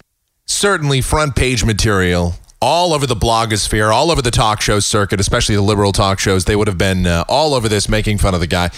Certainly 0.46 1.02
front 1.02 1.36
page 1.36 1.64
material 1.64 2.34
all 2.60 2.92
over 2.92 3.06
the 3.06 3.14
blogosphere, 3.14 3.92
all 3.92 4.10
over 4.10 4.20
the 4.20 4.32
talk 4.32 4.60
show 4.60 4.80
circuit, 4.80 5.20
especially 5.20 5.54
the 5.54 5.62
liberal 5.62 5.92
talk 5.92 6.18
shows. 6.18 6.44
They 6.44 6.56
would 6.56 6.66
have 6.66 6.78
been 6.78 7.06
uh, 7.06 7.24
all 7.28 7.54
over 7.54 7.68
this 7.68 7.88
making 7.88 8.18
fun 8.18 8.34
of 8.34 8.40
the 8.40 8.48
guy. 8.48 8.70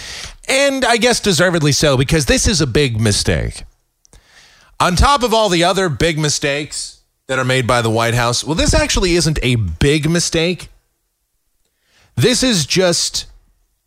And 0.47 0.85
I 0.85 0.97
guess 0.97 1.19
deservedly 1.19 1.71
so, 1.71 1.97
because 1.97 2.27
this 2.27 2.47
is 2.47 2.61
a 2.61 2.67
big 2.67 3.01
mistake. 3.01 3.63
On 4.79 4.95
top 4.95 5.23
of 5.23 5.33
all 5.33 5.49
the 5.49 5.63
other 5.63 5.89
big 5.89 6.19
mistakes 6.19 7.01
that 7.25 7.39
are 7.39 7.45
made 7.45 7.65
by 7.65 7.81
the 7.81 7.89
White 7.89 8.13
House, 8.13 8.43
well, 8.43 8.55
this 8.55 8.73
actually 8.73 9.15
isn't 9.15 9.39
a 9.41 9.55
big 9.55 10.07
mistake. 10.09 10.69
This 12.15 12.43
is 12.43 12.67
just 12.67 13.25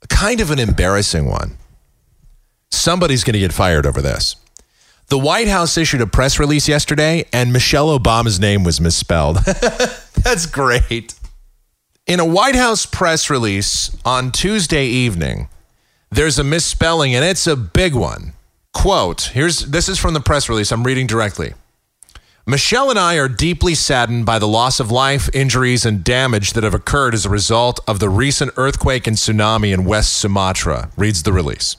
kind 0.08 0.40
of 0.40 0.50
an 0.50 0.58
embarrassing 0.58 1.26
one. 1.26 1.56
Somebody's 2.70 3.24
going 3.24 3.34
to 3.34 3.38
get 3.38 3.52
fired 3.52 3.86
over 3.86 4.02
this. 4.02 4.36
The 5.08 5.18
White 5.18 5.48
House 5.48 5.78
issued 5.78 6.02
a 6.02 6.06
press 6.06 6.38
release 6.38 6.68
yesterday, 6.68 7.24
and 7.32 7.52
Michelle 7.52 7.98
Obama's 7.98 8.38
name 8.38 8.62
was 8.62 8.80
misspelled. 8.80 9.36
That's 9.44 10.44
great. 10.44 11.14
In 12.06 12.20
a 12.20 12.26
White 12.26 12.56
House 12.56 12.84
press 12.84 13.30
release 13.30 13.96
on 14.04 14.32
Tuesday 14.32 14.86
evening, 14.86 15.48
there's 16.10 16.38
a 16.38 16.44
misspelling, 16.44 17.14
and 17.14 17.24
it's 17.24 17.46
a 17.46 17.56
big 17.56 17.94
one. 17.94 18.34
Quote, 18.74 19.30
here's 19.32 19.60
this 19.60 19.88
is 19.88 19.98
from 19.98 20.14
the 20.14 20.20
press 20.20 20.48
release. 20.48 20.70
I'm 20.72 20.84
reading 20.84 21.06
directly. 21.06 21.54
Michelle 22.50 22.88
and 22.88 22.98
I 22.98 23.16
are 23.16 23.28
deeply 23.28 23.74
saddened 23.74 24.24
by 24.24 24.38
the 24.38 24.48
loss 24.48 24.80
of 24.80 24.90
life, 24.90 25.28
injuries, 25.34 25.84
and 25.84 26.02
damage 26.02 26.54
that 26.54 26.64
have 26.64 26.72
occurred 26.72 27.12
as 27.12 27.26
a 27.26 27.28
result 27.28 27.78
of 27.86 27.98
the 27.98 28.08
recent 28.08 28.52
earthquake 28.56 29.06
and 29.06 29.18
tsunami 29.18 29.70
in 29.70 29.84
West 29.84 30.14
Sumatra, 30.14 30.90
reads 30.96 31.24
the 31.24 31.32
release. 31.34 31.76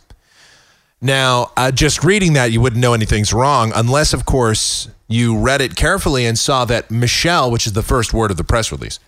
Now, 1.02 1.52
uh, 1.58 1.72
just 1.72 2.04
reading 2.04 2.34
that, 2.34 2.52
you 2.52 2.62
wouldn't 2.62 2.80
know 2.80 2.94
anything's 2.94 3.34
wrong, 3.34 3.72
unless, 3.74 4.14
of 4.14 4.28
course, 4.28 4.90
you 5.08 5.40
read 5.40 5.60
it 5.60 5.76
carefully 5.76 6.28
and 6.28 6.38
saw 6.38 6.66
that 6.66 6.92
Michelle, 6.92 7.50
which 7.50 7.66
is 7.66 7.74
the 7.74 7.82
first 7.82 8.14
word 8.14 8.30
of 8.30 8.38
the 8.38 8.44
press 8.44 8.72
release, 8.72 9.00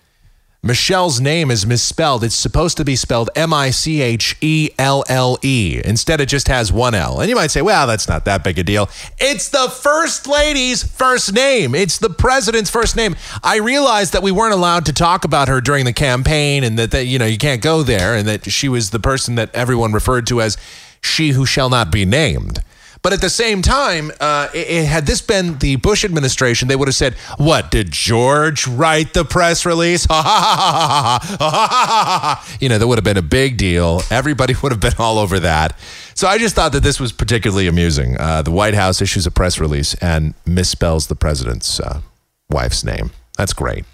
Michelle's 0.64 1.20
name 1.20 1.50
is 1.50 1.66
misspelled. 1.66 2.22
It's 2.22 2.36
supposed 2.36 2.76
to 2.76 2.84
be 2.84 2.94
spelled 2.94 3.30
M 3.34 3.52
I 3.52 3.70
C 3.70 4.00
H 4.00 4.36
E 4.40 4.70
L 4.78 5.02
L 5.08 5.36
E. 5.42 5.82
Instead, 5.84 6.20
it 6.20 6.26
just 6.26 6.46
has 6.46 6.72
one 6.72 6.94
L. 6.94 7.18
And 7.18 7.28
you 7.28 7.34
might 7.34 7.50
say, 7.50 7.62
well, 7.62 7.84
that's 7.88 8.06
not 8.06 8.24
that 8.26 8.44
big 8.44 8.60
a 8.60 8.62
deal. 8.62 8.88
It's 9.18 9.48
the 9.48 9.68
first 9.68 10.28
lady's 10.28 10.84
first 10.84 11.32
name, 11.32 11.74
it's 11.74 11.98
the 11.98 12.10
president's 12.10 12.70
first 12.70 12.94
name. 12.94 13.16
I 13.42 13.56
realized 13.58 14.12
that 14.12 14.22
we 14.22 14.30
weren't 14.30 14.54
allowed 14.54 14.86
to 14.86 14.92
talk 14.92 15.24
about 15.24 15.48
her 15.48 15.60
during 15.60 15.84
the 15.84 15.92
campaign 15.92 16.62
and 16.62 16.78
that, 16.78 16.92
that 16.92 17.06
you 17.06 17.18
know, 17.18 17.26
you 17.26 17.38
can't 17.38 17.60
go 17.60 17.82
there 17.82 18.14
and 18.14 18.28
that 18.28 18.48
she 18.48 18.68
was 18.68 18.90
the 18.90 19.00
person 19.00 19.34
that 19.34 19.52
everyone 19.52 19.92
referred 19.92 20.28
to 20.28 20.40
as 20.40 20.56
she 21.02 21.30
who 21.30 21.44
shall 21.44 21.70
not 21.70 21.90
be 21.90 22.04
named. 22.04 22.62
But 23.02 23.12
at 23.12 23.20
the 23.20 23.30
same 23.30 23.62
time, 23.62 24.12
uh, 24.20 24.48
it, 24.54 24.68
it, 24.68 24.86
had 24.86 25.06
this 25.06 25.20
been 25.20 25.58
the 25.58 25.74
Bush 25.76 26.04
administration, 26.04 26.68
they 26.68 26.76
would 26.76 26.86
have 26.86 26.94
said, 26.94 27.14
"What 27.36 27.72
did 27.72 27.90
George 27.90 28.68
write 28.68 29.12
the 29.12 29.24
press 29.24 29.66
release?" 29.66 30.06
Ha 30.12 30.22
ha 30.22 30.38
ha 30.38 30.56
ha 30.56 31.18
ha 31.18 31.66
ha 31.66 31.66
ha 31.66 32.18
ha. 32.20 32.56
You 32.60 32.68
know, 32.68 32.78
that 32.78 32.86
would 32.86 32.98
have 32.98 33.04
been 33.04 33.16
a 33.16 33.22
big 33.22 33.56
deal. 33.56 34.02
Everybody 34.10 34.54
would 34.62 34.70
have 34.70 34.80
been 34.80 34.94
all 34.98 35.18
over 35.18 35.40
that. 35.40 35.76
So 36.14 36.28
I 36.28 36.38
just 36.38 36.54
thought 36.54 36.72
that 36.72 36.82
this 36.82 37.00
was 37.00 37.10
particularly 37.10 37.66
amusing. 37.66 38.16
Uh, 38.20 38.42
the 38.42 38.52
White 38.52 38.74
House 38.74 39.02
issues 39.02 39.26
a 39.26 39.30
press 39.30 39.58
release 39.58 39.94
and 39.94 40.34
misspells 40.44 41.08
the 41.08 41.16
president's 41.16 41.80
uh, 41.80 42.02
wife's 42.50 42.84
name. 42.84 43.10
That's 43.36 43.52
great. 43.52 43.84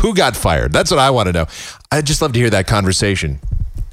Who 0.00 0.14
got 0.14 0.36
fired? 0.36 0.72
That's 0.72 0.90
what 0.90 1.00
I 1.00 1.10
want 1.10 1.26
to 1.26 1.32
know. 1.32 1.46
I'd 1.92 2.06
just 2.06 2.22
love 2.22 2.32
to 2.32 2.38
hear 2.38 2.50
that 2.50 2.66
conversation. 2.66 3.40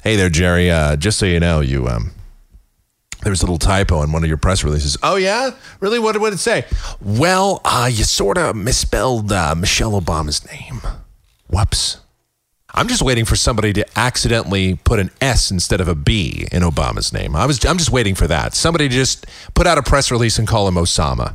Hey 0.02 0.16
there, 0.16 0.30
Jerry. 0.30 0.70
Uh, 0.70 0.96
just 0.96 1.18
so 1.18 1.26
you 1.26 1.40
know, 1.40 1.60
you 1.60 1.86
um, 1.88 2.12
there 3.22 3.30
was 3.30 3.42
a 3.42 3.44
little 3.44 3.58
typo 3.58 4.02
in 4.02 4.12
one 4.12 4.22
of 4.22 4.28
your 4.28 4.36
press 4.36 4.64
releases. 4.64 4.96
Oh 5.02 5.16
yeah, 5.16 5.50
really? 5.80 5.98
What 5.98 6.20
would 6.20 6.32
it 6.32 6.38
say? 6.38 6.64
Well, 7.00 7.60
uh, 7.64 7.88
you 7.92 8.04
sort 8.04 8.38
of 8.38 8.56
misspelled 8.56 9.32
uh, 9.32 9.54
Michelle 9.54 10.00
Obama's 10.00 10.44
name. 10.46 10.80
Whoops. 11.48 11.98
I'm 12.76 12.88
just 12.88 13.02
waiting 13.02 13.24
for 13.24 13.36
somebody 13.36 13.72
to 13.74 13.86
accidentally 13.98 14.74
put 14.82 14.98
an 14.98 15.10
S 15.20 15.50
instead 15.52 15.80
of 15.80 15.86
a 15.86 15.94
B 15.94 16.48
in 16.50 16.62
Obama's 16.62 17.12
name. 17.12 17.36
I 17.36 17.46
was. 17.46 17.64
I'm 17.64 17.78
just 17.78 17.90
waiting 17.90 18.16
for 18.16 18.26
that. 18.26 18.54
Somebody 18.54 18.88
just 18.88 19.26
put 19.54 19.66
out 19.66 19.78
a 19.78 19.82
press 19.82 20.10
release 20.10 20.38
and 20.38 20.48
call 20.48 20.66
him 20.66 20.74
Osama. 20.74 21.34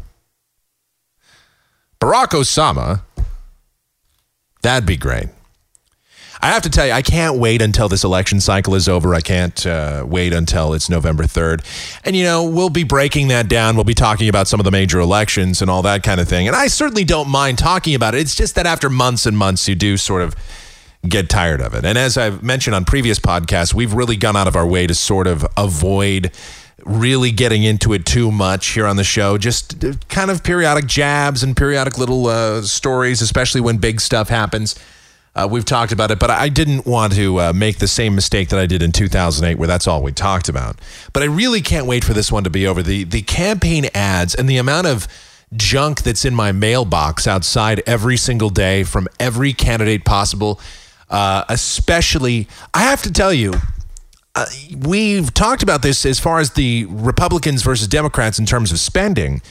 Barack 2.01 2.27
Osama. 2.29 3.01
That'd 4.61 4.85
be 4.85 4.97
great. 4.97 5.29
I 6.41 6.47
have 6.47 6.61
to 6.63 6.69
tell 6.69 6.87
you, 6.87 6.93
I 6.93 7.01
can't 7.01 7.37
wait 7.37 7.61
until 7.61 7.89
this 7.89 8.05
election 8.05 8.39
cycle 8.39 8.73
is 8.73 8.87
over. 8.87 9.13
I 9.13 9.19
can't 9.19 9.65
uh, 9.65 10.05
wait 10.07 10.31
until 10.31 10.73
it's 10.73 10.89
November 10.89 11.23
3rd. 11.23 11.65
And, 12.05 12.15
you 12.15 12.23
know, 12.23 12.45
we'll 12.45 12.69
be 12.69 12.85
breaking 12.85 13.27
that 13.27 13.49
down. 13.49 13.75
We'll 13.75 13.83
be 13.83 13.93
talking 13.93 14.29
about 14.29 14.47
some 14.47 14.59
of 14.59 14.63
the 14.63 14.71
major 14.71 14.99
elections 14.99 15.61
and 15.61 15.69
all 15.69 15.81
that 15.81 16.01
kind 16.01 16.21
of 16.21 16.29
thing. 16.29 16.47
And 16.47 16.55
I 16.55 16.67
certainly 16.67 17.03
don't 17.03 17.29
mind 17.29 17.57
talking 17.57 17.93
about 17.93 18.15
it. 18.15 18.21
It's 18.21 18.35
just 18.35 18.55
that 18.55 18.65
after 18.65 18.89
months 18.89 19.25
and 19.25 19.37
months, 19.37 19.67
you 19.67 19.75
do 19.75 19.97
sort 19.97 20.21
of 20.21 20.33
get 21.07 21.29
tired 21.29 21.59
of 21.59 21.73
it. 21.73 21.83
And 21.83 21.97
as 21.97 22.17
I've 22.17 22.41
mentioned 22.41 22.73
on 22.73 22.85
previous 22.85 23.19
podcasts, 23.19 23.73
we've 23.73 23.93
really 23.93 24.15
gone 24.15 24.37
out 24.37 24.47
of 24.47 24.55
our 24.55 24.65
way 24.67 24.87
to 24.87 24.95
sort 24.95 25.27
of 25.27 25.45
avoid 25.57 26.31
really 26.85 27.31
getting 27.31 27.63
into 27.63 27.91
it 27.91 28.05
too 28.05 28.31
much 28.31 28.67
here 28.67 28.85
on 28.85 28.95
the 28.95 29.03
show. 29.03 29.37
Just 29.37 29.83
uh, 29.83 29.93
kind 30.07 30.31
of 30.31 30.43
periodic 30.43 30.87
jabs 30.87 31.43
and 31.43 31.55
periodic 31.55 31.97
little 31.97 32.27
uh, 32.27 32.61
stories, 32.61 33.21
especially 33.21 33.59
when 33.59 33.77
big 33.77 33.99
stuff 33.99 34.29
happens. 34.29 34.75
Uh, 35.39 35.47
we've 35.47 35.63
talked 35.63 35.93
about 35.93 36.11
it, 36.11 36.19
but 36.19 36.29
I 36.29 36.49
didn't 36.49 36.85
want 36.85 37.13
to 37.13 37.39
uh, 37.39 37.53
make 37.53 37.77
the 37.77 37.87
same 37.87 38.13
mistake 38.13 38.49
that 38.49 38.59
I 38.59 38.65
did 38.65 38.81
in 38.81 38.91
2008, 38.91 39.57
where 39.57 39.69
that's 39.69 39.87
all 39.87 40.03
we 40.03 40.11
talked 40.11 40.49
about. 40.49 40.81
But 41.13 41.23
I 41.23 41.27
really 41.27 41.61
can't 41.61 41.85
wait 41.85 42.03
for 42.03 42.11
this 42.11 42.29
one 42.29 42.43
to 42.43 42.49
be 42.49 42.67
over. 42.67 42.83
The 42.83 43.05
the 43.05 43.21
campaign 43.21 43.85
ads 43.93 44.35
and 44.35 44.49
the 44.49 44.57
amount 44.57 44.87
of 44.87 45.07
junk 45.55 46.03
that's 46.03 46.25
in 46.25 46.35
my 46.35 46.51
mailbox 46.51 47.25
outside 47.25 47.81
every 47.87 48.17
single 48.17 48.49
day 48.49 48.83
from 48.83 49.07
every 49.17 49.53
candidate 49.53 50.03
possible. 50.03 50.59
Uh, 51.09 51.45
especially, 51.47 52.49
I 52.73 52.81
have 52.83 53.01
to 53.03 53.11
tell 53.11 53.33
you, 53.33 53.53
uh, 54.35 54.45
we've 54.77 55.33
talked 55.33 55.63
about 55.63 55.83
this 55.83 56.05
as 56.05 56.19
far 56.19 56.39
as 56.39 56.51
the 56.51 56.85
Republicans 56.89 57.63
versus 57.63 57.87
Democrats 57.87 58.39
in 58.39 58.45
terms 58.45 58.73
of 58.73 58.79
spending. 58.79 59.41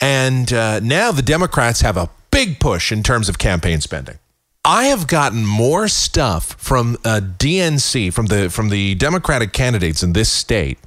And 0.00 0.52
uh, 0.52 0.78
now 0.78 1.10
the 1.10 1.20
Democrats 1.20 1.80
have 1.80 1.96
a 1.96 2.08
big 2.30 2.60
push 2.60 2.92
in 2.92 3.02
terms 3.02 3.28
of 3.28 3.38
campaign 3.38 3.80
spending. 3.80 4.18
I 4.64 4.84
have 4.84 5.08
gotten 5.08 5.44
more 5.44 5.88
stuff 5.88 6.54
from 6.58 6.96
uh, 7.04 7.20
DNC, 7.20 8.12
from 8.12 8.26
the 8.26 8.48
from 8.48 8.68
the 8.68 8.94
Democratic 8.94 9.52
candidates 9.52 10.02
in 10.02 10.12
this 10.12 10.30
state, 10.30 10.78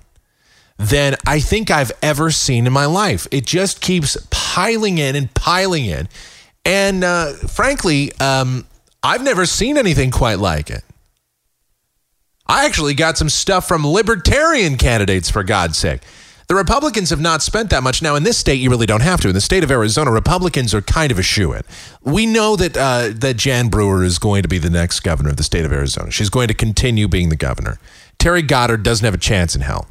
than 0.77 1.15
I 1.27 1.39
think 1.39 1.69
I've 1.69 1.91
ever 2.01 2.31
seen 2.31 2.67
in 2.67 2.73
my 2.73 2.85
life. 2.85 3.27
It 3.31 3.45
just 3.45 3.81
keeps 3.81 4.17
piling 4.31 4.97
in 4.97 5.15
and 5.15 5.33
piling 5.33 5.85
in, 5.85 6.07
and 6.63 7.03
uh, 7.03 7.33
frankly, 7.33 8.13
um, 8.19 8.65
I've 9.03 9.23
never 9.23 9.45
seen 9.45 9.77
anything 9.77 10.09
quite 10.09 10.39
like 10.39 10.69
it. 10.69 10.83
I 12.47 12.65
actually 12.65 12.93
got 12.93 13.17
some 13.17 13.29
stuff 13.29 13.67
from 13.67 13.85
libertarian 13.85 14.77
candidates, 14.77 15.29
for 15.29 15.43
God's 15.43 15.77
sake. 15.77 16.01
The 16.47 16.55
Republicans 16.55 17.09
have 17.09 17.19
not 17.19 17.41
spent 17.41 17.71
that 17.71 17.81
much. 17.81 18.01
Now, 18.01 18.15
in 18.15 18.23
this 18.23 18.37
state, 18.37 18.59
you 18.59 18.69
really 18.69 18.85
don't 18.85 19.01
have 19.01 19.19
to. 19.21 19.29
In 19.29 19.33
the 19.33 19.41
state 19.41 19.63
of 19.63 19.71
Arizona, 19.71 20.11
Republicans 20.11 20.73
are 20.75 20.81
kind 20.81 21.11
of 21.11 21.17
a 21.17 21.23
shoe 21.23 21.53
in. 21.53 21.63
We 22.03 22.25
know 22.25 22.55
that 22.55 22.77
uh, 22.77 23.09
that 23.15 23.37
Jan 23.37 23.69
Brewer 23.69 24.03
is 24.03 24.19
going 24.19 24.43
to 24.43 24.47
be 24.47 24.59
the 24.59 24.69
next 24.69 24.99
governor 24.99 25.31
of 25.31 25.37
the 25.37 25.43
state 25.43 25.65
of 25.65 25.73
Arizona. 25.73 26.11
She's 26.11 26.29
going 26.29 26.47
to 26.49 26.53
continue 26.53 27.07
being 27.07 27.29
the 27.29 27.35
governor. 27.35 27.79
Terry 28.19 28.41
Goddard 28.41 28.83
doesn't 28.83 29.03
have 29.03 29.13
a 29.13 29.19
chance 29.19 29.55
in 29.55 29.61
hell. 29.61 29.87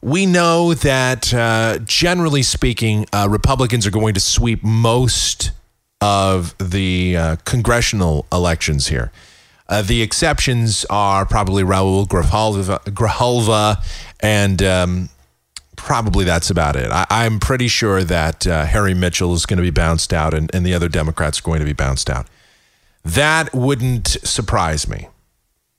We 0.00 0.26
know 0.26 0.74
that, 0.74 1.34
uh, 1.34 1.78
generally 1.84 2.42
speaking, 2.42 3.06
uh, 3.12 3.26
Republicans 3.28 3.86
are 3.86 3.90
going 3.90 4.14
to 4.14 4.20
sweep 4.20 4.62
most 4.62 5.50
of 6.00 6.56
the 6.58 7.16
uh, 7.16 7.36
congressional 7.44 8.26
elections 8.32 8.88
here. 8.88 9.10
Uh, 9.68 9.82
the 9.82 10.00
exceptions 10.00 10.86
are 10.88 11.26
probably 11.26 11.62
Raul 11.62 12.06
Grijalva, 12.06 12.78
Grijalva 12.84 13.84
and 14.20 14.62
um, 14.62 15.08
probably 15.78 16.24
that's 16.24 16.50
about 16.50 16.76
it. 16.76 16.90
I, 16.90 17.06
I'm 17.08 17.40
pretty 17.40 17.68
sure 17.68 18.04
that 18.04 18.46
uh, 18.46 18.66
Harry 18.66 18.92
Mitchell 18.92 19.32
is 19.32 19.46
going 19.46 19.56
to 19.56 19.62
be 19.62 19.70
bounced 19.70 20.12
out 20.12 20.34
and, 20.34 20.54
and 20.54 20.66
the 20.66 20.74
other 20.74 20.88
Democrats 20.88 21.40
are 21.40 21.42
going 21.42 21.60
to 21.60 21.64
be 21.64 21.72
bounced 21.72 22.10
out. 22.10 22.26
That 23.04 23.54
wouldn't 23.54 24.08
surprise 24.08 24.86
me. 24.86 25.08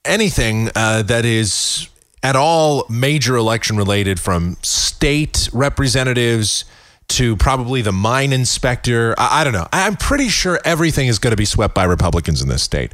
Anything 0.04 0.70
uh, 0.74 1.02
that 1.02 1.24
is 1.24 1.88
at 2.22 2.34
all 2.34 2.86
major 2.88 3.36
election 3.36 3.76
related, 3.76 4.18
from 4.18 4.56
state 4.62 5.48
representatives 5.52 6.64
to 7.08 7.36
probably 7.36 7.82
the 7.82 7.92
mine 7.92 8.32
inspector, 8.32 9.14
I, 9.18 9.40
I 9.40 9.44
don't 9.44 9.52
know. 9.52 9.68
I'm 9.72 9.96
pretty 9.96 10.28
sure 10.28 10.58
everything 10.64 11.08
is 11.08 11.18
going 11.18 11.32
to 11.32 11.36
be 11.36 11.44
swept 11.44 11.74
by 11.74 11.84
Republicans 11.84 12.42
in 12.42 12.48
this 12.48 12.62
state. 12.62 12.92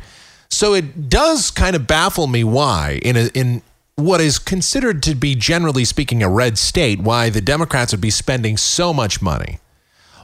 So 0.48 0.74
it 0.74 1.08
does 1.08 1.50
kind 1.50 1.74
of 1.74 1.86
baffle 1.86 2.26
me 2.26 2.44
why, 2.44 3.00
in 3.02 3.16
a, 3.16 3.26
in 3.34 3.62
what 3.98 4.20
is 4.20 4.38
considered 4.38 5.02
to 5.02 5.14
be 5.14 5.34
generally 5.34 5.82
speaking 5.82 6.22
a 6.22 6.28
red 6.28 6.58
state, 6.58 7.00
why 7.00 7.30
the 7.30 7.40
Democrats 7.40 7.92
would 7.92 8.00
be 8.00 8.10
spending 8.10 8.58
so 8.58 8.92
much 8.92 9.22
money. 9.22 9.58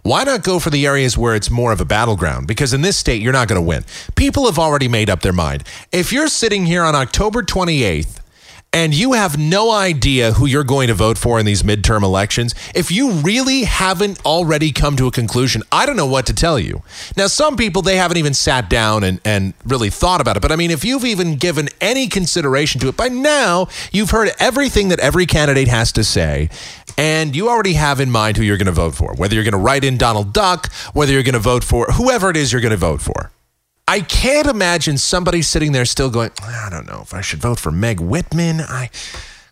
Why 0.03 0.25
not 0.25 0.43
go 0.43 0.59
for 0.59 0.69
the 0.69 0.87
areas 0.87 1.17
where 1.17 1.35
it's 1.35 1.51
more 1.51 1.73
of 1.73 1.81
a 1.81 1.87
battleground? 1.87 2.47
Because 2.47 2.75
in 2.75 2.83
this 2.83 2.99
state, 2.99 3.23
you're 3.23 3.33
not 3.33 3.49
going 3.49 3.59
to 3.59 3.67
win. 3.67 3.85
People 4.15 4.45
have 4.45 4.59
already 4.59 4.89
made 4.89 5.09
up 5.09 5.23
their 5.23 5.33
mind. 5.33 5.65
If 5.91 6.13
you're 6.13 6.29
sitting 6.29 6.67
here 6.67 6.83
on 6.83 6.95
October 6.95 7.43
28th 7.43 8.21
and 8.73 8.95
you 8.95 9.13
have 9.13 9.37
no 9.39 9.71
idea 9.71 10.33
who 10.33 10.47
you're 10.47 10.65
going 10.65 10.89
to 10.89 10.95
vote 10.95 11.19
for 11.19 11.39
in 11.39 11.45
these 11.45 11.63
midterm 11.63 12.03
elections, 12.03 12.55
if 12.75 12.91
you 12.91 13.11
really 13.13 13.65
haven't 13.65 14.25
already 14.25 14.73
come 14.73 14.97
to 14.97 15.07
a 15.07 15.11
conclusion, 15.11 15.63
I 15.71 15.85
don't 15.85 15.97
know 15.97 16.07
what 16.07 16.25
to 16.27 16.33
tell 16.33 16.59
you. 16.59 16.83
Now, 17.15 17.27
some 17.27 17.57
people, 17.57 17.83
they 17.83 17.97
haven't 17.97 18.17
even 18.17 18.33
sat 18.33 18.71
down 18.71 19.05
and, 19.05 19.21
and 19.27 19.53
really 19.67 19.91
thought 19.91 20.23
about 20.23 20.39
it. 20.39 20.41
But 20.41 20.53
I 20.53 20.57
mean, 20.57 20.71
if 20.71 20.85
you've 20.85 21.05
even 21.05 21.37
given 21.37 21.69
any 21.83 22.09
consideration 22.09 22.81
to 22.81 22.89
it, 22.89 22.97
by 22.97 23.09
now, 23.09 23.69
you've 23.93 24.11
heard 24.11 24.31
everything 24.39 24.89
that 24.89 25.01
every 25.01 25.27
candidate 25.27 25.69
has 25.69 25.93
to 25.93 26.03
say. 26.03 26.49
And 26.97 27.37
you 27.37 27.51
already 27.51 27.75
have 27.75 28.01
in 28.01 28.11
mind 28.11 28.39
who 28.39 28.43
you're 28.43 28.59
going 28.59 28.67
to 28.67 28.73
vote 28.73 28.95
for, 28.95 29.15
whether 29.15 29.35
you're 29.35 29.45
going 29.45 29.53
to 29.53 29.59
write 29.59 29.85
in 29.85 29.99
Donald 29.99 30.33
Duck, 30.33 30.73
whether 30.95 31.13
you're 31.13 31.23
going 31.23 31.35
to 31.35 31.39
vote 31.39 31.63
for 31.63 31.87
whoever 31.93 32.31
it 32.31 32.37
is 32.37 32.53
you're 32.53 32.63
going 32.63 32.71
to 32.71 32.77
vote 32.77 33.03
for. 33.03 33.31
I 33.89 34.01
can't 34.01 34.47
imagine 34.47 34.97
somebody 34.99 35.43
sitting 35.43 35.73
there 35.73 35.85
still 35.85 36.11
going, 36.11 36.31
I 36.41 36.69
don't 36.71 36.87
know 36.87 37.01
if 37.03 37.13
I 37.13 37.21
should 37.21 37.41
vote 37.41 37.59
for 37.59 37.71
Meg 37.71 38.01
Whitman. 38.01 38.61
I, 38.61 38.91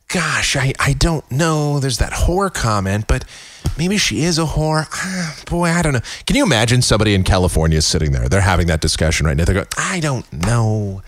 gosh, 0.09 0.57
I, 0.57 0.73
I 0.78 0.93
don't 0.93 1.28
know. 1.31 1.81
There's 1.81 1.98
that 1.98 2.12
whore 2.12 2.52
comment, 2.52 3.07
but 3.07 3.24
maybe 3.77 3.98
she 3.98 4.23
is 4.23 4.39
a 4.39 4.44
whore. 4.44 4.86
Ah, 4.93 5.36
boy, 5.47 5.69
I 5.69 5.82
don't 5.82 5.93
know. 5.93 6.01
Can 6.27 6.36
you 6.36 6.44
imagine 6.44 6.81
somebody 6.81 7.15
in 7.15 7.24
California 7.24 7.82
sitting 7.82 8.12
there? 8.12 8.28
They're 8.28 8.40
having 8.40 8.69
that 8.69 8.81
discussion 8.81 9.27
right 9.27 9.36
now. 9.36 9.44
They're 9.44 9.55
going, 9.55 9.66
I 9.77 10.01
don't 10.01 10.32
know. 10.32 11.02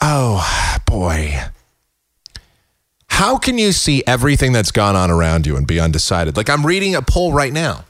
Oh, 0.00 0.78
boy. 0.84 1.38
How 3.08 3.38
can 3.38 3.56
you 3.56 3.72
see 3.72 4.02
everything 4.06 4.52
that's 4.52 4.72
gone 4.72 4.96
on 4.96 5.10
around 5.10 5.46
you 5.46 5.56
and 5.56 5.66
be 5.66 5.78
undecided? 5.78 6.36
Like 6.36 6.50
I'm 6.50 6.66
reading 6.66 6.94
a 6.96 7.02
poll 7.02 7.32
right 7.32 7.52
now 7.52 7.84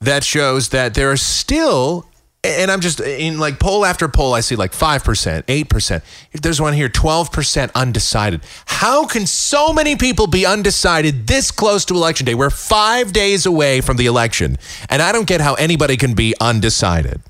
that 0.00 0.22
shows 0.22 0.68
that 0.68 0.94
there 0.94 1.10
are 1.10 1.16
still 1.16 2.06
and 2.44 2.70
I'm 2.72 2.80
just 2.80 3.00
in 3.00 3.38
like 3.38 3.60
poll 3.60 3.84
after 3.84 4.08
poll, 4.08 4.34
I 4.34 4.40
see 4.40 4.56
like 4.56 4.72
5%, 4.72 5.44
8%. 5.44 6.02
There's 6.42 6.60
one 6.60 6.72
here, 6.72 6.88
12% 6.88 7.70
undecided. 7.74 8.40
How 8.66 9.06
can 9.06 9.26
so 9.26 9.72
many 9.72 9.94
people 9.94 10.26
be 10.26 10.44
undecided 10.44 11.28
this 11.28 11.52
close 11.52 11.84
to 11.86 11.94
election 11.94 12.26
day? 12.26 12.34
We're 12.34 12.50
five 12.50 13.12
days 13.12 13.46
away 13.46 13.80
from 13.80 13.96
the 13.96 14.06
election, 14.06 14.58
and 14.88 15.00
I 15.00 15.12
don't 15.12 15.26
get 15.26 15.40
how 15.40 15.54
anybody 15.54 15.96
can 15.96 16.14
be 16.14 16.34
undecided. 16.40 17.22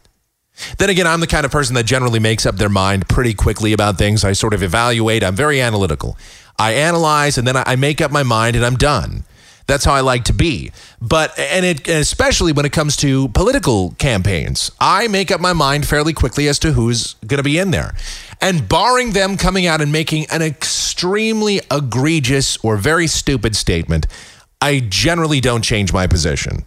Then 0.79 0.91
again, 0.91 1.07
I'm 1.07 1.21
the 1.21 1.27
kind 1.27 1.45
of 1.45 1.53
person 1.53 1.75
that 1.75 1.85
generally 1.85 2.21
makes 2.21 2.47
up 2.47 2.57
their 2.57 2.69
mind 2.69 3.09
pretty 3.09 3.35
quickly 3.35 3.73
about 3.73 3.99
things. 3.99 4.25
I 4.25 4.33
sort 4.33 4.55
of 4.55 4.63
evaluate, 4.63 5.23
I'm 5.23 5.37
very 5.37 5.61
analytical. 5.61 6.17
I 6.59 6.73
analyze, 6.73 7.37
and 7.37 7.47
then 7.47 7.57
I 7.57 7.77
make 7.77 8.01
up 8.01 8.11
my 8.11 8.23
mind, 8.23 8.57
and 8.57 8.65
I'm 8.65 8.77
done. 8.77 9.25
That's 9.67 9.85
how 9.85 9.95
I 9.95 10.01
like 10.01 10.25
to 10.25 10.33
be. 10.33 10.73
But, 11.01 11.39
and 11.39 11.65
it, 11.65 11.89
especially 11.89 12.53
when 12.53 12.67
it 12.67 12.73
comes 12.73 12.97
to 12.99 13.29
political 13.29 13.93
campaigns, 13.99 14.71
I 14.81 15.09
make 15.09 15.31
up 15.31 15.41
my 15.41 15.53
mind 15.53 15.87
fairly 15.87 16.13
quickly 16.13 16.49
as 16.49 16.59
to 16.61 16.73
who's 16.73 17.15
going 17.27 17.39
to 17.39 17.43
be 17.43 17.59
in 17.59 17.71
there. 17.71 17.95
And 18.41 18.69
barring 18.69 19.13
them 19.13 19.37
coming 19.37 19.67
out 19.67 19.81
and 19.81 19.93
making 19.93 20.27
an 20.31 20.43
extremely 20.43 21.61
egregious 21.71 22.57
or 22.65 22.77
very 22.77 23.07
stupid 23.07 23.55
statement, 23.55 24.07
I 24.61 24.81
generally 24.81 25.41
don't 25.41 25.63
change 25.63 25.93
my 25.93 26.07
position. 26.07 26.65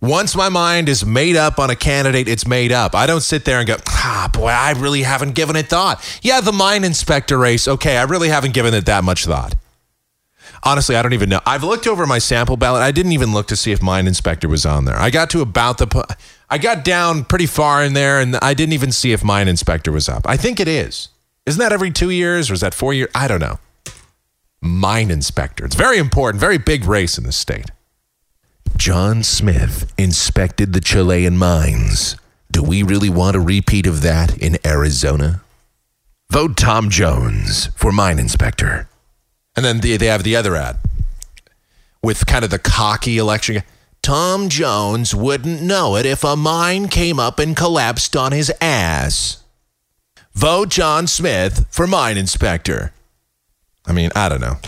Once 0.00 0.36
my 0.36 0.48
mind 0.48 0.88
is 0.88 1.04
made 1.04 1.34
up 1.34 1.58
on 1.58 1.70
a 1.70 1.76
candidate, 1.76 2.28
it's 2.28 2.46
made 2.46 2.70
up. 2.70 2.94
I 2.94 3.06
don't 3.06 3.20
sit 3.20 3.44
there 3.44 3.58
and 3.58 3.66
go, 3.66 3.76
ah, 3.88 4.30
boy, 4.32 4.46
I 4.46 4.70
really 4.72 5.02
haven't 5.02 5.34
given 5.34 5.56
it 5.56 5.66
thought. 5.66 6.02
Yeah, 6.22 6.40
the 6.40 6.52
mine 6.52 6.84
inspector 6.84 7.36
race, 7.36 7.66
okay, 7.66 7.96
I 7.96 8.04
really 8.04 8.28
haven't 8.28 8.54
given 8.54 8.74
it 8.74 8.86
that 8.86 9.02
much 9.02 9.24
thought. 9.24 9.56
Honestly, 10.62 10.96
I 10.96 11.02
don't 11.02 11.12
even 11.14 11.28
know. 11.28 11.40
I've 11.46 11.62
looked 11.62 11.86
over 11.86 12.06
my 12.06 12.18
sample 12.18 12.56
ballot. 12.56 12.82
I 12.82 12.90
didn't 12.90 13.12
even 13.12 13.32
look 13.32 13.46
to 13.48 13.56
see 13.56 13.72
if 13.72 13.80
mine 13.80 14.06
inspector 14.06 14.48
was 14.48 14.66
on 14.66 14.84
there. 14.84 14.96
I 14.96 15.10
got 15.10 15.30
to 15.30 15.40
about 15.40 15.78
the, 15.78 16.16
I 16.50 16.58
got 16.58 16.84
down 16.84 17.24
pretty 17.24 17.46
far 17.46 17.84
in 17.84 17.92
there, 17.92 18.20
and 18.20 18.36
I 18.36 18.54
didn't 18.54 18.72
even 18.72 18.92
see 18.92 19.12
if 19.12 19.22
mine 19.22 19.48
inspector 19.48 19.92
was 19.92 20.08
up. 20.08 20.22
I 20.26 20.36
think 20.36 20.60
it 20.60 20.68
is. 20.68 21.08
Isn't 21.46 21.60
that 21.60 21.72
every 21.72 21.90
two 21.90 22.10
years, 22.10 22.50
or 22.50 22.54
is 22.54 22.60
that 22.60 22.74
four 22.74 22.92
years? 22.92 23.10
I 23.14 23.28
don't 23.28 23.40
know. 23.40 23.58
Mine 24.60 25.10
inspector. 25.10 25.64
It's 25.64 25.76
very 25.76 25.98
important, 25.98 26.40
very 26.40 26.58
big 26.58 26.84
race 26.84 27.16
in 27.16 27.24
the 27.24 27.32
state. 27.32 27.70
John 28.76 29.22
Smith 29.22 29.92
inspected 29.96 30.72
the 30.72 30.80
Chilean 30.80 31.36
mines. 31.38 32.16
Do 32.50 32.62
we 32.62 32.82
really 32.82 33.10
want 33.10 33.36
a 33.36 33.40
repeat 33.40 33.86
of 33.86 34.02
that 34.02 34.36
in 34.38 34.58
Arizona? 34.64 35.42
Vote 36.30 36.56
Tom 36.56 36.90
Jones 36.90 37.66
for 37.76 37.92
mine 37.92 38.18
inspector. 38.18 38.87
And 39.58 39.64
then 39.64 39.80
the, 39.80 39.96
they 39.96 40.06
have 40.06 40.22
the 40.22 40.36
other 40.36 40.54
ad 40.54 40.76
with 42.00 42.26
kind 42.26 42.44
of 42.44 42.50
the 42.52 42.60
cocky 42.60 43.18
election. 43.18 43.64
Tom 44.02 44.48
Jones 44.48 45.16
wouldn't 45.16 45.60
know 45.60 45.96
it 45.96 46.06
if 46.06 46.22
a 46.22 46.36
mine 46.36 46.86
came 46.86 47.18
up 47.18 47.40
and 47.40 47.56
collapsed 47.56 48.14
on 48.14 48.30
his 48.30 48.52
ass. 48.60 49.42
Vote 50.32 50.68
John 50.68 51.08
Smith 51.08 51.66
for 51.70 51.88
mine 51.88 52.16
inspector. 52.16 52.92
I 53.84 53.92
mean, 53.92 54.10
I 54.14 54.28
don't 54.28 54.40
know. 54.40 54.58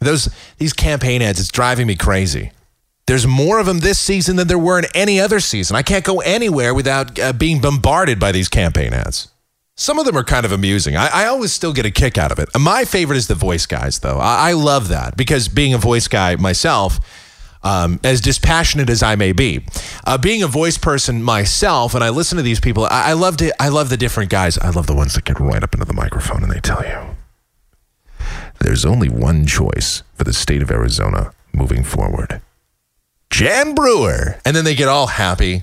Those 0.00 0.28
these 0.58 0.72
campaign 0.72 1.22
ads, 1.22 1.38
it's 1.38 1.52
driving 1.52 1.86
me 1.86 1.94
crazy. 1.94 2.50
There's 3.06 3.28
more 3.28 3.60
of 3.60 3.66
them 3.66 3.78
this 3.78 4.00
season 4.00 4.34
than 4.34 4.48
there 4.48 4.58
were 4.58 4.80
in 4.80 4.86
any 4.96 5.20
other 5.20 5.38
season. 5.38 5.76
I 5.76 5.82
can't 5.82 6.04
go 6.04 6.18
anywhere 6.22 6.74
without 6.74 7.16
uh, 7.20 7.32
being 7.32 7.60
bombarded 7.60 8.18
by 8.18 8.32
these 8.32 8.48
campaign 8.48 8.94
ads. 8.94 9.29
Some 9.80 9.98
of 9.98 10.04
them 10.04 10.14
are 10.14 10.24
kind 10.24 10.44
of 10.44 10.52
amusing. 10.52 10.94
I, 10.94 11.08
I 11.22 11.26
always 11.28 11.52
still 11.52 11.72
get 11.72 11.86
a 11.86 11.90
kick 11.90 12.18
out 12.18 12.30
of 12.30 12.38
it. 12.38 12.50
My 12.54 12.84
favorite 12.84 13.16
is 13.16 13.28
the 13.28 13.34
voice 13.34 13.64
guys, 13.64 14.00
though. 14.00 14.18
I, 14.18 14.50
I 14.50 14.52
love 14.52 14.88
that 14.88 15.16
because 15.16 15.48
being 15.48 15.72
a 15.72 15.78
voice 15.78 16.06
guy 16.06 16.36
myself, 16.36 17.00
um, 17.62 17.98
as 18.04 18.20
dispassionate 18.20 18.90
as 18.90 19.02
I 19.02 19.16
may 19.16 19.32
be, 19.32 19.64
uh, 20.04 20.18
being 20.18 20.42
a 20.42 20.46
voice 20.46 20.76
person 20.76 21.22
myself, 21.22 21.94
and 21.94 22.04
I 22.04 22.10
listen 22.10 22.36
to 22.36 22.42
these 22.42 22.60
people, 22.60 22.84
I, 22.90 23.08
I 23.08 23.12
love 23.14 23.38
to, 23.38 23.54
I 23.62 23.70
love 23.70 23.88
the 23.88 23.96
different 23.96 24.28
guys. 24.28 24.58
I 24.58 24.68
love 24.68 24.86
the 24.86 24.94
ones 24.94 25.14
that 25.14 25.24
get 25.24 25.40
right 25.40 25.62
up 25.62 25.72
into 25.72 25.86
the 25.86 25.94
microphone 25.94 26.42
and 26.42 26.52
they 26.52 26.60
tell 26.60 26.84
you 26.84 27.16
there's 28.60 28.84
only 28.84 29.08
one 29.08 29.46
choice 29.46 30.02
for 30.12 30.24
the 30.24 30.34
state 30.34 30.60
of 30.60 30.70
Arizona 30.70 31.32
moving 31.54 31.84
forward. 31.84 32.42
Jan 33.30 33.74
Brewer. 33.74 34.38
And 34.44 34.54
then 34.54 34.64
they 34.64 34.74
get 34.74 34.88
all 34.88 35.06
happy. 35.06 35.62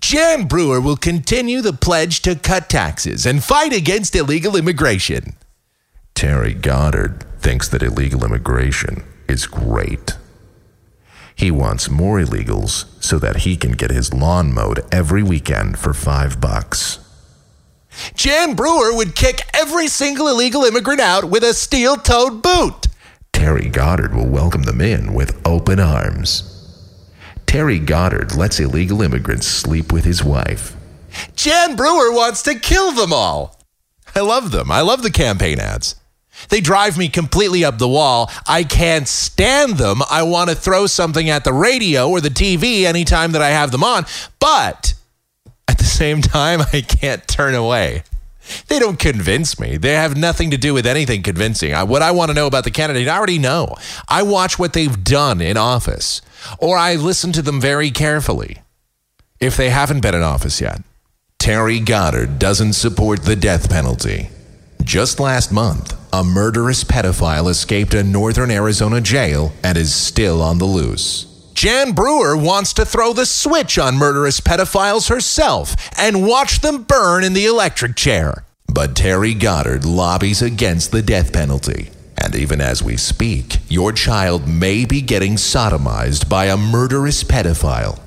Jan 0.00 0.46
Brewer 0.46 0.80
will 0.80 0.96
continue 0.96 1.60
the 1.60 1.72
pledge 1.72 2.20
to 2.22 2.34
cut 2.34 2.68
taxes 2.68 3.24
and 3.24 3.42
fight 3.42 3.72
against 3.72 4.16
illegal 4.16 4.56
immigration. 4.56 5.36
Terry 6.14 6.54
Goddard 6.54 7.24
thinks 7.40 7.68
that 7.68 7.82
illegal 7.82 8.24
immigration 8.24 9.04
is 9.28 9.46
great. 9.46 10.16
He 11.34 11.50
wants 11.50 11.90
more 11.90 12.18
illegals 12.18 12.84
so 13.02 13.18
that 13.18 13.38
he 13.38 13.56
can 13.56 13.72
get 13.72 13.90
his 13.90 14.12
lawn 14.12 14.52
mowed 14.52 14.84
every 14.92 15.22
weekend 15.22 15.78
for 15.78 15.94
five 15.94 16.40
bucks. 16.40 16.98
Jan 18.14 18.54
Brewer 18.54 18.94
would 18.94 19.14
kick 19.14 19.40
every 19.54 19.88
single 19.88 20.28
illegal 20.28 20.64
immigrant 20.64 21.00
out 21.00 21.24
with 21.24 21.42
a 21.42 21.54
steel 21.54 21.96
toed 21.96 22.42
boot. 22.42 22.86
Terry 23.32 23.68
Goddard 23.68 24.14
will 24.14 24.28
welcome 24.28 24.62
them 24.62 24.80
in 24.80 25.14
with 25.14 25.40
open 25.46 25.80
arms. 25.80 26.51
Terry 27.52 27.78
Goddard 27.78 28.34
lets 28.34 28.58
illegal 28.58 29.02
immigrants 29.02 29.46
sleep 29.46 29.92
with 29.92 30.06
his 30.06 30.24
wife. 30.24 30.74
Jan 31.36 31.76
Brewer 31.76 32.10
wants 32.10 32.40
to 32.44 32.58
kill 32.58 32.92
them 32.92 33.12
all. 33.12 33.60
I 34.14 34.20
love 34.20 34.52
them. 34.52 34.70
I 34.70 34.80
love 34.80 35.02
the 35.02 35.10
campaign 35.10 35.60
ads. 35.60 35.96
They 36.48 36.62
drive 36.62 36.96
me 36.96 37.10
completely 37.10 37.62
up 37.62 37.76
the 37.76 37.86
wall. 37.86 38.30
I 38.46 38.64
can't 38.64 39.06
stand 39.06 39.76
them. 39.76 40.00
I 40.10 40.22
want 40.22 40.48
to 40.48 40.56
throw 40.56 40.86
something 40.86 41.28
at 41.28 41.44
the 41.44 41.52
radio 41.52 42.08
or 42.08 42.22
the 42.22 42.30
TV 42.30 42.84
anytime 42.84 43.32
that 43.32 43.42
I 43.42 43.50
have 43.50 43.70
them 43.70 43.84
on. 43.84 44.06
But 44.40 44.94
at 45.68 45.76
the 45.76 45.84
same 46.00 46.22
time, 46.22 46.62
I 46.72 46.80
can't 46.80 47.28
turn 47.28 47.54
away. 47.54 48.04
They 48.68 48.78
don't 48.78 48.98
convince 48.98 49.60
me. 49.60 49.76
They 49.76 49.92
have 49.92 50.16
nothing 50.16 50.50
to 50.52 50.56
do 50.56 50.72
with 50.72 50.86
anything 50.86 51.22
convincing. 51.22 51.74
I, 51.74 51.82
what 51.82 52.00
I 52.00 52.12
want 52.12 52.30
to 52.30 52.34
know 52.34 52.46
about 52.46 52.64
the 52.64 52.70
candidate, 52.70 53.08
I 53.08 53.16
already 53.16 53.38
know. 53.38 53.76
I 54.08 54.22
watch 54.22 54.58
what 54.58 54.72
they've 54.72 55.04
done 55.04 55.42
in 55.42 55.58
office, 55.58 56.22
or 56.58 56.76
I 56.76 56.94
listen 56.94 57.32
to 57.32 57.42
them 57.42 57.60
very 57.60 57.90
carefully 57.90 58.58
if 59.40 59.56
they 59.56 59.70
haven't 59.70 60.00
been 60.00 60.14
in 60.14 60.22
office 60.22 60.60
yet. 60.60 60.82
Terry 61.38 61.80
Goddard 61.80 62.38
doesn't 62.38 62.74
support 62.74 63.24
the 63.24 63.34
death 63.34 63.68
penalty. 63.68 64.30
Just 64.84 65.18
last 65.18 65.50
month, 65.50 65.96
a 66.12 66.22
murderous 66.22 66.84
pedophile 66.84 67.50
escaped 67.50 67.94
a 67.94 68.04
northern 68.04 68.50
Arizona 68.50 69.00
jail 69.00 69.52
and 69.64 69.76
is 69.76 69.94
still 69.94 70.40
on 70.40 70.58
the 70.58 70.64
loose. 70.64 71.26
Jan 71.54 71.92
Brewer 71.92 72.36
wants 72.36 72.72
to 72.74 72.84
throw 72.84 73.12
the 73.12 73.26
switch 73.26 73.78
on 73.78 73.96
murderous 73.96 74.40
pedophiles 74.40 75.08
herself 75.08 75.74
and 75.98 76.26
watch 76.26 76.60
them 76.60 76.84
burn 76.84 77.24
in 77.24 77.32
the 77.32 77.46
electric 77.46 77.96
chair. 77.96 78.44
But 78.72 78.96
Terry 78.96 79.34
Goddard 79.34 79.84
lobbies 79.84 80.42
against 80.42 80.92
the 80.92 81.02
death 81.02 81.32
penalty. 81.32 81.90
And 82.16 82.34
even 82.34 82.60
as 82.60 82.82
we 82.82 82.96
speak, 82.96 83.58
your 83.68 83.92
child 83.92 84.46
may 84.46 84.84
be 84.84 85.00
getting 85.00 85.34
sodomized 85.34 86.28
by 86.28 86.46
a 86.46 86.56
murderous 86.56 87.24
pedophile. 87.24 88.00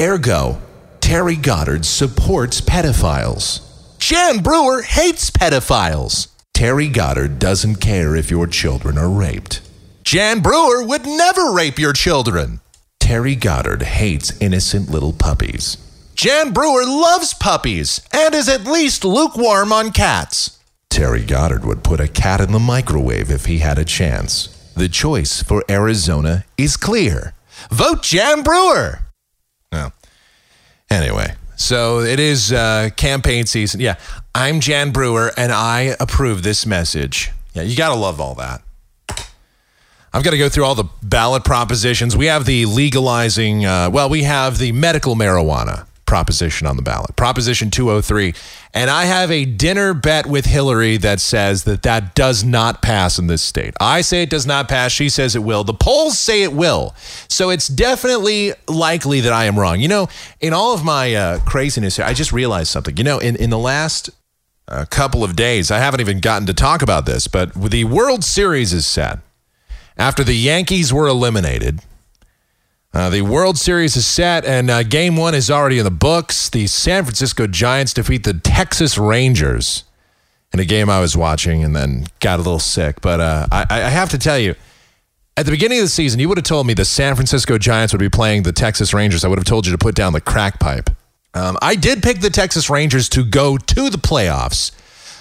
Ergo, 0.00 0.60
Terry 1.00 1.36
Goddard 1.36 1.84
supports 1.84 2.60
pedophiles. 2.60 3.60
Jan 3.98 4.38
Brewer 4.38 4.82
hates 4.82 5.30
pedophiles. 5.30 6.28
Terry 6.52 6.88
Goddard 6.88 7.38
doesn't 7.38 7.76
care 7.76 8.14
if 8.16 8.30
your 8.30 8.46
children 8.46 8.98
are 8.98 9.10
raped. 9.10 9.60
Jan 10.04 10.40
Brewer 10.40 10.82
would 10.82 11.06
never 11.06 11.52
rape 11.52 11.78
your 11.78 11.92
children. 11.92 12.60
Terry 13.00 13.34
Goddard 13.34 13.82
hates 13.82 14.40
innocent 14.40 14.90
little 14.90 15.12
puppies. 15.12 15.76
Jan 16.14 16.52
Brewer 16.52 16.84
loves 16.84 17.34
puppies 17.34 18.00
and 18.12 18.34
is 18.34 18.48
at 18.48 18.64
least 18.64 19.04
lukewarm 19.04 19.72
on 19.72 19.90
cats. 19.90 20.58
Terry 21.02 21.24
Goddard 21.24 21.64
would 21.64 21.82
put 21.82 21.98
a 21.98 22.06
cat 22.06 22.40
in 22.40 22.52
the 22.52 22.60
microwave 22.60 23.28
if 23.28 23.46
he 23.46 23.58
had 23.58 23.76
a 23.76 23.84
chance. 23.84 24.46
The 24.76 24.88
choice 24.88 25.42
for 25.42 25.64
Arizona 25.68 26.44
is 26.56 26.76
clear. 26.76 27.34
Vote 27.72 28.04
Jan 28.04 28.44
Brewer. 28.44 29.00
No. 29.72 29.90
Anyway, 30.88 31.34
so 31.56 31.98
it 31.98 32.20
is 32.20 32.52
uh, 32.52 32.90
campaign 32.94 33.46
season. 33.46 33.80
Yeah, 33.80 33.96
I'm 34.32 34.60
Jan 34.60 34.92
Brewer 34.92 35.32
and 35.36 35.50
I 35.50 35.96
approve 35.98 36.44
this 36.44 36.66
message. 36.66 37.32
Yeah, 37.52 37.62
you 37.62 37.76
got 37.76 37.92
to 37.92 37.96
love 37.96 38.20
all 38.20 38.36
that. 38.36 38.62
I've 40.12 40.22
got 40.22 40.30
to 40.30 40.38
go 40.38 40.48
through 40.48 40.66
all 40.66 40.76
the 40.76 40.88
ballot 41.02 41.42
propositions. 41.42 42.16
We 42.16 42.26
have 42.26 42.44
the 42.44 42.66
legalizing, 42.66 43.66
uh, 43.66 43.90
well, 43.90 44.08
we 44.08 44.22
have 44.22 44.58
the 44.58 44.70
medical 44.70 45.16
marijuana 45.16 45.84
proposition 46.12 46.66
on 46.66 46.76
the 46.76 46.82
ballot, 46.82 47.16
Proposition 47.16 47.70
203. 47.70 48.34
And 48.74 48.90
I 48.90 49.06
have 49.06 49.30
a 49.30 49.46
dinner 49.46 49.94
bet 49.94 50.26
with 50.26 50.44
Hillary 50.44 50.98
that 50.98 51.20
says 51.20 51.64
that 51.64 51.84
that 51.84 52.14
does 52.14 52.44
not 52.44 52.82
pass 52.82 53.18
in 53.18 53.28
this 53.28 53.40
state. 53.40 53.72
I 53.80 54.02
say 54.02 54.22
it 54.22 54.28
does 54.28 54.44
not 54.44 54.68
pass. 54.68 54.92
She 54.92 55.08
says 55.08 55.34
it 55.34 55.42
will. 55.42 55.64
The 55.64 55.72
polls 55.72 56.18
say 56.18 56.42
it 56.42 56.52
will. 56.52 56.94
So 57.28 57.48
it's 57.48 57.66
definitely 57.66 58.52
likely 58.68 59.20
that 59.22 59.32
I 59.32 59.46
am 59.46 59.58
wrong. 59.58 59.80
You 59.80 59.88
know, 59.88 60.10
in 60.38 60.52
all 60.52 60.74
of 60.74 60.84
my 60.84 61.14
uh, 61.14 61.38
craziness 61.46 61.96
here, 61.96 62.04
I 62.04 62.12
just 62.12 62.30
realized 62.30 62.68
something. 62.68 62.98
You 62.98 63.04
know, 63.04 63.18
in, 63.18 63.34
in 63.36 63.48
the 63.48 63.56
last 63.56 64.10
uh, 64.68 64.84
couple 64.90 65.24
of 65.24 65.34
days, 65.34 65.70
I 65.70 65.78
haven't 65.78 66.02
even 66.02 66.20
gotten 66.20 66.46
to 66.46 66.52
talk 66.52 66.82
about 66.82 67.06
this, 67.06 67.26
but 67.26 67.54
the 67.54 67.84
World 67.84 68.22
Series 68.22 68.74
is 68.74 68.86
set 68.86 69.20
after 69.96 70.22
the 70.22 70.36
Yankees 70.36 70.92
were 70.92 71.08
eliminated. 71.08 71.80
Uh, 72.94 73.08
the 73.08 73.22
World 73.22 73.56
Series 73.58 73.96
is 73.96 74.06
set, 74.06 74.44
and 74.44 74.70
uh, 74.70 74.82
Game 74.82 75.16
One 75.16 75.34
is 75.34 75.50
already 75.50 75.78
in 75.78 75.84
the 75.84 75.90
books. 75.90 76.50
The 76.50 76.66
San 76.66 77.04
Francisco 77.04 77.46
Giants 77.46 77.94
defeat 77.94 78.24
the 78.24 78.34
Texas 78.34 78.98
Rangers 78.98 79.84
in 80.52 80.60
a 80.60 80.64
game 80.66 80.90
I 80.90 81.00
was 81.00 81.16
watching, 81.16 81.64
and 81.64 81.74
then 81.74 82.06
got 82.20 82.38
a 82.38 82.42
little 82.42 82.58
sick. 82.58 83.00
But 83.00 83.20
uh, 83.20 83.46
I, 83.50 83.64
I 83.70 83.78
have 83.88 84.10
to 84.10 84.18
tell 84.18 84.38
you, 84.38 84.54
at 85.38 85.46
the 85.46 85.52
beginning 85.52 85.78
of 85.78 85.84
the 85.86 85.88
season, 85.88 86.20
you 86.20 86.28
would 86.28 86.36
have 86.36 86.44
told 86.44 86.66
me 86.66 86.74
the 86.74 86.84
San 86.84 87.14
Francisco 87.14 87.56
Giants 87.56 87.94
would 87.94 88.00
be 88.00 88.10
playing 88.10 88.42
the 88.42 88.52
Texas 88.52 88.92
Rangers. 88.92 89.24
I 89.24 89.28
would 89.28 89.38
have 89.38 89.46
told 89.46 89.64
you 89.64 89.72
to 89.72 89.78
put 89.78 89.94
down 89.94 90.12
the 90.12 90.20
crack 90.20 90.60
pipe. 90.60 90.90
Um, 91.32 91.56
I 91.62 91.76
did 91.76 92.02
pick 92.02 92.20
the 92.20 92.28
Texas 92.28 92.68
Rangers 92.68 93.08
to 93.10 93.24
go 93.24 93.56
to 93.56 93.88
the 93.88 93.96
playoffs, 93.96 94.70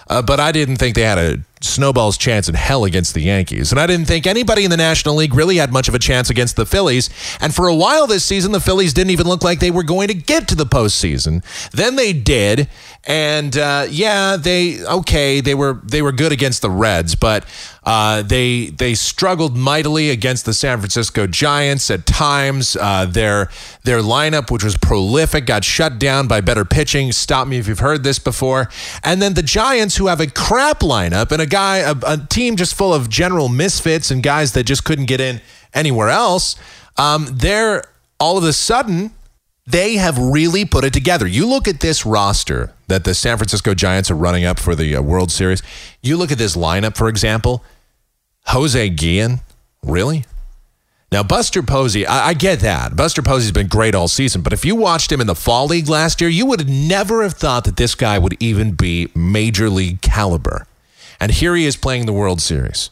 uh, 0.09 0.21
but 0.21 0.41
I 0.41 0.51
didn't 0.51 0.75
think 0.75 0.95
they 0.95 1.03
had 1.03 1.17
a 1.17 1.37
snowball's 1.61 2.17
chance 2.17 2.49
in 2.49 2.55
hell 2.55 2.85
against 2.85 3.13
the 3.13 3.21
Yankees. 3.21 3.71
And 3.71 3.79
I 3.79 3.87
didn't 3.87 4.05
think 4.05 4.27
anybody 4.27 4.63
in 4.63 4.71
the 4.71 4.77
National 4.77 5.15
League 5.15 5.33
really 5.33 5.57
had 5.57 5.71
much 5.71 5.87
of 5.87 5.95
a 5.95 5.99
chance 5.99 6.29
against 6.29 6.55
the 6.55 6.65
Phillies. 6.65 7.09
And 7.39 7.53
for 7.53 7.67
a 7.67 7.75
while 7.75 8.07
this 8.07 8.25
season, 8.25 8.51
the 8.51 8.59
Phillies 8.59 8.93
didn't 8.93 9.11
even 9.11 9.27
look 9.27 9.43
like 9.43 9.59
they 9.59 9.71
were 9.71 9.83
going 9.83 10.07
to 10.07 10.13
get 10.13 10.47
to 10.49 10.55
the 10.55 10.65
postseason. 10.65 11.43
Then 11.71 11.95
they 11.95 12.13
did. 12.13 12.67
And 13.03 13.57
uh, 13.57 13.87
yeah, 13.89 14.37
they 14.37 14.83
okay, 14.85 15.41
they 15.41 15.55
were 15.55 15.79
they 15.83 16.03
were 16.03 16.11
good 16.11 16.31
against 16.31 16.61
the 16.61 16.69
Reds, 16.69 17.15
but 17.15 17.45
uh, 17.83 18.21
they 18.21 18.67
they 18.67 18.93
struggled 18.93 19.57
mightily 19.57 20.11
against 20.11 20.45
the 20.45 20.53
San 20.53 20.77
Francisco 20.77 21.25
Giants 21.25 21.89
at 21.89 22.05
times. 22.05 22.77
Uh, 22.79 23.07
their 23.07 23.49
their 23.83 24.01
lineup, 24.01 24.51
which 24.51 24.63
was 24.63 24.77
prolific, 24.77 25.47
got 25.47 25.63
shut 25.63 25.97
down 25.97 26.27
by 26.27 26.41
better 26.41 26.63
pitching. 26.63 27.11
Stop 27.11 27.47
me 27.47 27.57
if 27.57 27.67
you've 27.67 27.79
heard 27.79 28.03
this 28.03 28.19
before. 28.19 28.69
And 29.03 29.19
then 29.19 29.33
the 29.33 29.41
Giants, 29.41 29.97
who 29.97 30.05
have 30.05 30.19
a 30.19 30.27
crap 30.27 30.81
lineup 30.81 31.31
and 31.31 31.41
a 31.41 31.47
guy, 31.51 31.77
a, 31.77 31.95
a 32.07 32.17
team 32.17 32.55
just 32.55 32.73
full 32.73 32.93
of 32.93 33.09
general 33.09 33.49
misfits 33.49 34.09
and 34.09 34.23
guys 34.23 34.53
that 34.53 34.63
just 34.63 34.83
couldn't 34.83 35.05
get 35.05 35.21
in 35.21 35.41
anywhere 35.73 36.09
else. 36.09 36.55
Um, 36.97 37.27
they're 37.31 37.83
all 38.19 38.37
of 38.37 38.43
a 38.43 38.53
sudden 38.53 39.11
they 39.67 39.95
have 39.95 40.17
really 40.17 40.65
put 40.65 40.83
it 40.83 40.93
together. 40.93 41.27
You 41.27 41.47
look 41.47 41.67
at 41.67 41.79
this 41.79 42.05
roster 42.05 42.73
that 42.87 43.03
the 43.03 43.13
San 43.13 43.37
Francisco 43.37 43.73
Giants 43.73 44.09
are 44.09 44.15
running 44.15 44.45
up 44.45 44.59
for 44.59 44.75
the 44.75 44.95
uh, 44.95 45.01
World 45.01 45.31
Series. 45.31 45.61
You 46.01 46.17
look 46.17 46.31
at 46.31 46.37
this 46.37 46.55
lineup, 46.55 46.97
for 46.97 47.07
example, 47.07 47.63
Jose 48.47 48.89
Guillen, 48.89 49.41
really? 49.83 50.25
Now, 51.11 51.23
Buster 51.23 51.61
Posey, 51.61 52.07
I, 52.07 52.29
I 52.29 52.33
get 52.33 52.61
that. 52.61 52.95
Buster 52.95 53.21
Posey's 53.21 53.51
been 53.51 53.67
great 53.67 53.95
all 53.95 54.07
season, 54.07 54.41
but 54.41 54.53
if 54.53 54.63
you 54.63 54.75
watched 54.75 55.11
him 55.11 55.21
in 55.21 55.27
the 55.27 55.35
fall 55.35 55.67
league 55.67 55.89
last 55.89 56.21
year, 56.21 56.29
you 56.29 56.45
would 56.45 56.69
never 56.69 57.21
have 57.21 57.33
thought 57.33 57.65
that 57.65 57.75
this 57.75 57.95
guy 57.95 58.17
would 58.17 58.37
even 58.41 58.71
be 58.71 59.09
major 59.13 59.69
league 59.69 60.01
caliber. 60.01 60.65
And 61.21 61.31
here 61.31 61.55
he 61.55 61.67
is 61.67 61.77
playing 61.77 62.07
the 62.07 62.13
World 62.13 62.41
Series. 62.41 62.89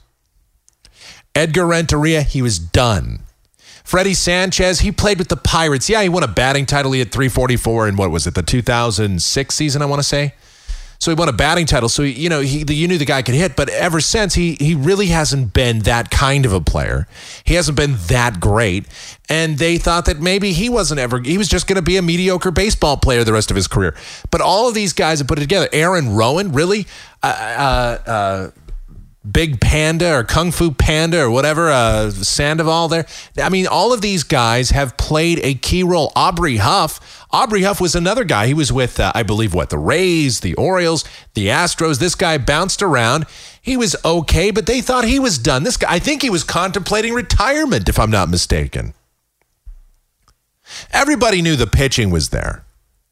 Edgar 1.34 1.66
Renteria, 1.66 2.22
he 2.22 2.44
was 2.44 2.60
done. 2.60 3.24
Freddie 3.84 4.14
Sanchez, 4.14 4.82
he 4.82 4.92
played 4.92 5.18
with 5.18 5.30
the 5.30 5.36
Pirates. 5.36 5.90
Yeah, 5.90 6.04
he 6.04 6.10
won 6.10 6.22
a 6.22 6.28
batting 6.28 6.68
title. 6.68 6.92
He 6.92 7.00
had 7.00 7.12
344 7.12 7.88
in 7.88 7.96
what 7.96 8.12
was 8.12 8.28
it, 8.28 8.36
the 8.36 8.44
2006 8.44 9.56
season, 9.56 9.82
I 9.82 9.86
want 9.86 10.00
to 10.00 10.08
say. 10.08 10.36
So 11.00 11.12
he 11.12 11.16
won 11.16 11.30
a 11.30 11.34
batting 11.34 11.66
title. 11.66 11.88
So 11.88 12.04
you 12.04 12.30
know, 12.30 12.42
he 12.42 12.66
you 12.74 12.88
knew 12.88 12.98
the 12.98 13.06
guy 13.06 13.22
could 13.22 13.36
hit, 13.36 13.56
but 13.56 13.70
ever 13.70 14.02
since 14.02 14.34
he 14.34 14.56
he 14.60 14.76
really 14.76 15.08
hasn't 15.08 15.54
been 15.54 15.80
that 15.80 16.12
kind 16.12 16.46
of 16.46 16.52
a 16.52 16.60
player. 16.60 17.08
He 17.46 17.54
hasn't 17.54 17.78
been 17.78 17.96
that 18.08 18.40
great, 18.42 18.86
and 19.30 19.58
they 19.58 19.78
thought 19.78 20.06
that 20.06 20.20
maybe 20.20 20.52
he 20.52 20.68
wasn't 20.68 21.00
ever. 21.00 21.20
He 21.20 21.38
was 21.38 21.48
just 21.48 21.68
going 21.68 21.78
to 21.78 21.82
be 21.82 21.96
a 21.96 22.02
mediocre 22.02 22.52
baseball 22.52 22.98
player 22.98 23.24
the 23.24 23.34
rest 23.34 23.50
of 23.50 23.56
his 23.56 23.68
career. 23.68 23.96
But 24.30 24.42
all 24.42 24.68
of 24.68 24.74
these 24.74 24.92
guys 24.92 25.20
have 25.20 25.28
put 25.28 25.38
it 25.38 25.42
together. 25.42 25.70
Aaron 25.72 26.08
Rowand, 26.08 26.54
really. 26.54 26.86
Uh, 27.24 27.98
uh, 28.08 28.10
uh, 28.10 28.52
Big 29.30 29.60
Panda 29.60 30.16
or 30.16 30.24
Kung 30.24 30.52
Fu 30.52 30.72
Panda 30.72 31.22
or 31.22 31.30
whatever, 31.30 31.70
uh, 31.70 32.10
Sandoval 32.10 32.88
there. 32.88 33.06
I 33.38 33.50
mean, 33.50 33.68
all 33.68 33.94
of 33.94 34.02
these 34.02 34.24
guys 34.24 34.70
have 34.70 34.96
played 34.98 35.40
a 35.44 35.56
key 35.56 35.84
role. 35.84 36.12
Aubrey 36.16 36.58
Huff. 36.58 37.19
Aubrey 37.32 37.62
Huff 37.62 37.80
was 37.80 37.94
another 37.94 38.24
guy. 38.24 38.48
He 38.48 38.54
was 38.54 38.72
with, 38.72 39.00
uh, 39.00 39.12
I 39.14 39.24
believe, 39.24 39.54
what, 39.54 39.70
the 39.70 39.78
Rays, 39.78 40.40
the 40.40 40.56
Orioles, 40.56 41.06
the 41.36 41.48
Astros. 41.48 42.00
This 42.00 42.16
guy 42.16 42.38
bounced 42.38 42.82
around. 42.82 43.26
He 43.62 43.78
was 43.78 43.96
okay, 44.04 44.50
but 44.50 44.66
they 44.66 44.82
thought 44.82 45.04
he 45.04 45.20
was 45.20 45.38
done. 45.38 45.64
This 45.64 45.78
guy, 45.78 45.94
I 45.94 46.00
think 46.00 46.22
he 46.22 46.30
was 46.30 46.44
contemplating 46.44 47.14
retirement, 47.14 47.88
if 47.88 48.00
I'm 48.00 48.10
not 48.10 48.30
mistaken. 48.30 48.94
Everybody 50.92 51.42
knew 51.42 51.56
the 51.56 51.68
pitching 51.68 52.10
was 52.10 52.30
there. 52.30 52.66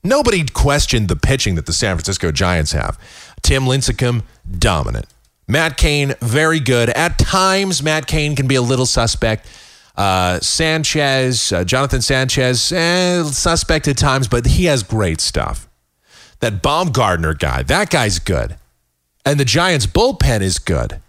Nobody 0.03 0.45
questioned 0.45 1.09
the 1.09 1.15
pitching 1.15 1.55
that 1.55 1.65
the 1.65 1.73
San 1.73 1.95
Francisco 1.95 2.31
Giants 2.31 2.71
have. 2.71 2.99
Tim 3.43 3.63
Lincecum, 3.63 4.23
dominant. 4.57 5.07
Matt 5.47 5.77
Cain, 5.77 6.13
very 6.21 6.59
good. 6.59 6.89
At 6.89 7.17
times, 7.17 7.81
Matt 7.81 8.07
Cain 8.07 8.35
can 8.35 8.47
be 8.47 8.55
a 8.55 8.61
little 8.61 8.85
suspect. 8.85 9.47
Uh, 9.97 10.39
Sanchez, 10.41 11.51
uh, 11.51 11.63
Jonathan 11.63 12.01
Sanchez, 12.01 12.71
eh, 12.71 13.23
suspect 13.23 13.87
at 13.87 13.97
times, 13.97 14.27
but 14.27 14.45
he 14.45 14.65
has 14.65 14.83
great 14.83 15.19
stuff. 15.19 15.67
That 16.39 16.61
Baumgartner 16.61 17.33
guy, 17.33 17.63
that 17.63 17.89
guy's 17.89 18.19
good. 18.19 18.57
And 19.25 19.39
the 19.39 19.45
Giants' 19.45 19.87
bullpen 19.87 20.41
is 20.41 20.59
good. 20.59 21.01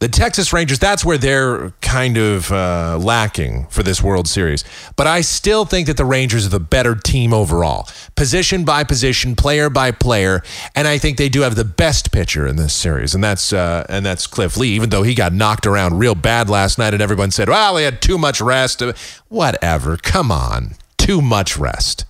The 0.00 0.08
Texas 0.08 0.52
Rangers, 0.52 0.78
that's 0.78 1.04
where 1.04 1.18
they're 1.18 1.70
kind 1.80 2.16
of 2.16 2.52
uh, 2.52 2.98
lacking 3.00 3.66
for 3.66 3.82
this 3.82 4.00
World 4.00 4.28
Series. 4.28 4.62
But 4.94 5.08
I 5.08 5.22
still 5.22 5.64
think 5.64 5.88
that 5.88 5.96
the 5.96 6.04
Rangers 6.04 6.46
are 6.46 6.50
the 6.50 6.60
better 6.60 6.94
team 6.94 7.34
overall, 7.34 7.88
position 8.14 8.64
by 8.64 8.84
position, 8.84 9.34
player 9.34 9.68
by 9.68 9.90
player, 9.90 10.42
and 10.76 10.86
I 10.86 10.98
think 10.98 11.18
they 11.18 11.28
do 11.28 11.40
have 11.40 11.56
the 11.56 11.64
best 11.64 12.12
pitcher 12.12 12.46
in 12.46 12.54
this 12.54 12.74
series, 12.74 13.12
and 13.12 13.24
that's 13.24 13.52
uh, 13.52 13.86
and 13.88 14.06
that's 14.06 14.28
Cliff 14.28 14.56
Lee. 14.56 14.68
Even 14.68 14.90
though 14.90 15.02
he 15.02 15.16
got 15.16 15.32
knocked 15.32 15.66
around 15.66 15.98
real 15.98 16.14
bad 16.14 16.48
last 16.48 16.78
night, 16.78 16.94
and 16.94 17.02
everyone 17.02 17.32
said, 17.32 17.48
"Well, 17.48 17.76
he 17.76 17.84
had 17.84 18.00
too 18.00 18.18
much 18.18 18.40
rest." 18.40 18.80
Whatever. 19.28 19.96
Come 19.96 20.30
on, 20.30 20.76
too 20.96 21.20
much 21.20 21.58
rest. 21.58 22.04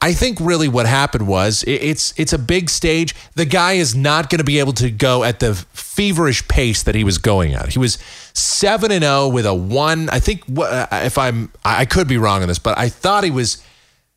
I 0.00 0.12
think 0.12 0.38
really 0.40 0.68
what 0.68 0.86
happened 0.86 1.26
was 1.26 1.62
it- 1.64 1.82
it's 1.82 2.14
it's 2.16 2.32
a 2.32 2.38
big 2.38 2.70
stage. 2.70 3.14
The 3.34 3.44
guy 3.44 3.74
is 3.74 3.94
not 3.94 4.30
going 4.30 4.38
to 4.38 4.44
be 4.44 4.58
able 4.58 4.72
to 4.74 4.90
go 4.90 5.24
at 5.24 5.40
the 5.40 5.54
feverish 5.72 6.46
pace 6.48 6.82
that 6.84 6.94
he 6.94 7.04
was 7.04 7.18
going 7.18 7.54
at. 7.54 7.70
He 7.72 7.78
was 7.78 7.98
seven 8.32 8.92
and 8.92 9.02
zero 9.02 9.28
with 9.28 9.46
a 9.46 9.54
one. 9.54 10.08
I 10.10 10.20
think 10.20 10.42
uh, 10.58 10.86
if 10.92 11.18
I'm 11.18 11.50
I 11.64 11.84
could 11.84 12.06
be 12.08 12.18
wrong 12.18 12.42
on 12.42 12.48
this, 12.48 12.58
but 12.58 12.78
I 12.78 12.88
thought 12.88 13.24
he 13.24 13.30
was 13.30 13.62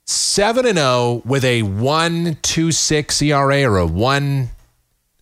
seven 0.05 0.65
and 0.65 0.77
zero 0.77 1.21
with 1.25 1.43
a 1.43 1.63
one 1.63 2.37
two 2.41 2.71
six 2.71 3.21
ERA 3.21 3.63
or 3.63 3.77
a 3.77 3.85
one 3.85 4.49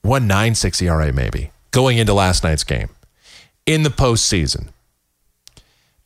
one 0.02 0.28
nine 0.28 0.56
six 0.56 0.82
ERA 0.82 1.11
maybe 1.14 1.52
going 1.72 1.98
into 1.98 2.14
last 2.14 2.44
night's 2.44 2.64
game 2.64 2.90
in 3.66 3.84
the 3.84 3.90
postseason. 3.90 4.70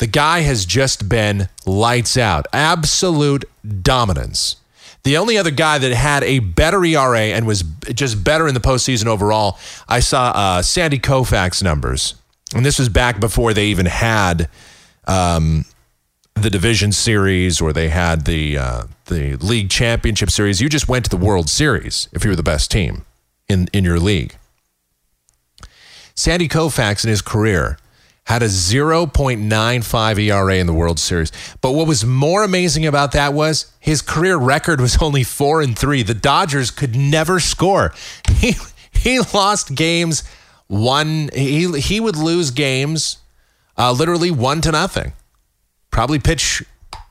The 0.04 0.08
guy 0.08 0.42
has 0.42 0.66
just 0.66 1.08
been 1.08 1.48
lights 1.66 2.18
out, 2.18 2.46
absolute 2.52 3.46
dominance. 3.82 4.58
The 5.04 5.16
only 5.16 5.38
other 5.38 5.50
guy 5.50 5.78
that 5.78 5.94
had 5.94 6.26
a 6.26 6.40
better 6.40 6.84
ERA 6.84 7.22
and 7.22 7.48
was 7.48 7.64
just 7.94 8.22
better 8.22 8.46
in 8.46 8.54
the 8.54 8.60
postseason 8.60 9.06
overall, 9.06 9.58
I 9.88 10.02
saw 10.02 10.34
uh, 10.36 10.62
Sandy 10.62 11.00
Koufax 11.00 11.64
numbers, 11.64 12.16
and 12.54 12.66
this 12.66 12.80
was 12.80 12.90
back 12.90 13.22
before 13.22 13.54
they 13.54 13.68
even 13.68 13.86
had 13.86 14.50
um, 15.08 15.64
the 16.34 16.50
division 16.50 16.92
series 16.92 17.62
or 17.62 17.72
they 17.72 17.88
had 17.88 18.26
the 18.26 18.58
uh, 18.58 18.84
the 19.06 19.38
league 19.38 19.70
championship 19.70 20.32
series. 20.32 20.60
You 20.60 20.68
just 20.68 20.90
went 20.90 21.06
to 21.06 21.10
the 21.10 21.16
World 21.16 21.50
Series 21.50 22.10
if 22.12 22.26
you 22.26 22.30
were 22.30 22.36
the 22.36 22.44
best 22.44 22.70
team 22.70 23.06
in 23.48 23.70
in 23.72 23.86
your 23.86 24.02
league. 24.02 24.36
Sandy 26.14 26.50
Koufax 26.50 27.06
in 27.06 27.10
his 27.10 27.22
career 27.22 27.78
had 28.26 28.42
a 28.42 28.48
0.95 28.48 30.20
ERA 30.20 30.56
in 30.56 30.66
the 30.66 30.74
World 30.74 31.00
Series. 31.00 31.32
But 31.62 31.72
what 31.72 31.88
was 31.88 32.06
more 32.06 32.44
amazing 32.44 32.86
about 32.86 33.12
that 33.12 33.34
was 33.34 33.72
his 33.80 34.02
career 34.02 34.38
record 34.38 34.80
was 34.80 35.02
only 35.02 35.24
4 35.24 35.62
and 35.62 35.78
3. 35.78 36.04
The 36.04 36.14
Dodgers 36.14 36.72
could 36.72 36.96
never 36.96 37.40
score. 37.40 37.94
He 38.40 38.56
he 38.92 39.20
lost 39.34 39.74
games 39.76 40.24
one 40.68 41.30
he 41.34 41.80
he 41.80 42.00
would 42.00 42.16
lose 42.16 42.52
games 42.52 43.18
uh, 43.78 43.92
literally 43.92 44.32
1 44.32 44.62
to 44.62 44.72
nothing. 44.72 45.14
Probably 45.92 46.20
pitch 46.20 46.64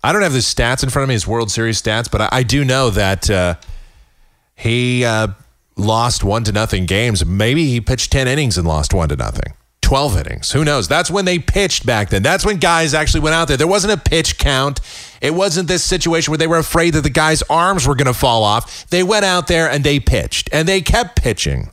I 0.05 0.13
don't 0.13 0.23
have 0.23 0.33
the 0.33 0.41
stats 0.41 0.83
in 0.83 0.91
front 0.91 1.05
of 1.05 1.09
me, 1.09 1.15
his 1.15 1.27
World 1.27 1.51
Series 1.51 1.81
stats, 1.81 2.11
but 2.11 2.21
I, 2.23 2.29
I 2.33 2.43
do 2.43 2.65
know 2.65 2.91
that 2.91 3.31
uh, 3.31 3.55
he 4.57 5.05
uh, 5.05 5.29
lost 5.77 6.25
one 6.25 6.45
to 6.45 6.53
nothing 6.53 6.87
games. 6.87 7.25
Maybe 7.25 7.67
he 7.69 7.81
pitched 7.81 8.11
10 8.11 8.27
innings 8.27 8.59
and 8.59 8.67
lost 8.67 8.93
one 8.93 9.09
to 9.11 9.17
nothing. 9.17 9.55
12 9.83 10.19
innings. 10.19 10.53
Who 10.53 10.65
knows? 10.65 10.89
That's 10.89 11.11
when 11.11 11.27
they 11.27 11.39
pitched 11.39 11.85
back 11.85 12.09
then. 12.09 12.23
That's 12.23 12.47
when 12.47 12.57
guys 12.57 12.95
actually 12.95 13.21
went 13.21 13.35
out 13.35 13.49
there. 13.49 13.57
There 13.57 13.67
wasn't 13.67 13.93
a 13.93 13.99
pitch 13.99 14.39
count. 14.39 14.81
It 15.21 15.35
wasn't 15.35 15.69
this 15.69 15.85
situation 15.85 16.31
where 16.31 16.39
they 16.39 16.47
were 16.47 16.59
afraid 16.59 16.95
that 16.95 17.03
the 17.03 17.11
guy's 17.11 17.43
arms 17.51 17.87
were 17.87 17.95
going 17.95 18.07
to 18.07 18.15
fall 18.15 18.43
off. 18.43 18.87
They 18.89 19.03
went 19.03 19.25
out 19.25 19.49
there 19.49 19.71
and 19.71 19.85
they 19.85 20.01
pitched 20.01 20.49
and 20.53 20.67
they 20.67 20.81
kept 20.81 21.21
pitching. 21.21 21.71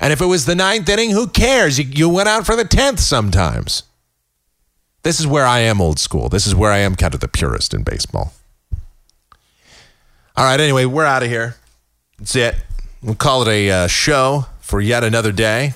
And 0.00 0.12
if 0.12 0.20
it 0.20 0.26
was 0.26 0.46
the 0.46 0.54
ninth 0.54 0.88
inning, 0.88 1.10
who 1.10 1.26
cares? 1.26 1.78
You, 1.78 1.84
you 1.84 2.08
went 2.08 2.28
out 2.28 2.46
for 2.46 2.56
the 2.56 2.64
10th 2.64 3.00
sometimes. 3.00 3.82
This 5.02 5.20
is 5.20 5.26
where 5.26 5.44
I 5.44 5.58
am 5.58 5.82
old 5.82 5.98
school. 5.98 6.30
This 6.30 6.46
is 6.46 6.54
where 6.54 6.72
I 6.72 6.78
am 6.78 6.94
kind 6.94 7.12
of 7.12 7.20
the 7.20 7.28
purist 7.28 7.74
in 7.74 7.82
baseball. 7.82 8.32
All 10.36 10.44
right, 10.44 10.58
anyway, 10.58 10.86
we're 10.86 11.04
out 11.04 11.22
of 11.22 11.28
here. 11.28 11.56
That's 12.18 12.34
it. 12.34 12.56
We'll 13.02 13.14
call 13.14 13.42
it 13.42 13.48
a 13.48 13.70
uh, 13.70 13.86
show 13.86 14.46
for 14.60 14.80
yet 14.80 15.04
another 15.04 15.30
day. 15.30 15.74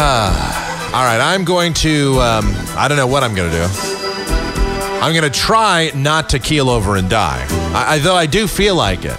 All 0.00 1.04
right, 1.04 1.20
I'm 1.20 1.44
going 1.44 1.74
to, 1.74 2.18
um, 2.20 2.54
I 2.74 2.86
don't 2.88 2.96
know 2.96 3.06
what 3.06 3.22
I'm 3.22 3.34
going 3.34 3.50
to 3.50 3.56
do. 3.56 3.64
I'm 5.02 5.12
going 5.12 5.30
to 5.30 5.38
try 5.38 5.90
not 5.94 6.30
to 6.30 6.38
keel 6.38 6.70
over 6.70 6.96
and 6.96 7.10
die, 7.10 7.46
I, 7.74 7.94
I, 7.94 7.98
though 7.98 8.14
I 8.14 8.24
do 8.24 8.46
feel 8.46 8.74
like 8.74 9.00
it. 9.00 9.18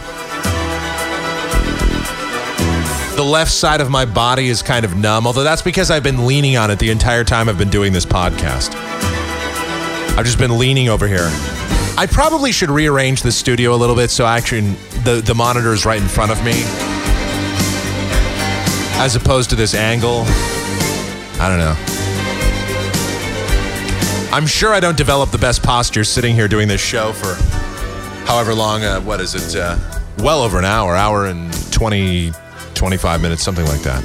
The 3.16 3.24
left 3.24 3.52
side 3.52 3.80
of 3.80 3.92
my 3.92 4.06
body 4.06 4.48
is 4.48 4.64
kind 4.64 4.84
of 4.84 4.98
numb, 4.98 5.28
although 5.28 5.44
that's 5.44 5.62
because 5.62 5.92
I've 5.92 6.02
been 6.02 6.26
leaning 6.26 6.58
on 6.58 6.72
it 6.72 6.80
the 6.80 6.90
entire 6.90 7.24
time 7.24 7.48
I've 7.48 7.60
been 7.60 7.70
doing 7.70 7.94
this 7.94 8.06
podcast. 8.06 8.74
I've 10.18 10.26
just 10.26 10.40
been 10.40 10.58
leaning 10.58 10.90
over 10.90 11.08
here. 11.08 11.30
I 11.96 12.08
probably 12.10 12.52
should 12.52 12.72
rearrange 12.72 13.22
the 13.22 13.32
studio 13.32 13.76
a 13.76 13.78
little 13.78 13.96
bit 13.96 14.10
so 14.10 14.26
actually 14.26 14.62
the, 15.04 15.22
the 15.24 15.36
monitor 15.36 15.74
is 15.74 15.86
right 15.86 16.02
in 16.02 16.08
front 16.08 16.32
of 16.32 16.44
me 16.44 16.64
as 19.00 19.16
opposed 19.16 19.52
to 19.52 19.56
this 19.56 19.76
angle. 19.76 20.26
I 21.42 21.50
don't 21.50 21.58
know. 21.58 21.76
I'm 24.32 24.46
sure 24.46 24.74
I 24.74 24.80
don't 24.80 24.96
develop 24.96 25.32
the 25.32 25.40
best 25.40 25.64
posture 25.64 26.04
sitting 26.04 26.36
here 26.36 26.48
doing 26.48 26.68
this 26.68 26.80
show 26.80 27.14
for 27.14 27.34
however 28.28 28.54
long. 28.54 28.84
Uh, 28.84 29.02
what 29.02 29.20
is 29.20 29.34
it? 29.34 29.60
Uh, 29.60 29.76
well 30.20 30.44
over 30.44 30.60
an 30.60 30.66
hour, 30.66 30.96
hour 30.96 31.26
and 31.26 31.52
20, 31.74 32.32
25 32.76 33.22
minutes, 33.22 33.42
something 33.42 33.66
like 33.66 33.82
that. 33.82 34.04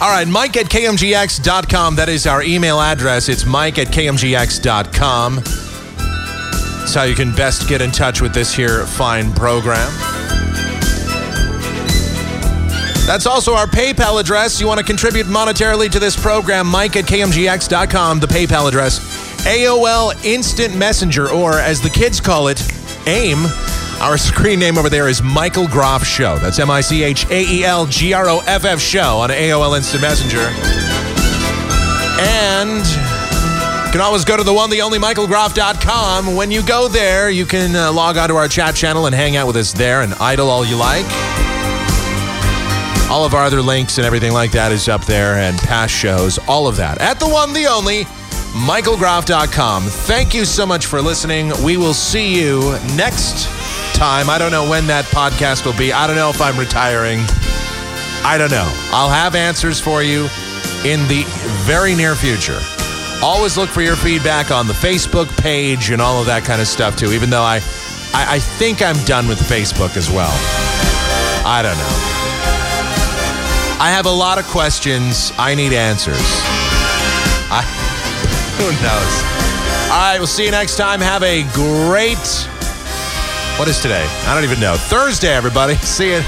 All 0.00 0.10
right, 0.10 0.26
Mike 0.26 0.56
at 0.56 0.66
KMGX.com. 0.66 1.94
That 1.94 2.08
is 2.08 2.26
our 2.26 2.42
email 2.42 2.80
address. 2.80 3.28
It's 3.28 3.46
Mike 3.46 3.78
at 3.78 3.88
KMGX.com. 3.88 5.36
That's 5.36 6.94
how 6.94 7.04
you 7.04 7.14
can 7.14 7.32
best 7.36 7.68
get 7.68 7.80
in 7.80 7.92
touch 7.92 8.20
with 8.20 8.34
this 8.34 8.52
here 8.52 8.84
fine 8.86 9.32
program. 9.34 10.09
That's 13.06 13.26
also 13.26 13.54
our 13.54 13.66
PayPal 13.66 14.20
address. 14.20 14.60
You 14.60 14.66
want 14.66 14.78
to 14.78 14.84
contribute 14.84 15.26
monetarily 15.26 15.90
to 15.90 15.98
this 15.98 16.20
program, 16.20 16.66
Mike 16.66 16.96
at 16.96 17.04
KMGX.com, 17.04 18.20
the 18.20 18.26
PayPal 18.26 18.68
address. 18.68 19.00
AOL 19.46 20.24
Instant 20.24 20.76
Messenger, 20.76 21.30
or 21.30 21.54
as 21.54 21.80
the 21.80 21.90
kids 21.90 22.20
call 22.20 22.48
it, 22.48 22.62
AIM. 23.06 23.46
Our 24.00 24.16
screen 24.30 24.58
name 24.58 24.78
over 24.78 24.88
there 24.88 25.08
is 25.08 25.22
Michael 25.22 25.66
Groff 25.66 26.04
Show. 26.04 26.38
That's 26.38 26.58
M 26.58 26.70
I 26.70 26.80
C 26.80 27.02
H 27.02 27.26
A 27.30 27.44
E 27.44 27.64
L 27.64 27.86
G 27.86 28.12
R 28.12 28.28
O 28.28 28.40
F 28.46 28.64
F 28.64 28.80
Show 28.80 29.18
on 29.18 29.30
AOL 29.30 29.76
Instant 29.76 30.02
Messenger. 30.02 30.46
And 32.22 32.84
you 33.86 33.92
can 33.92 34.02
always 34.02 34.24
go 34.24 34.36
to 34.36 34.44
the 34.44 34.52
one, 34.52 34.70
the 34.70 34.82
only 34.82 34.98
MichaelGroff.com. 34.98 36.36
When 36.36 36.50
you 36.50 36.62
go 36.62 36.86
there, 36.86 37.28
you 37.30 37.44
can 37.44 37.74
uh, 37.74 37.92
log 37.92 38.18
on 38.18 38.28
to 38.28 38.36
our 38.36 38.46
chat 38.46 38.76
channel 38.76 39.06
and 39.06 39.14
hang 39.14 39.36
out 39.36 39.46
with 39.46 39.56
us 39.56 39.72
there 39.72 40.02
and 40.02 40.14
idle 40.14 40.48
all 40.48 40.64
you 40.64 40.76
like. 40.76 41.06
All 43.10 43.24
of 43.24 43.34
our 43.34 43.42
other 43.42 43.60
links 43.60 43.98
and 43.98 44.06
everything 44.06 44.32
like 44.32 44.52
that 44.52 44.70
is 44.70 44.88
up 44.88 45.04
there, 45.04 45.34
and 45.34 45.58
past 45.58 45.92
shows, 45.92 46.38
all 46.46 46.68
of 46.68 46.76
that. 46.76 47.00
At 47.00 47.18
the 47.18 47.28
one, 47.28 47.52
the 47.52 47.66
only, 47.66 48.04
michaelgroff.com. 48.54 49.82
Thank 49.82 50.32
you 50.32 50.44
so 50.44 50.64
much 50.64 50.86
for 50.86 51.02
listening. 51.02 51.50
We 51.64 51.76
will 51.76 51.92
see 51.92 52.40
you 52.40 52.60
next 52.94 53.48
time. 53.94 54.30
I 54.30 54.38
don't 54.38 54.52
know 54.52 54.70
when 54.70 54.86
that 54.86 55.06
podcast 55.06 55.66
will 55.66 55.76
be. 55.76 55.92
I 55.92 56.06
don't 56.06 56.14
know 56.14 56.30
if 56.30 56.40
I'm 56.40 56.56
retiring. 56.56 57.18
I 58.24 58.36
don't 58.38 58.52
know. 58.52 58.70
I'll 58.92 59.10
have 59.10 59.34
answers 59.34 59.80
for 59.80 60.04
you 60.04 60.28
in 60.84 61.00
the 61.08 61.24
very 61.66 61.96
near 61.96 62.14
future. 62.14 62.60
Always 63.22 63.56
look 63.56 63.70
for 63.70 63.82
your 63.82 63.96
feedback 63.96 64.52
on 64.52 64.68
the 64.68 64.72
Facebook 64.72 65.26
page 65.42 65.90
and 65.90 66.00
all 66.00 66.20
of 66.20 66.26
that 66.26 66.44
kind 66.44 66.60
of 66.60 66.68
stuff 66.68 66.96
too, 66.96 67.12
even 67.12 67.28
though 67.28 67.42
I, 67.42 67.56
I, 68.14 68.36
I 68.36 68.38
think 68.38 68.82
I'm 68.82 69.02
done 69.04 69.26
with 69.26 69.40
Facebook 69.40 69.96
as 69.96 70.08
well. 70.08 70.30
I 71.44 71.60
don't 71.60 71.76
know. 71.76 72.19
I 73.82 73.88
have 73.88 74.04
a 74.04 74.10
lot 74.10 74.38
of 74.38 74.44
questions. 74.44 75.32
I 75.38 75.54
need 75.54 75.72
answers. 75.72 76.20
I, 77.48 77.64
who 78.60 78.68
knows? 78.84 79.22
All 79.90 79.96
right, 79.96 80.18
we'll 80.18 80.26
see 80.26 80.44
you 80.44 80.50
next 80.50 80.76
time. 80.76 81.00
Have 81.00 81.22
a 81.22 81.44
great. 81.54 82.18
What 83.58 83.68
is 83.68 83.80
today? 83.80 84.04
I 84.26 84.34
don't 84.34 84.44
even 84.44 84.60
know. 84.60 84.76
Thursday, 84.76 85.32
everybody. 85.32 85.74
See 85.96 86.10
you. 86.10 86.20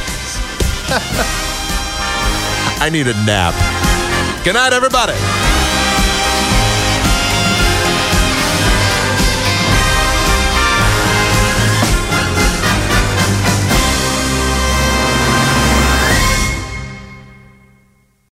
I 2.81 2.89
need 2.91 3.07
a 3.07 3.15
nap. 3.25 3.53
Good 4.45 4.55
night, 4.55 4.73
everybody. 4.73 5.13